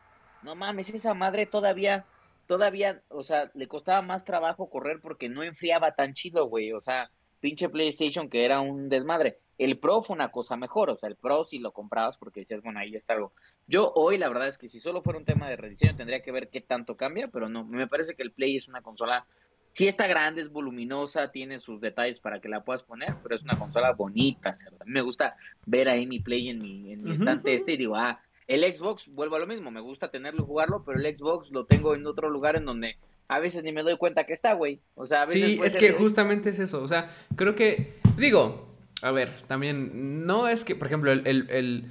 no 0.43 0.55
mames, 0.55 0.91
esa 0.91 1.15
madre 1.15 1.47
todavía 1.47 2.05
todavía, 2.47 3.03
o 3.09 3.25
sea, 3.25 3.51
le 3.55 3.67
costaba 3.67 4.03
más 4.03 4.25
trabajo 4.25 4.69
correr 4.69 5.01
porque 5.01 5.31
no 5.31 5.43
enfriaba 5.43 5.93
tan 5.93 6.13
chido, 6.13 6.51
güey. 6.51 6.73
O 6.75 6.83
sea, 6.83 7.11
pinche 7.41 7.71
PlayStation 7.71 8.29
que 8.29 8.45
era 8.45 8.61
un 8.61 8.91
desmadre. 8.91 9.39
El 9.59 9.79
Pro 9.79 10.03
fue 10.03 10.15
una 10.15 10.31
cosa 10.31 10.57
mejor, 10.57 10.91
o 10.91 10.97
sea, 10.97 11.09
el 11.09 11.17
Pro 11.17 11.45
si 11.45 11.59
lo 11.59 11.73
comprabas 11.73 12.19
porque 12.19 12.41
decías, 12.41 12.63
bueno, 12.63 12.81
ahí 12.81 12.95
está 12.95 13.15
algo. 13.15 13.33
Yo 13.67 13.93
hoy 13.95 14.19
la 14.19 14.29
verdad 14.29 14.49
es 14.49 14.59
que 14.59 14.69
si 14.69 14.81
solo 14.81 15.03
fuera 15.03 15.19
un 15.19 15.25
tema 15.25 15.49
de 15.49 15.57
rediseño 15.57 15.97
tendría 15.97 16.23
que 16.23 16.33
ver 16.33 16.49
qué 16.51 16.61
tanto 16.61 16.97
cambia, 16.97 17.29
pero 17.29 17.49
no, 17.49 17.65
me 17.65 17.87
parece 17.87 18.15
que 18.15 18.23
el 18.23 18.33
Play 18.33 18.57
es 18.57 18.69
una 18.69 18.83
consola, 18.83 19.27
sí 19.73 19.87
está 19.87 20.07
grande, 20.07 20.43
es 20.43 20.51
voluminosa, 20.51 21.31
tiene 21.31 21.59
sus 21.59 21.81
detalles 21.81 22.21
para 22.21 22.41
que 22.41 22.49
la 22.49 22.65
puedas 22.65 22.83
poner, 22.83 23.15
pero 23.23 23.35
es 23.35 23.43
una 23.43 23.59
consola 23.59 23.93
bonita, 23.93 24.51
A 24.51 24.85
mí 24.85 24.93
me 24.93 25.03
gusta 25.03 25.37
ver 25.67 25.89
ahí 25.89 26.07
mi 26.07 26.21
Play 26.21 26.49
en 26.51 26.61
mi, 26.61 26.93
en 26.93 27.05
mi 27.05 27.13
estante 27.13 27.55
este 27.55 27.73
y 27.73 27.77
digo, 27.77 27.97
ah, 27.97 28.21
el 28.47 28.63
Xbox, 28.63 29.09
vuelvo 29.09 29.37
a 29.37 29.39
lo 29.39 29.47
mismo, 29.47 29.71
me 29.71 29.81
gusta 29.81 30.11
tenerlo 30.11 30.43
y 30.43 30.47
jugarlo, 30.47 30.85
pero 30.85 30.99
el 30.99 31.17
Xbox 31.17 31.51
lo 31.51 31.65
tengo 31.65 31.95
en 31.95 32.07
otro 32.07 32.29
lugar 32.29 32.57
en 32.57 32.67
donde 32.67 32.97
a 33.29 33.39
veces 33.39 33.65
ni 33.65 33.73
me 33.73 33.83
doy 33.83 33.97
cuenta 33.97 34.25
que 34.25 34.33
está, 34.33 34.53
güey. 34.53 34.81
O 34.95 35.07
sea, 35.07 35.23
a 35.23 35.27
veces. 35.27 35.45
Sí, 35.45 35.61
es 35.63 35.77
que 35.77 35.93
justamente 35.93 36.51
es 36.51 36.59
eso. 36.59 36.83
O 36.83 36.89
sea, 36.89 37.11
creo 37.37 37.55
que. 37.55 37.95
Digo, 38.17 38.74
a 39.03 39.11
ver, 39.11 39.43
también. 39.47 40.27
No 40.27 40.49
es 40.49 40.65
que, 40.65 40.75
por 40.75 40.87
ejemplo, 40.87 41.13
el. 41.13 41.91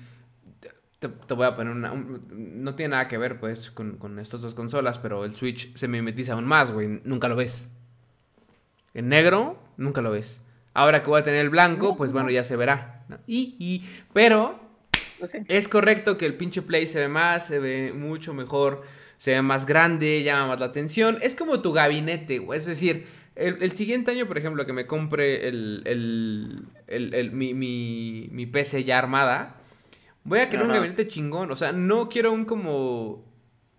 te, 0.99 1.33
voy 1.33 1.45
a 1.45 1.55
poner 1.55 1.73
una. 1.73 1.93
no 1.93 2.75
tiene 2.75 2.91
nada 2.91 3.07
que 3.07 3.17
ver, 3.17 3.39
pues, 3.39 3.71
con, 3.71 3.97
con 3.97 4.19
estas 4.19 4.41
dos 4.41 4.55
consolas, 4.55 4.99
pero 4.99 5.25
el 5.25 5.35
Switch 5.35 5.75
se 5.75 5.87
mimetiza 5.87 6.33
aún 6.33 6.45
más, 6.45 6.71
güey. 6.71 7.01
Nunca 7.03 7.27
lo 7.27 7.35
ves. 7.35 7.67
En 8.93 9.09
negro, 9.09 9.59
nunca 9.77 10.01
lo 10.01 10.11
ves. 10.11 10.39
Ahora 10.73 11.03
que 11.03 11.09
voy 11.09 11.19
a 11.19 11.23
tener 11.23 11.41
el 11.41 11.49
blanco, 11.49 11.95
pues 11.95 12.11
bueno, 12.11 12.29
ya 12.29 12.43
se 12.43 12.55
verá. 12.55 13.05
Y, 13.27 13.55
y, 13.59 13.87
pero 14.11 14.59
es 15.47 15.67
correcto 15.67 16.17
que 16.17 16.25
el 16.25 16.35
pinche 16.35 16.61
Play 16.61 16.87
se 16.87 16.99
ve 16.99 17.07
más, 17.07 17.47
se 17.47 17.59
ve 17.59 17.93
mucho 17.93 18.33
mejor, 18.33 18.83
se 19.17 19.31
ve 19.31 19.41
más 19.41 19.65
grande, 19.65 20.23
llama 20.23 20.47
más 20.47 20.59
la 20.59 20.67
atención. 20.67 21.17
Es 21.21 21.35
como 21.35 21.61
tu 21.61 21.73
gabinete, 21.73 22.39
güey. 22.39 22.59
Es 22.59 22.65
decir, 22.65 23.05
el, 23.35 23.71
siguiente 23.71 24.11
año, 24.11 24.25
por 24.27 24.37
ejemplo, 24.37 24.65
que 24.65 24.73
me 24.73 24.85
compre 24.85 25.47
el, 25.47 26.67
mi, 27.33 27.53
mi, 27.53 28.45
PC 28.45 28.83
ya 28.83 28.99
armada, 28.99 29.57
voy 30.23 30.39
a 30.39 30.49
querer 30.49 30.65
un 30.65 30.73
gabinete 30.73 31.07
chingón. 31.07 31.51
O 31.51 31.55
sea, 31.55 31.71
no 31.71 32.09
quiero 32.09 32.31
un 32.31 32.45
como 32.45 33.25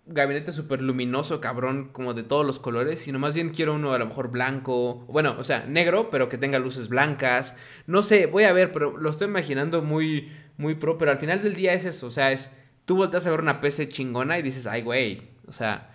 gabinete 0.07 0.53
súper 0.53 0.83
luminoso, 0.83 1.41
cabrón, 1.41 1.89
como 1.93 2.15
de 2.15 2.23
todos 2.23 2.45
los 2.45 2.61
colores, 2.61 3.01
sino 3.01 3.19
más 3.19 3.35
bien 3.35 3.51
quiero 3.51 3.75
uno 3.75 3.95
a 3.95 3.99
lo 3.99 4.07
mejor 4.07 4.31
blanco, 4.31 5.07
bueno, 5.09 5.35
o 5.39 5.45
sea, 5.45 5.65
negro, 5.67 6.11
pero 6.11 6.29
que 6.29 6.37
tenga 6.37 6.59
luces 6.59 6.89
blancas. 6.89 7.57
No 7.87 8.03
sé, 8.03 8.27
voy 8.27 8.45
a 8.45 8.53
ver, 8.53 8.73
pero 8.73 8.97
lo 8.97 9.09
estoy 9.09 9.29
imaginando 9.29 9.83
muy 9.83 10.31
muy 10.57 10.75
pro, 10.75 10.99
pero 10.99 11.11
al 11.11 11.19
final 11.19 11.43
del 11.43 11.55
día 11.55 11.73
es 11.75 11.85
eso, 11.85 12.07
o 12.07 12.11
sea, 12.11 12.31
es, 12.33 12.49
tú 12.85 12.97
volteas 12.97 13.27
a 13.27 13.31
ver 13.31 13.41
una 13.41 13.61
PC 13.61 13.89
chingona 13.89 14.39
y 14.39 14.43
dices, 14.43 14.67
ay, 14.67 14.83
güey, 14.83 15.23
o 15.47 15.53
sea, 15.53 15.91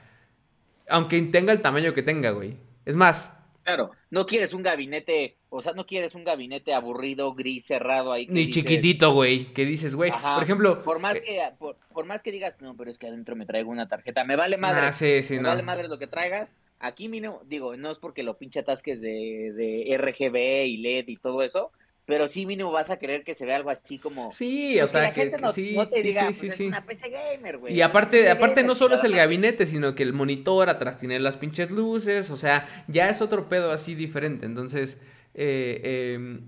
aunque 0.89 1.21
tenga 1.21 1.53
el 1.53 1.61
tamaño 1.61 1.93
que 1.93 2.03
tenga, 2.03 2.31
güey. 2.31 2.57
Es 2.85 2.95
más. 2.95 3.33
Claro, 3.69 3.91
no 4.09 4.25
quieres 4.25 4.53
un 4.53 4.63
gabinete, 4.63 5.37
o 5.49 5.61
sea, 5.61 5.73
no 5.73 5.85
quieres 5.85 6.15
un 6.15 6.23
gabinete 6.23 6.73
aburrido, 6.73 7.33
gris, 7.35 7.65
cerrado 7.65 8.11
ahí. 8.11 8.25
Ni 8.27 8.49
chiquitito, 8.49 9.13
güey, 9.13 9.45
que 9.53 9.63
dices, 9.65 9.93
güey, 9.93 10.11
por 10.11 10.43
ejemplo. 10.43 10.81
Por 10.81 10.99
más, 10.99 11.17
eh, 11.17 11.21
que, 11.21 11.41
por, 11.59 12.05
más 12.05 12.23
que 12.23 12.31
digas, 12.31 12.55
no, 12.61 12.75
pero 12.75 12.89
es 12.89 12.97
que 12.97 13.07
adentro 13.07 13.35
me 13.35 13.45
traigo 13.45 13.69
una 13.69 13.87
tarjeta, 13.87 14.23
me 14.23 14.35
vale 14.35 14.57
madre. 14.57 14.87
Ah, 14.87 14.91
sí, 14.91 15.21
sí, 15.21 15.35
me 15.35 15.49
vale 15.49 15.61
madre 15.61 15.87
lo 15.87 15.99
que 15.99 16.07
traigas. 16.07 16.55
Aquí, 16.79 17.11
digo, 17.45 17.77
no 17.77 17.91
es 17.91 17.99
porque 17.99 18.23
lo 18.23 18.37
pinche 18.37 18.61
atasques 18.61 19.01
de, 19.01 19.53
de 19.53 19.97
RGB 19.97 20.65
y 20.65 20.77
LED 20.77 21.07
y 21.07 21.17
todo 21.17 21.43
eso, 21.43 21.71
pero 22.09 22.27
sí 22.27 22.47
mínimo 22.47 22.71
vas 22.71 22.89
a 22.89 22.97
querer 22.97 23.23
que 23.23 23.35
se 23.35 23.45
vea 23.45 23.55
algo 23.55 23.69
así 23.69 23.99
como 23.99 24.31
sí 24.31 24.81
o 24.81 24.87
sea 24.87 25.03
la 25.03 25.13
que, 25.13 25.21
gente 25.21 25.37
no, 25.37 25.51
sí, 25.51 25.77
te 25.91 26.01
diga 26.01 26.33
sí, 26.33 26.47
pues 26.47 26.59
es 26.59 26.67
una 26.67 26.83
PC 26.83 27.09
gamer 27.09 27.59
güey 27.59 27.75
y 27.75 27.81
aparte 27.81 28.31
aparte 28.31 28.63
no 28.63 28.73
solo 28.73 28.95
es 28.95 29.03
el 29.03 29.15
gabinete 29.15 29.67
sino 29.67 29.93
que 29.93 30.01
el 30.01 30.13
monitor 30.13 30.69
atrás 30.69 30.97
tiene 30.97 31.19
las 31.19 31.37
pinches 31.37 31.69
luces 31.69 32.31
o 32.31 32.35
sea 32.35 32.67
ya 32.87 33.09
es 33.09 33.21
otro 33.21 33.47
pedo 33.47 33.71
así 33.71 33.93
diferente. 33.93 34.47
Entonces 34.47 34.97
eh, 35.35 36.15
em, 36.15 36.47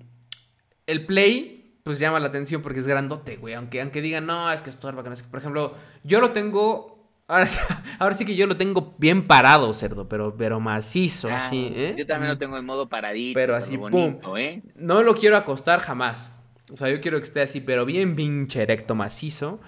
el 0.87 1.05
play 1.05 1.77
pues 1.83 1.99
llama 1.99 2.19
la 2.19 2.27
atención 2.27 2.63
porque 2.63 2.79
es 2.79 2.87
grandote 2.87 3.37
güey 3.37 3.53
aunque 3.53 3.81
aunque 3.81 4.01
digan 4.01 4.25
no 4.25 4.51
es 4.51 4.61
que 4.61 4.71
estorba 4.71 5.03
que 5.03 5.09
no 5.09 5.15
es 5.15 5.21
que 5.21 5.27
por 5.27 5.39
ejemplo 5.39 5.75
yo 6.03 6.19
lo 6.21 6.31
tengo 6.31 6.90
Ahora, 7.99 8.15
sí 8.15 8.25
que 8.25 8.35
yo 8.35 8.45
lo 8.45 8.57
tengo 8.57 8.95
bien 8.97 9.25
parado, 9.25 9.71
cerdo, 9.73 10.09
pero, 10.09 10.35
pero 10.35 10.59
macizo, 10.59 11.29
ah, 11.29 11.37
así, 11.37 11.71
¿eh? 11.75 11.95
Yo 11.97 12.05
también 12.05 12.29
lo 12.29 12.37
tengo 12.37 12.57
en 12.57 12.65
modo 12.65 12.89
paradito. 12.89 13.39
Pero 13.39 13.55
así, 13.55 13.77
pum. 13.77 14.19
¿eh? 14.37 14.61
No 14.75 15.01
lo 15.03 15.15
quiero 15.15 15.37
acostar 15.37 15.79
jamás. 15.79 16.35
O 16.71 16.77
sea, 16.77 16.89
yo 16.89 16.99
quiero 17.01 17.17
que 17.17 17.23
esté 17.23 17.41
así, 17.41 17.61
pero 17.61 17.85
bien 17.85 18.15
pinche 18.15 18.61
erecto, 18.61 18.95
macizo. 18.95 19.59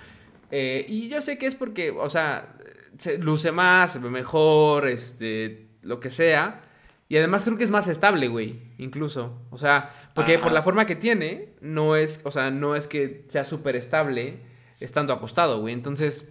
Eh, 0.51 0.85
y 0.87 1.09
yo 1.09 1.21
sé 1.21 1.37
que 1.37 1.47
es 1.47 1.55
porque, 1.55 1.91
o 1.91 2.09
sea, 2.09 2.55
se 2.97 3.17
luce 3.17 3.51
más, 3.51 3.93
se 3.93 3.99
ve 3.99 4.09
mejor, 4.09 4.87
este, 4.87 5.67
lo 5.81 5.99
que 5.99 6.09
sea. 6.09 6.61
Y 7.09 7.17
además 7.17 7.43
creo 7.43 7.57
que 7.57 7.63
es 7.63 7.71
más 7.71 7.87
estable, 7.87 8.27
güey, 8.27 8.73
incluso. 8.77 9.41
O 9.51 9.57
sea, 9.57 9.91
porque 10.13 10.39
por 10.39 10.51
la 10.51 10.63
forma 10.63 10.85
que 10.85 10.95
tiene, 10.95 11.53
no 11.61 11.95
es, 11.95 12.21
o 12.23 12.31
sea, 12.31 12.51
no 12.51 12.75
es 12.75 12.87
que 12.87 13.25
sea 13.27 13.43
súper 13.43 13.75
estable 13.75 14.39
estando 14.79 15.13
acostado, 15.13 15.61
güey. 15.61 15.73
Entonces, 15.73 16.25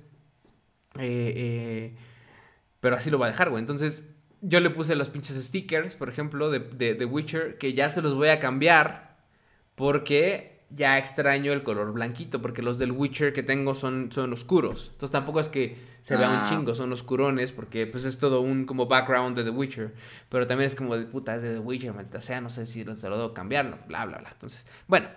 eh, 0.98 1.32
eh, 1.36 1.96
pero 2.80 2.96
así 2.96 3.10
lo 3.10 3.18
va 3.18 3.26
a 3.26 3.30
dejar, 3.30 3.50
güey. 3.50 3.60
Entonces, 3.60 4.04
yo 4.40 4.60
le 4.60 4.70
puse 4.70 4.96
los 4.96 5.08
pinches 5.08 5.42
stickers, 5.42 5.94
por 5.94 6.08
ejemplo, 6.08 6.50
de, 6.50 6.58
de, 6.60 6.94
de 6.94 7.04
Witcher, 7.04 7.58
que 7.58 7.74
ya 7.74 7.88
se 7.90 8.02
los 8.02 8.14
voy 8.14 8.28
a 8.28 8.38
cambiar 8.38 9.16
porque 9.74 10.52
ya 10.74 10.96
extraño 10.98 11.52
el 11.52 11.62
color 11.62 11.92
blanquito, 11.92 12.40
porque 12.40 12.62
los 12.62 12.78
del 12.78 12.92
Witcher 12.92 13.32
que 13.32 13.42
tengo 13.42 13.74
son, 13.74 14.10
son 14.10 14.32
oscuros. 14.32 14.88
Entonces 14.92 15.10
tampoco 15.12 15.38
es 15.40 15.48
que 15.48 15.76
se 16.00 16.16
vea 16.16 16.30
un 16.30 16.36
Ah. 16.36 16.46
chingo, 16.48 16.74
son 16.74 16.90
oscurones, 16.92 17.52
porque 17.52 17.86
pues 17.86 18.04
es 18.04 18.16
todo 18.18 18.40
un 18.40 18.64
como 18.64 18.86
background 18.86 19.36
de 19.36 19.44
The 19.44 19.50
Witcher. 19.50 19.94
Pero 20.28 20.46
también 20.46 20.66
es 20.68 20.74
como 20.74 20.96
de 20.96 21.04
puta, 21.04 21.36
es 21.36 21.42
de 21.42 21.54
The 21.54 21.60
Witcher, 21.60 21.92
maldita 21.92 22.20
sea, 22.20 22.40
no 22.40 22.48
sé 22.50 22.66
si 22.66 22.84
se 22.84 23.08
lo 23.08 23.16
debo 23.16 23.34
cambiarlo, 23.34 23.78
bla, 23.86 24.06
bla, 24.06 24.18
bla. 24.18 24.30
Entonces, 24.32 24.66
bueno, 24.88 25.08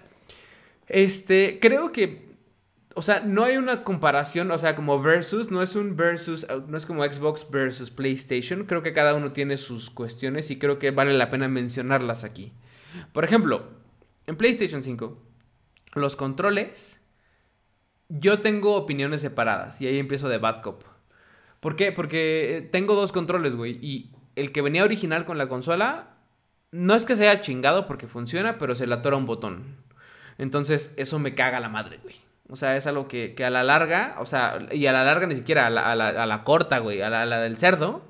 este, 0.87 1.57
creo 1.61 1.91
que, 1.91 2.24
o 2.97 3.01
sea, 3.01 3.19
no 3.19 3.43
hay 3.43 3.57
una 3.57 3.83
comparación, 3.83 4.49
o 4.51 4.57
sea, 4.57 4.73
como 4.73 5.01
versus, 5.01 5.51
no 5.51 5.61
es 5.61 5.75
un 5.75 5.97
versus, 5.97 6.43
uh, 6.43 6.63
no 6.65 6.77
es 6.77 6.85
como 6.85 7.03
Xbox 7.03 7.51
versus 7.51 7.91
PlayStation. 7.91 8.63
Creo 8.63 8.81
que 8.81 8.93
cada 8.93 9.13
uno 9.15 9.33
tiene 9.33 9.57
sus 9.57 9.89
cuestiones 9.89 10.49
y 10.49 10.57
creo 10.57 10.79
que 10.79 10.91
vale 10.91 11.13
la 11.13 11.29
pena 11.29 11.49
mencionarlas 11.49 12.23
aquí. 12.23 12.53
Por 13.11 13.25
ejemplo, 13.25 13.67
en 14.27 14.37
PlayStation 14.37 14.81
5, 14.81 15.21
los 15.95 16.15
controles, 16.15 17.01
yo 18.07 18.39
tengo 18.39 18.75
opiniones 18.77 19.19
separadas 19.19 19.81
y 19.81 19.87
ahí 19.87 19.99
empiezo 19.99 20.29
de 20.29 20.37
Bad 20.37 20.61
Cop. 20.61 20.83
¿Por 21.59 21.75
qué? 21.75 21.91
Porque 21.91 22.57
eh, 22.57 22.61
tengo 22.61 22.95
dos 22.95 23.11
controles, 23.11 23.57
güey, 23.57 23.77
y 23.81 24.11
el 24.37 24.53
que 24.53 24.61
venía 24.61 24.85
original 24.85 25.25
con 25.25 25.37
la 25.37 25.49
consola, 25.49 26.15
no 26.71 26.95
es 26.95 27.05
que 27.05 27.17
se 27.17 27.27
haya 27.27 27.41
chingado 27.41 27.87
porque 27.87 28.07
funciona, 28.07 28.57
pero 28.57 28.73
se 28.73 28.87
le 28.87 28.95
atora 28.95 29.17
un 29.17 29.25
botón. 29.25 29.83
Entonces, 30.37 30.93
eso 30.95 31.19
me 31.19 31.35
caga 31.35 31.59
la 31.59 31.67
madre, 31.69 31.99
güey. 32.01 32.24
O 32.49 32.55
sea, 32.55 32.77
es 32.77 32.85
algo 32.85 33.07
que, 33.07 33.33
que 33.33 33.43
a 33.43 33.49
la 33.49 33.63
larga, 33.63 34.15
o 34.19 34.25
sea, 34.25 34.59
y 34.71 34.85
a 34.85 34.91
la 34.91 35.03
larga 35.03 35.25
ni 35.27 35.35
siquiera, 35.35 35.65
a 35.67 35.69
la, 35.69 35.91
a 35.91 35.95
la, 35.95 36.09
a 36.09 36.25
la 36.25 36.43
corta, 36.43 36.77
güey, 36.79 37.01
a 37.01 37.09
la, 37.09 37.23
a 37.23 37.25
la 37.25 37.41
del 37.41 37.57
cerdo, 37.57 38.03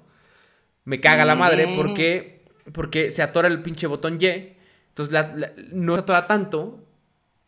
me 0.84 1.00
caga 1.00 1.24
la 1.26 1.36
madre 1.36 1.68
Mm. 1.68 1.76
porque, 1.76 2.44
porque 2.74 3.12
se 3.12 3.24
atora 3.24 3.48
el 3.48 3.62
pinche 3.62 3.88
botón 3.88 4.18
Y. 4.20 4.56
Entonces, 4.90 5.12
la- 5.14 5.52
no 5.72 5.96
se 5.96 6.02
atora 6.02 6.28
tanto, 6.28 6.84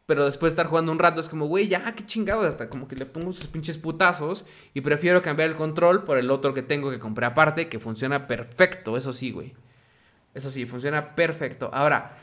pero 0.06 0.26
después 0.26 0.52
de 0.52 0.54
estar 0.54 0.68
jugando 0.68 0.92
un 0.94 1.00
rato 1.00 1.20
es 1.20 1.28
como, 1.28 1.48
güey, 1.48 1.68
ya, 1.68 1.94
qué 1.94 2.06
chingados, 2.06 2.46
hasta 2.46 2.70
como 2.70 2.88
que 2.88 2.96
le 2.96 3.06
pongo 3.06 3.34
sus 3.34 3.48
pinches 3.48 3.78
putazos 3.78 4.46
y 4.74 4.80
prefiero 4.82 5.22
cambiar 5.22 5.50
el 5.50 5.56
control 5.56 6.06
por 6.06 6.18
el 6.18 6.32
otro 6.32 6.54
que 6.54 6.62
tengo 6.62 6.90
que 6.90 7.00
compré 7.00 7.26
aparte, 7.26 7.68
que 7.68 7.80
funciona 7.80 8.28
perfecto, 8.28 8.96
eso 8.96 9.12
sí, 9.12 9.32
güey. 9.32 9.54
Eso 10.34 10.52
sí, 10.52 10.66
funciona 10.66 11.16
perfecto. 11.16 11.70
Ahora, 11.74 12.18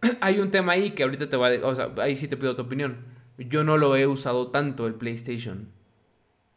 hay 0.22 0.38
un 0.38 0.50
tema 0.50 0.72
ahí 0.72 0.90
que 0.90 1.02
ahorita 1.02 1.28
te 1.28 1.36
va 1.36 1.48
a... 1.48 1.66
O 1.66 1.74
sea, 1.74 1.90
ahí 1.98 2.16
sí 2.16 2.28
te 2.28 2.36
pido 2.38 2.56
tu 2.56 2.62
opinión. 2.62 3.14
Yo 3.38 3.64
no 3.64 3.76
lo 3.76 3.96
he 3.96 4.06
usado 4.06 4.50
tanto 4.50 4.86
el 4.86 4.94
PlayStation. 4.94 5.68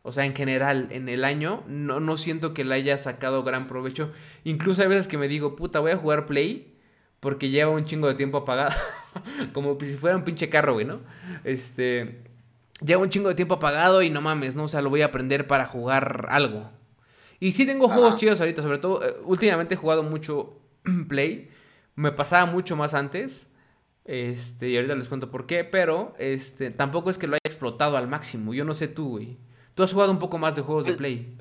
O 0.01 0.11
sea, 0.11 0.25
en 0.25 0.36
general, 0.36 0.88
en 0.91 1.09
el 1.09 1.25
año, 1.25 1.63
no, 1.67 1.99
no 1.99 2.17
siento 2.17 2.53
que 2.53 2.63
le 2.63 2.75
haya 2.75 2.97
sacado 2.97 3.43
gran 3.43 3.67
provecho. 3.67 4.11
Incluso 4.43 4.82
hay 4.82 4.88
veces 4.88 5.07
que 5.07 5.17
me 5.17 5.27
digo, 5.27 5.55
puta, 5.55 5.80
voy 5.80 5.91
a 5.91 5.97
jugar 5.97 6.25
Play 6.25 6.73
porque 7.19 7.49
lleva 7.49 7.71
un 7.71 7.84
chingo 7.84 8.07
de 8.07 8.15
tiempo 8.15 8.38
apagado. 8.38 8.73
Como 9.53 9.77
si 9.80 9.97
fuera 9.97 10.15
un 10.15 10.23
pinche 10.23 10.49
carro, 10.49 10.73
güey, 10.73 10.86
¿no? 10.86 11.01
Este... 11.43 12.23
Lleva 12.84 13.01
un 13.01 13.09
chingo 13.09 13.27
de 13.27 13.36
tiempo 13.36 13.55
apagado 13.55 14.01
y 14.01 14.09
no 14.09 14.21
mames, 14.21 14.55
¿no? 14.55 14.63
O 14.63 14.67
sea, 14.69 14.82
lo 14.82 14.89
voy 14.89 15.01
a 15.01 15.07
aprender 15.07 15.47
para 15.47 15.65
jugar 15.65 16.27
algo. 16.30 16.69
Y 17.41 17.51
sí 17.51 17.65
tengo 17.65 17.89
juegos 17.89 18.11
Ajá. 18.11 18.17
chidos 18.17 18.39
ahorita, 18.39 18.61
sobre 18.61 18.77
todo, 18.77 19.05
eh, 19.05 19.15
últimamente 19.25 19.73
he 19.73 19.77
jugado 19.77 20.01
mucho 20.01 20.57
Play. 21.09 21.49
Me 21.95 22.13
pasaba 22.13 22.45
mucho 22.45 22.77
más 22.77 22.93
antes. 22.93 23.47
Este, 24.10 24.70
y 24.70 24.76
ahorita 24.76 24.95
les 24.95 25.07
cuento 25.07 25.30
por 25.30 25.45
qué, 25.45 25.64
pero 25.64 26.16
este, 26.18 26.72
tampoco 26.72 27.12
es 27.12 27.20
que 27.20 27.28
lo 27.28 27.34
haya 27.34 27.41
explotado 27.43 27.95
al 27.95 28.07
máximo. 28.07 28.55
Yo 28.55 28.66
no 28.66 28.74
sé 28.74 28.88
tú, 28.88 29.10
güey. 29.10 29.38
Tú 29.76 29.84
has 29.84 29.93
jugado 29.93 30.12
un 30.12 30.18
poco 30.18 30.39
más 30.39 30.55
de 30.55 30.64
juegos 30.64 30.86
de 30.86 30.93
Play. 30.93 31.38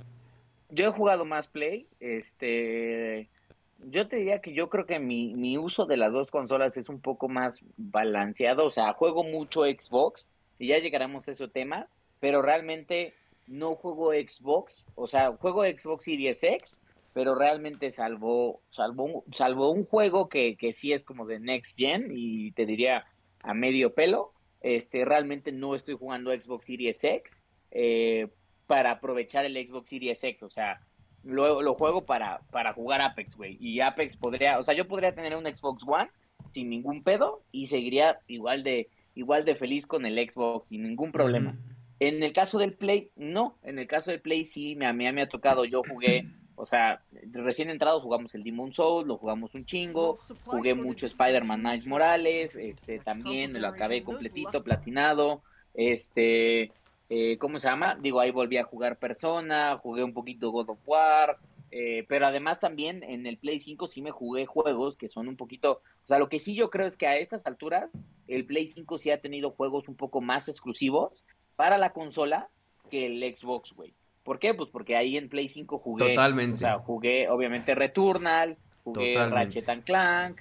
Yo 0.69 0.85
he 0.85 0.93
jugado 0.93 1.25
más 1.25 1.49
Play, 1.49 1.87
este, 1.99 3.31
yo 3.79 4.07
te 4.07 4.17
diría 4.17 4.43
que 4.43 4.53
yo 4.53 4.69
creo 4.69 4.85
que 4.85 4.99
mi, 4.99 5.33
mi 5.33 5.57
uso 5.57 5.87
de 5.87 5.97
las 5.97 6.13
dos 6.13 6.31
consolas 6.31 6.77
es 6.77 6.91
un 6.91 7.01
poco 7.01 7.27
más 7.31 7.63
balanceado, 7.79 8.67
o 8.67 8.71
sea, 8.71 8.93
juego 8.93 9.25
mucho 9.25 9.63
Xbox, 9.63 10.31
y 10.59 10.67
ya 10.67 10.79
llegaremos 10.79 11.27
a 11.27 11.31
ese 11.31 11.49
tema, 11.49 11.89
pero 12.21 12.43
realmente 12.43 13.15
no 13.47 13.77
juego 13.77 14.13
Xbox, 14.13 14.85
o 14.95 15.07
sea, 15.07 15.33
juego 15.33 15.65
Xbox 15.65 16.05
Series 16.05 16.45
X, 16.45 16.81
pero 17.19 17.35
realmente 17.35 17.91
salvo, 17.91 18.63
salvo, 18.71 19.03
un, 19.03 19.35
salvo 19.35 19.73
un 19.73 19.85
juego 19.85 20.29
que, 20.29 20.57
que 20.57 20.73
sí 20.73 20.93
es 20.93 21.03
como 21.03 21.27
de 21.27 21.41
Next 21.41 21.77
Gen, 21.77 22.13
y 22.15 22.53
te 22.53 22.65
diría 22.65 23.07
a 23.43 23.55
medio 23.55 23.93
pelo, 23.93 24.35
este, 24.61 25.05
realmente 25.05 25.51
no 25.51 25.75
estoy 25.75 25.97
jugando 25.97 26.31
Xbox 26.31 26.67
Series 26.67 27.03
X, 27.03 27.43
eh, 27.73 28.29
para 28.69 28.93
aprovechar 28.93 29.45
el 29.45 29.57
Xbox 29.67 29.89
Series 29.89 30.23
X, 30.23 30.45
o 30.45 30.49
sea, 30.49 30.81
lo, 31.25 31.61
lo 31.61 31.75
juego 31.75 32.07
para, 32.07 32.39
para 32.53 32.73
jugar 32.73 33.01
Apex, 33.01 33.35
güey. 33.35 33.57
Y 33.61 33.81
Apex 33.81 34.17
podría, 34.17 34.61
o 34.61 34.63
sea, 34.63 34.75
yo 34.75 34.87
podría 34.87 35.13
tener 35.13 35.35
un 35.35 35.45
Xbox 35.45 35.83
One 35.89 36.11
sin 36.53 36.71
ningún 36.71 37.03
pedo 37.03 37.43
y 37.51 37.67
seguiría 37.67 38.21
igual 38.29 38.63
de, 38.63 38.91
igual 39.17 39.45
de 39.45 39.57
feliz 39.57 39.89
con 39.89 40.07
el 40.07 40.31
Xbox 40.31 40.69
sin 40.69 40.85
ningún 40.85 41.11
problema. 41.11 41.59
En 41.99 42.23
el 42.23 42.33
caso 42.33 42.59
del 42.59 42.75
Play, 42.75 43.11
no. 43.17 43.59
En 43.65 43.81
el 43.81 43.89
caso 43.89 44.13
del 44.13 44.21
Play 44.21 44.45
sí, 44.45 44.79
a 44.81 44.93
mí 44.93 45.13
me 45.13 45.23
ha 45.23 45.29
tocado, 45.29 45.65
yo 45.65 45.83
jugué, 45.83 46.29
o 46.59 46.67
sea, 46.67 47.01
recién 47.33 47.71
entrado 47.71 48.01
jugamos 48.01 48.35
el 48.35 48.43
Demon 48.43 48.73
Soul, 48.73 49.07
lo 49.07 49.17
jugamos 49.17 49.55
un 49.55 49.65
chingo, 49.65 50.17
jugué 50.45 50.75
mucho 50.75 51.07
Spider-Man 51.07 51.63
Miles 51.63 51.87
Morales, 51.87 52.57
este, 52.57 52.99
también 52.99 53.53
me 53.53 53.61
lo 53.61 53.69
acabé 53.69 54.03
completito, 54.03 54.63
platinado, 54.63 55.43
este, 55.75 56.73
eh, 57.09 57.39
¿cómo 57.39 57.61
se 57.61 57.69
llama? 57.69 57.95
Digo, 57.95 58.21
ahí 58.21 58.33
volví 58.33 58.57
a 58.57 58.65
jugar 58.65 58.99
Persona, 58.99 59.79
jugué 59.79 60.03
un 60.03 60.13
poquito 60.13 60.51
God 60.51 60.71
of 60.71 60.79
War, 60.85 61.39
eh, 61.71 62.05
pero 62.09 62.27
además 62.27 62.59
también 62.59 63.05
en 63.05 63.27
el 63.27 63.39
Play 63.39 63.61
5 63.61 63.87
sí 63.89 64.03
me 64.03 64.11
jugué 64.11 64.47
juegos 64.47 64.97
que 64.97 65.09
son 65.09 65.29
un 65.29 65.37
poquito, 65.37 65.73
o 65.73 66.09
sea, 66.09 66.19
lo 66.19 66.29
que 66.29 66.41
sí 66.41 66.55
yo 66.55 66.71
creo 66.71 66.87
es 66.87 66.97
que 66.97 67.07
a 67.07 67.19
estas 67.19 67.47
alturas 67.47 67.91
el 68.27 68.45
Play 68.47 68.67
5 68.67 68.99
sí 68.99 69.11
ha 69.11 69.21
tenido 69.21 69.53
juegos 69.53 69.89
un 69.89 69.95
poco 69.95 70.21
más 70.21 70.49
exclusivos 70.49 71.25
para 71.55 71.79
la 71.79 71.93
consola 71.93 72.49
que 72.91 73.07
el 73.07 73.37
Xbox, 73.37 73.73
güey. 73.75 73.95
¿Por 74.29 74.39
qué? 74.39 74.53
Pues 74.53 74.69
porque 74.71 74.95
ahí 74.95 75.17
en 75.17 75.31
Play 75.31 75.49
5 75.49 75.79
jugué, 75.79 76.11
Totalmente. 76.11 76.57
o 76.57 76.59
sea, 76.59 76.79
jugué 76.81 77.27
obviamente 77.31 77.75
Returnal, 77.75 78.59
jugué 78.85 79.15
Totalmente. 79.15 79.45
Ratchet 79.45 79.69
and 79.71 79.85
Clank, 79.85 80.41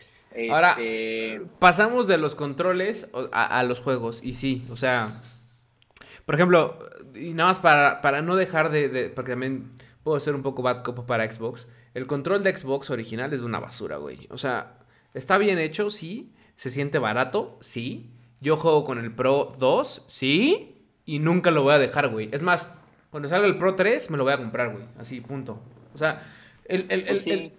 Ahora, 0.51 0.71
este, 0.77 1.41
pasamos 1.57 2.05
de 2.05 2.17
los 2.17 2.35
controles 2.35 3.09
a, 3.31 3.59
a 3.59 3.63
los 3.63 3.79
juegos. 3.79 4.21
Y 4.25 4.33
sí, 4.33 4.61
o 4.69 4.75
sea. 4.75 5.07
Por 6.25 6.35
ejemplo, 6.35 6.77
y 7.15 7.33
nada 7.33 7.47
más 7.51 7.59
para, 7.59 8.01
para 8.01 8.21
no 8.21 8.35
dejar 8.35 8.69
de, 8.71 8.89
de- 8.89 9.09
Porque 9.09 9.31
también 9.31 9.71
puedo 10.03 10.19
ser 10.19 10.35
un 10.35 10.43
poco 10.43 10.61
bad 10.61 10.83
cop 10.83 11.05
para 11.05 11.31
Xbox. 11.31 11.65
El 11.93 12.07
control 12.07 12.43
de 12.43 12.53
Xbox 12.55 12.89
original 12.89 13.31
es 13.31 13.39
una 13.39 13.61
basura, 13.61 13.95
güey. 13.95 14.27
O 14.29 14.37
sea, 14.37 14.79
está 15.13 15.37
bien 15.37 15.59
hecho, 15.59 15.89
sí. 15.89 16.33
Se 16.57 16.69
siente 16.69 16.99
barato, 16.99 17.57
sí. 17.61 18.11
Yo 18.41 18.57
juego 18.57 18.83
con 18.83 18.99
el 18.99 19.15
Pro 19.15 19.53
2, 19.57 20.03
sí. 20.07 20.83
Y 21.05 21.19
nunca 21.19 21.51
lo 21.51 21.63
voy 21.63 21.73
a 21.73 21.79
dejar, 21.79 22.09
güey. 22.09 22.27
Es 22.33 22.41
más, 22.41 22.67
cuando 23.17 23.29
salga 23.29 23.47
el 23.47 23.57
Pro 23.57 23.73
3, 23.73 24.11
me 24.11 24.17
lo 24.17 24.23
voy 24.25 24.33
a 24.33 24.37
comprar, 24.37 24.71
güey. 24.71 24.83
Así, 24.99 25.21
punto. 25.21 25.59
O 25.91 25.97
sea, 25.97 26.21
el, 26.65 26.81
el- 26.89 26.99
el- 27.01 27.05
Pues 27.07 27.21
sí. 27.23 27.31
el- 27.31 27.53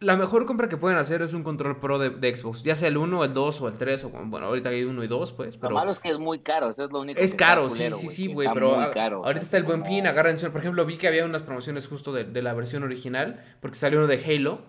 la 0.00 0.16
mejor 0.16 0.44
compra 0.46 0.68
que 0.68 0.76
pueden 0.76 0.98
hacer 0.98 1.22
es 1.22 1.32
un 1.32 1.44
control 1.44 1.78
pro 1.78 2.00
de, 2.00 2.10
de 2.10 2.36
Xbox. 2.36 2.64
Ya 2.64 2.74
sea 2.74 2.88
el 2.88 2.96
1, 2.98 3.22
el 3.24 3.32
2 3.32 3.60
o 3.62 3.68
el 3.68 3.78
3. 3.78 4.02
O, 4.04 4.08
bueno, 4.10 4.46
ahorita 4.46 4.70
hay 4.70 4.82
1 4.82 5.04
y 5.04 5.06
2, 5.06 5.30
pues. 5.32 5.54
lo 5.54 5.60
Pero 5.60 5.74
malo 5.76 5.92
es 5.92 6.00
que 6.00 6.10
es 6.10 6.18
muy 6.18 6.40
caro, 6.40 6.70
eso 6.70 6.84
es 6.84 6.92
lo 6.92 7.00
único 7.00 7.20
es 7.20 7.30
que 7.30 7.36
caro, 7.36 7.70
sí, 7.70 7.76
culero, 7.76 7.96
sí, 7.96 8.08
sí, 8.08 8.26
güey. 8.26 8.48
Pero 8.52 8.80
a- 8.80 8.90
caro, 8.90 9.24
ahorita 9.24 9.42
está 9.44 9.56
el 9.58 9.62
buen 9.62 9.84
fin, 9.84 10.06
agárrense. 10.08 10.50
Por 10.50 10.60
ejemplo, 10.60 10.84
vi 10.84 10.96
que 10.96 11.06
había 11.06 11.24
unas 11.24 11.42
promociones 11.44 11.86
justo 11.86 12.12
de, 12.12 12.24
de 12.24 12.42
la 12.42 12.52
versión 12.52 12.82
original. 12.82 13.44
Porque 13.60 13.76
salió 13.78 14.00
uno 14.00 14.08
de 14.08 14.22
Halo. 14.22 14.60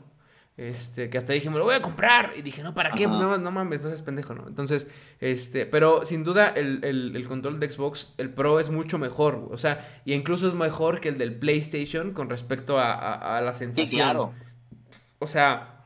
Este, 0.57 1.11
que 1.11 1.19
hasta 1.19 1.33
dije, 1.33 1.51
me 1.51 1.59
lo 1.59 1.65
voy 1.65 1.75
a 1.75 1.81
comprar. 1.83 2.33
Y 2.35 2.41
dije, 2.41 2.63
no, 2.63 2.73
¿para 2.73 2.89
qué? 2.91 3.05
No, 3.05 3.37
no 3.37 3.51
mames, 3.51 3.83
no 3.83 3.89
seas 3.89 4.01
pendejo, 4.01 4.33
¿no? 4.33 4.47
Entonces, 4.47 4.87
este, 5.19 5.67
pero 5.67 6.03
sin 6.03 6.23
duda 6.23 6.49
el, 6.49 6.83
el- 6.83 7.15
el 7.15 7.27
control 7.27 7.59
de 7.59 7.69
Xbox, 7.69 8.13
el 8.17 8.31
Pro 8.31 8.59
es 8.59 8.71
mucho 8.71 8.97
mejor. 8.97 9.47
O 9.51 9.57
sea, 9.59 9.87
y 10.03 10.13
incluso 10.13 10.47
es 10.47 10.55
mejor 10.55 10.99
que 10.99 11.09
el 11.09 11.19
del 11.19 11.35
PlayStation 11.35 12.11
con 12.11 12.29
respecto 12.29 12.79
a, 12.79 12.91
a- 12.93 13.37
a 13.37 13.41
la 13.41 13.53
Sí, 13.53 13.59
sensación. 13.65 14.01
claro. 14.01 14.33
O 15.19 15.27
sea, 15.27 15.83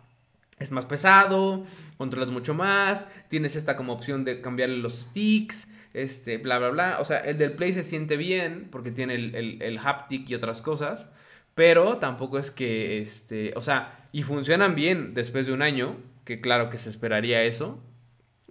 es 0.57 0.71
más 0.71 0.85
pesado, 0.85 1.65
controlas 1.97 2.29
mucho 2.29 2.53
más, 2.53 3.09
tienes 3.27 3.57
esta 3.57 3.75
como 3.75 3.91
opción 3.91 4.23
de 4.23 4.39
cambiarle 4.39 4.77
los 4.77 4.93
sticks, 5.01 5.67
este, 5.93 6.37
bla, 6.37 6.59
bla, 6.59 6.69
bla. 6.69 6.97
O 7.01 7.05
sea, 7.05 7.17
el 7.19 7.37
del 7.37 7.53
Play 7.53 7.73
se 7.73 7.83
siente 7.83 8.15
bien 8.15 8.69
porque 8.71 8.91
tiene 8.91 9.15
el, 9.15 9.35
el, 9.35 9.61
el 9.61 9.77
haptic 9.79 10.29
y 10.29 10.35
otras 10.35 10.61
cosas, 10.61 11.09
pero 11.55 11.97
tampoco 11.97 12.37
es 12.39 12.51
que, 12.51 12.99
este, 12.99 13.51
o 13.57 13.61
sea, 13.61 13.97
y 14.11 14.23
funcionan 14.23 14.75
bien 14.75 15.13
después 15.13 15.45
de 15.45 15.53
un 15.53 15.61
año, 15.61 15.97
que 16.25 16.41
claro 16.41 16.69
que 16.69 16.77
se 16.77 16.89
esperaría 16.89 17.43
eso. 17.43 17.79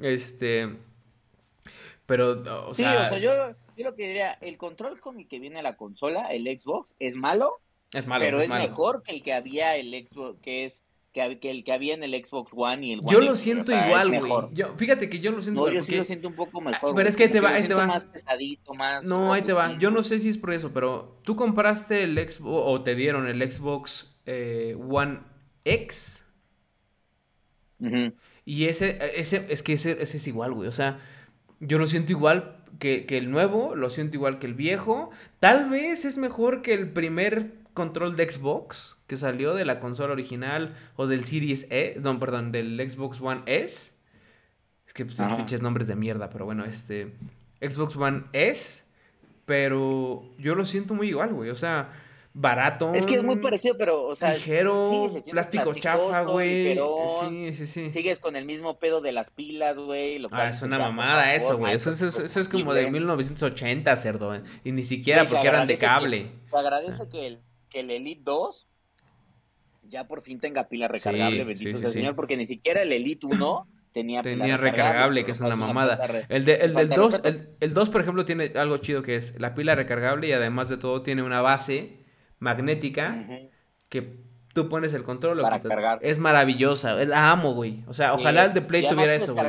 Este, 0.01 0.69
Pero, 2.07 2.43
o 2.69 2.75
Sí, 2.75 2.83
sea, 2.83 3.03
o 3.05 3.09
sea, 3.09 3.19
yo, 3.19 3.33
yo 3.77 3.85
lo 3.85 3.95
que 3.95 4.07
diría, 4.09 4.33
el 4.41 4.57
control 4.59 4.99
con 4.99 5.19
el 5.21 5.29
que 5.29 5.39
viene 5.39 5.63
la 5.63 5.77
consola, 5.77 6.27
el 6.33 6.45
Xbox, 6.59 6.97
es 6.99 7.15
malo, 7.17 7.61
es 7.93 8.07
malo, 8.07 8.25
pero 8.25 8.39
es, 8.39 8.45
es 8.45 8.49
malo. 8.51 8.69
mejor 8.69 9.03
que 9.03 9.13
el 9.13 9.23
que 9.23 9.33
había 9.33 9.77
el 9.77 9.91
Xbox, 10.09 10.41
que 10.43 10.65
es 10.65 10.83
que, 11.13 11.39
que 11.41 11.51
el 11.51 11.65
que 11.65 11.73
había 11.73 11.95
en 11.95 12.03
el 12.05 12.13
Xbox 12.25 12.53
One 12.55 12.87
y 12.87 12.93
el 12.93 13.01
One 13.01 13.13
Yo 13.13 13.21
lo 13.21 13.31
X, 13.31 13.41
siento 13.41 13.73
igual, 13.73 14.17
güey. 14.21 14.33
fíjate 14.77 15.11
que 15.11 15.19
yo 15.21 15.33
lo 15.33 15.43
siento 15.43 15.61
No, 15.61 15.67
igual 15.67 15.75
yo 15.75 15.81
sí 15.83 15.87
porque- 15.93 15.99
lo 15.99 16.05
siento 16.05 16.29
un 16.29 16.35
poco 16.35 16.61
mejor. 16.61 16.95
Pero 16.95 17.09
es 17.09 17.17
que 17.17 17.25
ahí 17.25 17.31
te 17.31 17.41
va, 17.41 17.51
ahí 17.51 17.67
te 17.67 17.75
va. 17.75 17.87
más 17.87 18.05
pesadito, 18.07 18.75
más. 18.75 19.05
No, 19.05 19.33
ahí 19.33 19.43
te 19.43 19.53
va. 19.53 19.77
Yo 19.79 19.91
no 19.91 20.03
sé 20.05 20.19
si 20.21 20.29
es 20.29 20.39
por 20.39 20.53
eso, 20.53 20.73
pero 20.73 21.19
tú 21.23 21.35
compraste 21.37 22.05
el 22.05 22.17
Xbox 22.17 22.63
o 22.65 22.83
te 22.83 22.95
dieron 22.95 23.27
el 23.29 23.41
Xbox 23.53 24.17
eh, 24.27 24.77
One 24.89 25.19
X 25.65 26.25
Ujú. 27.81 28.13
y 28.45 28.65
ese, 28.65 28.99
ese, 29.17 29.47
es 29.49 29.63
que 29.63 29.75
ese, 29.75 30.03
ese 30.03 30.17
es 30.17 30.27
igual, 30.27 30.53
güey. 30.53 30.69
O 30.69 30.73
sea, 30.73 30.99
yo 31.61 31.79
lo 31.79 31.87
siento 31.87 32.13
igual 32.13 32.57
que, 32.79 33.07
que 33.07 33.19
el 33.19 33.31
nuevo, 33.31 33.75
lo 33.75 33.91
siento 33.91 34.17
igual 34.17 34.39
que 34.39 34.47
el 34.47 34.55
viejo. 34.55 35.11
Tal 35.39 35.69
vez 35.69 36.05
es 36.05 36.17
mejor 36.17 36.63
que 36.63 36.75
el 36.75 36.89
primer 36.89 37.53
control 37.75 38.17
de 38.17 38.31
Xbox 38.31 38.97
que 39.07 39.17
salió 39.17 39.55
de 39.55 39.65
la 39.65 39.81
consola 39.81 40.13
original 40.13 40.75
o 40.97 41.07
del 41.07 41.25
Series 41.25 41.67
E, 41.71 41.97
no, 42.01 42.19
perdón, 42.19 42.53
del 42.53 42.79
Xbox 42.89 43.21
One 43.21 43.43
S. 43.47 43.93
Es 44.87 44.95
que 44.95 45.05
pues, 45.05 45.21
pinches 45.37 45.63
nombres 45.63 45.87
de 45.87 45.97
mierda, 45.97 46.31
pero 46.31 46.45
bueno, 46.45 46.65
este 46.65 47.15
Xbox 47.61 47.97
One 47.97 48.25
S, 48.33 48.83
pero 49.47 50.23
yo 50.39 50.55
lo 50.55 50.65
siento 50.65 50.95
muy 50.95 51.09
igual, 51.09 51.33
güey. 51.33 51.51
O 51.51 51.57
sea, 51.57 51.91
barato. 52.33 52.93
Es 52.95 53.07
que 53.07 53.17
es 53.17 53.23
muy 53.25 53.37
parecido, 53.37 53.77
pero, 53.77 54.05
o 54.07 54.15
sea, 54.15 54.35
ligero, 54.35 55.11
sí, 55.23 55.31
plástico 55.33 55.75
chafa, 55.75 56.23
güey. 56.23 56.77
Sí, 56.77 57.53
sí, 57.55 57.67
sí. 57.67 57.93
sigues 57.93 58.19
con 58.21 58.37
el 58.37 58.45
mismo 58.45 58.79
pedo 58.79 59.01
de 59.01 59.13
las 59.13 59.31
pilas, 59.31 59.79
güey. 59.79 60.23
Ah, 60.31 60.49
es 60.49 60.63
una 60.63 60.79
mamada 60.79 61.35
eso, 61.35 61.59
güey. 61.59 61.75
Eso, 61.75 61.91
eso, 61.91 62.07
eso- 62.09 62.25
eso 62.25 62.41
es 62.41 62.49
como 62.49 62.73
de 62.75 62.83
horrible. 62.83 63.01
1980, 63.01 63.97
cerdo. 63.97 64.35
eh. 64.35 64.43
Y 64.65 64.73
ni 64.73 64.83
siquiera 64.85 65.25
porque 65.25 65.47
eran 65.47 65.67
de 65.67 65.75
agradece 65.75 65.81
que- 65.81 65.87
cable. 65.87 66.27
Se 66.51 66.57
agradece 66.57 67.09
que, 67.09 67.27
el, 67.27 67.41
que 67.69 67.81
el 67.81 67.91
Elite 67.91 68.23
2 68.25 68.69
ya 69.89 70.07
por 70.07 70.23
fin 70.23 70.39
tenga 70.39 70.69
pila 70.69 70.87
recargable, 70.89 71.39
Sí, 71.39 71.45
bendito 71.45 71.71
sí, 71.77 71.81
sea 71.81 71.89
el. 71.89 71.95
Señor, 71.95 72.15
porque 72.15 72.37
ni 72.37 72.47
siquiera 72.47 72.83
el 72.83 72.93
Elite 72.93 73.27
1 73.27 73.67
tenía 73.93 74.23
pila 74.23 74.37
Tenía 74.45 74.57
recargable, 74.57 75.25
que 75.25 75.33
es 75.33 75.41
una 75.41 75.57
mamada. 75.57 75.99
El, 76.29 76.45
de, 76.45 76.55
el 76.55 76.61
del 76.61 76.89
falta 76.89 76.95
2, 76.95 77.13
respeto. 77.15 77.39
el, 77.41 77.49
el 77.59 77.75
2, 77.75 77.91
por 77.91 78.01
ejemplo, 78.01 78.25
tiene 78.25 78.53
algo 78.55 78.77
chido 78.79 79.03
que 79.03 79.17
es 79.17 79.35
la 79.41 79.55
pila 79.57 79.75
recargable 79.75 80.29
y 80.29 80.33
además 80.33 80.69
de 80.69 80.77
todo 80.77 81.03
tiene 81.03 81.23
una 81.25 81.41
base 81.41 81.99
magnética 82.41 83.27
que 83.89 84.17
tú 84.53 84.69
pones 84.69 84.93
el 84.95 85.05
control 85.05 85.41
Para 85.41 85.61
cargar. 85.61 85.99
Es 86.03 86.19
maravillosa, 86.19 86.95
la 87.05 87.31
amo, 87.31 87.55
güey. 87.55 87.85
O 87.87 87.95
sea, 87.95 88.15
ojalá 88.15 88.47
el 88.47 88.55
de 88.55 88.63
Play 88.63 88.87
tuviera 88.89 89.15
eso, 89.15 89.35
güey. 89.35 89.47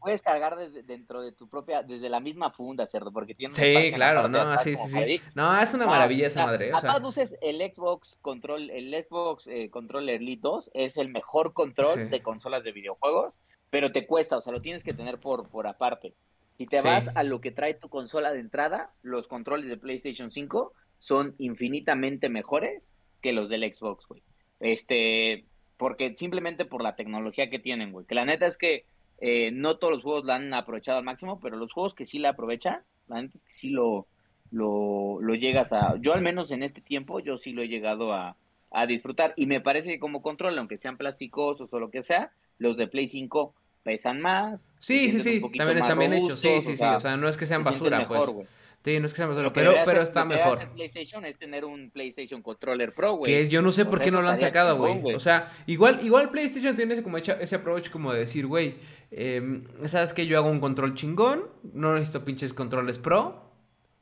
Puedes 0.00 0.20
cargar 0.20 0.56
desde 0.56 0.82
dentro 0.82 1.20
de 1.22 1.30
tu 1.30 1.48
propia, 1.48 1.82
desde 1.84 2.08
la 2.08 2.18
misma 2.18 2.50
funda, 2.50 2.86
cerdo, 2.86 3.12
porque 3.12 3.36
tiene 3.36 3.54
Sí, 3.54 3.92
claro, 3.94 4.26
no, 4.28 4.40
atrás 4.40 4.64
sí, 4.64 4.76
sí, 4.76 4.88
sí. 4.88 5.20
No, 5.36 5.56
es 5.60 5.72
una 5.74 5.84
No, 5.84 5.92
maravilla 5.92 6.26
esa 6.26 6.42
a- 6.42 6.46
madre. 6.46 6.72
A 6.72 6.76
O 6.76 6.80
sea, 6.80 6.88
todas 6.90 7.02
luces, 7.02 7.38
el 7.40 7.58
Xbox 7.72 8.18
Control, 8.20 8.68
el 8.70 8.92
Xbox 9.00 9.46
eh, 9.46 9.70
Controller 9.70 10.16
Elite 10.20 10.40
2 10.42 10.72
es 10.74 10.96
el 10.96 11.08
mejor 11.08 11.52
control 11.52 11.94
Sí. 11.94 12.00
de 12.06 12.20
consolas 12.20 12.64
de 12.64 12.72
videojuegos, 12.72 13.34
pero 13.70 13.92
te 13.92 14.04
cuesta, 14.04 14.36
o 14.36 14.40
sea, 14.40 14.52
lo 14.52 14.60
tienes 14.60 14.82
que 14.82 14.92
tener 14.92 15.18
por, 15.18 15.48
por 15.48 15.68
aparte. 15.68 16.14
Si 16.58 16.66
te 16.66 16.80
Sí. 16.80 16.84
vas 16.88 17.08
a 17.14 17.22
lo 17.22 17.40
que 17.40 17.52
trae 17.52 17.74
tu 17.74 17.88
consola 17.88 18.32
de 18.32 18.40
entrada, 18.40 18.90
los 19.02 19.28
controles 19.28 19.68
de 19.68 19.76
PlayStation 19.76 20.32
5 20.32 20.72
son 21.02 21.34
infinitamente 21.38 22.28
mejores 22.28 22.94
que 23.20 23.32
los 23.32 23.48
del 23.48 23.62
Xbox, 23.74 24.06
güey. 24.06 24.22
Este, 24.60 25.46
porque 25.76 26.14
simplemente 26.14 26.64
por 26.64 26.80
la 26.80 26.94
tecnología 26.94 27.50
que 27.50 27.58
tienen, 27.58 27.90
güey. 27.90 28.06
Que 28.06 28.14
la 28.14 28.24
neta 28.24 28.46
es 28.46 28.56
que 28.56 28.84
eh, 29.18 29.50
no 29.50 29.78
todos 29.78 29.94
los 29.94 30.04
juegos 30.04 30.24
la 30.26 30.36
han 30.36 30.54
aprovechado 30.54 30.98
al 30.98 31.04
máximo, 31.04 31.40
pero 31.40 31.56
los 31.56 31.72
juegos 31.72 31.94
que 31.94 32.04
sí 32.04 32.20
la 32.20 32.28
aprovechan, 32.28 32.84
la 33.08 33.20
neta 33.20 33.36
es 33.36 33.42
que 33.42 33.52
sí 33.52 33.70
lo, 33.70 34.06
lo, 34.52 35.20
lo 35.20 35.34
llegas 35.34 35.72
a... 35.72 35.96
Yo 36.00 36.14
al 36.14 36.22
menos 36.22 36.52
en 36.52 36.62
este 36.62 36.80
tiempo, 36.80 37.18
yo 37.18 37.36
sí 37.36 37.50
lo 37.50 37.62
he 37.62 37.68
llegado 37.68 38.12
a, 38.12 38.36
a 38.70 38.86
disfrutar. 38.86 39.34
Y 39.34 39.46
me 39.46 39.60
parece 39.60 39.90
que 39.90 39.98
como 39.98 40.22
control, 40.22 40.56
aunque 40.56 40.78
sean 40.78 40.98
plasticosos 40.98 41.74
o 41.74 41.80
lo 41.80 41.90
que 41.90 42.04
sea, 42.04 42.30
los 42.58 42.76
de 42.76 42.86
Play 42.86 43.08
5 43.08 43.52
pesan 43.82 44.20
más. 44.20 44.70
sí, 44.78 45.10
sí, 45.10 45.18
sí. 45.18 45.40
También 45.40 45.78
están 45.78 45.98
bien 45.98 46.12
hechos. 46.12 46.38
Sí, 46.38 46.62
sí, 46.62 46.76
sí. 46.76 46.84
O 46.84 47.00
sea, 47.00 47.16
no 47.16 47.26
es 47.26 47.36
que 47.36 47.46
sean 47.46 47.64
se 47.64 47.70
basura, 47.70 47.98
mejor, 47.98 48.32
pues. 48.32 48.61
Sí, 48.84 48.98
no 48.98 49.06
es 49.06 49.14
que 49.14 49.22
Lo 49.24 49.34
que 49.34 49.50
pero, 49.50 49.70
pero 49.72 49.82
hacer- 49.82 49.98
está 50.02 50.24
lo 50.24 50.30
que 50.30 50.34
mejor. 50.36 50.54
hacer 50.58 50.70
PlayStation 50.70 51.24
es 51.24 51.36
tener 51.38 51.64
un 51.64 51.90
PlayStation 51.92 52.42
Controller 52.42 52.92
Pro, 52.92 53.12
güey. 53.14 53.32
Que 53.32 53.40
es, 53.42 53.48
yo 53.48 53.62
no 53.62 53.70
sé 53.70 53.82
O 53.82 53.90
por 53.90 53.98
sea, 53.98 54.04
qué 54.06 54.10
no 54.10 54.22
lo 54.22 54.28
han 54.28 54.40
sacado, 54.40 54.76
güey. 54.76 55.14
O 55.14 55.20
sea, 55.20 55.52
igual, 55.66 56.00
igual 56.02 56.30
PlayStation 56.30 56.74
tiene 56.74 56.94
ese, 56.94 57.04
como 57.04 57.16
hecha- 57.16 57.38
ese 57.40 57.54
approach 57.56 57.90
como 57.90 58.12
de 58.12 58.18
decir, 58.18 58.46
güey, 58.46 58.74
em, 59.12 59.64
¿sabes 59.86 60.12
que 60.12 60.26
Yo 60.26 60.36
hago 60.36 60.48
un 60.50 60.58
control 60.58 60.94
chingón, 60.94 61.44
no 61.72 61.94
necesito 61.94 62.24
pinches 62.24 62.52
controles 62.54 62.98
pro, 62.98 63.52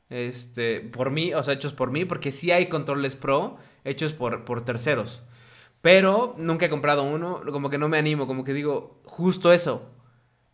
este, 0.09 0.81
por 0.81 1.11
mí, 1.11 1.33
o 1.33 1.43
sea, 1.43 1.53
hechos 1.53 1.73
por 1.73 1.91
mí, 1.91 2.05
porque 2.05 2.31
sí 2.31 2.51
hay 2.51 2.65
controles 2.67 3.15
pro 3.15 3.57
hechos 3.83 4.13
por, 4.13 4.45
por 4.45 4.65
terceros. 4.65 5.21
Pero 5.81 6.35
nunca 6.37 6.65
he 6.65 6.69
comprado 6.69 7.03
uno, 7.03 7.41
como 7.51 7.69
que 7.69 7.77
no 7.77 7.87
me 7.87 7.97
animo, 7.97 8.27
como 8.27 8.43
que 8.43 8.53
digo, 8.53 9.01
justo 9.05 9.51
eso, 9.53 9.89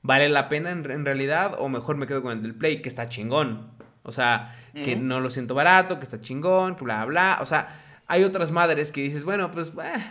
¿vale 0.02 0.30
la 0.30 0.48
pena 0.50 0.72
en, 0.72 0.90
en 0.90 1.06
realidad? 1.06 1.56
O 1.60 1.70
mejor 1.70 1.98
me 1.98 2.08
quedo 2.08 2.22
con 2.22 2.32
el 2.34 2.42
del 2.44 2.56
Play, 2.56 2.82
que 2.82 2.90
está 2.90 3.10
chingón. 3.10 3.72
O 4.08 4.12
sea, 4.12 4.56
que 4.74 4.96
no 4.96 5.20
lo 5.20 5.30
siento 5.30 5.54
barato, 5.54 6.00
que 6.00 6.04
está 6.06 6.20
chingón, 6.22 6.76
que 6.76 6.84
bla, 6.84 7.06
bla. 7.06 7.38
O 7.42 7.46
sea, 7.46 8.02
hay 8.08 8.24
otras 8.24 8.52
madres 8.52 8.92
que 8.92 9.02
dices, 9.04 9.24
bueno, 9.24 9.52
pues... 9.52 9.70
eh. 9.84 10.04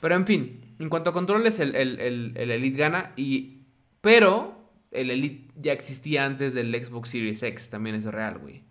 Pero 0.00 0.16
en 0.16 0.26
fin, 0.26 0.60
en 0.80 0.88
cuanto 0.88 1.10
a 1.10 1.12
controles, 1.12 1.60
el, 1.60 1.76
el, 1.76 2.00
el, 2.00 2.32
el 2.36 2.50
Elite 2.50 2.78
gana. 2.78 3.12
Y, 3.16 3.58
pero 4.00 4.68
el 4.90 5.10
Elite 5.10 5.52
ya 5.56 5.72
existía 5.72 6.24
antes 6.24 6.54
del 6.54 6.74
Xbox 6.74 7.10
Series 7.10 7.42
X, 7.42 7.70
también 7.70 7.94
es 7.96 8.04
real, 8.04 8.38
güey. 8.38 8.62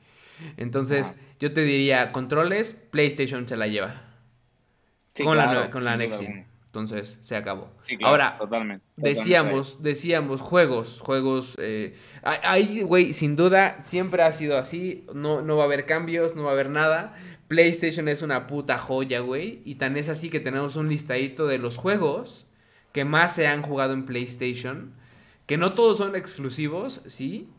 Entonces, 0.57 1.13
yo 1.39 1.53
te 1.53 1.63
diría, 1.63 2.11
controles, 2.11 2.73
PlayStation 2.73 3.47
se 3.47 3.55
la 3.55 3.67
lleva. 3.67 4.01
Sí, 5.13 5.23
con, 5.23 5.37
la, 5.37 5.43
claro, 5.43 5.65
nue- 5.65 5.69
con 5.69 5.83
la 5.85 5.97
Next 5.97 6.19
Gen. 6.19 6.45
Entonces, 6.71 7.19
se 7.21 7.35
acabó. 7.35 7.69
Sí, 7.81 7.97
claro, 7.97 8.11
Ahora, 8.11 8.37
totalmente. 8.37 8.85
Decíamos, 8.95 9.83
decíamos, 9.83 10.39
juegos, 10.39 11.01
juegos. 11.01 11.57
eh, 11.59 11.97
ahí, 12.23 12.81
güey, 12.83 13.11
sin 13.11 13.35
duda, 13.35 13.77
siempre 13.81 14.23
ha 14.23 14.31
sido 14.31 14.57
así. 14.57 15.05
No, 15.13 15.41
no 15.41 15.57
va 15.57 15.63
a 15.63 15.65
haber 15.65 15.85
cambios, 15.85 16.33
no 16.33 16.43
va 16.43 16.51
a 16.51 16.53
haber 16.53 16.69
nada. 16.69 17.13
PlayStation 17.49 18.07
es 18.07 18.21
una 18.21 18.47
puta 18.47 18.77
joya, 18.77 19.19
güey. 19.19 19.61
Y 19.65 19.75
tan 19.75 19.97
es 19.97 20.07
así 20.07 20.29
que 20.29 20.39
tenemos 20.39 20.77
un 20.77 20.87
listadito 20.87 21.45
de 21.45 21.57
los 21.57 21.75
juegos 21.75 22.47
que 22.93 23.03
más 23.03 23.35
se 23.35 23.47
han 23.47 23.63
jugado 23.63 23.91
en 23.91 24.05
PlayStation. 24.05 24.93
Que 25.47 25.57
no 25.57 25.73
todos 25.73 25.97
son 25.97 26.15
exclusivos, 26.15 27.01
sí. 27.05 27.49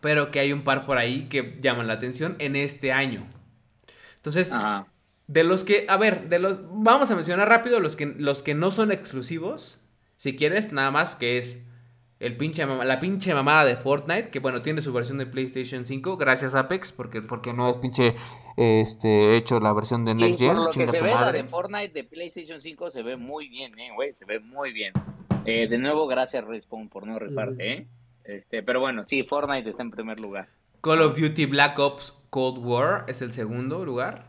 Pero 0.00 0.30
que 0.30 0.40
hay 0.40 0.54
un 0.54 0.62
par 0.62 0.86
por 0.86 0.96
ahí 0.96 1.24
que 1.28 1.58
llaman 1.60 1.88
la 1.88 1.92
atención 1.92 2.36
en 2.38 2.56
este 2.56 2.90
año. 2.90 3.26
Entonces, 4.16 4.50
Ajá. 4.50 4.86
De 5.28 5.44
los 5.44 5.62
que, 5.62 5.86
a 5.88 5.96
ver, 5.96 6.28
de 6.28 6.38
los, 6.40 6.60
vamos 6.70 7.10
a 7.10 7.14
mencionar 7.16 7.48
rápido 7.48 7.78
los 7.80 7.94
que, 7.96 8.06
los 8.06 8.42
que 8.42 8.54
no 8.54 8.72
son 8.72 8.90
exclusivos. 8.92 9.78
Si 10.16 10.34
quieres, 10.34 10.72
nada 10.72 10.90
más, 10.90 11.14
que 11.14 11.38
es 11.38 11.62
el 12.18 12.36
pinche 12.36 12.66
mama- 12.66 12.84
la 12.84 12.98
pinche 12.98 13.32
mamada 13.32 13.64
de 13.64 13.76
Fortnite, 13.76 14.30
que 14.30 14.40
bueno, 14.40 14.60
tiene 14.62 14.80
su 14.80 14.92
versión 14.92 15.18
de 15.18 15.26
PlayStation 15.26 15.86
5, 15.86 16.16
gracias 16.16 16.56
Apex, 16.56 16.90
porque, 16.90 17.22
porque 17.22 17.52
no 17.52 17.68
es 17.70 17.76
pinche 17.76 18.16
este, 18.56 19.36
hecho 19.36 19.60
la 19.60 19.72
versión 19.72 20.04
de 20.04 20.12
Y 20.12 20.14
Next 20.14 20.40
por 20.40 20.48
Gen. 20.48 20.56
lo 20.64 20.70
que 20.70 20.86
se 20.88 21.00
ve, 21.00 21.10
la 21.10 21.30
de 21.30 21.44
Fortnite 21.44 21.90
de 21.92 22.04
PlayStation 22.04 22.60
5 22.60 22.90
se 22.90 23.02
ve 23.04 23.16
muy 23.16 23.48
bien, 23.48 23.78
eh, 23.78 23.90
güey, 23.94 24.12
se 24.12 24.24
ve 24.24 24.40
muy 24.40 24.72
bien. 24.72 24.92
Eh, 25.44 25.68
de 25.68 25.78
nuevo, 25.78 26.06
gracias 26.08 26.44
Respawn 26.44 26.88
por 26.88 27.06
no 27.06 27.18
rifarte, 27.18 27.72
eh. 27.72 27.86
Este, 28.24 28.62
pero 28.62 28.80
bueno, 28.80 29.04
sí, 29.04 29.22
Fortnite 29.22 29.70
está 29.70 29.82
en 29.82 29.90
primer 29.92 30.20
lugar. 30.20 30.48
Call 30.80 31.02
of 31.02 31.18
Duty 31.18 31.46
Black 31.46 31.78
Ops 31.78 32.14
Cold 32.30 32.58
War 32.64 33.04
es 33.08 33.22
el 33.22 33.32
segundo 33.32 33.84
lugar. 33.84 34.27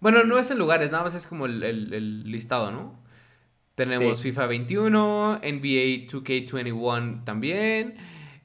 Bueno, 0.00 0.24
no 0.24 0.38
es 0.38 0.50
el 0.50 0.58
lugar, 0.58 0.82
es 0.82 0.90
nada 0.92 1.04
más 1.04 1.14
es 1.14 1.26
como 1.26 1.46
el, 1.46 1.62
el- 1.62 1.92
el 1.92 2.30
listado, 2.30 2.70
¿no? 2.70 2.98
Tenemos 3.74 4.18
Sí. 4.20 4.30
FIFA 4.30 4.46
21, 4.46 5.40
NBA 5.42 6.06
2K21 6.08 7.24
también. 7.24 7.96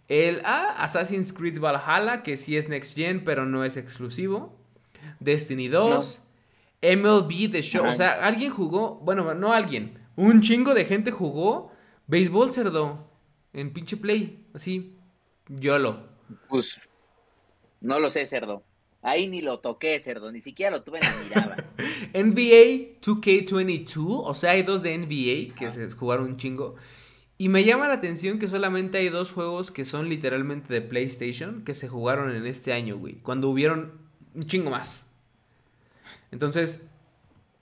El 0.07 0.41
ah, 0.45 0.75
Assassin's 0.79 1.33
Creed 1.33 1.59
Valhalla, 1.59 2.21
que 2.23 2.37
sí 2.37 2.55
es 2.57 2.69
Next 2.69 2.95
Gen, 2.95 3.23
pero 3.23 3.45
no 3.45 3.63
es 3.63 3.77
exclusivo. 3.77 4.55
Destiny 5.19 5.67
2. 5.69 6.21
MLB 6.81 7.49
The 7.51 7.61
Show. 7.61 7.87
O 7.87 7.93
sea, 7.93 8.25
alguien 8.25 8.51
jugó. 8.51 8.95
Bueno, 8.95 9.33
no 9.33 9.53
alguien. 9.53 9.97
Un 10.15 10.41
chingo 10.41 10.73
de 10.73 10.85
gente 10.85 11.11
jugó 11.11 11.71
béisbol 12.07 12.51
cerdo. 12.53 13.09
En 13.53 13.71
pinche 13.73 13.97
play. 13.97 14.45
Así. 14.53 14.95
YOLO. 15.47 16.09
Pues, 16.49 16.79
no 17.81 17.99
lo 17.99 18.09
sé, 18.09 18.25
cerdo. 18.25 18.63
Ahí 19.03 19.27
ni 19.27 19.41
lo 19.41 19.59
toqué, 19.59 19.99
cerdo, 19.99 20.31
ni 20.31 20.39
siquiera 20.39 20.71
lo 20.71 20.81
tuve 20.83 20.99
en 20.99 21.03
la 21.03 21.15
mirada. 21.23 21.69
NBA 22.13 22.99
2K22, 23.01 24.21
o 24.25 24.33
sea, 24.33 24.51
hay 24.51 24.63
dos 24.63 24.81
de 24.81 24.97
NBA 24.97 25.55
que 25.55 25.69
se 25.71 25.89
jugaron 25.91 26.25
un 26.27 26.37
chingo. 26.37 26.75
Y 27.37 27.49
me 27.49 27.65
llama 27.65 27.87
la 27.89 27.95
atención 27.95 28.39
que 28.39 28.47
solamente 28.47 28.99
hay 28.99 29.09
dos 29.09 29.33
juegos 29.33 29.71
que 29.71 29.83
son 29.85 30.07
literalmente 30.07 30.73
de 30.73 30.81
PlayStation 30.81 31.63
que 31.65 31.73
se 31.73 31.89
jugaron 31.89 32.33
en 32.33 32.45
este 32.45 32.71
año, 32.71 32.97
güey. 32.97 33.15
Cuando 33.15 33.49
hubieron 33.49 33.91
un 34.33 34.45
chingo 34.47 34.69
más. 34.69 35.05
Entonces, 36.31 36.81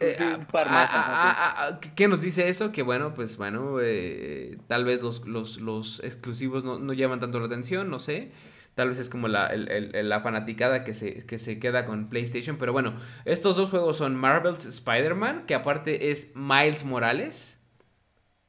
Eh, 0.04 0.16
Sí, 0.18 0.24
un 0.24 0.46
par 0.48 0.68
más, 0.72 0.90
ajá, 0.92 1.80
¿qué- 1.80 1.94
¿Qué 1.94 2.08
nos 2.08 2.22
dice 2.22 2.50
eso? 2.50 2.72
Que 2.72 2.82
bueno, 2.82 3.14
pues 3.14 3.38
bueno, 3.38 3.76
eh, 3.82 4.58
tal 4.68 4.84
vez 4.84 5.04
los, 5.04 5.28
los, 5.28 5.60
los 5.62 6.00
exclusivos 6.04 6.64
no, 6.64 6.80
no 6.80 6.94
llaman 6.94 7.20
tanto 7.20 7.40
la 7.40 7.46
atención, 7.46 7.88
no 7.92 8.00
sé. 8.00 8.32
Tal 8.76 8.90
vez 8.90 9.00
es 9.00 9.10
como 9.10 9.28
la, 9.28 9.48
el- 9.48 9.70
el- 9.70 10.10
la 10.10 10.22
fanaticada 10.22 10.84
que 10.84 10.94
se, 10.94 11.26
que 11.26 11.38
se 11.40 11.60
queda 11.60 11.86
con 11.86 12.10
PlayStation. 12.10 12.58
Pero 12.58 12.74
bueno, 12.74 12.96
estos 13.26 13.56
dos 13.58 13.70
juegos 13.70 13.98
son 13.98 14.16
Marvel's 14.16 14.66
Spider-Man, 14.66 15.46
que 15.48 15.56
aparte 15.56 16.12
es 16.12 16.32
Miles 16.36 16.86
Morales. 16.86 17.60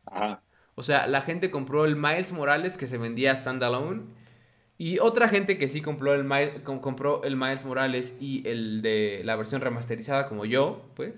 Ajá. 0.07 0.43
O 0.75 0.83
sea, 0.83 1.07
la 1.07 1.21
gente 1.21 1.51
compró 1.51 1.85
el 1.85 1.97
Miles 1.97 2.33
Morales 2.33 2.77
que 2.77 2.87
se 2.87 2.99
vendía 2.99 3.35
standalone. 3.37 4.03
Y 4.79 4.99
otra 5.01 5.29
gente 5.29 5.59
que 5.59 5.69
sí 5.69 5.83
compró 5.83 6.15
el, 6.15 6.25
Miles, 6.25 6.63
compró 6.63 7.23
el 7.25 7.37
Miles 7.37 7.65
Morales 7.65 8.17
y 8.21 8.49
el 8.49 8.83
de 8.83 9.23
la 9.25 9.37
versión 9.37 9.61
remasterizada, 9.63 10.27
como 10.27 10.45
yo, 10.47 10.91
pues. 10.97 11.15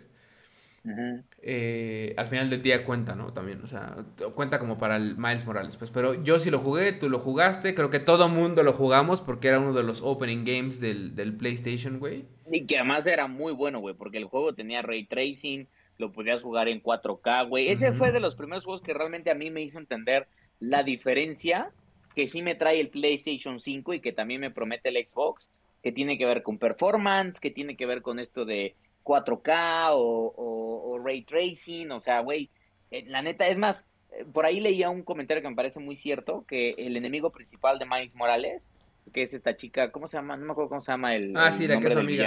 Eh, 1.40 2.14
al 2.18 2.26
final 2.28 2.50
del 2.50 2.62
día 2.62 2.84
cuenta, 2.84 3.14
¿no? 3.14 3.32
También, 3.32 3.62
o 3.62 3.66
sea, 3.66 3.96
cuenta 4.34 4.58
como 4.58 4.76
para 4.76 4.96
el 4.96 5.16
Miles 5.16 5.46
Morales, 5.46 5.76
pues. 5.76 5.90
Pero 5.90 6.22
yo 6.22 6.38
sí 6.38 6.50
lo 6.50 6.58
jugué, 6.58 6.92
tú 6.92 7.08
lo 7.08 7.18
jugaste, 7.18 7.74
creo 7.74 7.90
que 7.90 8.00
todo 8.00 8.28
mundo 8.28 8.62
lo 8.62 8.72
jugamos 8.72 9.20
porque 9.20 9.48
era 9.48 9.60
uno 9.60 9.72
de 9.72 9.82
los 9.82 10.02
opening 10.02 10.44
games 10.44 10.80
del, 10.80 11.14
del 11.14 11.34
PlayStation, 11.34 11.98
güey. 11.98 12.26
Y 12.50 12.66
que 12.66 12.76
además 12.76 13.06
era 13.06 13.26
muy 13.28 13.52
bueno, 13.52 13.80
güey, 13.80 13.94
porque 13.94 14.18
el 14.18 14.26
juego 14.26 14.54
tenía 14.54 14.82
ray 14.82 15.04
tracing, 15.04 15.66
lo 15.96 16.12
podías 16.12 16.42
jugar 16.42 16.68
en 16.68 16.82
4K, 16.82 17.48
güey. 17.48 17.68
Ese 17.68 17.92
fue 17.92 18.12
de 18.12 18.20
los 18.20 18.34
primeros 18.34 18.64
juegos 18.64 18.82
que 18.82 18.92
realmente 18.92 19.30
a 19.30 19.34
mí 19.34 19.50
me 19.50 19.62
hizo 19.62 19.78
entender 19.78 20.26
la 20.60 20.82
diferencia 20.82 21.70
que 22.14 22.28
sí 22.28 22.42
me 22.42 22.54
trae 22.54 22.80
el 22.80 22.88
PlayStation 22.88 23.58
5 23.58 23.94
y 23.94 24.00
que 24.00 24.12
también 24.12 24.40
me 24.40 24.50
promete 24.50 24.88
el 24.90 25.06
Xbox, 25.06 25.50
que 25.82 25.92
tiene 25.92 26.16
que 26.16 26.26
ver 26.26 26.42
con 26.42 26.58
performance, 26.58 27.40
que 27.40 27.50
tiene 27.50 27.76
que 27.76 27.86
ver 27.86 28.02
con 28.02 28.18
esto 28.18 28.44
de 28.44 28.74
4K 29.04 29.92
o, 29.92 29.98
o- 30.00 30.90
o 30.92 30.98
ray 30.98 31.22
tracing, 31.22 31.92
o 31.92 32.00
sea, 32.00 32.20
güey, 32.20 32.50
eh, 32.90 33.04
la 33.06 33.22
neta, 33.22 33.46
es 33.46 33.58
más, 33.58 33.86
eh, 34.12 34.24
por 34.32 34.44
ahí 34.46 34.60
leía 34.60 34.90
un 34.90 35.02
comentario 35.02 35.42
que 35.42 35.48
me 35.48 35.54
parece 35.56 35.78
muy 35.80 35.94
cierto, 35.96 36.44
que 36.48 36.70
el 36.78 36.96
enemigo 36.96 37.30
principal 37.30 37.78
de 37.78 37.86
Miles 37.86 38.14
Morales, 38.16 38.72
que 39.12 39.22
es 39.22 39.34
esta 39.34 39.54
chica, 39.54 39.92
¿cómo 39.92 40.08
se 40.08 40.16
llama? 40.16 40.36
No 40.36 40.46
me 40.46 40.52
acuerdo 40.52 40.70
cómo 40.70 40.80
se 40.80 40.90
llama 40.92 41.14
el, 41.14 41.36
Ah, 41.36 41.48
el 41.48 41.52
sí, 41.52 41.66
la 41.68 41.78
que 41.78 41.86
es 41.86 41.92
su 41.92 41.98
amiga. 42.00 42.24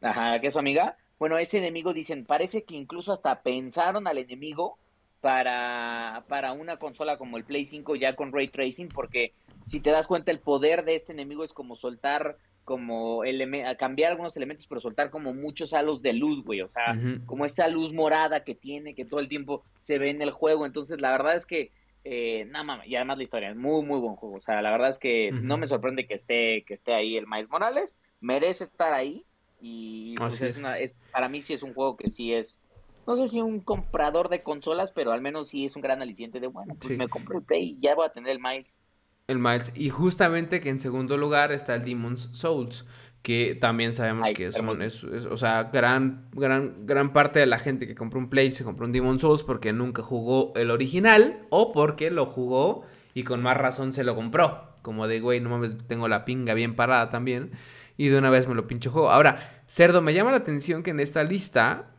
Ajá, 0.00 0.40
que 0.40 0.46
es 0.46 0.52
su 0.52 0.58
amiga. 0.58 0.96
Bueno, 1.18 1.38
ese 1.38 1.58
enemigo 1.58 1.92
dicen, 1.92 2.24
parece 2.24 2.64
que 2.64 2.76
incluso 2.76 3.12
hasta 3.12 3.42
pensaron 3.42 4.06
al 4.06 4.18
enemigo 4.18 4.78
para, 5.20 6.24
para 6.28 6.52
una 6.52 6.76
consola 6.76 7.16
como 7.16 7.36
el 7.38 7.44
Play 7.44 7.64
5 7.66 7.96
ya 7.96 8.14
con 8.14 8.30
ray 8.32 8.48
tracing, 8.48 8.88
porque 8.88 9.32
si 9.66 9.80
te 9.80 9.90
das 9.90 10.06
cuenta 10.06 10.30
el 10.30 10.38
poder 10.38 10.84
de 10.84 10.94
este 10.94 11.12
enemigo 11.12 11.42
es 11.44 11.52
como 11.54 11.74
soltar, 11.76 12.36
como 12.64 13.22
a 13.22 13.74
cambiar 13.76 14.12
algunos 14.12 14.36
elementos, 14.36 14.66
pero 14.66 14.80
soltar 14.80 15.10
como 15.10 15.32
muchos 15.34 15.72
halos 15.74 16.02
de 16.02 16.14
luz, 16.14 16.42
güey. 16.44 16.60
O 16.62 16.68
sea, 16.68 16.96
como 17.26 17.44
esta 17.44 17.68
luz 17.68 17.92
morada 17.92 18.42
que 18.42 18.54
tiene, 18.54 18.94
que 18.94 19.04
todo 19.04 19.20
el 19.20 19.28
tiempo 19.28 19.62
se 19.80 19.98
ve 19.98 20.10
en 20.10 20.22
el 20.22 20.30
juego. 20.30 20.66
Entonces, 20.66 21.00
la 21.00 21.10
verdad 21.12 21.34
es 21.36 21.46
que, 21.46 21.70
eh, 22.04 22.46
nada 22.46 22.64
mames, 22.64 22.86
y 22.88 22.96
además 22.96 23.18
la 23.18 23.22
historia 23.24 23.50
es 23.50 23.56
muy, 23.56 23.84
muy 23.84 24.00
buen 24.00 24.16
juego. 24.16 24.36
O 24.36 24.40
sea, 24.40 24.60
la 24.62 24.70
verdad 24.70 24.88
es 24.88 24.98
que 24.98 25.30
no 25.32 25.56
me 25.58 25.66
sorprende 25.66 26.06
que 26.06 26.14
esté, 26.14 26.64
que 26.66 26.74
esté 26.74 26.94
ahí 26.94 27.16
el 27.16 27.26
Miles 27.26 27.48
Morales. 27.50 27.96
Merece 28.20 28.64
estar 28.64 28.92
ahí. 28.92 29.24
Y 29.60 30.14
pues, 30.16 30.42
es 30.42 30.56
una, 30.56 30.78
es, 30.78 30.94
para 31.12 31.28
mí 31.28 31.40
sí 31.40 31.54
es 31.54 31.62
un 31.62 31.72
juego 31.72 31.96
que 31.96 32.10
sí 32.10 32.34
es, 32.34 32.60
no 33.06 33.16
sé 33.16 33.26
si 33.28 33.40
un 33.40 33.60
comprador 33.60 34.28
de 34.28 34.42
consolas, 34.42 34.92
pero 34.92 35.12
al 35.12 35.22
menos 35.22 35.48
sí 35.48 35.64
es 35.64 35.76
un 35.76 35.82
gran 35.82 36.02
aliciente 36.02 36.40
de, 36.40 36.46
bueno, 36.46 36.74
pues 36.78 36.92
Sí. 36.92 36.96
me 36.98 37.08
compré 37.08 37.38
el 37.38 37.44
Play 37.44 37.70
y 37.70 37.78
ya 37.80 37.94
voy 37.94 38.04
a 38.06 38.10
tener 38.10 38.30
el 38.32 38.40
Miles. 38.40 38.78
El 39.26 39.38
Miles. 39.38 39.72
Y 39.74 39.88
justamente 39.90 40.60
que 40.60 40.68
en 40.68 40.80
segundo 40.80 41.16
lugar 41.16 41.52
está 41.52 41.74
el 41.74 41.84
Demon's 41.84 42.28
Souls. 42.32 42.84
Que 43.22 43.54
también 43.54 43.94
sabemos 43.94 44.26
Ay, 44.28 44.34
que 44.34 44.46
es, 44.48 44.56
hermoso. 44.56 44.76
un- 44.76 44.82
es- 44.82 45.02
es- 45.04 45.24
o 45.24 45.38
sea, 45.38 45.70
gran, 45.72 46.28
gran, 46.32 46.84
gran 46.86 47.14
parte 47.14 47.40
de 47.40 47.46
la 47.46 47.58
gente 47.58 47.86
que 47.86 47.94
compró 47.94 48.18
un 48.20 48.28
Play 48.28 48.52
se 48.52 48.64
compró 48.64 48.84
un 48.84 48.92
Demon's 48.92 49.22
Souls 49.22 49.44
porque 49.44 49.72
nunca 49.72 50.02
jugó 50.02 50.52
el 50.56 50.70
original 50.70 51.46
o 51.48 51.72
porque 51.72 52.10
lo 52.10 52.26
jugó 52.26 52.84
y 53.14 53.22
con 53.22 53.40
más 53.42 53.56
razón 53.56 53.94
se 53.94 54.04
lo 54.04 54.14
compró. 54.14 54.74
Como 54.82 55.06
de, 55.08 55.20
güey, 55.20 55.40
no 55.40 55.48
mames, 55.48 55.74
tengo 55.86 56.06
la 56.06 56.26
pinga 56.26 56.52
bien 56.52 56.76
parada 56.76 57.08
también. 57.08 57.52
Y 57.96 58.08
de 58.08 58.18
una 58.18 58.28
vez 58.28 58.46
me 58.46 58.54
lo 58.54 58.66
pincho 58.66 58.90
juego. 58.90 59.10
Ahora, 59.10 59.64
Cerdo, 59.68 60.02
me 60.02 60.12
llama 60.12 60.30
la 60.32 60.36
atención 60.36 60.82
que 60.82 60.90
en 60.90 61.00
esta 61.00 61.24
lista 61.24 61.94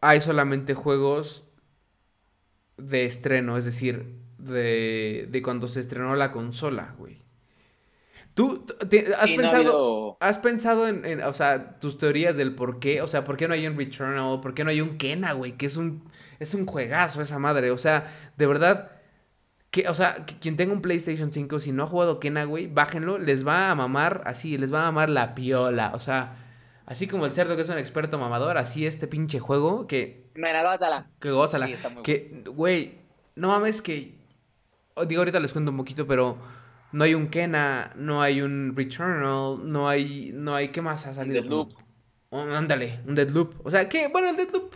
hay 0.00 0.20
solamente 0.20 0.74
juegos 0.74 1.44
de 2.76 3.04
estreno, 3.04 3.56
es 3.56 3.64
decir, 3.64 4.16
de, 4.48 5.28
de 5.30 5.42
cuando 5.42 5.68
se 5.68 5.80
estrenó 5.80 6.14
la 6.16 6.32
consola, 6.32 6.94
güey. 6.98 7.22
¿Tú 8.34 8.66
te- 8.90 9.14
has 9.14 9.28
Sí, 9.30 9.36
no 9.36 9.40
ha 9.40 9.42
pensado, 9.42 9.56
habido- 9.60 10.16
has 10.20 10.38
pensado 10.38 10.88
en, 10.88 11.04
en, 11.06 11.22
o 11.22 11.32
sea, 11.32 11.78
tus 11.80 11.96
teorías 11.96 12.36
del 12.36 12.54
por 12.54 12.78
qué? 12.78 13.00
O 13.00 13.06
sea, 13.06 13.24
¿por 13.24 13.36
qué 13.38 13.48
no 13.48 13.54
hay 13.54 13.66
un 13.66 13.76
Returnal? 13.78 14.40
¿Por 14.40 14.52
qué 14.52 14.62
no 14.62 14.70
hay 14.70 14.82
un 14.82 14.98
Kena, 14.98 15.32
güey? 15.32 15.52
Que 15.56 15.64
es 15.66 15.76
un, 15.78 16.04
es 16.38 16.52
un 16.52 16.66
juegazo 16.66 17.22
esa 17.22 17.38
madre. 17.38 17.70
O 17.70 17.78
sea, 17.78 18.12
de 18.36 18.46
verdad, 18.46 18.90
que, 19.70 19.88
o 19.88 19.94
sea, 19.94 20.26
que 20.26 20.38
quien 20.38 20.56
tenga 20.56 20.74
un 20.74 20.82
PlayStation 20.82 21.32
5, 21.32 21.58
si 21.58 21.72
no 21.72 21.84
ha 21.84 21.86
jugado 21.86 22.20
Kena, 22.20 22.44
güey, 22.44 22.66
bájenlo, 22.66 23.16
les 23.18 23.46
va 23.46 23.70
a 23.70 23.74
mamar 23.74 24.20
así, 24.26 24.58
les 24.58 24.72
va 24.72 24.82
a 24.82 24.92
mamar 24.92 25.08
la 25.08 25.34
piola. 25.34 25.92
O 25.94 25.98
sea, 25.98 26.36
así 26.84 27.06
como 27.06 27.24
el 27.24 27.32
cerdo 27.32 27.56
que 27.56 27.62
es 27.62 27.68
un 27.70 27.78
experto 27.78 28.18
mamador, 28.18 28.58
así 28.58 28.86
este 28.86 29.06
pinche 29.06 29.40
juego 29.40 29.86
que 29.86 30.26
Mira, 30.34 30.62
gózala. 30.62 31.08
que 31.20 31.30
gózala. 31.30 31.68
Sí, 31.68 31.74
que, 32.04 32.42
güey, 32.48 32.98
no 33.34 33.48
mames 33.48 33.80
que. 33.80 34.14
Digo, 35.06 35.20
ahorita 35.20 35.40
les 35.40 35.52
cuento 35.52 35.70
un 35.70 35.76
poquito, 35.76 36.06
pero 36.06 36.38
no 36.92 37.04
hay 37.04 37.14
un 37.14 37.28
Kena, 37.28 37.92
no 37.96 38.22
hay 38.22 38.40
un 38.40 38.74
Returnal, 38.74 39.58
no 39.70 39.88
hay. 39.88 40.30
No 40.34 40.54
hay. 40.54 40.68
¿Qué 40.68 40.80
más 40.80 41.06
ha 41.06 41.14
salido? 41.14 41.40
Deathloop. 41.42 41.72
Oh, 42.30 42.40
ándale, 42.40 43.00
un 43.06 43.14
Deadloop. 43.14 43.64
O 43.64 43.70
sea, 43.70 43.88
que, 43.88 44.08
bueno, 44.08 44.28
el 44.30 44.36
Deadloop. 44.36 44.74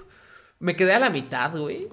Me 0.60 0.76
quedé 0.76 0.92
a 0.94 0.98
la 0.98 1.10
mitad, 1.10 1.56
güey. 1.56 1.88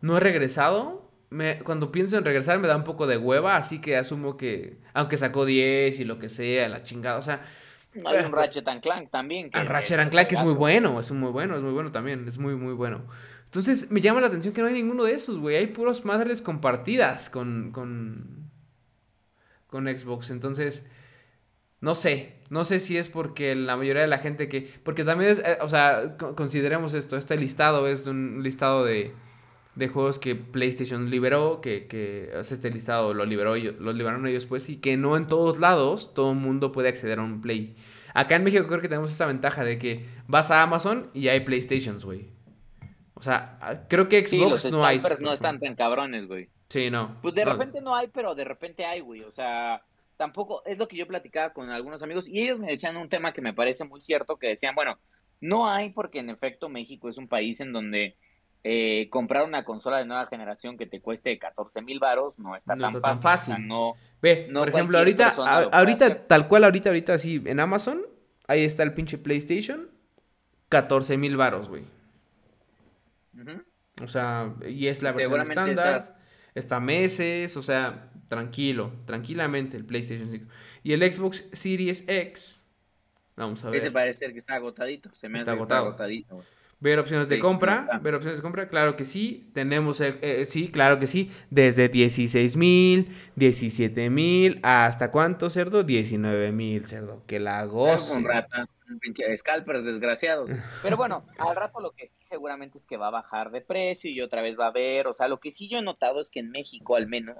No 0.00 0.16
he 0.16 0.20
regresado. 0.20 1.10
Me, 1.30 1.58
cuando 1.60 1.90
pienso 1.90 2.16
en 2.18 2.24
regresar 2.24 2.58
me 2.58 2.68
da 2.68 2.76
un 2.76 2.84
poco 2.84 3.06
de 3.06 3.16
hueva, 3.16 3.56
así 3.56 3.80
que 3.80 3.96
asumo 3.96 4.36
que. 4.36 4.78
Aunque 4.92 5.16
sacó 5.16 5.44
10 5.44 5.98
y 6.00 6.04
lo 6.04 6.18
que 6.18 6.28
sea, 6.28 6.68
la 6.68 6.82
chingada. 6.82 7.16
O 7.18 7.22
sea. 7.22 7.42
No 7.94 8.10
hay 8.10 8.24
un 8.24 8.32
Ratchet 8.32 8.66
and 8.68 8.82
Clank 8.82 9.10
también. 9.10 9.50
que- 9.50 9.62
Ratchet 9.62 9.98
and 10.00 10.10
Clank 10.10 10.32
es 10.32 10.42
muy 10.42 10.52
bueno, 10.52 10.98
es 10.98 11.10
muy 11.12 11.30
bueno, 11.30 11.56
es 11.56 11.62
muy 11.62 11.72
bueno 11.72 11.92
también, 11.92 12.26
es 12.26 12.38
muy, 12.38 12.56
muy 12.56 12.74
bueno. 12.74 13.06
Entonces, 13.54 13.92
me 13.92 14.00
llama 14.00 14.20
la 14.20 14.26
atención 14.26 14.52
que 14.52 14.62
no 14.62 14.66
hay 14.66 14.74
ninguno 14.74 15.04
de 15.04 15.12
esos, 15.12 15.38
güey. 15.38 15.54
Hay 15.54 15.68
puros 15.68 16.04
madres 16.04 16.42
compartidas 16.42 17.30
con, 17.30 17.70
con, 17.70 18.50
con 19.68 19.86
Xbox. 19.86 20.30
Entonces, 20.30 20.84
no 21.80 21.94
sé, 21.94 22.34
no 22.50 22.64
sé 22.64 22.80
si 22.80 22.96
es 22.96 23.08
porque 23.08 23.54
la 23.54 23.76
mayoría 23.76 24.02
de 24.02 24.08
la 24.08 24.18
gente 24.18 24.48
que... 24.48 24.68
Porque 24.82 25.04
también 25.04 25.30
es, 25.30 25.38
eh, 25.38 25.58
o 25.60 25.68
sea, 25.68 26.16
co- 26.18 26.34
consideremos 26.34 26.94
esto, 26.94 27.16
este 27.16 27.36
listado 27.36 27.86
es 27.86 28.08
un 28.08 28.42
listado 28.42 28.84
de, 28.84 29.12
de 29.76 29.86
juegos 29.88 30.18
que 30.18 30.34
PlayStation 30.34 31.08
liberó, 31.08 31.60
que, 31.60 31.86
que 31.86 32.32
o 32.36 32.42
sea, 32.42 32.56
este 32.56 32.70
listado 32.72 33.14
lo 33.14 33.24
liberó 33.24 33.54
lo 33.54 33.92
liberaron 33.92 34.26
ellos 34.26 34.46
pues, 34.46 34.68
y 34.68 34.78
que 34.78 34.96
no 34.96 35.16
en 35.16 35.28
todos 35.28 35.60
lados 35.60 36.12
todo 36.12 36.32
el 36.32 36.38
mundo 36.38 36.72
puede 36.72 36.88
acceder 36.88 37.20
a 37.20 37.22
un 37.22 37.40
Play. 37.40 37.76
Acá 38.14 38.34
en 38.34 38.42
México 38.42 38.66
creo 38.66 38.80
que 38.80 38.88
tenemos 38.88 39.12
esa 39.12 39.26
ventaja 39.26 39.62
de 39.62 39.78
que 39.78 40.06
vas 40.26 40.50
a 40.50 40.60
Amazon 40.62 41.08
y 41.14 41.28
hay 41.28 41.40
PlayStations, 41.40 42.04
güey. 42.04 42.33
O 43.24 43.30
sea, 43.30 43.86
creo 43.88 44.06
que 44.06 44.26
Sí, 44.26 44.38
Xbox 44.38 44.64
los 44.64 44.76
no 44.76 44.84
hay. 44.84 45.00
no 45.22 45.32
están 45.32 45.58
tan 45.58 45.74
cabrones, 45.74 46.26
güey. 46.26 46.50
Sí, 46.68 46.90
no. 46.90 47.16
Pues 47.22 47.34
de 47.34 47.44
No. 47.46 47.52
repente 47.52 47.80
no 47.80 47.96
hay, 47.96 48.08
pero 48.08 48.34
de 48.34 48.44
repente 48.44 48.84
hay, 48.84 49.00
güey. 49.00 49.22
O 49.22 49.30
sea, 49.30 49.82
tampoco 50.18 50.62
es 50.66 50.78
lo 50.78 50.86
que 50.88 50.96
yo 50.98 51.06
platicaba 51.06 51.54
con 51.54 51.70
algunos 51.70 52.02
amigos 52.02 52.28
y 52.28 52.42
ellos 52.42 52.58
me 52.58 52.66
decían 52.66 52.98
un 52.98 53.08
tema 53.08 53.32
que 53.32 53.40
me 53.40 53.54
parece 53.54 53.84
muy 53.84 54.02
cierto, 54.02 54.36
que 54.36 54.48
decían, 54.48 54.74
bueno, 54.74 54.98
no 55.40 55.70
hay 55.70 55.88
porque 55.88 56.18
en 56.18 56.28
efecto 56.28 56.68
México 56.68 57.08
es 57.08 57.16
un 57.16 57.28
país 57.28 57.60
en 57.60 57.72
donde 57.72 58.16
eh, 58.62 59.08
comprar 59.10 59.44
una 59.44 59.64
consola 59.64 59.98
de 59.98 60.04
nueva 60.04 60.26
generación 60.26 60.76
que 60.76 60.86
te 60.86 61.00
cueste 61.00 61.38
14 61.38 61.80
mil 61.82 61.98
varos 61.98 62.38
no 62.38 62.56
está, 62.56 62.74
No 62.76 62.82
tan, 62.86 62.96
está 62.96 63.08
tan 63.08 63.20
fácil. 63.20 63.52
O 63.52 63.56
sea, 63.56 63.56
fácil. 63.56 63.68
no, 63.68 63.94
Ve, 64.20 64.48
No 64.50 64.60
por 64.60 64.68
ejemplo, 64.68 64.98
ahorita, 64.98 65.34
a- 65.38 65.62
ahorita, 65.78 66.04
hacer. 66.06 66.26
tal 66.26 66.46
cual, 66.48 66.64
ahorita, 66.64 66.90
ahorita, 66.90 67.18
sí, 67.18 67.42
en 67.46 67.60
Amazon, 67.60 68.02
ahí 68.48 68.62
está 68.64 68.82
el 68.82 68.92
pinche 68.94 69.16
PlayStation, 69.18 69.88
14 70.68 71.16
mil 71.18 71.36
varos, 71.36 71.68
güey. 71.68 71.84
O 74.02 74.08
sea, 74.08 74.54
y 74.68 74.86
es 74.88 75.02
la 75.02 75.12
versión 75.12 75.40
estándar, 75.40 75.96
estás- 75.98 76.12
está 76.54 76.80
meses, 76.80 77.56
o 77.56 77.62
sea, 77.62 78.10
tranquilo, 78.28 78.92
tranquilamente 79.06 79.76
el 79.76 79.84
PlayStation 79.84 80.30
5. 80.30 80.46
Y 80.82 80.92
el 80.92 81.12
Xbox 81.12 81.44
Series 81.52 82.04
X, 82.08 82.60
vamos 83.36 83.64
a 83.64 83.70
ver. 83.70 83.80
Ese 83.80 83.90
parece 83.90 84.18
ser 84.20 84.32
que 84.32 84.38
está 84.38 84.54
agotadito. 84.54 85.10
Se 85.14 85.28
me 85.28 85.38
Está 85.38 85.52
hace 85.52 85.58
que 85.58 85.62
está 85.62 85.76
agotado. 85.78 85.86
agotadito. 85.88 86.44
Ver 86.80 86.98
opciones 86.98 87.28
de 87.30 87.38
compra, 87.38 88.00
ver 88.02 88.14
opciones 88.14 88.38
de 88.38 88.42
compra, 88.42 88.68
claro 88.68 88.94
que 88.96 89.06
sí. 89.06 89.48
Tenemos, 89.54 90.00
eh, 90.02 90.18
eh, 90.20 90.44
sí, 90.46 90.68
claro 90.68 90.98
que 90.98 91.06
sí. 91.06 91.30
Desde 91.48 91.88
16 91.88 92.56
mil, 92.56 93.08
17 93.36 94.10
mil, 94.10 94.60
hasta 94.62 95.10
cuánto, 95.10 95.48
cerdo? 95.48 95.82
19 95.84 96.52
mil, 96.52 96.84
cerdo. 96.84 97.22
Que 97.26 97.40
la 97.40 97.64
goce. 97.64 98.12
un 98.14 98.24
rata, 98.24 98.68
pinche 99.00 99.36
scalpers 99.36 99.84
desgraciados. 99.84 100.50
Pero 100.82 100.96
bueno, 100.96 101.24
al 101.38 101.56
rato 101.56 101.80
lo 101.80 101.92
que 101.92 102.06
sí 102.06 102.14
seguramente 102.20 102.78
es 102.78 102.86
que 102.86 102.96
va 102.96 103.08
a 103.08 103.10
bajar 103.10 103.50
de 103.50 103.60
precio 103.60 104.10
y 104.10 104.20
otra 104.20 104.42
vez 104.42 104.58
va 104.58 104.66
a 104.66 104.68
haber, 104.68 105.06
o 105.06 105.12
sea, 105.12 105.28
lo 105.28 105.40
que 105.40 105.50
sí 105.50 105.68
yo 105.68 105.78
he 105.78 105.82
notado 105.82 106.20
es 106.20 106.30
que 106.30 106.40
en 106.40 106.50
México 106.50 106.96
al 106.96 107.06
menos 107.06 107.36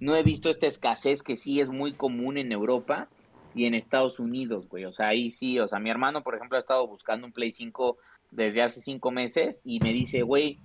no 0.00 0.16
he 0.16 0.22
visto 0.22 0.50
esta 0.50 0.66
escasez 0.66 1.22
que 1.22 1.36
sí 1.36 1.60
es 1.60 1.70
muy 1.70 1.94
común 1.94 2.38
en 2.38 2.52
Europa 2.52 3.08
y 3.54 3.66
en 3.66 3.74
Estados 3.74 4.18
Unidos, 4.18 4.68
güey. 4.68 4.84
O 4.84 4.92
sea, 4.92 5.08
ahí 5.08 5.30
sí, 5.30 5.58
o 5.60 5.68
sea, 5.68 5.78
mi 5.78 5.90
hermano, 5.90 6.22
por 6.22 6.34
ejemplo, 6.34 6.56
ha 6.56 6.60
estado 6.60 6.86
buscando 6.86 7.26
un 7.26 7.32
Play 7.32 7.52
5 7.52 7.96
desde 8.30 8.62
hace 8.62 8.80
cinco 8.80 9.10
meses 9.10 9.62
y 9.64 9.80
me 9.80 9.92
dice, 9.92 10.22
güey, 10.22 10.58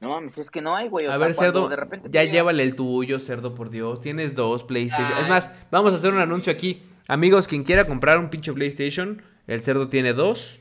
no 0.00 0.08
mames, 0.08 0.38
es 0.38 0.50
que 0.50 0.60
no 0.60 0.74
hay, 0.74 0.88
güey. 0.88 1.06
O 1.06 1.10
a 1.10 1.16
sea, 1.16 1.26
ver, 1.26 1.34
cerdo, 1.34 1.68
de 1.68 1.76
repente 1.76 2.08
ya 2.10 2.24
llévale 2.24 2.62
el 2.62 2.74
tuyo, 2.74 3.20
cerdo, 3.20 3.54
por 3.54 3.70
Dios. 3.70 4.00
Tienes 4.00 4.34
dos 4.34 4.64
PlayStation. 4.64 5.18
Es 5.18 5.28
más, 5.28 5.50
vamos 5.70 5.92
a 5.92 5.96
hacer 5.96 6.12
un 6.12 6.18
anuncio 6.18 6.52
aquí. 6.52 6.82
Amigos, 7.08 7.46
quien 7.46 7.62
quiera 7.62 7.86
comprar 7.86 8.18
un 8.18 8.30
pinche 8.30 8.52
PlayStation, 8.52 9.22
el 9.46 9.62
cerdo 9.62 9.88
tiene 9.88 10.12
dos. 10.12 10.60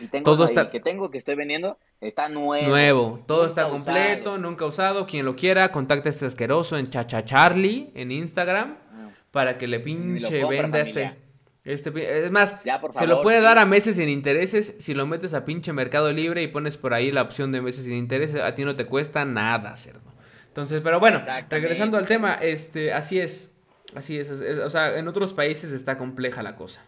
Y 0.00 0.08
tengo 0.08 0.24
todo 0.24 0.44
el 0.44 0.50
está- 0.50 0.70
que 0.70 0.80
tengo 0.80 1.10
que 1.10 1.18
estoy 1.18 1.34
vendiendo, 1.36 1.78
está 2.00 2.28
nuevo. 2.28 2.68
Nuevo, 2.68 3.24
todo 3.26 3.46
nunca 3.46 3.48
está 3.48 3.68
completo, 3.68 4.20
usado. 4.30 4.38
nunca 4.38 4.64
usado. 4.66 5.06
Quien 5.06 5.24
lo 5.24 5.36
quiera, 5.36 5.70
contacta 5.70 6.08
a 6.08 6.10
este 6.10 6.26
asqueroso 6.26 6.76
en 6.78 6.90
Chacha 6.90 7.24
Charlie 7.24 7.92
en 7.94 8.10
Instagram 8.10 8.76
Ah, 8.92 9.10
para 9.30 9.56
que 9.58 9.68
le 9.68 9.80
pinche 9.80 10.40
compra, 10.40 10.62
venda 10.62 10.78
familia. 10.80 11.02
este. 11.10 11.24
Este, 11.64 12.24
es 12.26 12.30
más, 12.30 12.62
Ya, 12.62 12.78
se 12.92 13.06
lo 13.06 13.22
puede 13.22 13.38
sí. 13.38 13.44
dar 13.44 13.56
a 13.56 13.64
meses 13.64 13.96
sin 13.96 14.10
intereses 14.10 14.74
si 14.80 14.92
lo 14.92 15.06
metes 15.06 15.32
a 15.32 15.46
pinche 15.46 15.72
Mercado 15.72 16.12
Libre 16.12 16.42
y 16.42 16.48
pones 16.48 16.76
por 16.76 16.92
ahí 16.92 17.10
la 17.10 17.22
opción 17.22 17.52
de 17.52 17.62
meses 17.62 17.84
sin 17.84 17.94
intereses, 17.94 18.38
a 18.42 18.54
ti 18.54 18.66
no 18.66 18.76
te 18.76 18.84
cuesta 18.84 19.24
nada, 19.24 19.74
cerdo. 19.78 20.12
Entonces, 20.48 20.82
pero 20.84 21.00
bueno, 21.00 21.20
regresando 21.48 21.96
al 21.96 22.04
tema, 22.06 22.34
este, 22.34 22.92
así 22.92 23.18
es, 23.18 23.48
así 23.94 24.18
es, 24.18 24.28
es- 24.28 24.40
es- 24.42 24.58
o 24.58 24.68
sea, 24.68 24.98
en 24.98 25.08
otros 25.08 25.32
países 25.32 25.72
está 25.72 25.96
compleja 25.96 26.42
la 26.42 26.54
cosa. 26.54 26.84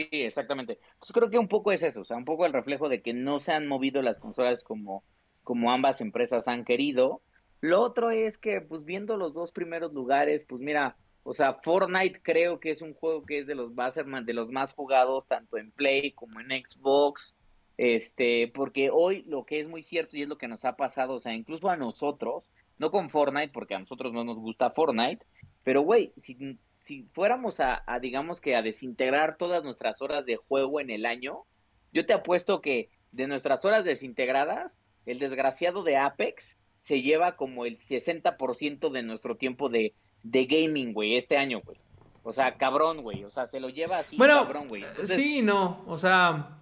Sí, 0.00 0.08
exactamente. 0.12 0.78
Entonces 0.92 1.12
creo 1.12 1.28
que 1.28 1.38
un 1.38 1.48
poco 1.48 1.72
es 1.72 1.82
eso, 1.82 2.00
o 2.00 2.04
sea, 2.04 2.16
un 2.16 2.24
poco 2.24 2.46
el 2.46 2.52
reflejo 2.52 2.88
de 2.88 3.02
que 3.02 3.12
no 3.12 3.38
se 3.38 3.52
han 3.52 3.66
movido 3.66 4.00
las 4.00 4.18
consolas 4.18 4.64
como, 4.64 5.04
como 5.42 5.70
ambas 5.70 6.00
empresas 6.00 6.48
han 6.48 6.64
querido. 6.64 7.20
Lo 7.60 7.82
otro 7.82 8.10
es 8.10 8.38
que, 8.38 8.62
pues 8.62 8.84
viendo 8.84 9.18
los 9.18 9.34
dos 9.34 9.52
primeros 9.52 9.92
lugares, 9.92 10.44
pues 10.48 10.62
mira, 10.62 10.96
o 11.22 11.34
sea, 11.34 11.58
Fortnite 11.62 12.22
creo 12.22 12.60
que 12.60 12.70
es 12.70 12.80
un 12.80 12.94
juego 12.94 13.26
que 13.26 13.40
es 13.40 13.46
de 13.46 13.54
los, 13.54 13.72
de 13.74 14.34
los 14.34 14.48
más 14.48 14.72
jugados 14.72 15.26
tanto 15.26 15.58
en 15.58 15.70
Play 15.70 16.12
como 16.12 16.40
en 16.40 16.48
Xbox. 16.64 17.36
Este, 17.76 18.50
porque 18.54 18.90
hoy 18.92 19.24
lo 19.26 19.44
que 19.44 19.60
es 19.60 19.68
muy 19.68 19.82
cierto 19.82 20.16
y 20.16 20.22
es 20.22 20.28
lo 20.28 20.38
que 20.38 20.48
nos 20.48 20.64
ha 20.64 20.76
pasado, 20.76 21.14
o 21.14 21.20
sea, 21.20 21.34
incluso 21.34 21.68
a 21.68 21.76
nosotros, 21.76 22.50
no 22.78 22.90
con 22.90 23.08
Fortnite, 23.08 23.52
porque 23.52 23.74
a 23.74 23.78
nosotros 23.78 24.12
no 24.12 24.22
nos 24.22 24.36
gusta 24.36 24.70
Fortnite, 24.70 25.24
pero 25.64 25.80
güey, 25.80 26.12
si, 26.16 26.58
si 26.82 27.06
fuéramos 27.12 27.60
a, 27.60 27.82
a, 27.86 27.98
digamos 28.00 28.40
que 28.40 28.56
a 28.56 28.62
desintegrar 28.62 29.36
todas 29.36 29.62
nuestras 29.64 30.02
horas 30.02 30.26
de 30.26 30.36
juego 30.36 30.80
en 30.80 30.90
el 30.90 31.06
año, 31.06 31.44
yo 31.92 32.06
te 32.06 32.12
apuesto 32.12 32.60
que 32.60 32.90
de 33.12 33.26
nuestras 33.26 33.64
horas 33.64 33.84
desintegradas, 33.84 34.80
el 35.06 35.18
desgraciado 35.18 35.82
de 35.82 35.96
Apex 35.96 36.58
se 36.80 37.02
lleva 37.02 37.36
como 37.36 37.66
el 37.66 37.76
60% 37.76 38.90
de 38.90 39.02
nuestro 39.02 39.36
tiempo 39.36 39.68
de, 39.68 39.94
de 40.22 40.46
gaming, 40.46 40.92
güey, 40.92 41.16
este 41.16 41.36
año, 41.36 41.60
güey. 41.64 41.78
O 42.22 42.32
sea, 42.32 42.56
cabrón, 42.56 43.02
güey. 43.02 43.24
O 43.24 43.30
sea, 43.30 43.46
se 43.46 43.60
lo 43.60 43.68
lleva 43.68 43.98
así, 43.98 44.16
Bueno, 44.16 44.42
cabrón, 44.44 44.68
güey. 44.68 44.84
Entonces, 44.84 45.16
sí, 45.16 45.42
no, 45.42 45.82
o 45.86 45.98
sea, 45.98 46.58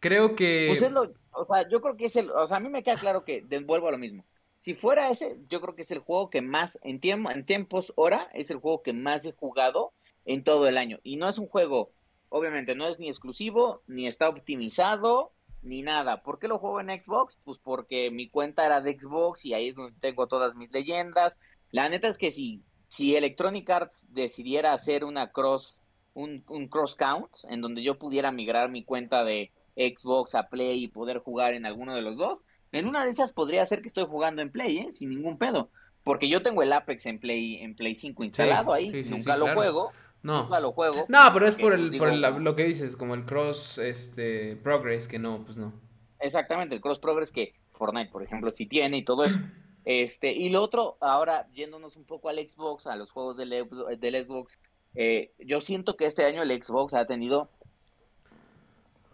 creo 0.00 0.34
que... 0.36 0.66
Pues 0.68 0.82
es 0.82 0.92
lo, 0.92 1.12
o 1.32 1.44
sea, 1.44 1.68
yo 1.68 1.80
creo 1.80 1.96
que 1.96 2.06
es 2.06 2.16
el, 2.16 2.30
o 2.30 2.46
sea, 2.46 2.56
a 2.56 2.60
mí 2.60 2.68
me 2.68 2.82
queda 2.82 2.96
claro 2.96 3.24
que, 3.24 3.44
vuelvo 3.64 3.88
a 3.88 3.92
lo 3.92 3.98
mismo. 3.98 4.24
Si 4.56 4.72
fuera 4.74 5.10
ese, 5.10 5.38
yo 5.48 5.60
creo 5.60 5.74
que 5.74 5.82
es 5.82 5.90
el 5.90 5.98
juego 5.98 6.30
que 6.30 6.40
más, 6.40 6.78
en, 6.82 6.98
tiempo, 6.98 7.30
en 7.30 7.44
tiempos 7.44 7.92
hora, 7.96 8.30
es 8.32 8.50
el 8.50 8.56
juego 8.56 8.82
que 8.82 8.94
más 8.94 9.24
he 9.26 9.32
jugado 9.32 9.92
en 10.24 10.44
todo 10.44 10.66
el 10.66 10.78
año. 10.78 10.98
Y 11.02 11.16
no 11.16 11.28
es 11.28 11.38
un 11.38 11.46
juego, 11.46 11.92
obviamente, 12.30 12.74
no 12.74 12.88
es 12.88 12.98
ni 12.98 13.08
exclusivo, 13.08 13.82
ni 13.86 14.06
está 14.06 14.28
optimizado, 14.30 15.32
ni 15.62 15.82
nada. 15.82 16.22
¿Por 16.22 16.38
qué 16.38 16.48
lo 16.48 16.58
juego 16.58 16.80
en 16.80 16.88
Xbox? 17.02 17.38
Pues 17.44 17.58
porque 17.58 18.10
mi 18.10 18.30
cuenta 18.30 18.64
era 18.64 18.80
de 18.80 18.98
Xbox 18.98 19.44
y 19.44 19.52
ahí 19.52 19.68
es 19.68 19.74
donde 19.74 19.98
tengo 20.00 20.26
todas 20.26 20.54
mis 20.54 20.72
leyendas. 20.72 21.38
La 21.70 21.88
neta 21.90 22.08
es 22.08 22.16
que 22.16 22.30
si, 22.30 22.64
si 22.88 23.14
Electronic 23.14 23.68
Arts 23.68 24.06
decidiera 24.08 24.72
hacer 24.72 25.04
una 25.04 25.32
cross, 25.32 25.78
un, 26.14 26.44
un 26.48 26.68
cross 26.68 26.96
count, 26.96 27.30
en 27.50 27.60
donde 27.60 27.82
yo 27.82 27.98
pudiera 27.98 28.32
migrar 28.32 28.70
mi 28.70 28.84
cuenta 28.84 29.22
de 29.22 29.52
Xbox 29.76 30.34
a 30.34 30.48
Play 30.48 30.84
y 30.84 30.88
poder 30.88 31.18
jugar 31.18 31.52
en 31.52 31.66
alguno 31.66 31.94
de 31.94 32.02
los 32.02 32.16
dos, 32.16 32.42
en 32.76 32.86
una 32.86 33.04
de 33.04 33.10
esas 33.10 33.32
podría 33.32 33.64
ser 33.66 33.82
que 33.82 33.88
estoy 33.88 34.04
jugando 34.06 34.42
en 34.42 34.50
Play, 34.50 34.78
¿eh? 34.78 34.92
sin 34.92 35.10
ningún 35.10 35.38
pedo. 35.38 35.70
Porque 36.04 36.28
yo 36.28 36.42
tengo 36.42 36.62
el 36.62 36.72
Apex 36.72 37.06
en 37.06 37.18
Play, 37.18 37.56
en 37.62 37.74
Play 37.74 37.94
5 37.96 38.22
instalado 38.22 38.72
ahí, 38.72 38.90
sí, 38.90 39.04
sí, 39.04 39.10
nunca 39.10 39.36
lo 39.36 39.46
claro. 39.46 39.60
juego, 39.60 39.92
No. 40.22 40.42
nunca 40.44 40.60
lo 40.60 40.72
juego. 40.72 41.04
No, 41.08 41.18
pero 41.32 41.46
es 41.46 41.56
por 41.56 41.72
el, 41.72 41.96
por 41.98 42.08
el- 42.08 42.20
lo 42.20 42.54
que 42.54 42.64
dices, 42.64 42.96
como 42.96 43.14
el 43.14 43.24
cross, 43.24 43.78
este, 43.78 44.54
progress, 44.56 45.08
que 45.08 45.18
no, 45.18 45.42
pues 45.44 45.56
no. 45.56 45.72
Exactamente, 46.20 46.74
el 46.76 46.80
cross 46.80 46.98
progress 47.00 47.32
que 47.32 47.54
Fortnite, 47.72 48.10
por 48.10 48.22
ejemplo, 48.22 48.50
sí 48.52 48.66
tiene 48.66 48.98
y 48.98 49.04
todo 49.04 49.24
eso. 49.24 49.38
Este, 49.88 50.32
y 50.32 50.48
lo 50.48 50.62
otro, 50.62 50.96
ahora 51.00 51.46
yéndonos 51.54 51.94
un 51.96 52.02
poco 52.04 52.28
al 52.28 52.38
Xbox, 52.38 52.88
a 52.88 52.96
los 52.96 53.12
juegos 53.12 53.36
del, 53.36 53.52
Xbox- 53.52 53.96
del 54.00 54.26
Xbox, 54.26 54.58
eh, 54.96 55.30
yo 55.38 55.60
siento 55.60 55.96
que 55.96 56.06
este 56.06 56.24
año 56.24 56.42
el 56.42 56.50
Xbox 56.60 56.92
ha 56.94 57.06
tenido 57.06 57.48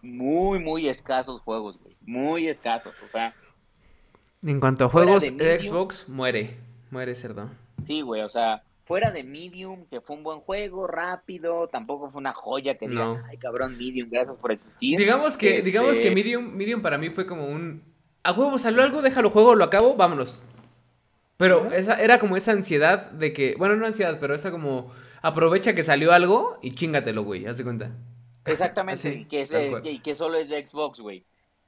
muy, 0.01 0.59
muy 0.59 0.87
escasos 0.87 1.41
juegos, 1.41 1.77
güey. 1.79 1.95
Muy 2.01 2.47
escasos. 2.47 2.95
O 3.03 3.07
sea, 3.07 3.35
En 4.45 4.59
cuanto 4.59 4.85
a 4.85 4.89
juegos, 4.89 5.31
Medium. 5.31 5.61
Xbox 5.61 6.09
muere, 6.09 6.57
muere 6.91 7.15
cerdo. 7.15 7.49
sí, 7.87 8.01
güey. 8.01 8.21
O 8.21 8.29
sea, 8.29 8.63
fuera 8.85 9.11
de 9.11 9.23
Medium, 9.23 9.85
que 9.85 10.01
fue 10.01 10.15
un 10.17 10.23
buen 10.23 10.39
juego, 10.41 10.87
rápido, 10.87 11.67
tampoco 11.69 12.09
fue 12.09 12.19
una 12.19 12.33
joya 12.33 12.77
que 12.77 12.87
digas, 12.87 13.15
No. 13.15 13.23
ay, 13.29 13.37
cabrón, 13.37 13.77
Medium, 13.77 14.09
gracias 14.09 14.35
por 14.37 14.51
existir. 14.51 14.97
Digamos 14.97 15.37
que, 15.37 15.57
Este, 15.57 15.63
digamos 15.63 15.99
que 15.99 16.11
Medium, 16.11 16.53
Medium 16.53 16.81
para 16.81 16.97
mí 16.97 17.09
fue 17.09 17.25
como 17.25 17.45
un... 17.47 17.83
A 18.23 18.31
huevo, 18.31 18.57
salió 18.57 18.83
algo, 18.83 19.01
déjalo 19.01 19.29
juego, 19.29 19.55
lo 19.55 19.63
acabo, 19.65 19.95
vámonos. 19.95 20.41
Pero 21.37 21.71
esa, 21.73 21.99
era 22.01 22.19
como 22.19 22.37
esa 22.37 22.51
ansiedad 22.51 23.09
de 23.11 23.33
que, 23.33 23.55
bueno, 23.57 23.75
no 23.75 23.85
ansiedad, 23.85 24.17
pero 24.19 24.33
esa 24.35 24.51
como, 24.51 24.91
aprovecha 25.21 25.73
que 25.75 25.83
salió 25.83 26.11
algo 26.13 26.57
y 26.61 26.71
chingatelo, 26.71 27.23
güey, 27.23 27.45
haz 27.45 27.57
de 27.57 27.63
cuenta. 27.63 27.91
Exactamente, 28.45 29.07
Así, 29.09 29.19
y, 29.21 29.25
que 29.25 29.41
es, 29.41 29.53
y 29.83 29.99
que 29.99 30.15
solo 30.15 30.37
es 30.37 30.49
de 30.49 30.65
Xbox, 30.65 30.99
güey. 30.99 31.25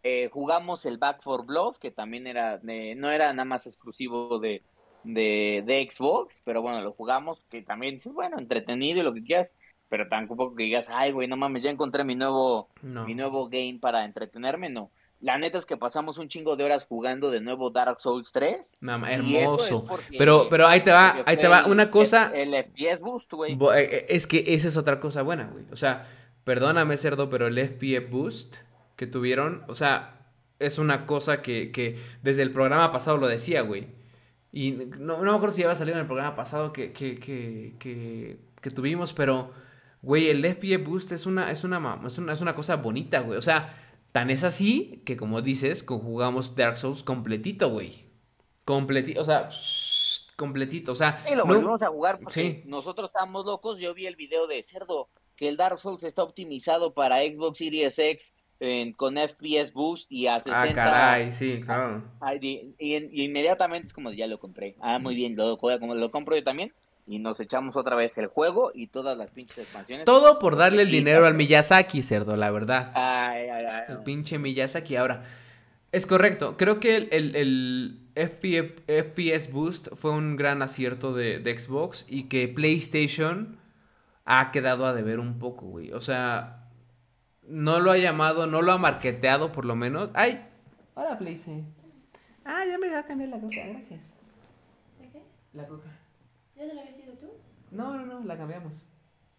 Eh, 0.08 0.30
jugamos 0.32 0.86
el 0.86 1.00
Back 1.00 1.24
for 1.24 1.48
Blood, 1.48 1.78
que 1.78 1.90
también 1.90 2.28
era, 2.28 2.60
de- 2.60 2.94
no 2.94 3.10
era 3.10 3.34
nada 3.34 3.44
más 3.46 3.66
exclusivo 3.66 4.38
de, 4.38 4.62
de, 5.04 5.64
de 5.66 5.90
Xbox, 5.92 6.42
pero 6.46 6.62
bueno, 6.62 6.80
lo 6.82 6.92
jugamos, 6.94 7.42
que 7.50 7.64
también 7.64 7.96
es 7.96 8.06
bueno, 8.14 8.38
entretenido 8.38 9.00
y 9.00 9.04
lo 9.04 9.16
que 9.16 9.24
quieras, 9.24 9.56
pero 9.90 10.08
tampoco 10.08 10.54
que 10.56 10.64
digas, 10.66 10.90
ay, 10.92 11.12
güey, 11.12 11.28
no 11.28 11.38
mames, 11.38 11.64
ya 11.64 11.72
encontré 11.72 12.04
mi 12.04 12.14
nuevo, 12.14 12.70
No. 12.84 13.04
mi 13.06 13.16
nuevo 13.16 13.50
game 13.50 13.80
para 13.82 14.06
entretenerme, 14.06 14.70
no. 14.70 14.92
La 15.22 15.40
neta 15.40 15.58
es 15.58 15.66
que 15.66 15.76
pasamos 15.76 16.20
un 16.20 16.28
chingo 16.28 16.56
de 16.56 16.66
horas 16.66 16.86
jugando 16.86 17.32
de 17.32 17.40
nuevo 17.42 17.72
Dark 17.72 18.00
Souls 18.00 18.32
3. 18.32 18.74
Nada 18.82 19.10
es 19.12 19.16
hermoso. 19.18 19.86
porque- 19.88 20.18
Pero, 20.20 20.48
pero 20.52 20.68
ahí 20.68 20.82
te 20.82 20.92
va, 20.92 21.24
ahí 21.26 21.38
te 21.38 21.48
va, 21.48 21.66
una 21.66 21.90
cosa... 21.90 22.32
El, 22.36 22.54
el 22.54 22.64
FPS 22.66 23.00
Boost, 23.02 23.34
güey. 23.34 23.54
Eh, 23.54 23.58
eh, 23.76 24.06
Es 24.10 24.28
que 24.28 24.44
esa 24.54 24.68
es 24.68 24.78
otra 24.78 25.00
cosa 25.00 25.24
buena, 25.24 25.46
güey. 25.52 25.66
O 25.72 25.76
sea, 25.76 26.08
perdóname, 26.44 26.98
cerdo, 26.98 27.28
pero 27.30 27.48
el 27.48 27.58
FPS 27.58 28.08
Boost 28.12 28.56
que 28.96 29.08
tuvieron, 29.08 29.64
o 29.68 29.76
sea, 29.76 30.28
es 30.60 30.78
una 30.78 31.06
cosa 31.06 31.42
que, 31.42 31.72
que 31.72 31.98
desde 32.24 32.42
el 32.44 32.52
programa 32.52 32.92
pasado 32.92 33.18
lo 33.18 33.28
decía, 33.28 33.62
güey. 33.62 33.88
Y 34.52 34.72
no, 34.72 35.18
no 35.18 35.32
me 35.32 35.36
acuerdo 35.36 35.52
si 35.52 35.62
ya 35.62 35.68
había 35.68 35.76
salido 35.76 35.96
en 35.98 36.02
el 36.02 36.08
programa 36.08 36.36
pasado 36.36 36.72
que, 36.72 36.94
que, 36.94 37.20
que, 37.20 37.76
que, 37.78 38.38
que 38.62 38.72
tuvimos, 38.72 39.14
pero, 39.14 39.52
güey, 40.02 40.28
el 40.30 40.46
FPS 40.46 40.82
Boost 40.84 41.12
es 41.12 41.26
una, 41.26 41.52
es 41.52 41.64
una, 41.66 42.00
es 42.08 42.18
una, 42.18 42.32
es 42.34 42.40
una 42.42 42.56
cosa 42.56 42.78
bonita, 42.78 43.20
güey. 43.20 43.38
O 43.38 43.42
sea, 43.42 43.78
tan 44.14 44.30
es 44.30 44.46
así 44.46 45.02
que, 45.06 45.18
como 45.18 45.42
dices, 45.42 45.84
conjugamos 45.84 46.56
Dark 46.56 46.78
Souls 46.78 47.04
completito, 47.04 47.70
güey. 47.70 48.06
Completito, 48.64 49.22
o 49.22 49.26
sea, 49.26 49.50
completito, 50.38 50.94
o 50.94 50.96
sea... 50.96 51.22
Y 51.30 51.36
lo 51.36 51.46
no- 51.46 51.54
volvimos 51.54 51.82
a 51.84 51.88
jugar 51.88 52.20
porque 52.20 52.34
Sí. 52.42 52.62
nosotros 52.66 53.10
estábamos 53.10 53.46
locos. 53.46 53.80
Yo 53.80 53.94
vi 53.94 54.06
el 54.08 54.16
video 54.16 54.48
de 54.48 54.64
Cerdo, 54.64 55.10
que 55.36 55.48
el 55.50 55.58
Dark 55.58 55.80
Souls 55.80 56.04
está 56.04 56.24
optimizado 56.24 56.94
para 56.94 57.20
Xbox 57.22 57.58
Series 57.58 58.00
X 58.00 58.34
en- 58.60 58.94
con 58.94 59.18
FPS 59.18 59.72
Boost 59.74 60.12
y 60.12 60.28
a 60.28 60.40
60. 60.40 60.62
Ah, 60.70 60.74
caray, 60.74 61.32
sí, 61.34 61.62
claro. 61.64 62.04
Y, 62.42 62.74
y- 62.80 62.96
y 63.12 63.24
inmediatamente 63.26 63.88
es 63.88 63.94
como 63.94 64.12
ya 64.12 64.28
lo 64.28 64.40
compré. 64.40 64.76
Ah, 64.80 65.00
muy 65.00 65.16
bien, 65.16 65.36
lo, 65.36 65.58
como 65.58 65.96
lo 65.96 66.12
compro 66.12 66.36
yo 66.36 66.44
también. 66.44 66.72
Y 67.08 67.20
nos 67.20 67.40
echamos 67.40 67.76
otra 67.76 67.96
vez 67.96 68.18
el 68.18 68.26
juego 68.28 68.72
y 68.74 68.88
todas 68.88 69.16
las 69.16 69.30
pinches 69.30 69.60
expansiones. 69.60 70.06
Todo 70.06 70.40
por 70.40 70.56
darle 70.56 70.82
el 70.82 70.90
dinero 70.90 71.28
al 71.28 71.36
Miyazaki, 71.36 72.02
cerdo, 72.02 72.36
la 72.36 72.50
verdad. 72.50 72.92
Ay, 72.96 73.48
ay, 73.50 73.66
ay, 73.66 73.84
El 73.90 73.98
pinche 74.00 74.40
Miyazaki. 74.40 74.96
Ahora, 74.96 75.24
es 75.92 76.08
correcto. 76.08 76.56
Creo 76.58 76.80
que 76.80 76.96
el, 76.96 77.10
el- 77.12 77.36
el 77.36 78.00
FP 78.16 78.76
FPS 78.88 79.52
Boost 79.52 79.90
fue 79.94 80.12
un 80.12 80.36
gran 80.36 80.64
acierto 80.64 81.14
de, 81.14 81.38
de 81.40 81.60
Xbox 81.60 82.06
y 82.10 82.24
que 82.24 82.48
PlayStation 82.48 83.58
ha 84.26 84.52
quedado 84.52 84.88
a 84.88 84.94
deber 84.94 85.20
un 85.20 85.38
poco, 85.38 85.68
güey. 85.68 85.92
O 85.92 86.02
sea, 86.02 86.65
no 87.48 87.80
lo 87.80 87.92
ha 87.92 87.98
llamado, 87.98 88.48
no 88.48 88.62
lo 88.62 88.72
ha 88.72 88.78
marketeado 88.78 89.52
por 89.52 89.66
lo 89.66 89.76
menos. 89.76 90.10
¡Ay! 90.14 90.46
Hola, 90.96 91.18
PlayStation. 91.18 91.66
Ah, 92.46 92.64
ya 92.66 92.78
me 92.78 92.90
va 92.90 93.00
a 93.00 93.06
cambiar 93.06 93.30
la 93.30 93.40
coca, 93.40 93.58
gracias. 93.68 94.00
¿De 95.00 95.10
qué? 95.12 95.24
La 95.54 95.68
coca. 95.68 95.90
¿Ya 96.56 96.68
te 96.68 96.74
lo 96.74 96.82
habías 96.82 97.00
ido 97.00 97.14
tú? 97.14 97.28
No, 97.72 97.96
no, 97.98 98.06
no, 98.06 98.24
la 98.26 98.38
cambiamos. 98.38 98.86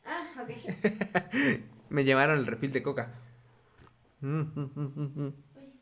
Ah, 0.05 0.43
ok. 0.43 1.61
Me 1.89 2.05
llevaron 2.05 2.39
el 2.39 2.47
refil 2.47 2.73
de 2.73 2.83
coca. 2.83 3.11
Mm, 4.21 4.41
mm, 4.41 4.71
mm, 4.75 4.93
mm, 4.97 5.21
mm. 5.23 5.35
Oye, 5.57 5.73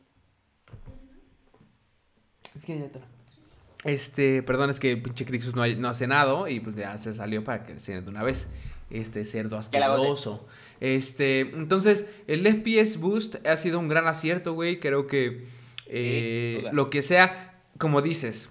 Es 2.57 2.65
que 2.65 2.79
ya 2.79 2.89
te 2.89 2.99
lo- 3.01 3.07
Este, 3.85 4.43
perdón, 4.43 4.71
es 4.71 4.81
que 4.81 4.93
el 4.93 5.03
pinche 5.03 5.25
Crixus 5.25 5.55
no 5.55 5.63
ha, 5.63 5.69
no 5.69 5.89
ha 5.89 5.95
cenado 5.95 6.47
y 6.49 6.61
pues 6.61 6.77
ya 6.77 6.97
se 6.99 7.13
salió 7.15 7.43
para 7.45 7.65
que 7.65 7.77
cene 7.81 8.03
de 8.03 8.11
una 8.11 8.23
vez. 8.23 8.49
Este 8.95 9.25
cerdo 9.25 9.59
asqueroso. 9.59 10.47
Este, 10.81 11.41
entonces, 11.41 12.07
el 12.27 12.47
FPS 12.47 12.99
Boost 12.99 13.47
ha 13.47 13.57
sido 13.57 13.79
un 13.79 13.89
gran 13.89 14.07
acierto, 14.07 14.55
güey. 14.55 14.81
Creo 14.81 15.07
que 15.07 15.47
eh, 15.87 16.65
lo 16.73 16.91
que 16.91 17.03
sea, 17.03 17.61
como 17.79 18.03
dices, 18.03 18.51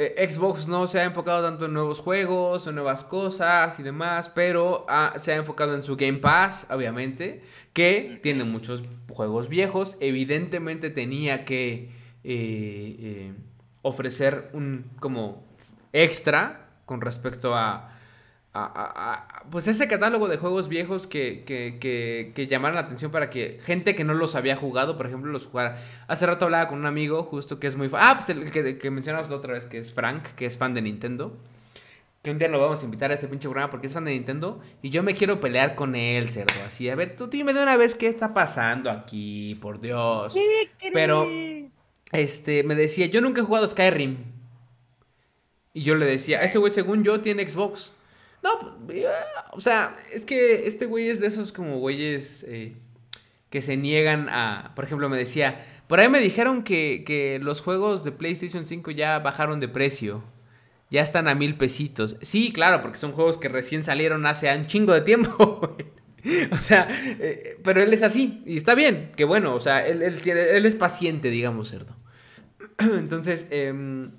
eh, 0.00 0.28
Xbox 0.30 0.68
no 0.68 0.86
se 0.86 1.00
ha 1.00 1.04
enfocado 1.04 1.42
tanto 1.42 1.64
en 1.64 1.72
nuevos 1.72 1.98
juegos, 1.98 2.68
en 2.68 2.76
nuevas 2.76 3.02
cosas 3.02 3.80
y 3.80 3.82
demás, 3.82 4.28
pero 4.28 4.86
se 5.20 5.32
ha 5.32 5.36
enfocado 5.36 5.74
en 5.74 5.82
su 5.82 5.96
Game 5.96 6.18
Pass, 6.18 6.68
obviamente, 6.70 7.42
que 7.72 8.20
tiene 8.22 8.44
muchos 8.44 8.84
juegos 9.08 9.48
viejos. 9.48 9.96
Evidentemente 9.98 10.90
tenía 10.90 11.44
que 11.44 11.90
eh, 12.22 12.96
eh, 13.00 13.32
ofrecer 13.82 14.50
un 14.52 14.88
como 15.00 15.44
extra 15.92 16.68
con 16.86 17.00
respecto 17.00 17.56
a, 17.56 17.97
a- 18.64 18.92
a- 18.94 19.14
a- 19.14 19.50
pues 19.50 19.66
ese 19.68 19.88
catálogo 19.88 20.28
de 20.28 20.36
juegos 20.36 20.68
viejos 20.68 21.06
que, 21.06 21.44
que, 21.46 21.78
que, 21.80 22.32
que 22.34 22.46
llamaran 22.46 22.74
la 22.74 22.82
atención 22.82 23.10
para 23.10 23.30
que 23.30 23.58
gente 23.60 23.94
que 23.94 24.04
no 24.04 24.14
los 24.14 24.34
había 24.34 24.56
jugado, 24.56 24.96
por 24.96 25.06
ejemplo, 25.06 25.30
los 25.32 25.46
jugara. 25.46 25.82
Hace 26.06 26.26
rato 26.26 26.44
hablaba 26.46 26.66
con 26.68 26.78
un 26.78 26.86
amigo 26.86 27.22
justo 27.22 27.58
que 27.58 27.66
es 27.66 27.76
muy 27.76 27.88
fan. 27.88 28.00
Ah, 28.04 28.14
pues 28.16 28.28
el 28.30 28.50
que, 28.50 28.78
que 28.78 28.90
mencionamos 28.90 29.28
la 29.30 29.36
otra 29.36 29.54
vez, 29.54 29.66
que 29.66 29.78
es 29.78 29.92
Frank, 29.92 30.22
que 30.36 30.46
es 30.46 30.58
fan 30.58 30.74
de 30.74 30.82
Nintendo. 30.82 31.36
Que 32.22 32.32
un 32.32 32.38
día 32.38 32.48
lo 32.48 32.58
vamos 32.60 32.82
a 32.82 32.84
invitar 32.84 33.12
a 33.12 33.14
este 33.14 33.28
pinche 33.28 33.48
programa 33.48 33.70
porque 33.70 33.86
es 33.86 33.92
fan 33.94 34.04
de 34.04 34.10
Nintendo. 34.12 34.60
Y 34.82 34.90
yo 34.90 35.02
me 35.04 35.14
quiero 35.14 35.38
pelear 35.40 35.74
con 35.76 35.94
él, 35.94 36.28
cerdo. 36.30 36.52
Así, 36.66 36.90
a 36.90 36.96
ver, 36.96 37.14
tú 37.16 37.28
dime 37.28 37.54
de 37.54 37.62
una 37.62 37.76
vez 37.76 37.94
qué 37.94 38.08
está 38.08 38.34
pasando 38.34 38.90
aquí, 38.90 39.56
por 39.62 39.80
Dios. 39.80 40.34
Pero, 40.92 41.28
este, 42.10 42.64
me 42.64 42.74
decía, 42.74 43.06
yo 43.06 43.20
nunca 43.20 43.40
he 43.40 43.44
jugado 43.44 43.68
Skyrim. 43.68 44.16
Y 45.74 45.82
yo 45.82 45.94
le 45.94 46.06
decía, 46.06 46.42
ese 46.42 46.58
güey 46.58 46.72
según 46.72 47.04
yo 47.04 47.20
tiene 47.20 47.48
Xbox. 47.48 47.92
No, 48.42 48.78
pues, 48.86 49.02
ya, 49.02 49.10
o 49.52 49.60
sea, 49.60 49.96
es 50.12 50.24
que 50.24 50.66
este 50.66 50.86
güey 50.86 51.08
es 51.08 51.20
de 51.20 51.26
esos 51.26 51.52
como 51.52 51.78
güeyes 51.78 52.44
eh, 52.48 52.76
que 53.50 53.62
se 53.62 53.76
niegan 53.76 54.28
a... 54.28 54.72
Por 54.74 54.84
ejemplo, 54.84 55.08
me 55.08 55.16
decía, 55.16 55.64
por 55.88 56.00
ahí 56.00 56.08
me 56.08 56.20
dijeron 56.20 56.62
que, 56.62 57.02
que 57.04 57.38
los 57.42 57.60
juegos 57.60 58.04
de 58.04 58.12
PlayStation 58.12 58.66
5 58.66 58.90
ya 58.92 59.18
bajaron 59.18 59.60
de 59.60 59.68
precio. 59.68 60.22
Ya 60.90 61.02
están 61.02 61.28
a 61.28 61.34
mil 61.34 61.56
pesitos. 61.56 62.16
Sí, 62.22 62.52
claro, 62.52 62.80
porque 62.80 62.98
son 62.98 63.12
juegos 63.12 63.36
que 63.36 63.48
recién 63.48 63.82
salieron 63.82 64.24
hace 64.24 64.54
un 64.56 64.66
chingo 64.66 64.94
de 64.94 65.02
tiempo. 65.02 65.76
o 66.52 66.56
sea, 66.56 66.88
eh, 66.90 67.58
pero 67.62 67.82
él 67.82 67.92
es 67.92 68.02
así. 68.02 68.42
Y 68.46 68.56
está 68.56 68.74
bien, 68.74 69.12
que 69.16 69.24
bueno, 69.24 69.54
o 69.54 69.60
sea, 69.60 69.86
él, 69.86 70.02
él, 70.02 70.20
tiene, 70.20 70.42
él 70.42 70.64
es 70.66 70.76
paciente, 70.76 71.30
digamos, 71.30 71.68
cerdo. 71.68 71.96
Entonces, 72.78 73.46
em, 73.50 74.10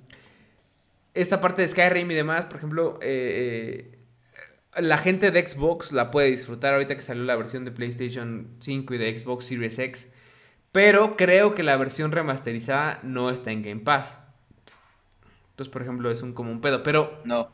esta 1.14 1.40
parte 1.40 1.62
de 1.62 1.68
Skyrim 1.68 2.10
y 2.10 2.14
demás, 2.14 2.46
por 2.46 2.56
ejemplo, 2.56 2.98
eh, 3.02 3.90
eh, 3.92 3.98
la 4.76 4.98
gente 4.98 5.30
de 5.30 5.46
Xbox 5.46 5.92
la 5.92 6.10
puede 6.10 6.30
disfrutar 6.30 6.74
ahorita 6.74 6.96
que 6.96 7.02
salió 7.02 7.24
la 7.24 7.36
versión 7.36 7.64
de 7.64 7.72
PlayStation 7.72 8.48
5 8.60 8.94
y 8.94 8.98
de 8.98 9.18
Xbox 9.18 9.46
Series 9.46 9.78
X. 9.78 10.08
Pero 10.72 11.16
creo 11.16 11.54
que 11.54 11.62
la 11.64 11.76
versión 11.76 12.12
remasterizada 12.12 13.00
no 13.02 13.30
está 13.30 13.52
en 13.52 13.62
Game 13.62 13.80
Pass. 13.82 14.18
Entonces, 15.50 15.70
por 15.72 15.82
ejemplo, 15.82 16.10
es 16.10 16.22
un 16.22 16.32
como 16.32 16.50
un 16.50 16.60
pedo. 16.60 16.82
Pero 16.82 17.20
No. 17.24 17.48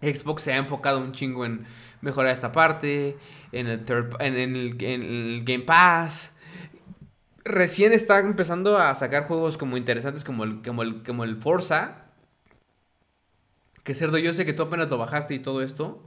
Xbox 0.00 0.42
se 0.42 0.52
ha 0.52 0.56
enfocado 0.56 1.00
un 1.00 1.12
chingo 1.12 1.44
en 1.46 1.64
mejorar 2.00 2.32
esta 2.32 2.50
parte, 2.52 3.16
en 3.52 3.68
el, 3.68 3.84
third- 3.84 4.16
en, 4.20 4.36
en 4.36 4.56
el, 4.56 4.84
en 4.84 5.02
el 5.02 5.44
Game 5.44 5.64
Pass. 5.64 6.32
Recién 7.44 7.92
está 7.92 8.18
empezando 8.20 8.78
a 8.78 8.94
sacar 8.94 9.24
juegos 9.26 9.58
como 9.58 9.76
interesantes 9.76 10.22
como 10.24 10.44
el, 10.44 10.62
como 10.62 10.82
el, 10.82 11.02
como 11.02 11.24
el 11.24 11.36
Forza. 11.36 12.06
Que 13.84 13.94
cerdo, 13.94 14.18
yo 14.18 14.32
sé 14.32 14.46
que 14.46 14.52
tú 14.52 14.62
apenas 14.62 14.88
lo 14.88 14.98
bajaste 14.98 15.34
y 15.34 15.38
todo 15.40 15.62
esto. 15.62 16.02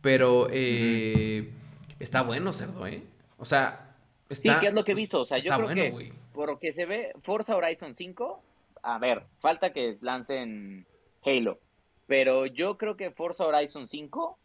Pero 0.00 0.48
eh, 0.50 1.50
está 1.98 2.22
bueno, 2.22 2.52
cerdo, 2.52 2.86
¿eh? 2.86 3.02
O 3.36 3.44
sea, 3.44 3.88
Sí, 4.30 4.48
está, 4.48 4.60
¿qué 4.60 4.66
es 4.68 4.74
lo 4.74 4.84
que 4.84 4.92
he 4.92 4.94
visto? 4.94 5.20
O 5.20 5.24
sea, 5.24 5.38
yo 5.38 5.50
creo 5.54 5.66
bueno, 5.66 5.98
que 5.98 6.12
por 6.34 6.48
lo 6.50 6.58
que 6.58 6.72
se 6.72 6.84
ve, 6.84 7.12
Forza 7.22 7.56
Horizon 7.56 7.94
5, 7.94 8.42
a 8.82 8.98
ver, 8.98 9.24
falta 9.38 9.72
que 9.72 9.96
lancen 10.02 10.86
Halo, 11.24 11.58
pero 12.06 12.46
yo 12.46 12.76
creo 12.76 12.96
que 12.96 13.10
Forza 13.10 13.46
Horizon 13.46 13.88
5 13.88 14.38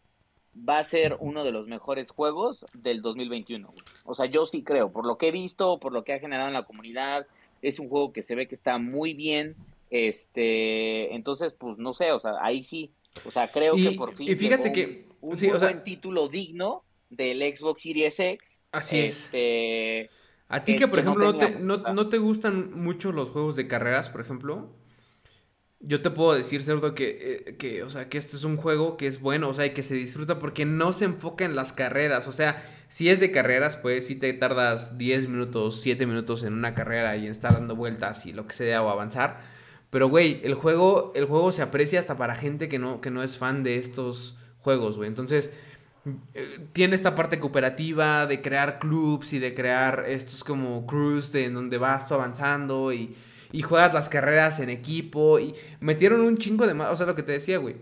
va 0.68 0.78
a 0.78 0.82
ser 0.84 1.16
uno 1.20 1.44
de 1.44 1.52
los 1.52 1.66
mejores 1.66 2.10
juegos 2.10 2.64
del 2.72 3.02
2021. 3.02 3.68
güey. 3.68 3.84
O 4.04 4.14
sea, 4.14 4.26
yo 4.26 4.46
sí 4.46 4.62
creo, 4.62 4.90
por 4.90 5.06
lo 5.06 5.18
que 5.18 5.28
he 5.28 5.32
visto, 5.32 5.78
por 5.78 5.92
lo 5.92 6.04
que 6.04 6.14
ha 6.14 6.18
generado 6.18 6.48
en 6.48 6.54
la 6.54 6.64
comunidad, 6.64 7.26
es 7.60 7.78
un 7.78 7.88
juego 7.88 8.12
que 8.12 8.22
se 8.22 8.34
ve 8.34 8.48
que 8.48 8.54
está 8.54 8.78
muy 8.78 9.12
bien, 9.14 9.54
este, 9.90 11.14
entonces, 11.14 11.52
pues 11.52 11.78
no 11.78 11.92
sé, 11.92 12.12
o 12.12 12.18
sea, 12.18 12.32
ahí 12.40 12.62
sí, 12.62 12.90
o 13.24 13.30
sea, 13.30 13.48
creo 13.48 13.76
Y- 13.76 13.90
que 13.90 13.96
por 13.96 14.14
fin 14.14 14.28
y 14.28 14.36
fíjate 14.36 14.70
llegó 14.70 14.74
que- 14.74 15.08
un, 15.20 15.32
un 15.32 15.38
sí, 15.38 15.46
muy 15.46 15.56
o 15.56 15.58
sea- 15.58 15.68
buen 15.70 15.82
título 15.84 16.28
digno 16.28 16.84
del 17.10 17.40
Xbox 17.56 17.82
Series 17.82 18.18
X. 18.20 18.60
Así 18.72 18.98
es. 18.98 19.24
Este, 19.26 20.10
A 20.48 20.64
ti 20.64 20.72
eh, 20.72 20.76
que, 20.76 20.88
por 20.88 20.98
que 20.98 21.04
no 21.04 21.10
ejemplo, 21.12 21.32
no, 21.32 21.38
te, 21.38 21.50
no, 21.60 21.74
punta. 21.76 21.92
no 21.92 22.08
te 22.08 22.18
gustan 22.18 22.72
mucho 22.78 23.12
los 23.12 23.28
juegos 23.30 23.56
de 23.56 23.68
carreras, 23.68 24.08
por 24.10 24.20
ejemplo, 24.20 24.74
yo 25.80 26.00
te 26.00 26.10
puedo 26.10 26.34
decir, 26.34 26.62
Cerdo, 26.62 26.94
que, 26.94 27.42
eh, 27.46 27.56
que, 27.58 27.82
o 27.82 27.90
sea, 27.90 28.08
que 28.08 28.16
esto 28.16 28.36
es 28.36 28.44
un 28.44 28.56
juego 28.56 28.96
que 28.96 29.06
es 29.06 29.20
bueno, 29.20 29.50
o 29.50 29.54
sea, 29.54 29.66
y 29.66 29.70
que 29.74 29.82
se 29.82 29.94
disfruta 29.94 30.38
porque 30.38 30.64
no 30.64 30.92
se 30.94 31.04
enfoca 31.04 31.44
en 31.44 31.54
las 31.56 31.72
carreras. 31.74 32.26
O 32.26 32.32
sea, 32.32 32.62
si 32.88 33.10
es 33.10 33.20
de 33.20 33.30
carreras, 33.30 33.76
pues 33.76 34.06
sí 34.06 34.16
te 34.16 34.32
tardas 34.32 34.96
10 34.96 35.28
minutos, 35.28 35.82
7 35.82 36.06
minutos 36.06 36.42
en 36.42 36.54
una 36.54 36.74
carrera 36.74 37.16
y 37.16 37.26
en 37.26 37.32
estar 37.32 37.52
dando 37.52 37.76
vueltas 37.76 38.24
y 38.24 38.32
lo 38.32 38.46
que 38.46 38.54
sea 38.54 38.82
o 38.82 38.88
avanzar. 38.88 39.40
Pero, 39.94 40.08
güey, 40.08 40.40
el 40.42 40.54
juego, 40.54 41.12
el 41.14 41.26
juego 41.26 41.52
se 41.52 41.62
aprecia 41.62 42.00
hasta 42.00 42.16
para 42.16 42.34
gente 42.34 42.68
que 42.68 42.80
no, 42.80 43.00
que 43.00 43.12
no 43.12 43.22
es 43.22 43.38
fan 43.38 43.62
de 43.62 43.76
estos 43.76 44.36
juegos, 44.58 44.96
güey. 44.96 45.06
Entonces, 45.06 45.52
eh, 46.34 46.66
tiene 46.72 46.96
esta 46.96 47.14
parte 47.14 47.38
cooperativa 47.38 48.26
de 48.26 48.42
crear 48.42 48.80
clubs 48.80 49.32
y 49.34 49.38
de 49.38 49.54
crear 49.54 50.04
estos 50.08 50.42
como 50.42 50.84
crews 50.84 51.30
de 51.30 51.44
en 51.44 51.54
donde 51.54 51.78
vas 51.78 52.08
tú 52.08 52.14
avanzando 52.14 52.92
y, 52.92 53.14
y 53.52 53.62
juegas 53.62 53.94
las 53.94 54.08
carreras 54.08 54.58
en 54.58 54.68
equipo 54.68 55.38
y 55.38 55.54
metieron 55.78 56.22
un 56.22 56.38
chingo 56.38 56.66
de 56.66 56.72
o 56.72 56.96
sea, 56.96 57.06
lo 57.06 57.14
que 57.14 57.22
te 57.22 57.30
decía, 57.30 57.58
güey. 57.58 57.76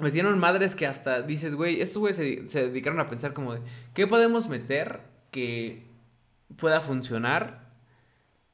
Metieron 0.00 0.38
madres 0.38 0.74
que 0.74 0.86
hasta 0.86 1.20
dices, 1.20 1.54
güey, 1.54 1.82
estos 1.82 1.98
güeyes 1.98 2.16
se, 2.16 2.48
se 2.48 2.68
dedicaron 2.68 3.00
a 3.00 3.08
pensar 3.08 3.34
como 3.34 3.52
de, 3.52 3.60
¿qué 3.92 4.06
podemos 4.06 4.48
meter 4.48 5.00
que 5.30 5.84
pueda 6.56 6.80
funcionar 6.80 7.67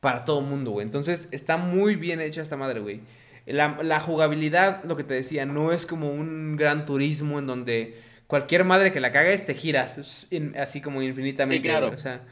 para 0.05 0.25
todo 0.25 0.41
mundo, 0.43 0.71
güey? 0.71 0.85
Entonces, 0.87 1.29
está 1.33 1.57
muy 1.57 1.97
bien 1.97 2.21
hecha 2.21 2.43
esta 2.43 2.57
madre, 2.57 2.79
güey. 2.81 3.01
La, 3.47 3.79
la 3.83 3.99
jugabilidad, 4.01 4.85
lo 4.85 4.97
que 4.97 5.03
te 5.05 5.15
decía, 5.15 5.45
no 5.47 5.73
es 5.73 5.87
como 5.87 6.13
un 6.13 6.57
gran 6.57 6.87
turismo 6.87 7.39
en 7.39 7.47
donde 7.47 7.99
cualquier 8.27 8.65
madre 8.65 8.93
que 8.93 9.01
la 9.01 9.13
cagues 9.13 9.45
te 9.47 9.55
giras 9.55 10.27
in- 10.31 10.55
así 10.57 10.81
como 10.81 11.03
infinitamente. 11.03 11.63
Sí, 11.67 11.69
claro. 11.69 11.89
O 11.89 11.99
sea, 11.99 12.23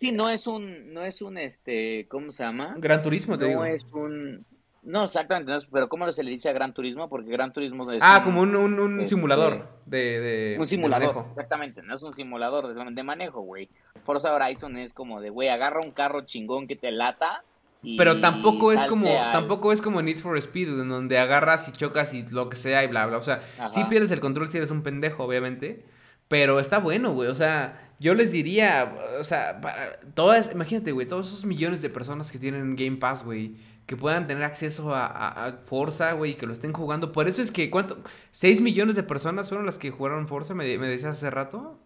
Sí, 0.00 0.12
no 0.12 0.30
es 0.30 0.46
un, 0.46 0.94
no 0.94 1.02
es 1.04 1.20
un, 1.22 1.36
este, 1.38 2.06
¿cómo 2.08 2.30
se 2.30 2.42
llama? 2.42 2.74
gran 2.78 3.02
turismo, 3.02 3.36
te 3.36 3.46
digo. 3.48 3.60
No 3.60 3.66
es 3.66 3.84
un, 3.92 4.46
no 4.82 5.04
exactamente, 5.04 5.50
no 5.52 5.58
es- 5.58 5.66
pero 5.66 5.88
¿cómo 5.88 6.10
se 6.12 6.22
le 6.22 6.30
dice 6.30 6.48
a 6.48 6.52
Gran 6.52 6.72
Turismo? 6.74 7.08
Porque 7.08 7.30
Gran 7.30 7.52
Turismo 7.52 7.90
es 7.92 8.00
Ah, 8.02 8.22
como 8.24 8.40
un, 8.40 8.54
un- 8.56 8.78
un 8.80 9.00
este, 9.00 9.14
simulador 9.14 9.68
de, 9.86 9.98
de- 10.20 10.54
un 10.56 10.60
de 10.62 10.66
simulador, 10.66 11.08
manejo. 11.14 11.26
exactamente, 11.30 11.82
no 11.82 11.94
es 11.94 12.02
un 12.02 12.12
simulador 12.12 12.74
de, 12.74 12.90
de 12.94 13.02
manejo, 13.02 13.40
güey. 13.42 13.68
Forza 14.04 14.32
Horizon 14.34 14.76
es 14.76 14.92
como 14.94 15.20
de, 15.20 15.30
güey, 15.30 15.48
agarra 15.48 15.80
un 15.84 15.90
carro 15.92 16.22
chingón 16.22 16.66
que 16.66 16.76
te 16.76 16.90
lata 16.92 17.44
y 17.82 17.96
Pero 17.96 18.20
tampoco 18.20 18.72
es 18.72 18.84
como, 18.84 19.08
al- 19.10 19.32
tampoco 19.32 19.72
es 19.72 19.80
como 19.80 20.02
Need 20.02 20.18
for 20.18 20.36
Speed, 20.38 20.68
en 20.68 20.88
donde 20.88 21.18
agarras 21.18 21.68
y 21.68 21.72
chocas 21.72 22.12
y 22.14 22.26
lo 22.28 22.48
que 22.48 22.56
sea 22.56 22.84
y 22.84 22.88
bla, 22.88 23.06
bla. 23.06 23.16
O 23.18 23.22
sea, 23.22 23.40
sí 23.70 23.80
Ajá. 23.80 23.88
pierdes 23.88 24.10
el 24.10 24.20
control 24.20 24.48
si 24.50 24.58
eres 24.58 24.70
un 24.70 24.82
pendejo, 24.82 25.24
obviamente. 25.24 25.84
Pero 26.28 26.60
está 26.60 26.78
bueno, 26.78 27.12
güey. 27.12 27.28
O 27.28 27.34
sea, 27.34 27.90
yo 27.98 28.14
les 28.14 28.30
diría, 28.32 28.94
o 29.18 29.24
sea, 29.24 29.60
para 29.60 29.98
todas, 30.14 30.52
imagínate, 30.52 30.92
güey, 30.92 31.06
todos 31.06 31.26
esos 31.28 31.44
millones 31.44 31.82
de 31.82 31.90
personas 31.90 32.30
que 32.30 32.38
tienen 32.38 32.76
Game 32.76 32.98
Pass, 32.98 33.24
güey, 33.24 33.56
que 33.86 33.96
puedan 33.96 34.26
tener 34.26 34.44
acceso 34.44 34.94
a, 34.94 35.06
a- 35.06 35.46
a 35.46 35.52
Forza, 35.64 36.12
güey, 36.12 36.32
y 36.32 36.34
que 36.34 36.46
lo 36.46 36.52
estén 36.52 36.72
jugando. 36.72 37.12
Por 37.12 37.28
eso 37.28 37.42
es 37.42 37.50
que, 37.50 37.70
¿cuánto? 37.70 38.02
¿6 38.32 38.60
millones 38.62 38.96
de 38.96 39.02
personas 39.02 39.48
fueron 39.48 39.66
las 39.66 39.78
que 39.78 39.90
jugaron 39.90 40.28
Forza? 40.28 40.54
¿Me, 40.54 40.78
me 40.78 40.88
decías 40.88 41.16
hace 41.16 41.30
rato? 41.30 41.80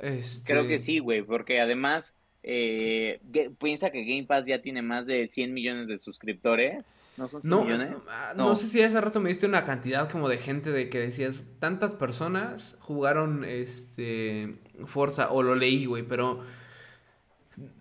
Este... 0.00 0.52
Creo 0.52 0.66
que 0.66 0.78
sí, 0.78 0.98
güey, 0.98 1.22
porque 1.22 1.60
además 1.60 2.16
eh, 2.42 3.20
piensa 3.58 3.90
que 3.90 4.04
Game 4.04 4.24
Pass 4.26 4.46
ya 4.46 4.60
tiene 4.62 4.82
más 4.82 5.06
de 5.06 5.26
100 5.26 5.52
millones 5.54 5.88
de 5.88 5.98
suscriptores. 5.98 6.86
¿No 7.16 7.28
son 7.28 7.42
100 7.42 7.50
No, 7.50 7.64
millones? 7.64 7.90
no, 7.90 8.02
ah, 8.08 8.34
no 8.36 8.48
No. 8.50 8.56
sé 8.56 8.66
si 8.66 8.82
hace 8.82 9.00
rato 9.00 9.20
me 9.20 9.30
diste 9.30 9.46
una 9.46 9.64
cantidad 9.64 10.10
como 10.10 10.28
de 10.28 10.36
gente 10.38 10.70
de 10.70 10.90
que 10.90 10.98
decías, 10.98 11.42
tantas 11.60 11.92
personas 11.92 12.76
jugaron 12.80 13.44
este 13.44 14.58
Forza, 14.84 15.30
o 15.32 15.42
lo 15.42 15.54
leí, 15.54 15.86
güey, 15.86 16.02
pero, 16.02 16.42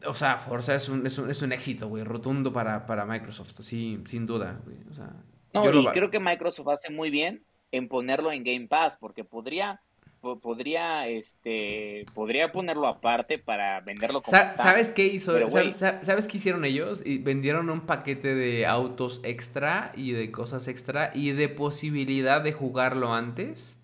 o 0.06 0.14
sea, 0.14 0.38
Forza 0.38 0.74
es 0.76 0.88
un, 0.90 1.06
es 1.06 1.18
un, 1.18 1.30
es 1.30 1.42
un 1.42 1.52
éxito, 1.52 1.88
güey, 1.90 2.04
rotundo 2.04 2.54
para, 2.54 2.86
para 2.86 3.06
Microsoft, 3.06 3.54
sí, 3.62 4.02
sin 4.06 4.26
duda, 4.26 4.60
güey, 4.66 4.78
o 4.90 4.94
sea, 4.94 5.12
No, 5.54 5.66
lo 5.72 5.82
y 5.82 5.86
creo 5.88 6.10
que 6.10 6.20
Microsoft 6.20 6.68
hace 6.70 6.92
muy 6.92 7.10
bien 7.10 7.44
en 7.72 7.88
ponerlo 7.88 8.32
en 8.32 8.44
Game 8.44 8.68
Pass, 8.68 8.96
porque 8.98 9.24
podría, 9.26 9.82
po- 10.22 10.40
podría, 10.40 11.08
este, 11.10 12.06
podría 12.14 12.52
ponerlo 12.54 12.88
aparte 12.88 13.38
para 13.38 13.82
venderlo 13.82 14.22
como 14.22 14.38
Sa-. 14.38 14.56
¿Sabes 14.56 14.94
qué 14.94 15.06
hizo? 15.08 15.34
Pero, 15.34 15.48
güey. 15.50 15.72
¿Sabes, 15.72 15.76
sa- 15.76 16.04
sabes 16.04 16.28
qué 16.28 16.38
hicieron 16.38 16.64
ellos? 16.64 17.02
Y 17.06 17.18
vendieron 17.18 17.70
un 17.70 17.82
paquete 17.82 18.34
de 18.34 18.66
autos 18.66 19.20
extra 19.26 19.92
y 19.96 20.12
de 20.14 20.32
cosas 20.32 20.68
extra 20.70 21.12
y 21.14 21.32
de 21.32 21.50
posibilidad 21.50 22.42
de 22.42 22.54
jugarlo 22.54 23.14
antes. 23.14 23.78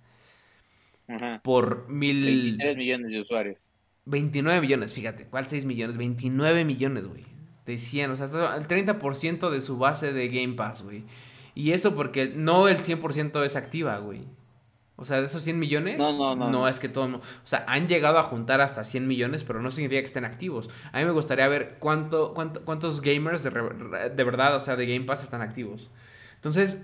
Ajá. 1.08 1.42
por 1.44 1.90
mil... 1.90 2.24
23 2.56 2.78
millones 2.78 3.12
de 3.12 3.20
usuarios. 3.20 3.58
29 4.06 4.62
millones, 4.62 4.94
fíjate, 4.94 5.28
¿cuál 5.28 5.48
6 5.48 5.66
millones? 5.66 5.98
29 5.98 6.66
millones, 6.66 7.08
güey. 7.08 7.24
De 7.66 7.78
100, 7.78 8.12
o 8.12 8.16
sea, 8.16 8.56
el 8.56 8.68
30% 8.68 9.50
de 9.50 9.62
su 9.62 9.78
base 9.78 10.12
de 10.14 10.28
Game 10.30 10.56
Pass, 10.56 10.82
güey. 10.84 11.04
Y 11.54 11.72
eso 11.72 11.94
porque 11.94 12.32
no 12.36 12.68
el 12.68 12.78
100% 12.80 13.44
es 13.46 13.56
activa, 13.56 13.98
güey. 14.00 14.26
O 14.96 15.06
sea, 15.06 15.20
de 15.20 15.26
esos 15.26 15.42
100 15.44 15.58
millones, 15.58 15.98
No, 15.98 16.14
no, 16.14 16.36
no, 16.36 16.50
no. 16.52 16.68
es 16.68 16.80
que 16.80 16.88
todo... 16.90 17.06
O 17.18 17.22
sea, 17.44 17.64
han 17.68 17.88
llegado 17.88 18.20
a 18.20 18.24
juntar 18.24 18.62
hasta 18.62 18.84
100 18.84 19.08
millones, 19.08 19.44
pero 19.44 19.62
no 19.62 19.72
significa 19.72 20.02
que 20.02 20.06
estén 20.06 20.26
activos. 20.26 20.70
A 20.92 21.00
mí 21.00 21.06
me 21.06 21.12
gustaría 21.12 21.48
ver 21.48 21.78
cuánto, 21.80 22.34
cuánto- 22.36 22.64
cuántos 22.66 23.02
gamers 23.02 23.42
de, 23.44 23.50
de 23.50 24.24
verdad, 24.24 24.56
o 24.56 24.60
sea, 24.60 24.76
de 24.76 24.86
Game 24.86 25.06
Pass 25.06 25.24
están 25.24 25.42
activos. 25.42 25.90
Entonces, 26.36 26.80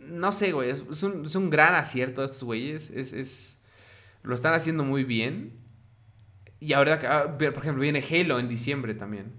no 0.00 0.32
sé, 0.32 0.52
güey, 0.52 0.70
es, 0.70 0.84
es 0.90 1.02
un, 1.02 1.24
es 1.26 1.34
un 1.36 1.48
gran 1.50 1.74
acierto 1.74 2.22
de 2.22 2.26
estos 2.26 2.42
güeyes. 2.44 2.90
Es, 2.90 3.12
es, 3.12 3.58
lo 4.22 4.34
están 4.34 4.54
haciendo 4.54 4.82
muy 4.84 5.04
bien. 5.04 5.52
Y 6.60 6.72
ahora, 6.72 6.98
ah, 7.04 7.36
por 7.38 7.58
ejemplo, 7.58 7.82
viene 7.82 8.02
Halo 8.02 8.38
en 8.38 8.48
diciembre 8.48 8.94
también. 8.94 9.32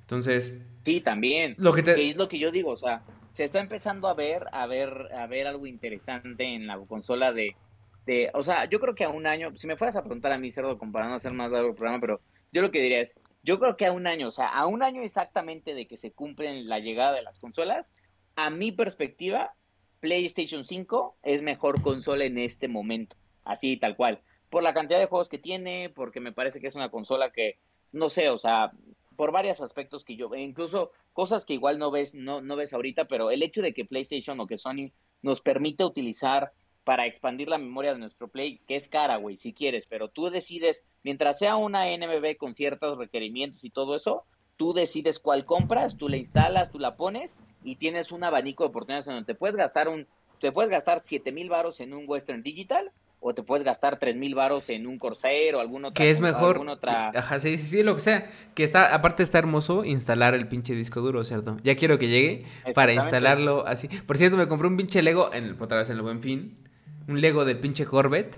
Entonces, 0.00 0.60
Sí, 0.84 1.00
también. 1.00 1.54
lo 1.58 1.72
que 1.72 1.82
te... 1.82 1.94
Que 1.94 2.10
es 2.10 2.16
lo 2.16 2.28
que 2.28 2.38
yo 2.38 2.50
digo, 2.50 2.70
o 2.70 2.76
sea, 2.76 3.02
se 3.30 3.44
está 3.44 3.60
empezando 3.60 4.08
a 4.08 4.14
ver, 4.14 4.46
a 4.52 4.66
ver, 4.66 5.08
a 5.16 5.26
ver 5.26 5.46
algo 5.46 5.66
interesante 5.66 6.44
en 6.44 6.66
la 6.66 6.78
consola 6.78 7.32
de, 7.32 7.56
de, 8.04 8.30
o 8.34 8.42
sea, 8.42 8.66
yo 8.68 8.80
creo 8.80 8.94
que 8.94 9.04
a 9.04 9.08
un 9.08 9.26
año, 9.26 9.56
si 9.56 9.66
me 9.66 9.76
fueras 9.76 9.96
a 9.96 10.02
preguntar 10.02 10.32
a 10.32 10.38
mí, 10.38 10.50
Cerdo, 10.50 10.76
comparando 10.78 11.14
a 11.14 11.16
hacer 11.16 11.32
más 11.32 11.50
largo 11.50 11.68
el 11.70 11.74
programa, 11.74 12.00
pero 12.00 12.20
yo 12.52 12.62
lo 12.62 12.70
que 12.70 12.80
diría 12.80 13.00
es, 13.00 13.14
yo 13.42 13.58
creo 13.58 13.76
que 13.76 13.86
a 13.86 13.92
un 13.92 14.06
año, 14.06 14.28
o 14.28 14.32
sea, 14.32 14.48
a 14.48 14.66
un 14.66 14.82
año 14.82 15.02
exactamente 15.02 15.74
de 15.74 15.86
que 15.86 15.96
se 15.96 16.12
cumplen 16.12 16.68
la 16.68 16.78
llegada 16.78 17.12
de 17.12 17.22
las 17.22 17.38
consolas, 17.38 17.92
a 18.36 18.50
mi 18.50 18.72
perspectiva, 18.72 19.54
PlayStation 20.00 20.64
5 20.66 21.16
es 21.22 21.42
mejor 21.42 21.80
consola 21.80 22.24
en 22.24 22.38
este 22.38 22.66
momento, 22.68 23.16
así 23.44 23.76
tal 23.76 23.96
cual, 23.96 24.20
por 24.52 24.62
la 24.62 24.74
cantidad 24.74 25.00
de 25.00 25.06
juegos 25.06 25.30
que 25.30 25.38
tiene, 25.38 25.88
porque 25.88 26.20
me 26.20 26.30
parece 26.30 26.60
que 26.60 26.66
es 26.66 26.74
una 26.74 26.90
consola 26.90 27.32
que, 27.32 27.56
no 27.90 28.10
sé, 28.10 28.28
o 28.28 28.38
sea, 28.38 28.70
por 29.16 29.32
varios 29.32 29.62
aspectos 29.62 30.04
que 30.04 30.14
yo, 30.14 30.32
e 30.34 30.42
incluso 30.42 30.90
cosas 31.14 31.46
que 31.46 31.54
igual 31.54 31.78
no 31.78 31.90
ves, 31.90 32.14
no, 32.14 32.42
no 32.42 32.54
ves 32.54 32.74
ahorita, 32.74 33.06
pero 33.06 33.30
el 33.30 33.42
hecho 33.42 33.62
de 33.62 33.72
que 33.72 33.86
PlayStation 33.86 34.38
o 34.38 34.46
que 34.46 34.58
Sony 34.58 34.92
nos 35.22 35.40
permite 35.40 35.86
utilizar 35.86 36.52
para 36.84 37.06
expandir 37.06 37.48
la 37.48 37.56
memoria 37.56 37.94
de 37.94 38.00
nuestro 38.00 38.28
Play, 38.28 38.58
que 38.68 38.76
es 38.76 38.88
cara, 38.88 39.16
güey, 39.16 39.38
si 39.38 39.54
quieres, 39.54 39.86
pero 39.86 40.08
tú 40.08 40.28
decides, 40.28 40.84
mientras 41.02 41.38
sea 41.38 41.56
una 41.56 41.86
NBB 41.86 42.36
con 42.36 42.52
ciertos 42.52 42.98
requerimientos 42.98 43.64
y 43.64 43.70
todo 43.70 43.96
eso, 43.96 44.24
tú 44.58 44.74
decides 44.74 45.18
cuál 45.18 45.46
compras, 45.46 45.96
tú 45.96 46.10
la 46.10 46.18
instalas, 46.18 46.70
tú 46.70 46.78
la 46.78 46.96
pones 46.96 47.38
y 47.64 47.76
tienes 47.76 48.12
un 48.12 48.22
abanico 48.22 48.64
de 48.64 48.68
oportunidades 48.68 49.08
en 49.08 49.14
donde 49.14 49.32
te 49.32 49.38
puedes 49.38 49.56
gastar 49.56 49.88
un, 49.88 50.06
te 50.40 50.52
puedes 50.52 50.70
gastar 50.70 51.00
7 51.00 51.32
mil 51.32 51.48
varos 51.48 51.80
en 51.80 51.94
un 51.94 52.04
Western 52.06 52.42
Digital 52.42 52.92
o 53.24 53.34
te 53.34 53.44
puedes 53.44 53.64
gastar 53.64 53.98
3 54.00 54.16
mil 54.16 54.34
varos 54.34 54.68
en 54.68 54.86
un 54.86 54.98
Corsair 54.98 55.54
o 55.54 55.60
alguna 55.60 55.88
otra 55.88 56.02
Que 56.04 56.10
es 56.10 56.20
mejor. 56.20 56.56
alguna 56.56 56.72
otra 56.72 57.10
que- 57.12 57.18
ajá, 57.18 57.38
sí, 57.38 57.56
sí, 57.56 57.66
sí, 57.66 57.82
lo 57.84 57.94
que 57.94 58.00
sea. 58.00 58.28
Que 58.54 58.64
está, 58.64 58.92
aparte 58.94 59.22
está 59.22 59.38
hermoso 59.38 59.84
instalar 59.84 60.34
el 60.34 60.48
pinche 60.48 60.74
disco 60.74 61.00
duro, 61.00 61.22
¿cierto? 61.22 61.56
Ya 61.62 61.76
quiero 61.76 61.98
que 61.98 62.08
llegue 62.08 62.44
para 62.74 62.92
instalarlo 62.92 63.64
así. 63.66 63.86
Por 63.88 64.16
cierto, 64.18 64.36
me 64.36 64.48
compré 64.48 64.66
un 64.66 64.76
pinche 64.76 65.02
Lego, 65.02 65.32
en, 65.32 65.56
otra 65.62 65.78
vez 65.78 65.88
en 65.90 65.96
el 65.96 66.02
buen 66.02 66.20
fin. 66.20 66.58
Un 67.06 67.20
Lego 67.20 67.44
del 67.44 67.58
pinche 67.60 67.86
Corvette. 67.86 68.36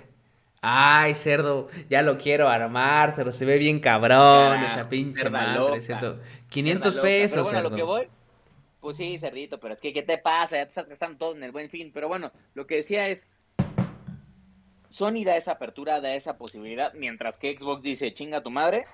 Ay, 0.66 1.14
cerdo, 1.14 1.68
ya 1.90 2.00
lo 2.02 2.16
quiero 2.16 2.48
armar, 2.48 3.12
cerdo, 3.12 3.32
se 3.32 3.44
ve 3.44 3.58
bien 3.58 3.80
cabrón, 3.80 4.62
Ya, 4.62 4.66
esa 4.66 4.88
pinche 4.88 5.28
madre, 5.28 5.58
loca, 5.58 5.80
¿cierto? 5.80 6.20
500 6.48 6.92
Cerda 6.92 6.96
loca. 6.96 7.08
pesos, 7.08 7.42
bueno, 7.42 7.58
a 7.58 7.62
lo 7.62 7.68
cerdo. 7.68 7.76
que 7.76 7.82
voy, 7.82 8.08
pues 8.80 8.96
sí, 8.96 9.18
cerdito, 9.18 9.60
pero 9.60 9.74
es 9.74 9.80
que, 9.80 9.92
¿qué 9.92 10.02
te 10.02 10.16
pasa? 10.16 10.56
Ya 10.56 10.64
te 10.64 10.68
estás 10.70 10.88
gastando 10.88 11.18
todo 11.18 11.36
en 11.36 11.42
el 11.42 11.52
buen 11.52 11.68
fin. 11.68 11.90
Pero 11.92 12.08
bueno, 12.08 12.32
lo 12.54 12.66
que 12.66 12.76
decía 12.76 13.08
es, 13.08 13.26
Sony 14.88 15.24
da 15.24 15.36
esa 15.36 15.52
apertura, 15.52 16.00
da 16.00 16.14
esa 16.14 16.36
posibilidad, 16.36 16.92
mientras 16.94 17.36
que 17.36 17.56
Xbox 17.58 17.82
dice, 17.82 18.14
chinga 18.14 18.42
tu 18.42 18.50
madre, 18.50 18.86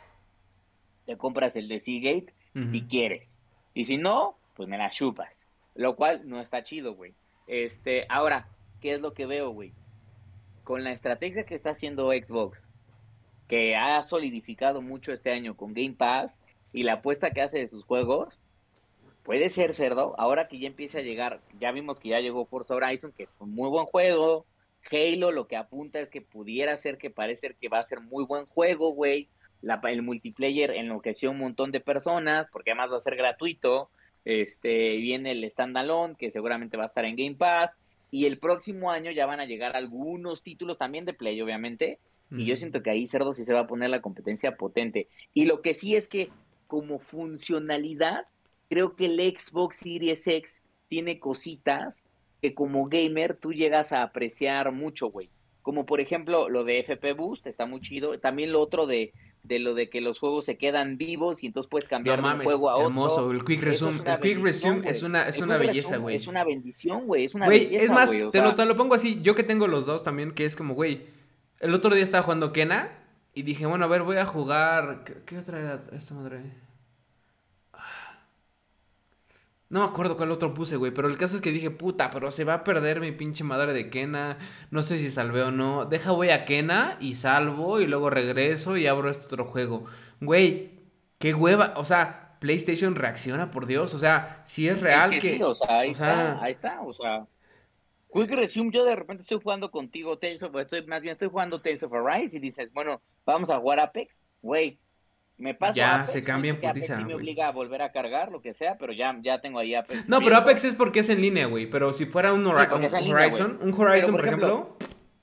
te 1.06 1.16
compras 1.16 1.56
el 1.56 1.68
de 1.68 1.80
Seagate 1.80 2.34
si 2.68 2.82
quieres. 2.82 3.40
Y 3.74 3.84
si 3.84 3.96
no, 3.96 4.36
pues 4.54 4.68
me 4.68 4.78
la 4.78 4.90
chupas. 4.90 5.46
Lo 5.74 5.96
cual 5.96 6.28
no 6.28 6.40
está 6.40 6.62
chido, 6.64 6.94
güey. 6.94 7.14
Este, 7.46 8.06
ahora, 8.08 8.48
¿qué 8.80 8.94
es 8.94 9.00
lo 9.00 9.12
que 9.12 9.26
veo, 9.26 9.50
güey? 9.50 9.72
Con 10.64 10.84
la 10.84 10.92
estrategia 10.92 11.44
que 11.44 11.54
está 11.54 11.70
haciendo 11.70 12.10
Xbox, 12.10 12.68
que 13.48 13.76
ha 13.76 14.02
solidificado 14.02 14.82
mucho 14.82 15.12
este 15.12 15.32
año 15.32 15.56
con 15.56 15.74
Game 15.74 15.94
Pass 15.94 16.40
y 16.72 16.84
la 16.84 16.94
apuesta 16.94 17.30
que 17.30 17.42
hace 17.42 17.58
de 17.58 17.68
sus 17.68 17.84
juegos, 17.84 18.38
puede 19.22 19.48
ser 19.48 19.74
cerdo. 19.74 20.14
Ahora 20.18 20.48
que 20.48 20.58
ya 20.58 20.68
empieza 20.68 20.98
a 20.98 21.02
llegar, 21.02 21.40
ya 21.58 21.72
vimos 21.72 21.98
que 21.98 22.10
ya 22.10 22.20
llegó 22.20 22.44
Forza 22.44 22.74
Horizon, 22.74 23.12
que 23.12 23.24
es 23.24 23.34
un 23.38 23.54
muy 23.54 23.68
buen 23.68 23.86
juego. 23.86 24.46
Halo 24.90 25.32
lo 25.32 25.46
que 25.46 25.56
apunta 25.56 26.00
es 26.00 26.08
que 26.08 26.20
pudiera 26.20 26.76
ser 26.76 26.98
que 26.98 27.10
parece 27.10 27.48
ser 27.48 27.56
que 27.56 27.68
va 27.68 27.78
a 27.78 27.84
ser 27.84 28.00
muy 28.00 28.24
buen 28.24 28.46
juego, 28.46 28.92
güey. 28.92 29.28
La- 29.62 29.80
el 29.84 30.02
multiplayer 30.02 30.70
enloqueció 30.70 31.30
un 31.30 31.38
montón 31.38 31.70
de 31.72 31.80
personas, 31.80 32.46
porque 32.52 32.70
además 32.70 32.92
va 32.92 32.96
a 32.96 33.00
ser 33.00 33.16
gratuito. 33.16 33.90
Este, 34.24 34.96
viene 34.96 35.32
el 35.32 35.48
standalone, 35.50 36.14
que 36.16 36.30
seguramente 36.30 36.76
va 36.76 36.84
a 36.84 36.86
estar 36.86 37.04
en 37.04 37.16
Game 37.16 37.36
Pass. 37.36 37.78
Y 38.10 38.26
el 38.26 38.38
próximo 38.38 38.90
año 38.90 39.10
ya 39.10 39.26
van 39.26 39.40
a 39.40 39.44
llegar 39.44 39.76
algunos 39.76 40.42
títulos 40.42 40.78
también 40.78 41.04
de 41.04 41.14
Play, 41.14 41.40
obviamente. 41.40 41.98
Y 42.32 42.44
yo 42.44 42.54
siento 42.54 42.80
que 42.82 42.90
ahí 42.90 43.08
Cerdo 43.08 43.32
sí 43.32 43.44
se 43.44 43.52
va 43.52 43.60
a 43.60 43.66
poner 43.66 43.90
la 43.90 44.00
competencia 44.00 44.56
potente. 44.56 45.08
Y 45.34 45.46
lo 45.46 45.62
que 45.62 45.74
sí 45.74 45.96
es 45.96 46.06
que 46.06 46.30
como 46.68 47.00
funcionalidad, 47.00 48.26
creo 48.68 48.94
que 48.94 49.06
el 49.06 49.18
Xbox 49.36 49.76
Series 49.76 50.26
X 50.26 50.62
tiene 50.88 51.18
cositas 51.18 52.04
que 52.40 52.54
como 52.54 52.88
gamer 52.88 53.36
tú 53.36 53.52
llegas 53.52 53.92
a 53.92 54.02
apreciar 54.02 54.72
mucho, 54.72 55.10
güey. 55.10 55.30
Como 55.62 55.86
por 55.86 56.00
ejemplo 56.00 56.48
lo 56.48 56.64
de 56.64 56.80
FP 56.80 57.12
Boost, 57.12 57.46
está 57.46 57.66
muy 57.66 57.80
chido. 57.80 58.18
También 58.18 58.52
lo 58.52 58.60
otro 58.60 58.86
de, 58.86 59.12
de 59.42 59.58
lo 59.58 59.74
de 59.74 59.90
que 59.90 60.00
los 60.00 60.18
juegos 60.18 60.44
se 60.44 60.56
quedan 60.56 60.96
vivos 60.96 61.42
y 61.42 61.48
entonces 61.48 61.68
puedes 61.68 61.86
No 61.86 61.90
cambiar 61.90 62.22
de 62.22 62.28
un 62.28 62.42
juego 62.42 62.70
a 62.70 62.76
otro. 62.76 62.88
hermoso, 62.88 63.30
el 63.30 63.44
Quick 63.44 63.62
Resume, 63.62 63.96
es 63.96 64.06
el 64.06 64.20
Quick 64.20 64.42
Resume 64.42 64.90
es 64.90 65.02
una, 65.02 65.28
es 65.28 65.38
una 65.38 65.56
belleza, 65.56 65.98
güey. 65.98 66.16
Es 66.16 66.26
una 66.26 66.44
bendición, 66.44 67.06
güey. 67.06 67.24
Es 67.24 67.34
una 67.34 67.48
belleza, 67.48 67.84
es 67.84 67.90
más, 67.90 68.10
te, 68.10 68.40
lo, 68.40 68.54
te 68.54 68.64
lo 68.64 68.76
pongo 68.76 68.94
así, 68.94 69.20
yo 69.22 69.34
que 69.34 69.42
tengo 69.42 69.66
los 69.66 69.86
dos 69.86 70.02
también, 70.02 70.32
que 70.32 70.44
es 70.44 70.56
como, 70.56 70.74
güey, 70.74 71.06
el 71.58 71.74
otro 71.74 71.94
día 71.94 72.04
estaba 72.04 72.22
jugando 72.22 72.52
Kena 72.52 72.90
y 73.34 73.42
dije, 73.42 73.66
bueno, 73.66 73.84
a 73.84 73.88
ver, 73.88 74.02
voy 74.02 74.16
a 74.16 74.24
jugar, 74.24 75.04
¿qué, 75.04 75.14
qué 75.26 75.38
otra 75.38 75.58
era 75.58 75.82
esta 75.92 76.14
madre? 76.14 76.40
Ah. 77.72 78.24
No 79.70 79.80
me 79.80 79.86
acuerdo 79.86 80.16
cuál 80.16 80.32
otro 80.32 80.52
puse, 80.52 80.76
güey, 80.76 80.92
pero 80.92 81.06
el 81.08 81.16
caso 81.16 81.36
es 81.36 81.42
que 81.42 81.52
dije, 81.52 81.70
puta, 81.70 82.10
pero 82.10 82.32
se 82.32 82.42
va 82.44 82.54
a 82.54 82.64
perder 82.64 83.00
mi 83.00 83.12
pinche 83.12 83.44
madre 83.44 83.72
de 83.72 83.88
Kena, 83.88 84.36
no 84.72 84.82
sé 84.82 84.98
si 84.98 85.12
salvé 85.12 85.42
o 85.42 85.52
no, 85.52 85.84
deja 85.84 86.10
voy 86.10 86.30
a 86.30 86.44
Kena 86.44 86.96
y 87.00 87.14
salvo 87.14 87.80
y 87.80 87.86
luego 87.86 88.10
regreso 88.10 88.76
y 88.76 88.88
abro 88.88 89.08
este 89.10 89.26
otro 89.26 89.44
juego. 89.44 89.84
Güey, 90.20 90.72
qué 91.18 91.34
hueva, 91.34 91.74
o 91.76 91.84
sea, 91.84 92.36
PlayStation 92.40 92.96
reacciona, 92.96 93.52
por 93.52 93.66
Dios, 93.66 93.94
o 93.94 94.00
sea, 94.00 94.42
si 94.44 94.66
es 94.66 94.80
real 94.80 95.12
es 95.14 95.22
que... 95.22 95.30
que, 95.30 95.36
sí, 95.36 95.42
o 95.44 95.54
sea, 95.54 95.78
ahí 95.78 95.92
o 95.92 95.94
sea- 95.94 96.32
está, 96.32 96.44
ahí 96.44 96.50
está, 96.50 96.82
o 96.82 96.92
sea. 96.92 97.26
Quick 98.12 98.30
Resume, 98.30 98.72
yo 98.72 98.84
de 98.84 98.96
repente 98.96 99.20
estoy 99.22 99.38
jugando 99.40 99.70
contigo 99.70 100.18
Tales 100.18 100.42
of, 100.42 100.56
estoy, 100.56 100.84
más 100.86 101.00
bien 101.00 101.12
estoy 101.12 101.28
jugando 101.28 101.60
Tales 101.60 101.84
of 101.84 101.92
Arise 101.92 102.36
y 102.36 102.40
dices, 102.40 102.72
bueno, 102.72 103.00
vamos 103.24 103.50
a 103.50 103.58
jugar 103.58 103.78
Apex, 103.78 104.20
güey, 104.42 104.80
me 105.40 105.54
paso 105.54 105.76
Ya, 105.76 105.96
Apex, 105.96 106.12
se 106.12 106.22
cambia 106.22 106.50
en 106.50 106.56
Apex 106.58 106.72
putiza, 106.72 106.96
sí 106.96 107.04
me 107.04 107.14
obliga 107.14 107.48
a 107.48 107.52
volver 107.52 107.82
a 107.82 107.90
cargar, 107.90 108.30
lo 108.30 108.40
que 108.40 108.52
sea, 108.52 108.76
pero 108.78 108.92
ya, 108.92 109.18
ya 109.22 109.40
tengo 109.40 109.58
ahí 109.58 109.74
Apex. 109.74 110.08
No, 110.08 110.20
pero. 110.20 110.36
Apex 110.36 110.64
es 110.64 110.74
porque 110.74 111.00
es 111.00 111.08
en 111.08 111.20
línea, 111.20 111.46
güey. 111.46 111.66
Pero 111.66 111.92
si 111.92 112.06
fuera 112.06 112.32
un, 112.32 112.44
Sí, 112.44 112.50
línea, 113.00 113.14
Horizon, 113.14 113.58
un 113.62 113.74
Horizon, 113.74 114.12
por 114.12 114.20
por 114.20 114.26
ejemplo, 114.26 114.76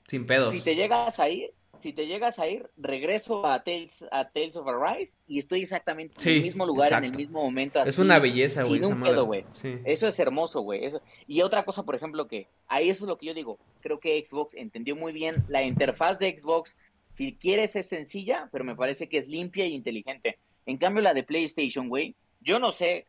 sin 0.06 0.26
pedos. 0.26 0.52
Si 0.52 0.60
te 0.60 0.74
llegas 0.74 1.18
a 1.18 1.28
ir, 1.28 1.52
si 1.78 1.92
te 1.92 2.06
llegas 2.06 2.38
a 2.38 2.48
ir, 2.48 2.68
regreso 2.76 3.46
a 3.46 3.62
Tales, 3.62 4.06
a 4.10 4.28
Tales 4.28 4.56
of 4.56 4.66
Arise 4.66 5.16
y 5.26 5.38
estoy 5.38 5.62
exactamente 5.62 6.14
en 6.28 6.36
el 6.36 6.42
mismo 6.42 6.66
lugar, 6.66 6.92
en 6.92 7.04
el 7.04 7.16
mismo 7.16 7.42
momento. 7.42 7.82
es 7.82 7.98
una 7.98 8.18
belleza, 8.18 8.64
güey. 8.64 8.80
sin 8.80 8.92
un 8.92 9.02
pedo, 9.02 9.24
güey. 9.24 9.44
Sí. 9.52 9.78
Eso 9.84 10.08
es 10.08 10.18
hermoso, 10.18 10.62
güey. 10.62 10.84
Eso... 10.84 11.00
Y 11.26 11.42
otra 11.42 11.64
cosa, 11.64 11.84
por 11.84 11.94
ejemplo, 11.94 12.26
que 12.26 12.48
ahí 12.66 12.90
eso 12.90 13.04
es 13.04 13.08
lo 13.08 13.16
que 13.16 13.26
yo 13.26 13.34
digo. 13.34 13.58
Creo 13.80 14.00
que 14.00 14.22
Xbox 14.24 14.54
entendió 14.54 14.96
muy 14.96 15.12
bien 15.12 15.44
la 15.48 15.62
interfaz 15.62 16.18
de 16.18 16.36
Xbox. 16.36 16.76
Si 17.18 17.34
quieres 17.34 17.74
es 17.74 17.88
sencilla, 17.88 18.48
pero 18.52 18.62
me 18.62 18.76
parece 18.76 19.08
que 19.08 19.18
es 19.18 19.26
limpia 19.26 19.66
y 19.66 19.74
inteligente. 19.74 20.38
En 20.66 20.76
cambio, 20.76 21.02
la 21.02 21.14
de 21.14 21.24
PlayStation, 21.24 21.88
güey, 21.88 22.14
yo 22.38 22.60
no 22.60 22.70
sé 22.70 23.08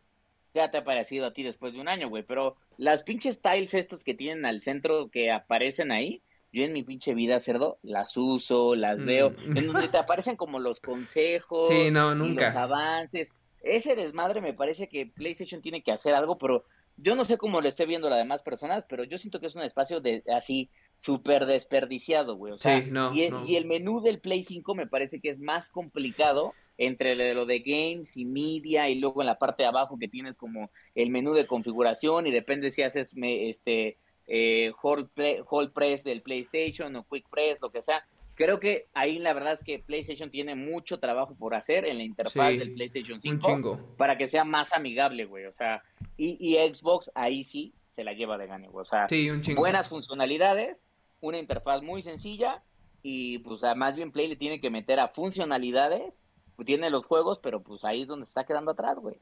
qué 0.51 0.67
te 0.67 0.77
ha 0.79 0.83
parecido 0.83 1.27
a 1.27 1.31
ti 1.31 1.43
después 1.43 1.73
de 1.73 1.79
un 1.79 1.87
año, 1.87 2.09
güey, 2.09 2.23
pero 2.23 2.55
las 2.77 3.03
pinches 3.03 3.39
tiles 3.39 3.75
estos 3.75 4.03
que 4.03 4.15
tienen 4.15 4.47
al 4.47 4.63
centro 4.63 5.09
que 5.11 5.29
aparecen 5.31 5.91
ahí, 5.91 6.23
yo 6.51 6.63
en 6.63 6.73
mi 6.73 6.81
pinche 6.81 7.13
vida, 7.13 7.39
cerdo, 7.39 7.77
las 7.83 8.17
uso, 8.17 8.73
las 8.73 8.97
Mm. 8.97 9.05
veo, 9.05 9.35
en 9.55 9.67
donde 9.67 9.89
te 9.89 9.97
aparecen 9.99 10.35
como 10.35 10.57
los 10.57 10.79
consejos 10.79 11.67
Sí, 11.67 11.91
no, 11.91 12.13
y 12.13 12.15
los 12.15 12.27
nunca. 12.29 12.63
avances. 12.63 13.31
Ese 13.61 13.95
desmadre 13.95 14.41
me 14.41 14.55
parece 14.55 14.89
que 14.89 15.05
PlayStation 15.05 15.61
tiene 15.61 15.83
que 15.83 15.91
hacer 15.91 16.15
algo, 16.15 16.39
pero 16.39 16.65
yo 16.97 17.15
no 17.15 17.23
sé 17.25 17.37
cómo 17.37 17.61
lo 17.61 17.67
esté 17.67 17.85
viendo 17.85 18.09
las 18.09 18.17
demás 18.17 18.41
personas, 18.41 18.85
pero 18.89 19.03
yo 19.03 19.19
siento 19.19 19.39
que 19.39 19.45
es 19.45 19.55
un 19.55 19.61
espacio 19.61 20.01
de 20.01 20.23
así 20.33 20.71
súper 20.99 21.45
desperdiciado, 21.45 22.35
güey. 22.35 22.51
O 22.51 22.57
sea, 22.57 22.81
Sí, 22.81 22.91
no, 22.91 23.13
y, 23.15 23.21
el, 23.23 23.31
no. 23.31 23.45
y 23.47 23.55
el 23.55 23.63
menú 23.65 24.01
del 24.01 24.19
Play 24.19 24.43
5 24.43 24.75
me 24.75 24.85
parece 24.85 25.21
que 25.21 25.29
es 25.29 25.39
más 25.39 25.69
complicado 25.69 26.53
entre 26.77 27.33
lo 27.33 27.45
de- 27.45 27.59
games 27.59 28.17
y 28.17 28.25
media 28.25 28.89
y 28.89 28.95
luego 28.95 29.21
en 29.21 29.27
la 29.27 29.39
parte 29.39 29.63
de 29.63 29.67
abajo 29.69 29.97
que 29.97 30.09
tienes 30.09 30.35
como 30.35 30.69
el 30.95 31.09
menú 31.09 31.31
de 31.33 31.47
configuración 31.47 32.27
y 32.27 32.31
depende 32.31 32.69
si 32.69 32.83
haces 32.83 33.15
me- 33.15 33.47
este 33.47 33.97
eh, 34.27 34.73
hold, 34.83 35.09
play- 35.15 35.37
hold 35.49 35.71
press 35.71 36.03
del 36.03 36.21
PlayStation 36.21 36.93
o 36.97 37.05
quick 37.09 37.27
press, 37.29 37.59
lo 37.61 37.71
que 37.71 37.81
sea. 37.81 38.05
Creo 38.35 38.59
que 38.59 38.87
ahí 38.93 39.19
la 39.19 39.33
verdad 39.33 39.53
es 39.53 39.63
que 39.63 39.79
PlayStation 39.79 40.29
tiene 40.29 40.53
mucho 40.55 40.99
trabajo 40.99 41.33
por 41.35 41.55
hacer 41.55 41.85
en 41.85 41.97
la 41.97 42.03
interfaz 42.03 42.51
Sí, 42.51 42.57
del 42.59 42.73
PlayStation 42.73 43.15
Un 43.15 43.21
5 43.21 43.47
chingo. 43.49 43.79
para 43.97 44.17
que 44.17 44.27
sea 44.27 44.43
más 44.43 44.73
amigable, 44.73 45.25
güey. 45.25 45.45
O 45.45 45.53
sea, 45.53 45.81
y, 46.17 46.37
y 46.39 46.55
Xbox 46.73 47.09
ahí 47.15 47.43
sí 47.43 47.73
se 47.99 48.05
la 48.05 48.13
lleva 48.13 48.37
de 48.37 48.47
gane. 48.47 48.69
O 48.71 48.85
sea, 48.85 49.09
Sí, 49.09 49.29
un 49.29 49.41
chingo. 49.41 49.59
buenas 49.59 49.89
funcionalidades, 49.89 50.85
una 51.19 51.37
interfaz 51.37 51.81
muy 51.81 52.01
sencilla 52.01 52.63
y 53.03 53.39
pues 53.39 53.65
a 53.65 53.75
más 53.75 53.97
bien 53.97 54.13
Play 54.13 54.29
le 54.29 54.37
tiene 54.37 54.61
que 54.61 54.69
meter 54.69 55.01
a 55.01 55.09
funcionalidades, 55.09 56.23
pues, 56.55 56.65
tiene 56.65 56.89
los 56.89 57.05
juegos, 57.05 57.39
pero 57.39 57.61
pues 57.61 57.83
ahí 57.83 58.03
es 58.03 58.07
donde 58.07 58.25
se 58.25 58.29
está 58.29 58.45
quedando 58.45 58.71
atrás, 58.71 58.95
güey. 58.99 59.17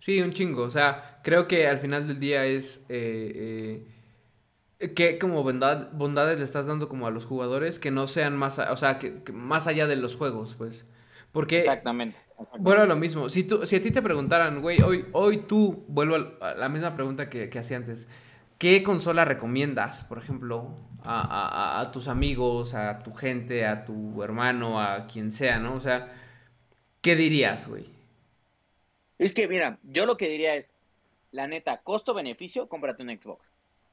Sí, 0.00 0.22
un 0.22 0.32
chingo. 0.32 0.62
O 0.62 0.70
sea, 0.70 1.20
creo 1.22 1.46
que 1.46 1.66
al 1.66 1.76
final 1.78 2.08
del 2.08 2.18
día 2.18 2.46
es 2.46 2.86
eh, 2.88 3.84
eh, 4.78 4.94
que 4.94 5.18
como 5.18 5.42
bondad- 5.44 5.90
bondades 5.92 6.38
le 6.38 6.44
estás 6.44 6.66
dando 6.66 6.88
como 6.88 7.06
a 7.06 7.10
los 7.10 7.26
jugadores 7.26 7.78
que 7.78 7.90
no 7.90 8.06
sean 8.06 8.34
más, 8.34 8.58
o 8.58 8.76
sea, 8.78 8.98
que, 8.98 9.22
que 9.24 9.32
más 9.32 9.66
allá 9.66 9.86
de 9.86 9.96
los 9.96 10.16
juegos, 10.16 10.54
pues. 10.54 10.86
Porque 11.32 11.58
Exactamente. 11.58 12.18
Exactamente. 12.38 12.62
Bueno, 12.64 12.86
lo 12.86 12.96
mismo. 12.96 13.28
Si, 13.28 13.44
tú, 13.44 13.66
si 13.66 13.76
a 13.76 13.80
ti 13.82 13.90
te 13.90 14.02
preguntaran, 14.02 14.60
güey, 14.60 14.80
hoy, 14.82 15.06
hoy 15.12 15.38
tú, 15.38 15.84
vuelvo 15.88 16.16
a 16.40 16.54
la 16.54 16.68
misma 16.68 16.94
pregunta 16.94 17.28
que, 17.30 17.48
que 17.48 17.58
hacía 17.58 17.76
antes. 17.78 18.06
¿Qué 18.58 18.82
consola 18.82 19.24
recomiendas, 19.26 20.02
por 20.04 20.16
ejemplo, 20.18 20.70
a, 21.04 21.20
a- 21.20 21.48
a- 21.78 21.80
a 21.80 21.92
tus 21.92 22.08
amigos, 22.08 22.72
a 22.74 23.00
tu 23.00 23.12
gente, 23.12 23.66
a 23.66 23.84
tu 23.84 24.22
hermano, 24.22 24.80
a 24.80 25.06
quien 25.06 25.32
sea, 25.32 25.58
¿no? 25.58 25.74
O 25.74 25.80
sea, 25.80 26.14
¿qué 27.02 27.16
dirías, 27.16 27.68
güey? 27.68 27.84
Es 29.18 29.32
que 29.34 29.46
mira, 29.48 29.78
yo 29.82 30.06
lo 30.06 30.16
que 30.16 30.28
diría 30.28 30.54
es, 30.56 30.74
la 31.32 31.46
neta, 31.46 31.82
costo-beneficio, 31.82 32.68
cómprate 32.68 33.02
un 33.02 33.10
Xbox. 33.10 33.44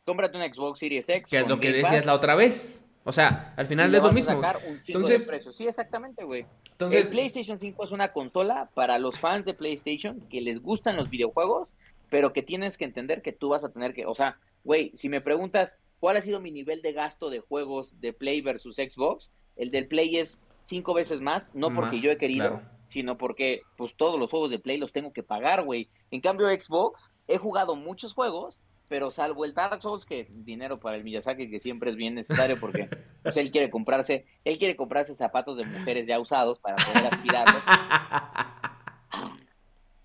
Cómprate 0.06 0.38
un 0.38 0.54
Xbox 0.54 0.80
Series 0.80 1.08
X. 1.10 1.30
Que 1.30 1.40
es 1.40 1.48
lo 1.48 1.60
que 1.60 1.72
decías 1.72 2.06
la 2.06 2.14
otra 2.14 2.36
vez. 2.36 2.82
O 3.06 3.12
sea, 3.12 3.54
al 3.58 3.68
final 3.68 3.94
es 3.94 4.02
lo 4.02 4.12
mismo. 4.12 4.42
Entonces-. 4.88 5.28
Sí, 5.52 5.68
exactamente, 5.68 6.24
güey. 6.24 6.46
Entonces, 6.72 7.08
el 7.08 7.12
PlayStation 7.12 7.60
5 7.60 7.84
es 7.84 7.92
una 7.92 8.14
consola 8.14 8.70
para 8.74 8.98
los 8.98 9.20
fans 9.20 9.46
de 9.46 9.54
PlayStation 9.54 10.22
que 10.30 10.42
les 10.42 10.62
gustan 10.62 10.96
los 10.96 11.10
videojuegos, 11.10 11.70
pero 12.10 12.32
que 12.32 12.42
tienes 12.42 12.78
que 12.78 12.86
entender 12.86 13.22
que 13.22 13.34
tú 13.34 13.50
vas 13.50 13.64
a 13.64 13.70
tener 13.70 13.94
que, 13.94 14.06
o 14.06 14.16
sea, 14.16 14.38
güey, 14.64 14.92
si 14.96 15.10
me 15.10 15.22
preguntas 15.22 15.78
cuál 16.00 16.18
ha 16.18 16.22
sido 16.22 16.40
mi 16.40 16.52
nivel 16.52 16.82
de 16.82 16.94
gasto 16.94 17.30
de 17.30 17.40
juegos 17.40 18.00
de 18.00 18.14
Play 18.14 18.42
versus 18.42 18.76
Xbox, 18.76 19.32
el 19.56 19.72
del 19.72 19.88
Play 19.88 20.18
es 20.18 20.40
cinco 20.62 20.94
veces 20.94 21.22
más, 21.22 21.52
no 21.54 21.74
porque 21.74 21.96
Más, 21.96 22.02
yo 22.02 22.12
he 22.12 22.18
querido, 22.18 22.50
claro. 22.50 22.62
sino 22.88 23.18
porque 23.18 23.62
pues 23.78 23.96
todos 23.96 24.20
los 24.20 24.30
juegos 24.30 24.50
de 24.50 24.60
Play 24.60 24.78
los 24.78 24.94
tengo 24.94 25.14
que 25.14 25.24
pagar, 25.24 25.64
güey. 25.64 25.90
En 26.12 26.22
cambio 26.22 26.48
Xbox, 26.48 27.12
he 27.28 27.38
jugado 27.38 27.76
muchos 27.76 28.14
juegos, 28.14 28.62
pero 28.90 29.12
salvo 29.12 29.46
el 29.46 29.54
Dark 29.54 29.82
Souls, 29.82 30.06
que 30.06 30.28
dinero 30.30 30.80
para 30.80 30.98
el 30.98 31.04
Miyazaki, 31.04 31.50
que 31.50 31.60
siempre 31.60 31.90
es 31.92 31.96
bien 31.96 32.16
necesario 32.16 32.60
porque 32.60 32.90
pues, 33.24 33.38
él 33.38 33.52
quiere 33.52 33.70
comprarse, 33.70 34.26
él 34.44 34.58
quiere 34.58 34.76
comprarse 34.76 35.14
zapatos 35.14 35.58
de 35.58 35.66
mujeres 35.66 36.08
ya 36.08 36.20
usados 36.20 36.60
para 36.60 36.76
poder 36.76 37.14
aspirarlos. 37.14 37.64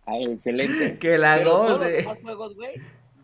Ay, 0.06 0.24
excelente. 0.24 0.98
que 0.98 1.18
la 1.18 1.36
Pero 1.36 1.50
todos 1.50 1.68
los 1.70 1.78
goce. 1.80 1.92
demás 1.92 2.20
juegos, 2.20 2.55
güey, 2.55 2.74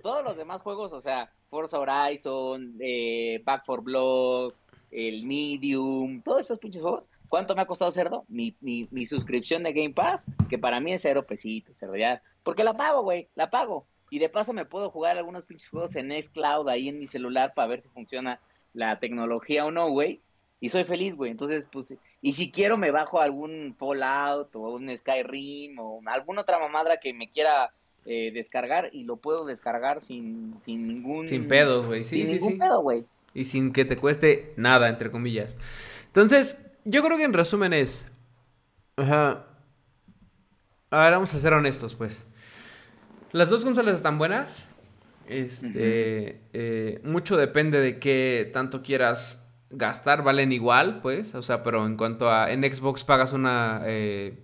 todos 0.02 0.24
los 0.24 0.36
demás 0.36 0.62
juegos, 0.62 0.93
o 0.93 1.01
sea, 1.01 1.31
Forza 1.48 1.78
Horizon, 1.78 2.76
eh, 2.81 3.40
Back 3.44 3.64
for 3.64 3.82
Blood, 3.82 4.52
el 4.90 5.24
Medium, 5.24 6.22
todos 6.22 6.40
esos 6.40 6.59
pinches 6.59 6.82
juegos, 6.82 7.09
¿cuánto 7.28 7.55
me 7.55 7.62
ha 7.62 7.66
costado, 7.66 7.90
cerdo? 7.90 8.24
Mi, 8.28 8.56
mi, 8.60 8.86
mi 8.90 9.06
suscripción 9.06 9.62
de 9.62 9.72
Game 9.72 9.94
Pass, 9.94 10.26
que 10.48 10.59
para 10.59 10.78
mí 10.78 10.93
es 10.93 11.02
cero 11.02 11.24
pesitos, 11.26 11.76
cerdo, 11.78 11.97
ya. 11.97 12.22
Porque 12.43 12.64
la 12.64 12.74
pago, 12.74 13.02
güey, 13.02 13.28
la 13.35 13.51
pago. 13.51 13.86
Y 14.15 14.20
de 14.20 14.28
paso 14.28 14.53
me 14.53 14.65
puedo 14.65 14.91
jugar 14.91 15.19
algunos 15.19 15.45
pinches 15.45 15.69
juegos 15.69 15.97
en 15.97 16.12
Xcloud 16.12 16.69
ahí 16.69 16.89
en 16.89 17.01
mi 17.01 17.07
celular 17.09 17.53
para 17.53 17.66
ver 17.66 17.81
si 17.81 17.89
funciona 17.89 18.39
la 18.73 18.95
tecnología 18.95 19.66
o 19.66 19.73
no, 19.73 19.91
güey. 19.91 20.20
Y 20.61 20.69
soy 20.69 20.85
feliz, 20.85 21.16
güey. 21.16 21.32
Entonces, 21.32 21.66
pues, 21.73 21.97
y 22.23 22.32
si 22.35 22.53
quiero 22.53 22.77
me 22.77 22.93
bajo 22.93 23.20
algún 23.20 23.74
Fallout 23.77 24.55
o 24.55 24.77
un 24.77 24.97
Skyrim 24.97 25.81
o 25.81 26.01
alguna 26.07 26.43
otra 26.43 26.61
mamadra 26.61 27.01
que 27.01 27.12
me 27.12 27.28
quiera 27.28 27.73
eh, 28.07 28.31
descargar 28.32 28.89
y 28.93 29.03
lo 29.03 29.16
puedo 29.16 29.47
descargar 29.47 30.01
sin, 30.01 30.55
sin 30.61 30.86
ningún... 30.86 31.27
Sin 31.27 31.49
pedos, 31.49 31.85
güey. 31.85 32.05
Sí, 32.05 32.19
sin 32.19 32.27
sí, 32.28 32.35
ningún 32.35 32.53
sí. 32.53 32.59
pedo, 32.61 32.82
güey. 32.82 33.05
y 33.35 33.47
sin 33.47 33.73
que 33.73 33.85
te 33.85 33.97
cueste 33.97 34.55
nada, 34.57 34.91
entre 34.91 35.11
comillas. 35.11 35.57
Entonces, 36.07 36.65
yo 36.85 37.03
creo 37.03 37.16
que 37.19 37.24
en 37.24 37.32
resumen 37.32 37.73
es... 37.73 38.07
Ajá. 38.95 39.45
A 40.91 41.03
ver, 41.03 41.11
vamos 41.15 41.35
a 41.35 41.39
ser 41.41 41.53
honestos, 41.53 41.97
pues. 41.97 42.24
Las 43.35 43.51
dos 43.51 43.65
consolas 43.65 43.97
están 43.97 44.16
buenas. 44.16 44.69
Este, 45.27 46.40
eh, 46.52 47.01
mucho 47.02 47.36
depende 47.36 47.81
de 47.81 47.98
qué 47.98 48.48
tanto 48.52 48.81
quieras 48.81 49.44
gastar. 49.70 50.23
Valen 50.23 50.52
igual, 50.52 51.01
pues. 51.02 51.35
O 51.35 51.43
sea, 51.43 51.65
pero 51.65 51.85
en 51.85 51.97
cuanto 51.97 52.31
a... 52.31 52.52
En 52.52 52.62
Xbox 52.62 53.02
pagas 53.02 53.32
una... 53.32 53.82
eh, 53.86 54.39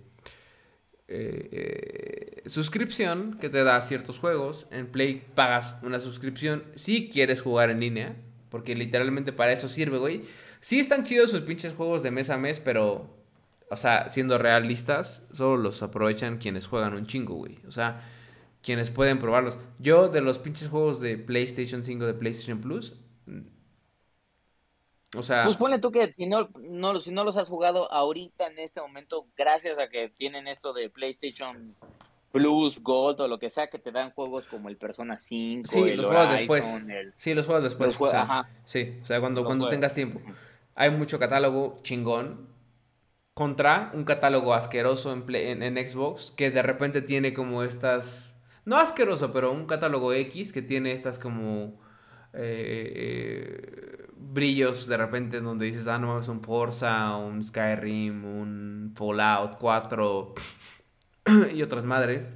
eh, 1.07 1.49
eh, 1.53 2.49
suscripción 2.49 3.37
que 3.39 3.47
te 3.47 3.63
da 3.63 3.79
ciertos 3.79 4.19
juegos. 4.19 4.67
En 4.71 4.87
Play 4.87 5.23
pagas 5.35 5.77
una 5.83 6.01
suscripción 6.01 6.65
si 6.75 7.07
quieres 7.07 7.41
jugar 7.41 7.69
en 7.69 7.79
línea. 7.79 8.17
Porque 8.49 8.75
literalmente 8.75 9.31
para 9.31 9.53
eso 9.53 9.69
sirve, 9.69 9.99
güey. 9.99 10.23
Sí 10.59 10.81
están 10.81 11.05
chidos 11.05 11.31
sus 11.31 11.39
pinches 11.39 11.73
juegos 11.73 12.03
de 12.03 12.11
mes 12.11 12.29
a 12.29 12.35
mes, 12.35 12.59
pero... 12.59 13.07
O 13.69 13.77
sea, 13.77 14.09
siendo 14.09 14.37
realistas, 14.37 15.23
solo 15.31 15.55
los 15.55 15.81
aprovechan 15.81 16.39
quienes 16.39 16.67
juegan 16.67 16.93
un 16.93 17.07
chingo, 17.07 17.35
güey. 17.35 17.57
O 17.65 17.71
sea, 17.71 18.01
quienes 18.61 18.91
pueden 18.91 19.19
probarlos. 19.19 19.57
Yo 19.79 20.09
de 20.09 20.21
los 20.21 20.39
pinches 20.39 20.69
juegos 20.69 20.99
de 21.01 21.17
PlayStation 21.17 21.83
5 21.83 22.05
de 22.05 22.13
PlayStation 22.13 22.59
Plus... 22.61 22.95
mm, 23.25 23.41
O 25.17 25.23
sea... 25.23 25.43
Pues 25.45 25.57
ponle 25.57 25.79
tú 25.79 25.91
que 25.91 26.11
si 26.13 26.25
no, 26.25 26.49
no, 26.61 26.99
si 27.01 27.11
no 27.11 27.23
los 27.23 27.35
has 27.37 27.49
jugado 27.49 27.91
ahorita 27.91 28.47
en 28.47 28.59
este 28.59 28.79
momento, 28.81 29.27
gracias 29.35 29.77
a 29.77 29.89
que 29.89 30.09
tienen 30.09 30.47
esto 30.47 30.71
de 30.73 30.89
PlayStation 30.89 31.75
Plus, 32.31 32.81
Gold 32.81 33.19
o 33.19 33.27
lo 33.27 33.37
que 33.39 33.49
sea, 33.49 33.67
que 33.67 33.77
te 33.77 33.91
dan 33.91 34.11
juegos 34.11 34.47
como 34.47 34.69
el 34.69 34.77
Persona 34.77 35.17
5, 35.17 35.69
Sí, 35.69 35.79
el 35.81 35.97
los 35.97 36.05
juegos 36.07 36.29
después. 36.29 36.65
el... 36.87 37.13
Sí, 37.17 37.33
los 37.33 37.45
juegos 37.45 37.63
después. 37.65 37.87
Los 37.89 37.99
jue- 37.99 38.07
o 38.07 38.11
sea, 38.11 38.21
ajá. 38.21 38.49
Sí, 38.65 38.99
o 39.01 39.05
sea, 39.05 39.19
cuando, 39.19 39.41
Los 39.41 39.47
cuando 39.47 39.65
juegos. 39.65 39.75
tengas 39.75 39.93
tiempo. 39.93 40.21
Hay 40.75 40.91
mucho 40.91 41.19
catálogo 41.19 41.75
chingón 41.81 42.47
contra 43.33 43.91
un 43.93 44.05
catálogo 44.05 44.53
asqueroso 44.53 45.11
en, 45.13 45.23
Play- 45.25 45.47
en, 45.49 45.63
en 45.63 45.75
Xbox 45.89 46.31
que 46.31 46.51
de 46.51 46.61
repente 46.61 47.01
tiene 47.01 47.33
como 47.33 47.63
estas... 47.63 48.37
No 48.65 48.77
asqueroso, 48.77 49.31
pero 49.33 49.51
un 49.51 49.65
catálogo 49.65 50.13
X 50.13 50.51
que 50.53 50.61
tiene 50.61 50.91
estas 50.91 51.17
como... 51.19 51.79
eh, 52.33 52.93
eh, 52.95 54.07
brillos 54.33 54.87
de 54.87 54.97
repente 54.97 55.41
donde 55.41 55.65
dices, 55.65 55.87
ah, 55.87 55.97
no 55.99 56.07
mames, 56.07 56.27
un 56.29 56.41
Forza, 56.41 57.15
un 57.17 57.43
Skyrim, 57.43 58.23
un 58.23 58.93
Fallout 58.95 59.57
4 59.59 60.33
y 61.53 61.61
otras 61.61 61.83
madres. 61.85 62.27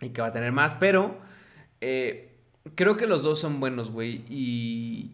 Y 0.00 0.10
que 0.10 0.20
va 0.20 0.28
a 0.28 0.32
tener 0.32 0.52
más, 0.52 0.74
pero 0.74 1.16
eh, 1.80 2.34
creo 2.74 2.96
que 2.96 3.06
los 3.06 3.22
dos 3.22 3.40
son 3.40 3.60
buenos, 3.60 3.90
güey. 3.90 4.24
Y, 4.28 5.12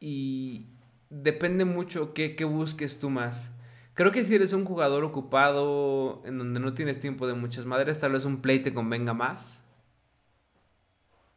y 0.00 0.66
depende 1.10 1.64
mucho 1.66 2.14
qué, 2.14 2.34
qué 2.36 2.44
busques 2.44 2.98
tú 2.98 3.10
más. 3.10 3.50
Creo 3.94 4.12
que 4.12 4.24
si 4.24 4.34
eres 4.34 4.52
un 4.52 4.64
jugador 4.64 5.04
ocupado 5.04 6.22
en 6.24 6.38
donde 6.38 6.60
no 6.60 6.72
tienes 6.74 7.00
tiempo 7.00 7.26
de 7.26 7.34
muchas 7.34 7.66
madres, 7.66 7.98
tal 7.98 8.12
vez 8.12 8.24
un 8.24 8.40
play 8.40 8.60
te 8.60 8.72
convenga 8.72 9.12
más. 9.14 9.64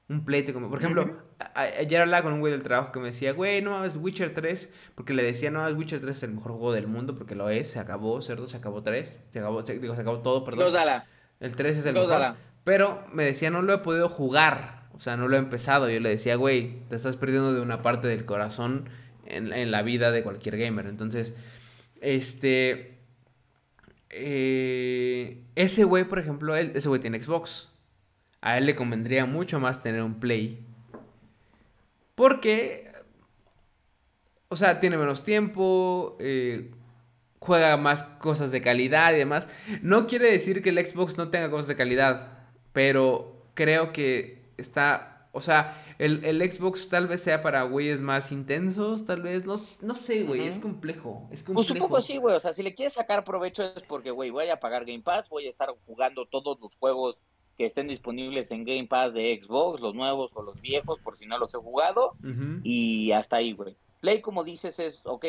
Un 0.10 0.26
play 0.26 0.44
te 0.44 0.54
convenga. 0.54 0.70
Por 0.72 0.80
ejemplo, 0.80 1.18
ayer 1.56 2.02
hablaba 2.02 2.24
con 2.24 2.34
un 2.34 2.40
güey 2.42 2.52
del 2.52 2.62
trabajo 2.62 2.92
que 2.92 3.00
me 3.00 3.08
decía, 3.08 3.32
güey, 3.34 3.62
no 3.62 3.72
mames, 3.72 3.96
Witcher 3.98 4.34
3. 4.34 4.72
Porque 4.96 5.14
le 5.14 5.24
decía, 5.24 5.50
no 5.50 5.60
mames, 5.60 5.76
Witcher 5.78 6.02
3 6.02 6.16
es 6.18 6.24
el 6.24 6.34
mejor 6.34 6.52
juego 6.52 6.74
del 6.74 6.88
mundo, 6.88 7.16
porque 7.16 7.36
lo 7.36 7.50
es, 7.50 7.72
se 7.72 7.80
acabó, 7.80 8.22
cerdo, 8.22 8.46
se 8.48 8.58
acabó 8.58 8.84
3. 8.84 9.22
Se 9.30 9.40
acabó, 9.40 9.66
se- 9.66 9.80
digo, 9.80 9.96
se 9.96 10.02
acabó 10.02 10.20
todo, 10.20 10.44
perdón. 10.44 10.66
Gózala. 10.66 11.06
El 11.40 11.56
3 11.56 11.78
es 11.78 11.86
el 11.86 11.96
Gózala. 11.96 12.32
mejor. 12.34 12.44
Pero 12.64 13.04
me 13.12 13.24
decía, 13.24 13.50
no 13.50 13.62
lo 13.62 13.74
he 13.74 13.78
podido 13.80 14.10
jugar. 14.10 14.84
O 14.94 15.00
sea, 15.00 15.18
no 15.18 15.28
lo 15.28 15.36
he 15.36 15.40
empezado. 15.40 15.90
Yo 15.90 16.00
le 16.00 16.10
decía, 16.10 16.36
güey, 16.36 16.82
te 16.90 16.96
estás 16.96 17.16
perdiendo 17.16 17.54
de 17.54 17.62
una 17.62 17.82
parte 17.82 18.08
del 18.08 18.26
corazón 18.26 18.90
en, 19.26 19.52
en 19.54 19.72
la 19.72 19.82
vida 19.82 20.12
de 20.12 20.22
cualquier 20.22 20.58
gamer. 20.58 20.86
Entonces, 20.88 21.34
este. 22.04 22.98
eh, 24.10 25.42
ese 25.56 25.84
güey, 25.86 26.04
por 26.04 26.20
ejemplo, 26.20 26.56
él, 26.56 26.72
ese 26.76 26.90
güey 26.90 27.02
tiene 27.02 27.22
Xbox. 27.22 27.70
A 28.42 28.58
él 28.58 28.66
le 28.66 28.76
convendría 28.76 29.26
mucho 29.26 29.60
más 29.60 29.82
tener 29.82 30.02
un 30.04 30.20
Play. 30.20 30.66
Porque. 32.16 32.92
O 34.50 34.56
sea, 34.56 34.80
tiene 34.80 34.98
menos 34.98 35.24
tiempo. 35.24 36.18
eh, 36.20 36.72
juega 37.44 37.76
más 37.76 38.04
cosas 38.04 38.52
de 38.52 38.62
calidad 38.62 39.14
y 39.14 39.18
demás. 39.18 39.48
No 39.82 40.08
quiere 40.08 40.32
decir 40.32 40.62
que 40.62 40.70
el 40.70 40.86
Xbox 40.86 41.18
no 41.18 41.30
tenga 41.30 41.50
cosas 41.50 41.68
de 41.68 41.76
calidad, 41.76 42.38
pero 42.72 43.46
creo 43.54 43.92
que 43.92 44.46
está, 44.58 45.28
o 45.34 45.42
sea, 45.42 45.93
el, 46.04 46.26
el 46.26 46.52
Xbox 46.52 46.90
tal 46.90 47.08
vez 47.08 47.22
sea 47.22 47.42
para 47.42 47.64
güeyes 47.64 48.02
más 48.02 48.32
intensos, 48.32 49.06
tal 49.06 49.22
vez, 49.22 49.46
no, 49.46 49.54
no 49.54 49.96
sé, 49.96 50.24
güey, 50.24 50.48
es 50.48 50.60
complejo, 50.60 51.28
es 51.32 51.44
complejo. 51.44 51.54
Pues 51.54 51.72
un 51.72 51.78
poco 51.78 52.02
sí, 52.02 52.18
güey. 52.18 52.36
O 52.36 52.40
sea, 52.40 52.54
si 52.54 52.64
le 52.64 52.74
quieres 52.76 52.94
sacar 52.94 53.24
provecho 53.24 53.64
es 53.64 53.84
porque, 53.88 54.12
güey, 54.12 54.30
voy 54.30 54.50
a 54.50 54.60
pagar 54.60 54.86
Game 54.86 55.02
Pass, 55.02 55.30
voy 55.30 55.46
a 55.46 55.50
estar 55.50 55.70
jugando 55.86 56.26
todos 56.26 56.60
los 56.60 56.76
juegos 56.76 57.20
que 57.58 57.66
estén 57.66 57.88
disponibles 57.88 58.52
en 58.52 58.66
Game 58.66 58.88
Pass 58.88 59.14
de 59.14 59.40
Xbox, 59.40 59.80
los 59.80 59.94
nuevos 59.94 60.32
o 60.36 60.42
los 60.42 60.60
viejos, 60.62 61.00
por 61.00 61.18
si 61.18 61.26
no 61.26 61.38
los 61.38 61.54
he 61.54 61.58
jugado, 61.58 62.14
Ujú. 62.24 62.60
y 62.64 63.12
hasta 63.12 63.38
ahí, 63.38 63.54
güey. 63.54 63.76
Play, 64.02 64.22
como 64.22 64.44
dices, 64.44 64.80
es, 64.80 65.02
ok, 65.06 65.26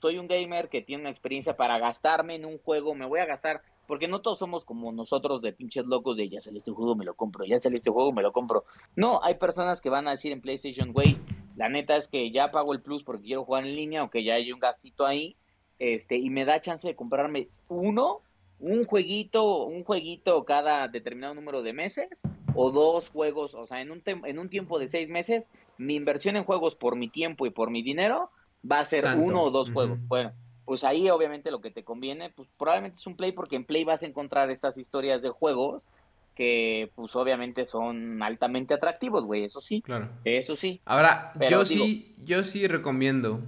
soy 0.00 0.18
un 0.18 0.28
gamer 0.28 0.68
que 0.68 0.82
tiene 0.82 1.02
una 1.02 1.10
experiencia 1.10 1.56
para 1.56 1.78
gastarme 1.78 2.36
en 2.36 2.44
un 2.44 2.58
juego, 2.58 2.94
me 2.94 3.06
voy 3.06 3.20
a 3.20 3.26
gastar, 3.26 3.62
porque 3.86 4.08
no 4.08 4.20
todos 4.20 4.38
somos 4.38 4.64
como 4.64 4.92
nosotros 4.92 5.42
de 5.42 5.52
pinches 5.52 5.86
locos 5.86 6.16
de 6.16 6.28
ya 6.28 6.40
salió 6.40 6.58
este 6.58 6.70
juego, 6.70 6.94
me 6.94 7.04
lo 7.04 7.14
compro, 7.14 7.44
ya 7.44 7.60
salió 7.60 7.78
este 7.78 7.90
juego, 7.90 8.12
me 8.12 8.22
lo 8.22 8.32
compro. 8.32 8.64
No, 8.96 9.20
hay 9.22 9.34
personas 9.36 9.80
que 9.80 9.90
van 9.90 10.08
a 10.08 10.12
decir 10.12 10.32
en 10.32 10.40
PlayStation, 10.40 10.92
güey, 10.92 11.16
la 11.56 11.68
neta 11.68 11.96
es 11.96 12.08
que 12.08 12.30
ya 12.30 12.50
pago 12.50 12.72
el 12.72 12.82
plus 12.82 13.04
porque 13.04 13.26
quiero 13.26 13.44
jugar 13.44 13.66
en 13.66 13.74
línea, 13.74 14.00
aunque 14.00 14.24
ya 14.24 14.34
hay 14.34 14.52
un 14.52 14.60
gastito 14.60 15.06
ahí, 15.06 15.36
este, 15.78 16.16
y 16.16 16.30
me 16.30 16.44
da 16.44 16.60
chance 16.60 16.86
de 16.86 16.96
comprarme 16.96 17.48
uno, 17.68 18.20
un 18.60 18.84
jueguito, 18.84 19.64
un 19.64 19.84
jueguito 19.84 20.44
cada 20.44 20.88
determinado 20.88 21.34
número 21.34 21.62
de 21.62 21.72
meses, 21.72 22.22
o 22.54 22.70
dos 22.70 23.10
juegos, 23.10 23.54
o 23.54 23.66
sea, 23.66 23.80
en 23.80 23.90
un, 23.90 24.02
en 24.06 24.38
un 24.38 24.48
tiempo 24.48 24.78
de 24.78 24.88
seis 24.88 25.08
meses, 25.08 25.50
mi 25.76 25.94
inversión 25.94 26.36
en 26.36 26.44
juegos 26.44 26.74
por 26.76 26.96
mi 26.96 27.08
tiempo 27.08 27.46
y 27.46 27.50
por 27.50 27.70
mi 27.70 27.82
dinero 27.82 28.30
va 28.70 28.78
a 28.78 28.84
ser 28.84 29.04
Tanto. 29.04 29.24
uno 29.24 29.42
o 29.42 29.50
dos 29.50 29.70
juegos. 29.70 29.98
Bueno, 30.06 30.32
pues 30.64 30.84
ahí 30.84 31.10
obviamente 31.10 31.50
lo 31.50 31.60
que 31.60 31.70
te 31.70 31.84
conviene, 31.84 32.30
pues 32.30 32.48
probablemente 32.58 32.96
es 32.96 33.06
un 33.06 33.16
Play, 33.16 33.32
porque 33.32 33.56
en 33.56 33.64
Play 33.64 33.84
vas 33.84 34.02
a 34.02 34.06
encontrar 34.06 34.50
estas 34.50 34.78
historias 34.78 35.20
de 35.22 35.30
juegos 35.30 35.86
que 36.34 36.90
pues 36.96 37.14
obviamente 37.14 37.64
son 37.64 38.22
altamente 38.22 38.74
atractivos, 38.74 39.24
güey, 39.24 39.44
eso 39.44 39.60
sí, 39.60 39.82
Claro. 39.82 40.08
eso 40.24 40.56
sí. 40.56 40.80
Ahora, 40.84 41.32
Pero 41.38 41.50
yo 41.50 41.64
digo- 41.64 41.84
sí, 41.84 42.14
yo 42.24 42.42
sí 42.42 42.66
recomiendo, 42.66 43.40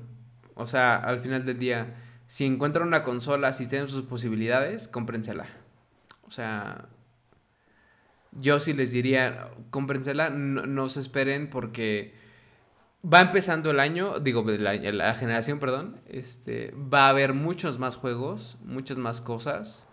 o 0.55 0.67
sea, 0.67 0.97
al 0.97 1.19
final 1.21 1.45
del 1.45 1.59
día, 1.59 1.97
si 2.29 2.45
encuentran 2.47 2.87
una 2.87 3.03
consola, 3.03 3.53
si 3.53 3.67
tienen 3.69 3.89
sus 3.89 4.03
posibilidades, 4.03 4.87
cómprensela. 4.89 5.47
O 6.29 6.31
sea, 6.31 6.87
yo 8.33 8.61
sí 8.61 8.73
les 8.73 8.91
diría, 8.91 9.51
cómprensela, 9.71 10.31
no, 10.31 10.67
no 10.67 10.89
se 10.89 11.01
esperen 11.01 11.49
porque 11.49 12.15
va 13.05 13.21
empezando 13.21 13.71
el 13.71 13.81
año, 13.81 14.19
digo, 14.21 14.45
la, 14.45 14.75
la 14.75 15.15
generación, 15.15 15.59
perdón, 15.61 16.01
este, 16.07 16.73
va 16.73 17.07
a 17.07 17.11
haber 17.11 17.35
muchos 17.35 17.79
más 17.79 17.97
juegos, 17.97 18.59
muchas 18.65 18.99
más 18.99 19.21
cosas. 19.21 19.85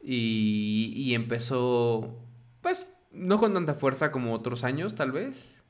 Y, 0.00 0.92
y 0.96 1.14
empezó, 1.14 2.16
pues, 2.60 2.88
no 3.12 3.38
con 3.38 3.54
tanta 3.54 3.74
fuerza 3.74 4.10
como 4.10 4.32
otros 4.34 4.64
años, 4.64 4.94
tal 4.94 5.12
vez. 5.12 5.62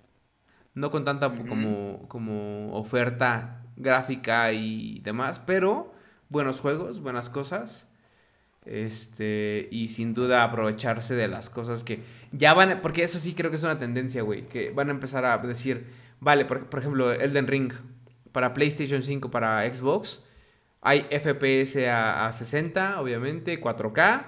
No 0.75 0.91
con 0.91 1.05
tanta 1.05 1.35
como, 1.35 2.09
como 2.09 2.73
oferta 2.75 3.63
gráfica 3.77 4.53
y 4.53 5.01
demás, 5.01 5.39
pero 5.45 5.93
buenos 6.31 6.61
juegos, 6.61 7.01
buenas 7.01 7.29
cosas. 7.29 7.87
Este, 8.65 9.69
y 9.71 9.89
sin 9.89 10.15
duda 10.15 10.45
aprovecharse 10.45 11.15
de 11.15 11.29
las 11.29 11.51
cosas 11.51 11.85
que 11.85 12.03
ya 12.31 12.55
van, 12.55 12.71
a- 12.71 12.81
porque 12.81 13.03
eso 13.03 13.19
sí 13.19 13.35
creo 13.35 13.51
que 13.51 13.57
es 13.57 13.63
una 13.65 13.79
tendencia, 13.79 14.23
güey, 14.23 14.49
que 14.49 14.71
van 14.71 14.89
a 14.89 14.93
empezar 14.93 15.25
a 15.27 15.37
decir, 15.39 15.91
vale, 16.23 16.45
por, 16.45 16.67
por 16.71 16.79
ejemplo, 16.79 17.11
Elden 17.13 17.49
Ring 17.49 17.73
para 18.31 18.55
PlayStation 18.55 19.03
5, 19.03 19.31
para 19.31 19.63
Xbox, 19.75 20.23
hay 20.81 21.03
FPS 21.11 21.87
a, 21.89 22.27
a 22.27 22.33
60, 22.33 23.01
obviamente, 23.01 23.61
4K, 23.61 24.25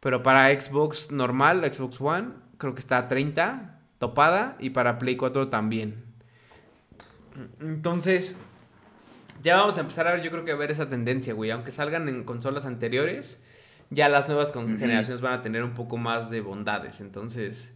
pero 0.00 0.22
para 0.22 0.48
Xbox 0.58 1.10
normal, 1.12 1.62
Xbox 1.70 2.00
One, 2.00 2.30
creo 2.56 2.74
que 2.74 2.80
está 2.80 2.96
a 2.98 3.08
30, 3.08 3.78
topada, 3.98 4.56
y 4.58 4.70
para 4.70 4.98
Play 4.98 5.16
4 5.16 5.48
también. 5.48 6.02
Entonces, 7.60 8.36
ya 9.42 9.56
vamos 9.56 9.76
a 9.78 9.82
empezar 9.82 10.06
a 10.08 10.12
ver, 10.12 10.22
yo 10.22 10.30
creo 10.30 10.44
que 10.44 10.52
a 10.52 10.56
ver 10.56 10.70
esa 10.70 10.88
tendencia, 10.88 11.34
güey. 11.34 11.50
Aunque 11.50 11.70
salgan 11.70 12.08
en 12.08 12.24
consolas 12.24 12.66
anteriores, 12.66 13.42
ya 13.90 14.08
las 14.08 14.28
nuevas 14.28 14.50
con- 14.50 14.78
generaciones 14.78 15.20
van 15.20 15.34
a 15.34 15.42
tener 15.42 15.62
un 15.62 15.74
poco 15.74 15.96
más 15.96 16.30
de 16.30 16.40
bondades. 16.40 17.00
Entonces, 17.00 17.72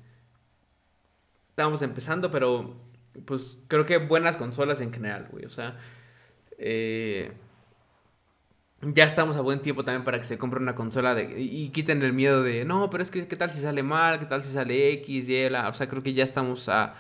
estamos 1.51 1.83
empezando, 1.83 2.31
pero 2.31 2.77
pues 3.25 3.63
creo 3.69 3.87
que 3.87 3.99
buenas 3.99 4.37
consolas 4.37 4.81
en 4.81 4.93
general, 4.93 5.29
güey. 5.31 5.45
O 5.45 5.51
sea, 5.51 5.79
eh, 6.59 7.33
ya 8.83 9.05
estamos 9.05 9.37
a 9.37 9.41
buen 9.41 9.61
tiempo 9.61 9.85
también 9.85 10.05
para 10.05 10.19
que 10.19 10.25
se 10.25 10.39
compre 10.39 10.61
una 10.61 10.75
consola 10.75 11.15
de, 11.15 11.41
y, 11.41 11.65
y 11.65 11.69
quiten 11.71 12.03
el 12.03 12.13
miedo 12.13 12.43
de, 12.43 12.65
no, 12.65 12.91
pero 12.91 13.03
es 13.03 13.11
que 13.11 13.29
qué 13.29 13.37
tal 13.37 13.51
si 13.51 13.61
sale 13.61 13.83
mal, 13.83 14.19
qué 14.19 14.27
tal 14.27 14.43
si 14.43 14.53
sale 14.53 14.93
X, 14.95 15.29
Y, 15.29 15.49
la, 15.51 15.69
o 15.69 15.73
sea, 15.73 15.89
creo 15.89 16.03
que 16.03 16.15
ya 16.15 16.25
estamos 16.25 16.69
a, 16.69 16.95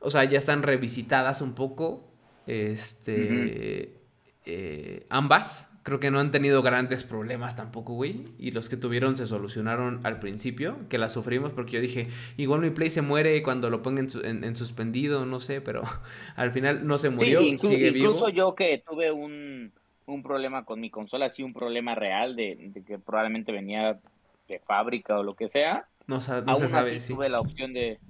o 0.00 0.10
sea, 0.10 0.24
ya 0.24 0.38
están 0.38 0.62
revisitadas 0.62 1.42
un 1.42 1.54
poco, 1.54 2.10
este, 2.46 4.00
eh, 4.46 5.06
ambas. 5.10 5.69
Creo 5.90 5.98
que 5.98 6.10
no 6.12 6.20
han 6.20 6.30
tenido 6.30 6.62
grandes 6.62 7.02
problemas 7.04 7.56
tampoco, 7.56 7.94
güey. 7.94 8.26
Y 8.38 8.52
los 8.52 8.68
que 8.68 8.76
tuvieron 8.76 9.16
se 9.16 9.26
solucionaron 9.26 10.00
al 10.04 10.20
principio, 10.20 10.78
que 10.88 10.98
las 10.98 11.12
sufrimos 11.12 11.50
porque 11.50 11.72
yo 11.72 11.80
dije, 11.80 12.08
igual 12.36 12.60
mi 12.60 12.70
Play 12.70 12.90
se 12.90 13.02
muere 13.02 13.42
cuando 13.42 13.70
lo 13.70 13.82
ponga 13.82 14.00
en, 14.02 14.08
en- 14.24 14.44
en 14.44 14.56
suspendido, 14.56 15.26
no 15.26 15.40
sé, 15.40 15.60
pero 15.60 15.82
al 16.36 16.52
final 16.52 16.86
no 16.86 16.96
se 16.96 17.10
murió, 17.10 17.40
sí, 17.40 17.52
inclu- 17.56 17.58
sigue 17.70 17.90
vivo. 17.90 18.12
incluso 18.12 18.28
yo 18.28 18.54
que 18.54 18.78
tuve 18.86 19.10
un, 19.12 19.72
un 20.06 20.22
problema 20.22 20.64
con 20.64 20.80
mi 20.80 20.90
consola, 20.90 21.28
sí, 21.28 21.42
un 21.42 21.52
problema 21.52 21.94
real 21.94 22.36
de, 22.36 22.56
de 22.58 22.84
que 22.84 22.98
probablemente 22.98 23.52
venía 23.52 24.00
de 24.48 24.58
fábrica 24.60 25.18
o 25.18 25.22
lo 25.22 25.34
que 25.34 25.48
sea, 25.48 25.88
No, 26.06 26.16
no 26.16 26.22
aún 26.52 26.56
se 26.56 26.68
sabe, 26.68 26.96
así 26.96 27.00
sí. 27.00 27.14
tuve 27.14 27.28
la 27.28 27.40
opción 27.40 27.72
de 27.72 28.00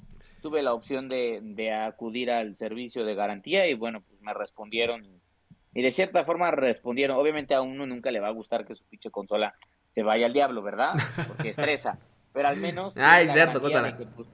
tuve 0.40 0.62
la 0.62 0.72
opción 0.72 1.08
de, 1.10 1.40
de 1.42 1.70
acudir 1.72 2.30
al 2.30 2.56
servicio 2.56 3.04
de 3.04 3.14
garantía 3.14 3.66
y 3.68 3.74
bueno, 3.74 4.00
pues 4.02 4.20
me 4.22 4.32
respondieron 4.32 5.19
y 5.74 5.82
de 5.82 5.90
cierta 5.90 6.24
forma 6.24 6.50
respondieron. 6.50 7.16
Obviamente 7.16 7.54
a 7.54 7.62
uno 7.62 7.86
nunca 7.86 8.10
le 8.10 8.20
va 8.20 8.28
a 8.28 8.32
gustar 8.32 8.64
que 8.66 8.74
su 8.74 8.84
pinche 8.84 9.10
consola 9.10 9.54
se 9.92 10.02
vaya 10.02 10.26
al 10.26 10.32
diablo, 10.32 10.62
¿verdad? 10.62 10.94
Porque 11.28 11.50
estresa. 11.50 11.98
Pero 12.32 12.48
al 12.48 12.56
menos 12.56 12.94
la 12.96 13.32
cierto, 13.32 13.60
cosa. 13.60 13.82
de 13.82 13.96
que, 13.96 14.06
pues, 14.06 14.28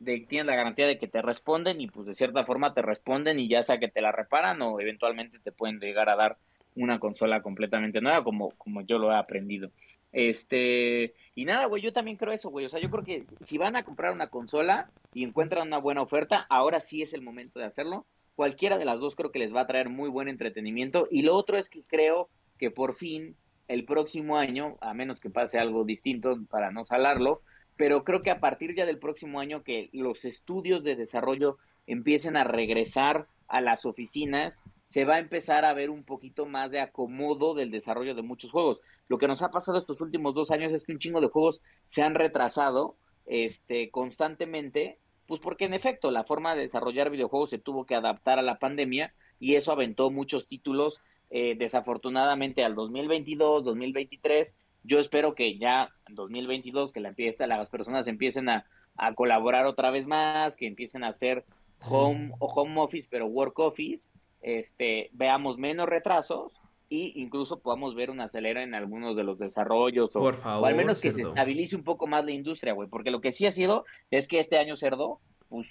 de- 0.00 0.20
tienes 0.20 0.46
la 0.46 0.56
garantía 0.56 0.86
de 0.86 0.98
que 0.98 1.06
te 1.08 1.22
responden 1.22 1.80
y 1.80 1.86
pues 1.88 2.06
de 2.06 2.14
cierta 2.14 2.44
forma 2.44 2.72
te 2.74 2.82
responden 2.82 3.38
y 3.38 3.48
ya 3.48 3.62
sea 3.62 3.78
que 3.78 3.88
te 3.88 4.00
la 4.00 4.12
reparan 4.12 4.60
o 4.62 4.80
eventualmente 4.80 5.38
te 5.38 5.52
pueden 5.52 5.78
llegar 5.78 6.08
a 6.08 6.16
dar 6.16 6.38
una 6.76 6.98
consola 6.98 7.42
completamente 7.42 8.00
nueva 8.00 8.22
como, 8.24 8.50
como 8.52 8.80
yo 8.80 8.98
lo 8.98 9.12
he 9.12 9.16
aprendido. 9.16 9.70
Este, 10.12 11.14
y 11.34 11.44
nada, 11.44 11.66
güey, 11.66 11.82
yo 11.82 11.92
también 11.92 12.16
creo 12.16 12.32
eso, 12.32 12.50
güey. 12.50 12.66
O 12.66 12.68
sea, 12.68 12.80
yo 12.80 12.90
creo 12.90 13.04
que 13.04 13.24
si 13.40 13.58
van 13.58 13.76
a 13.76 13.84
comprar 13.84 14.12
una 14.12 14.28
consola 14.28 14.90
y 15.14 15.24
encuentran 15.24 15.66
una 15.66 15.78
buena 15.78 16.02
oferta, 16.02 16.46
ahora 16.48 16.80
sí 16.80 17.02
es 17.02 17.12
el 17.12 17.22
momento 17.22 17.58
de 17.58 17.66
hacerlo. 17.66 18.06
Cualquiera 18.40 18.78
de 18.78 18.86
las 18.86 19.00
dos 19.00 19.16
creo 19.16 19.32
que 19.32 19.38
les 19.38 19.54
va 19.54 19.60
a 19.60 19.66
traer 19.66 19.90
muy 19.90 20.08
buen 20.08 20.26
entretenimiento. 20.26 21.06
Y 21.10 21.20
lo 21.20 21.36
otro 21.36 21.58
es 21.58 21.68
que 21.68 21.82
creo 21.82 22.30
que 22.56 22.70
por 22.70 22.94
fin 22.94 23.36
el 23.68 23.84
próximo 23.84 24.38
año, 24.38 24.78
a 24.80 24.94
menos 24.94 25.20
que 25.20 25.28
pase 25.28 25.58
algo 25.58 25.84
distinto 25.84 26.38
para 26.48 26.70
no 26.70 26.86
salarlo, 26.86 27.42
pero 27.76 28.02
creo 28.02 28.22
que 28.22 28.30
a 28.30 28.40
partir 28.40 28.74
ya 28.74 28.86
del 28.86 28.98
próximo 28.98 29.40
año 29.40 29.62
que 29.62 29.90
los 29.92 30.24
estudios 30.24 30.82
de 30.84 30.96
desarrollo 30.96 31.58
empiecen 31.86 32.38
a 32.38 32.44
regresar 32.44 33.26
a 33.46 33.60
las 33.60 33.84
oficinas, 33.84 34.62
se 34.86 35.04
va 35.04 35.16
a 35.16 35.20
empezar 35.20 35.66
a 35.66 35.74
ver 35.74 35.90
un 35.90 36.02
poquito 36.02 36.46
más 36.46 36.70
de 36.70 36.80
acomodo 36.80 37.52
del 37.52 37.70
desarrollo 37.70 38.14
de 38.14 38.22
muchos 38.22 38.52
juegos. 38.52 38.80
Lo 39.08 39.18
que 39.18 39.28
nos 39.28 39.42
ha 39.42 39.50
pasado 39.50 39.76
estos 39.76 40.00
últimos 40.00 40.32
dos 40.32 40.50
años 40.50 40.72
es 40.72 40.84
que 40.84 40.92
un 40.92 40.98
chingo 40.98 41.20
de 41.20 41.28
juegos 41.28 41.60
se 41.88 42.02
han 42.02 42.14
retrasado 42.14 42.96
este, 43.26 43.90
constantemente, 43.90 44.98
pues 45.30 45.40
porque 45.40 45.66
en 45.66 45.74
efecto 45.74 46.10
la 46.10 46.24
forma 46.24 46.56
de 46.56 46.62
desarrollar 46.62 47.08
videojuegos 47.08 47.50
se 47.50 47.58
tuvo 47.58 47.86
que 47.86 47.94
adaptar 47.94 48.40
a 48.40 48.42
la 48.42 48.58
pandemia 48.58 49.14
y 49.38 49.54
eso 49.54 49.70
aventó 49.70 50.10
muchos 50.10 50.48
títulos 50.48 51.02
eh, 51.30 51.54
desafortunadamente 51.56 52.64
al 52.64 52.74
2022, 52.74 53.62
2023. 53.62 54.56
Yo 54.82 54.98
espero 54.98 55.36
que 55.36 55.56
ya 55.56 55.90
en 56.08 56.16
2022 56.16 56.90
que 56.90 56.98
la 56.98 57.10
empieza, 57.10 57.46
las 57.46 57.68
personas 57.68 58.08
empiecen 58.08 58.48
a, 58.48 58.66
a 58.96 59.14
colaborar 59.14 59.66
otra 59.66 59.92
vez 59.92 60.08
más, 60.08 60.56
que 60.56 60.66
empiecen 60.66 61.04
a 61.04 61.10
hacer 61.10 61.44
home 61.88 62.32
o 62.40 62.46
home 62.46 62.80
office, 62.80 63.06
pero 63.08 63.26
work 63.26 63.56
office, 63.60 64.10
este, 64.42 65.10
veamos 65.12 65.58
menos 65.58 65.88
retrasos 65.88 66.60
y 66.90 67.22
incluso 67.22 67.60
podamos 67.60 67.94
ver 67.94 68.10
un 68.10 68.20
acelera 68.20 68.64
en 68.64 68.74
algunos 68.74 69.16
de 69.16 69.22
los 69.22 69.38
desarrollos 69.38 70.16
o, 70.16 70.18
Por 70.18 70.34
o 70.34 70.38
favor, 70.38 70.68
al 70.68 70.74
menos 70.74 71.00
que 71.00 71.12
se 71.12 71.22
estabilice 71.22 71.76
un 71.76 71.84
poco 71.84 72.08
más 72.08 72.24
la 72.24 72.32
industria, 72.32 72.72
güey, 72.72 72.88
porque 72.88 73.12
lo 73.12 73.20
que 73.20 73.30
sí 73.30 73.46
ha 73.46 73.52
sido 73.52 73.84
es 74.10 74.26
que 74.26 74.40
este 74.40 74.58
año 74.58 74.74
cerdo, 74.74 75.20
pues 75.48 75.68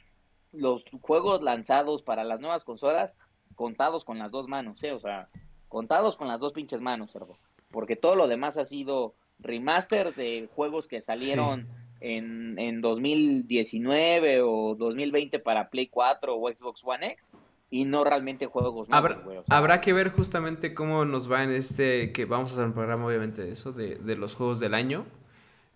los 0.54 0.86
juegos 1.02 1.44
lanzados 1.44 2.02
para 2.04 2.24
las 2.24 2.40
nuevas 2.40 2.64
consolas 2.64 3.18
contados 3.56 4.06
con 4.06 4.18
las 4.18 4.32
dos 4.32 4.48
manos, 4.48 4.82
¿eh? 4.82 4.94
o 4.94 5.00
sea, 5.00 5.28
contados 5.68 6.16
con 6.16 6.30
las 6.30 6.40
dos 6.40 6.54
pinches 6.54 6.80
manos, 6.80 7.12
cerdo, 7.12 7.38
porque 7.70 7.98
todo 7.98 8.16
lo 8.16 8.30
demás 8.30 8.58
ha 8.58 8.64
sido 8.64 9.14
remaster 9.40 10.16
de 10.16 10.48
juegos 10.56 10.88
que 10.88 11.02
salieron 11.02 11.68
en, 12.00 12.58
en 12.58 12.80
2019 12.80 14.41
o 14.41 14.76
2020 14.76 15.40
para 15.40 15.70
Play 15.70 15.88
4 15.88 16.34
o 16.34 16.50
Xbox 16.50 16.82
One 16.86 17.08
X 17.08 17.30
y 17.70 17.86
no 17.86 18.04
realmente 18.04 18.46
juegos 18.48 18.90
nuevos, 18.90 19.12
Habrá, 19.12 19.16
güey, 19.24 19.38
o 19.38 19.44
sea, 19.44 19.58
habrá 19.58 19.82
que 19.82 19.94
ver 19.94 20.12
justamente 20.12 20.74
cómo 20.74 21.06
nos 21.06 21.32
va 21.32 21.44
en 21.44 21.52
este, 21.52 22.12
que 22.12 22.26
vamos 22.26 22.50
a 22.52 22.54
hacer 22.54 22.66
un 22.66 22.74
programa 22.74 23.06
obviamente 23.06 23.44
de 23.44 23.52
eso, 23.52 23.72
de, 23.74 23.96
de 23.96 24.16
los 24.16 24.34
juegos 24.36 24.60
del 24.60 24.74
año, 24.74 25.06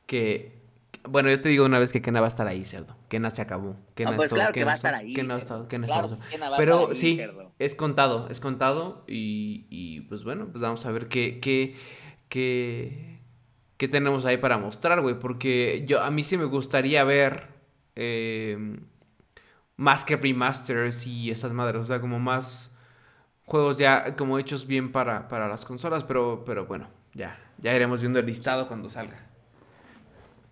que, 0.06 0.62
bueno, 1.08 1.30
yo 1.30 1.42
te 1.42 1.50
digo 1.50 1.66
una 1.66 1.80
vez 1.80 1.92
que 1.92 2.02
Kena 2.02 2.20
va 2.20 2.28
a 2.28 2.30
estar 2.30 2.48
ahí, 2.48 2.66
cerdo, 2.66 2.96
Kena 3.10 3.30
se 3.30 3.42
acabó, 3.42 3.76
Kena 3.96 4.12
Ah, 4.12 4.16
pues 4.16 4.30
todo, 4.30 4.40
claro 4.40 4.54
que 4.54 4.64
va 4.64 4.72
a 4.72 4.76
estar 4.76 4.96
ahí, 4.96 5.14
Kena 5.14 5.40
cerdo. 5.40 5.68
Kena 5.68 5.88
Claro 5.88 6.18
Kena 6.30 6.50
va 6.50 6.58
Pero 6.58 6.90
ahí, 6.90 6.96
sí, 6.96 7.16
cerdo. 7.16 7.52
es 7.60 7.76
contado, 7.76 8.28
es 8.30 8.40
contado 8.40 9.04
y, 9.08 9.66
y 9.70 10.02
pues 10.02 10.24
bueno, 10.24 10.48
pues 10.52 10.62
vamos 10.62 10.86
a 10.86 10.92
ver 10.92 11.08
qué, 11.10 11.40
qué, 11.40 11.76
qué, 12.30 12.30
qué 12.30 13.14
qué 13.78 13.88
tenemos 13.90 14.26
ahí 14.26 14.38
para 14.38 14.58
mostrar, 14.58 15.02
güey. 15.02 15.20
Porque 15.20 15.84
yo, 15.86 16.02
a 16.02 16.10
mí 16.10 16.24
sí 16.24 16.38
me 16.38 16.46
gustaría 16.46 17.04
ver 17.04 17.50
eh, 17.96 18.80
más 19.78 20.06
que 20.06 20.16
remasters 20.18 21.06
y 21.08 21.32
estas 21.32 21.52
madres. 21.54 21.82
O 21.82 21.86
sea, 21.86 22.02
como 22.02 22.20
más 22.20 22.72
juegos 23.46 23.78
ya 23.78 24.16
como 24.16 24.40
hechos 24.40 24.68
bien 24.68 24.92
para, 24.92 25.28
para 25.28 25.48
las 25.48 25.66
consolas. 25.66 26.04
Pero, 26.04 26.44
pero 26.46 26.66
bueno, 26.66 26.88
ya, 27.14 27.40
ya 27.58 27.76
iremos 27.76 28.02
viendo 28.02 28.20
el 28.20 28.26
listado 28.26 28.68
cuando 28.68 28.90
salga. 28.90 29.20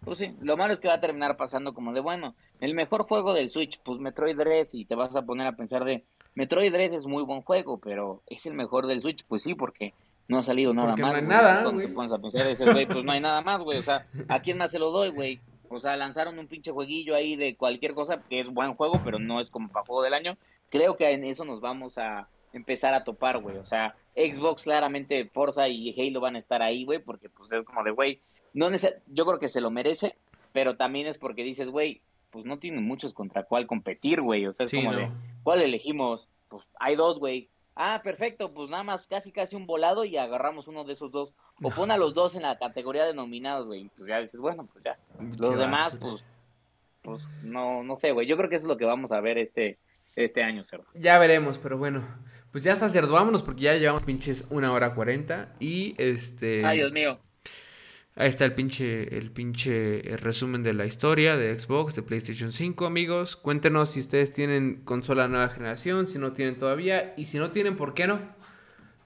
Pues 0.03 0.17
sí, 0.17 0.35
lo 0.41 0.57
malo 0.57 0.73
es 0.73 0.79
que 0.79 0.87
va 0.87 0.95
a 0.95 0.99
terminar 1.01 1.37
pasando 1.37 1.73
como 1.73 1.93
de, 1.93 1.99
bueno, 1.99 2.35
el 2.59 2.73
mejor 2.73 3.03
juego 3.03 3.33
del 3.33 3.49
Switch, 3.51 3.79
pues 3.83 3.99
Metroid 3.99 4.35
Dread, 4.35 4.67
y 4.71 4.85
te 4.85 4.95
vas 4.95 5.15
a 5.15 5.21
poner 5.23 5.45
a 5.45 5.55
pensar 5.55 5.83
de, 5.85 6.05
Metroid 6.33 6.71
Dread 6.71 6.93
es 6.93 7.05
muy 7.05 7.23
buen 7.23 7.43
juego, 7.43 7.77
pero 7.79 8.23
es 8.27 8.45
el 8.47 8.53
mejor 8.55 8.87
del 8.87 9.01
Switch, 9.01 9.23
pues 9.27 9.43
sí, 9.43 9.53
porque 9.53 9.93
no 10.27 10.39
ha 10.39 10.41
salido 10.41 10.73
nada 10.73 10.95
Porque 10.95 11.03
no 11.03 11.13
más. 11.13 11.13
hay 11.13 11.21
güey. 11.21 11.37
nada, 11.37 11.61
Cuando 11.61 11.71
güey. 11.71 11.87
te 11.87 11.93
pones 11.93 12.11
a 12.11 12.17
pensar, 12.19 12.47
dices, 12.47 12.71
güey, 12.71 12.87
pues 12.87 13.03
no 13.05 13.11
hay 13.11 13.19
nada 13.21 13.41
más, 13.41 13.61
güey, 13.61 13.77
o 13.77 13.83
sea, 13.83 14.07
¿a 14.27 14.39
quién 14.41 14.57
más 14.57 14.71
se 14.71 14.79
lo 14.79 14.89
doy, 14.91 15.09
güey? 15.09 15.39
O 15.73 15.79
sea, 15.79 15.95
lanzaron 15.95 16.37
un 16.39 16.47
pinche 16.47 16.71
jueguillo 16.71 17.15
ahí 17.15 17.35
de 17.35 17.55
cualquier 17.55 17.93
cosa, 17.93 18.21
que 18.29 18.39
es 18.39 18.49
buen 18.49 18.73
juego, 18.75 19.01
pero 19.03 19.19
no 19.19 19.39
es 19.39 19.49
como 19.49 19.69
para 19.69 19.85
juego 19.85 20.01
del 20.03 20.13
año. 20.13 20.37
Creo 20.69 20.97
que 20.97 21.09
en 21.11 21.23
eso 21.23 21.45
nos 21.45 21.61
vamos 21.61 21.97
a 21.97 22.27
empezar 22.53 22.93
a 22.93 23.03
topar, 23.03 23.39
güey. 23.39 23.57
O 23.57 23.65
sea, 23.65 23.95
Xbox 24.15 24.63
claramente, 24.63 25.25
Forza 25.25 25.67
y 25.69 25.93
Halo 25.99 26.19
van 26.19 26.35
a 26.35 26.39
estar 26.39 26.61
ahí, 26.61 26.83
güey, 26.85 26.99
porque 26.99 27.29
pues 27.29 27.51
es 27.51 27.63
como 27.63 27.83
de, 27.83 27.91
güey, 27.91 28.19
no 28.53 28.69
neces- 28.69 28.97
yo 29.07 29.25
creo 29.25 29.39
que 29.39 29.47
se 29.49 29.61
lo 29.61 29.71
merece, 29.71 30.15
pero 30.51 30.75
también 30.75 31.07
es 31.07 31.17
porque 31.17 31.43
dices, 31.43 31.69
güey, 31.69 32.01
pues 32.29 32.45
no 32.45 32.59
tienen 32.59 32.83
muchos 32.85 33.13
contra 33.13 33.43
cuál 33.43 33.67
competir, 33.67 34.21
güey. 34.21 34.45
O 34.47 34.53
sea, 34.53 34.65
es 34.65 34.69
Sí, 34.71 34.77
como 34.77 34.91
no. 34.91 34.97
de, 34.99 35.09
¿cuál 35.43 35.61
elegimos? 35.61 36.29
Pues 36.49 36.69
hay 36.79 36.95
dos, 36.95 37.19
güey. 37.19 37.49
Ah, 37.75 38.01
perfecto, 38.03 38.53
pues 38.53 38.69
nada 38.69 38.83
más 38.83 39.07
casi 39.07 39.31
casi 39.31 39.55
un 39.55 39.65
volado 39.65 40.03
y 40.03 40.17
agarramos 40.17 40.67
uno 40.67 40.83
de 40.83 40.93
esos 40.93 41.11
dos. 41.11 41.33
O 41.61 41.69
pon 41.69 41.91
a 41.91 41.97
los 41.97 42.13
dos 42.13 42.35
en 42.35 42.41
la 42.41 42.57
categoría 42.57 43.05
de 43.05 43.13
nominados, 43.13 43.67
güey. 43.67 43.89
Pues 43.95 44.07
ya 44.07 44.19
dices, 44.19 44.39
bueno, 44.39 44.67
pues 44.71 44.83
ya. 44.83 44.97
Los 45.37 45.57
demás, 45.57 45.95
pues, 45.99 46.23
pues 47.01 47.27
no, 47.43 47.83
no 47.83 47.95
sé, 47.95 48.11
güey. 48.11 48.27
Yo 48.27 48.35
creo 48.37 48.49
que 48.49 48.55
eso 48.55 48.65
es 48.65 48.69
lo 48.69 48.77
que 48.77 48.85
vamos 48.85 49.11
a 49.11 49.21
ver 49.21 49.37
este, 49.37 49.77
este 50.15 50.43
año, 50.43 50.63
Cerdo. 50.63 50.85
Ya 50.95 51.17
veremos, 51.17 51.57
pero 51.57 51.77
bueno. 51.77 52.03
Pues 52.51 52.65
ya 52.65 52.73
está, 52.73 52.89
cerdo. 52.89 53.13
Vámonos 53.13 53.43
porque 53.43 53.61
ya 53.61 53.75
llevamos 53.75 54.03
pinches 54.03 54.45
una 54.49 54.73
hora 54.73 54.93
cuarenta. 54.93 55.55
Y 55.59 55.95
este. 55.97 56.65
Ay, 56.65 56.79
Dios 56.79 56.91
mío. 56.91 57.17
Ahí 58.15 58.27
está 58.27 58.43
el 58.45 58.53
pinche, 58.53 59.17
el 59.17 59.31
pinche 59.31 60.13
eh, 60.13 60.17
resumen 60.17 60.63
de 60.63 60.73
la 60.73 60.85
historia 60.85 61.37
de 61.37 61.57
Xbox, 61.57 61.95
de 61.95 62.03
PlayStation 62.03 62.51
5, 62.51 62.85
amigos. 62.85 63.35
Cuéntenos 63.37 63.91
si 63.91 64.01
ustedes 64.01 64.33
tienen 64.33 64.81
consola 64.83 65.27
nueva 65.29 65.47
generación, 65.49 66.07
si 66.07 66.19
no 66.19 66.33
tienen 66.33 66.57
todavía. 66.59 67.13
Y 67.17 67.25
si 67.25 67.39
no 67.39 67.51
tienen, 67.51 67.77
¿por 67.77 67.93
qué 67.93 68.07
no? 68.07 68.19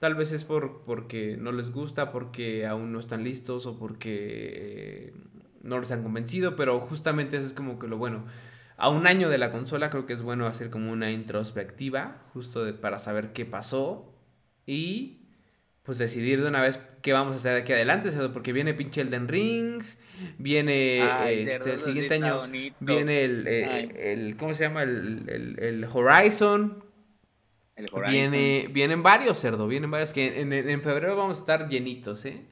Tal 0.00 0.14
vez 0.16 0.32
es 0.32 0.44
por, 0.44 0.82
porque 0.84 1.36
no 1.38 1.52
les 1.52 1.70
gusta, 1.70 2.12
porque 2.12 2.66
aún 2.66 2.92
no 2.92 3.00
están 3.00 3.24
listos 3.24 3.66
o 3.66 3.78
porque 3.78 5.10
eh, 5.10 5.14
no 5.62 5.78
les 5.80 5.92
han 5.92 6.02
convencido. 6.02 6.56
Pero 6.56 6.80
justamente 6.80 7.36
eso 7.38 7.46
es 7.46 7.54
como 7.54 7.78
que 7.78 7.88
lo 7.88 7.98
bueno. 7.98 8.26
A 8.76 8.88
un 8.90 9.06
año 9.06 9.28
de 9.30 9.38
la 9.38 9.52
consola 9.52 9.90
creo 9.90 10.06
que 10.06 10.14
es 10.14 10.22
bueno 10.22 10.46
hacer 10.46 10.70
como 10.70 10.92
una 10.92 11.10
introspectiva, 11.12 12.22
justo 12.34 12.64
de- 12.64 12.74
para 12.74 12.98
saber 12.98 13.32
qué 13.32 13.44
pasó. 13.46 14.12
Y 14.66 15.25
pues 15.86 15.98
decidir 15.98 16.42
de 16.42 16.48
una 16.48 16.60
vez 16.60 16.78
qué 17.00 17.12
vamos 17.12 17.32
a 17.32 17.36
hacer 17.36 17.54
de 17.54 17.60
aquí 17.60 17.72
adelante, 17.72 18.10
Cerdo, 18.10 18.32
porque 18.32 18.52
viene 18.52 18.74
pinche 18.74 19.00
Elden 19.00 19.28
Ring, 19.28 19.82
viene 20.38 21.02
Ay, 21.02 21.46
este, 21.48 21.74
el 21.74 21.80
siguiente 21.80 22.14
año, 22.14 22.38
bonito. 22.40 22.76
viene 22.80 23.22
el, 23.24 23.46
eh, 23.46 24.12
el, 24.12 24.36
¿cómo 24.36 24.52
se 24.54 24.64
llama? 24.64 24.82
El, 24.82 25.24
el- 25.28 25.58
el 25.62 25.84
Horizon, 25.84 26.84
El 27.76 27.86
Horizon. 27.92 28.10
viene, 28.12 28.68
vienen 28.72 29.02
varios, 29.02 29.40
Cerdo, 29.40 29.68
vienen 29.68 29.90
varios, 29.90 30.12
que 30.12 30.40
en, 30.40 30.52
en- 30.52 30.68
en 30.68 30.82
febrero 30.82 31.16
vamos 31.16 31.36
a 31.36 31.40
estar 31.40 31.68
llenitos, 31.68 32.24
¿eh? 32.24 32.42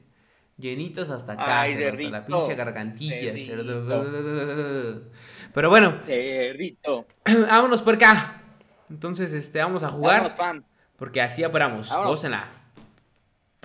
Llenitos 0.57 1.09
hasta 1.09 1.33
acá, 1.33 1.61
Ay, 1.63 1.73
Cerdo, 1.73 1.97
hasta 1.97 2.09
la 2.11 2.25
pinche 2.25 2.55
gargantilla. 2.55 3.37
Cerdo. 3.37 5.01
Pero 5.53 5.69
bueno, 5.69 5.97
Cerdito. 6.01 7.05
vámonos 7.49 7.81
por 7.81 7.95
acá. 7.95 8.41
Entonces, 8.89 9.33
este, 9.33 9.59
vamos 9.59 9.83
a 9.83 9.89
jugar, 9.89 10.17
Vámonos, 10.21 10.35
fam. 10.35 10.63
porque 10.95 11.19
así. 11.21 11.41
Vámonos. 11.43 11.91
Gócenla. 11.93 12.47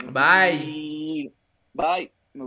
Bye. 0.06 1.30
Bye. 1.74 2.10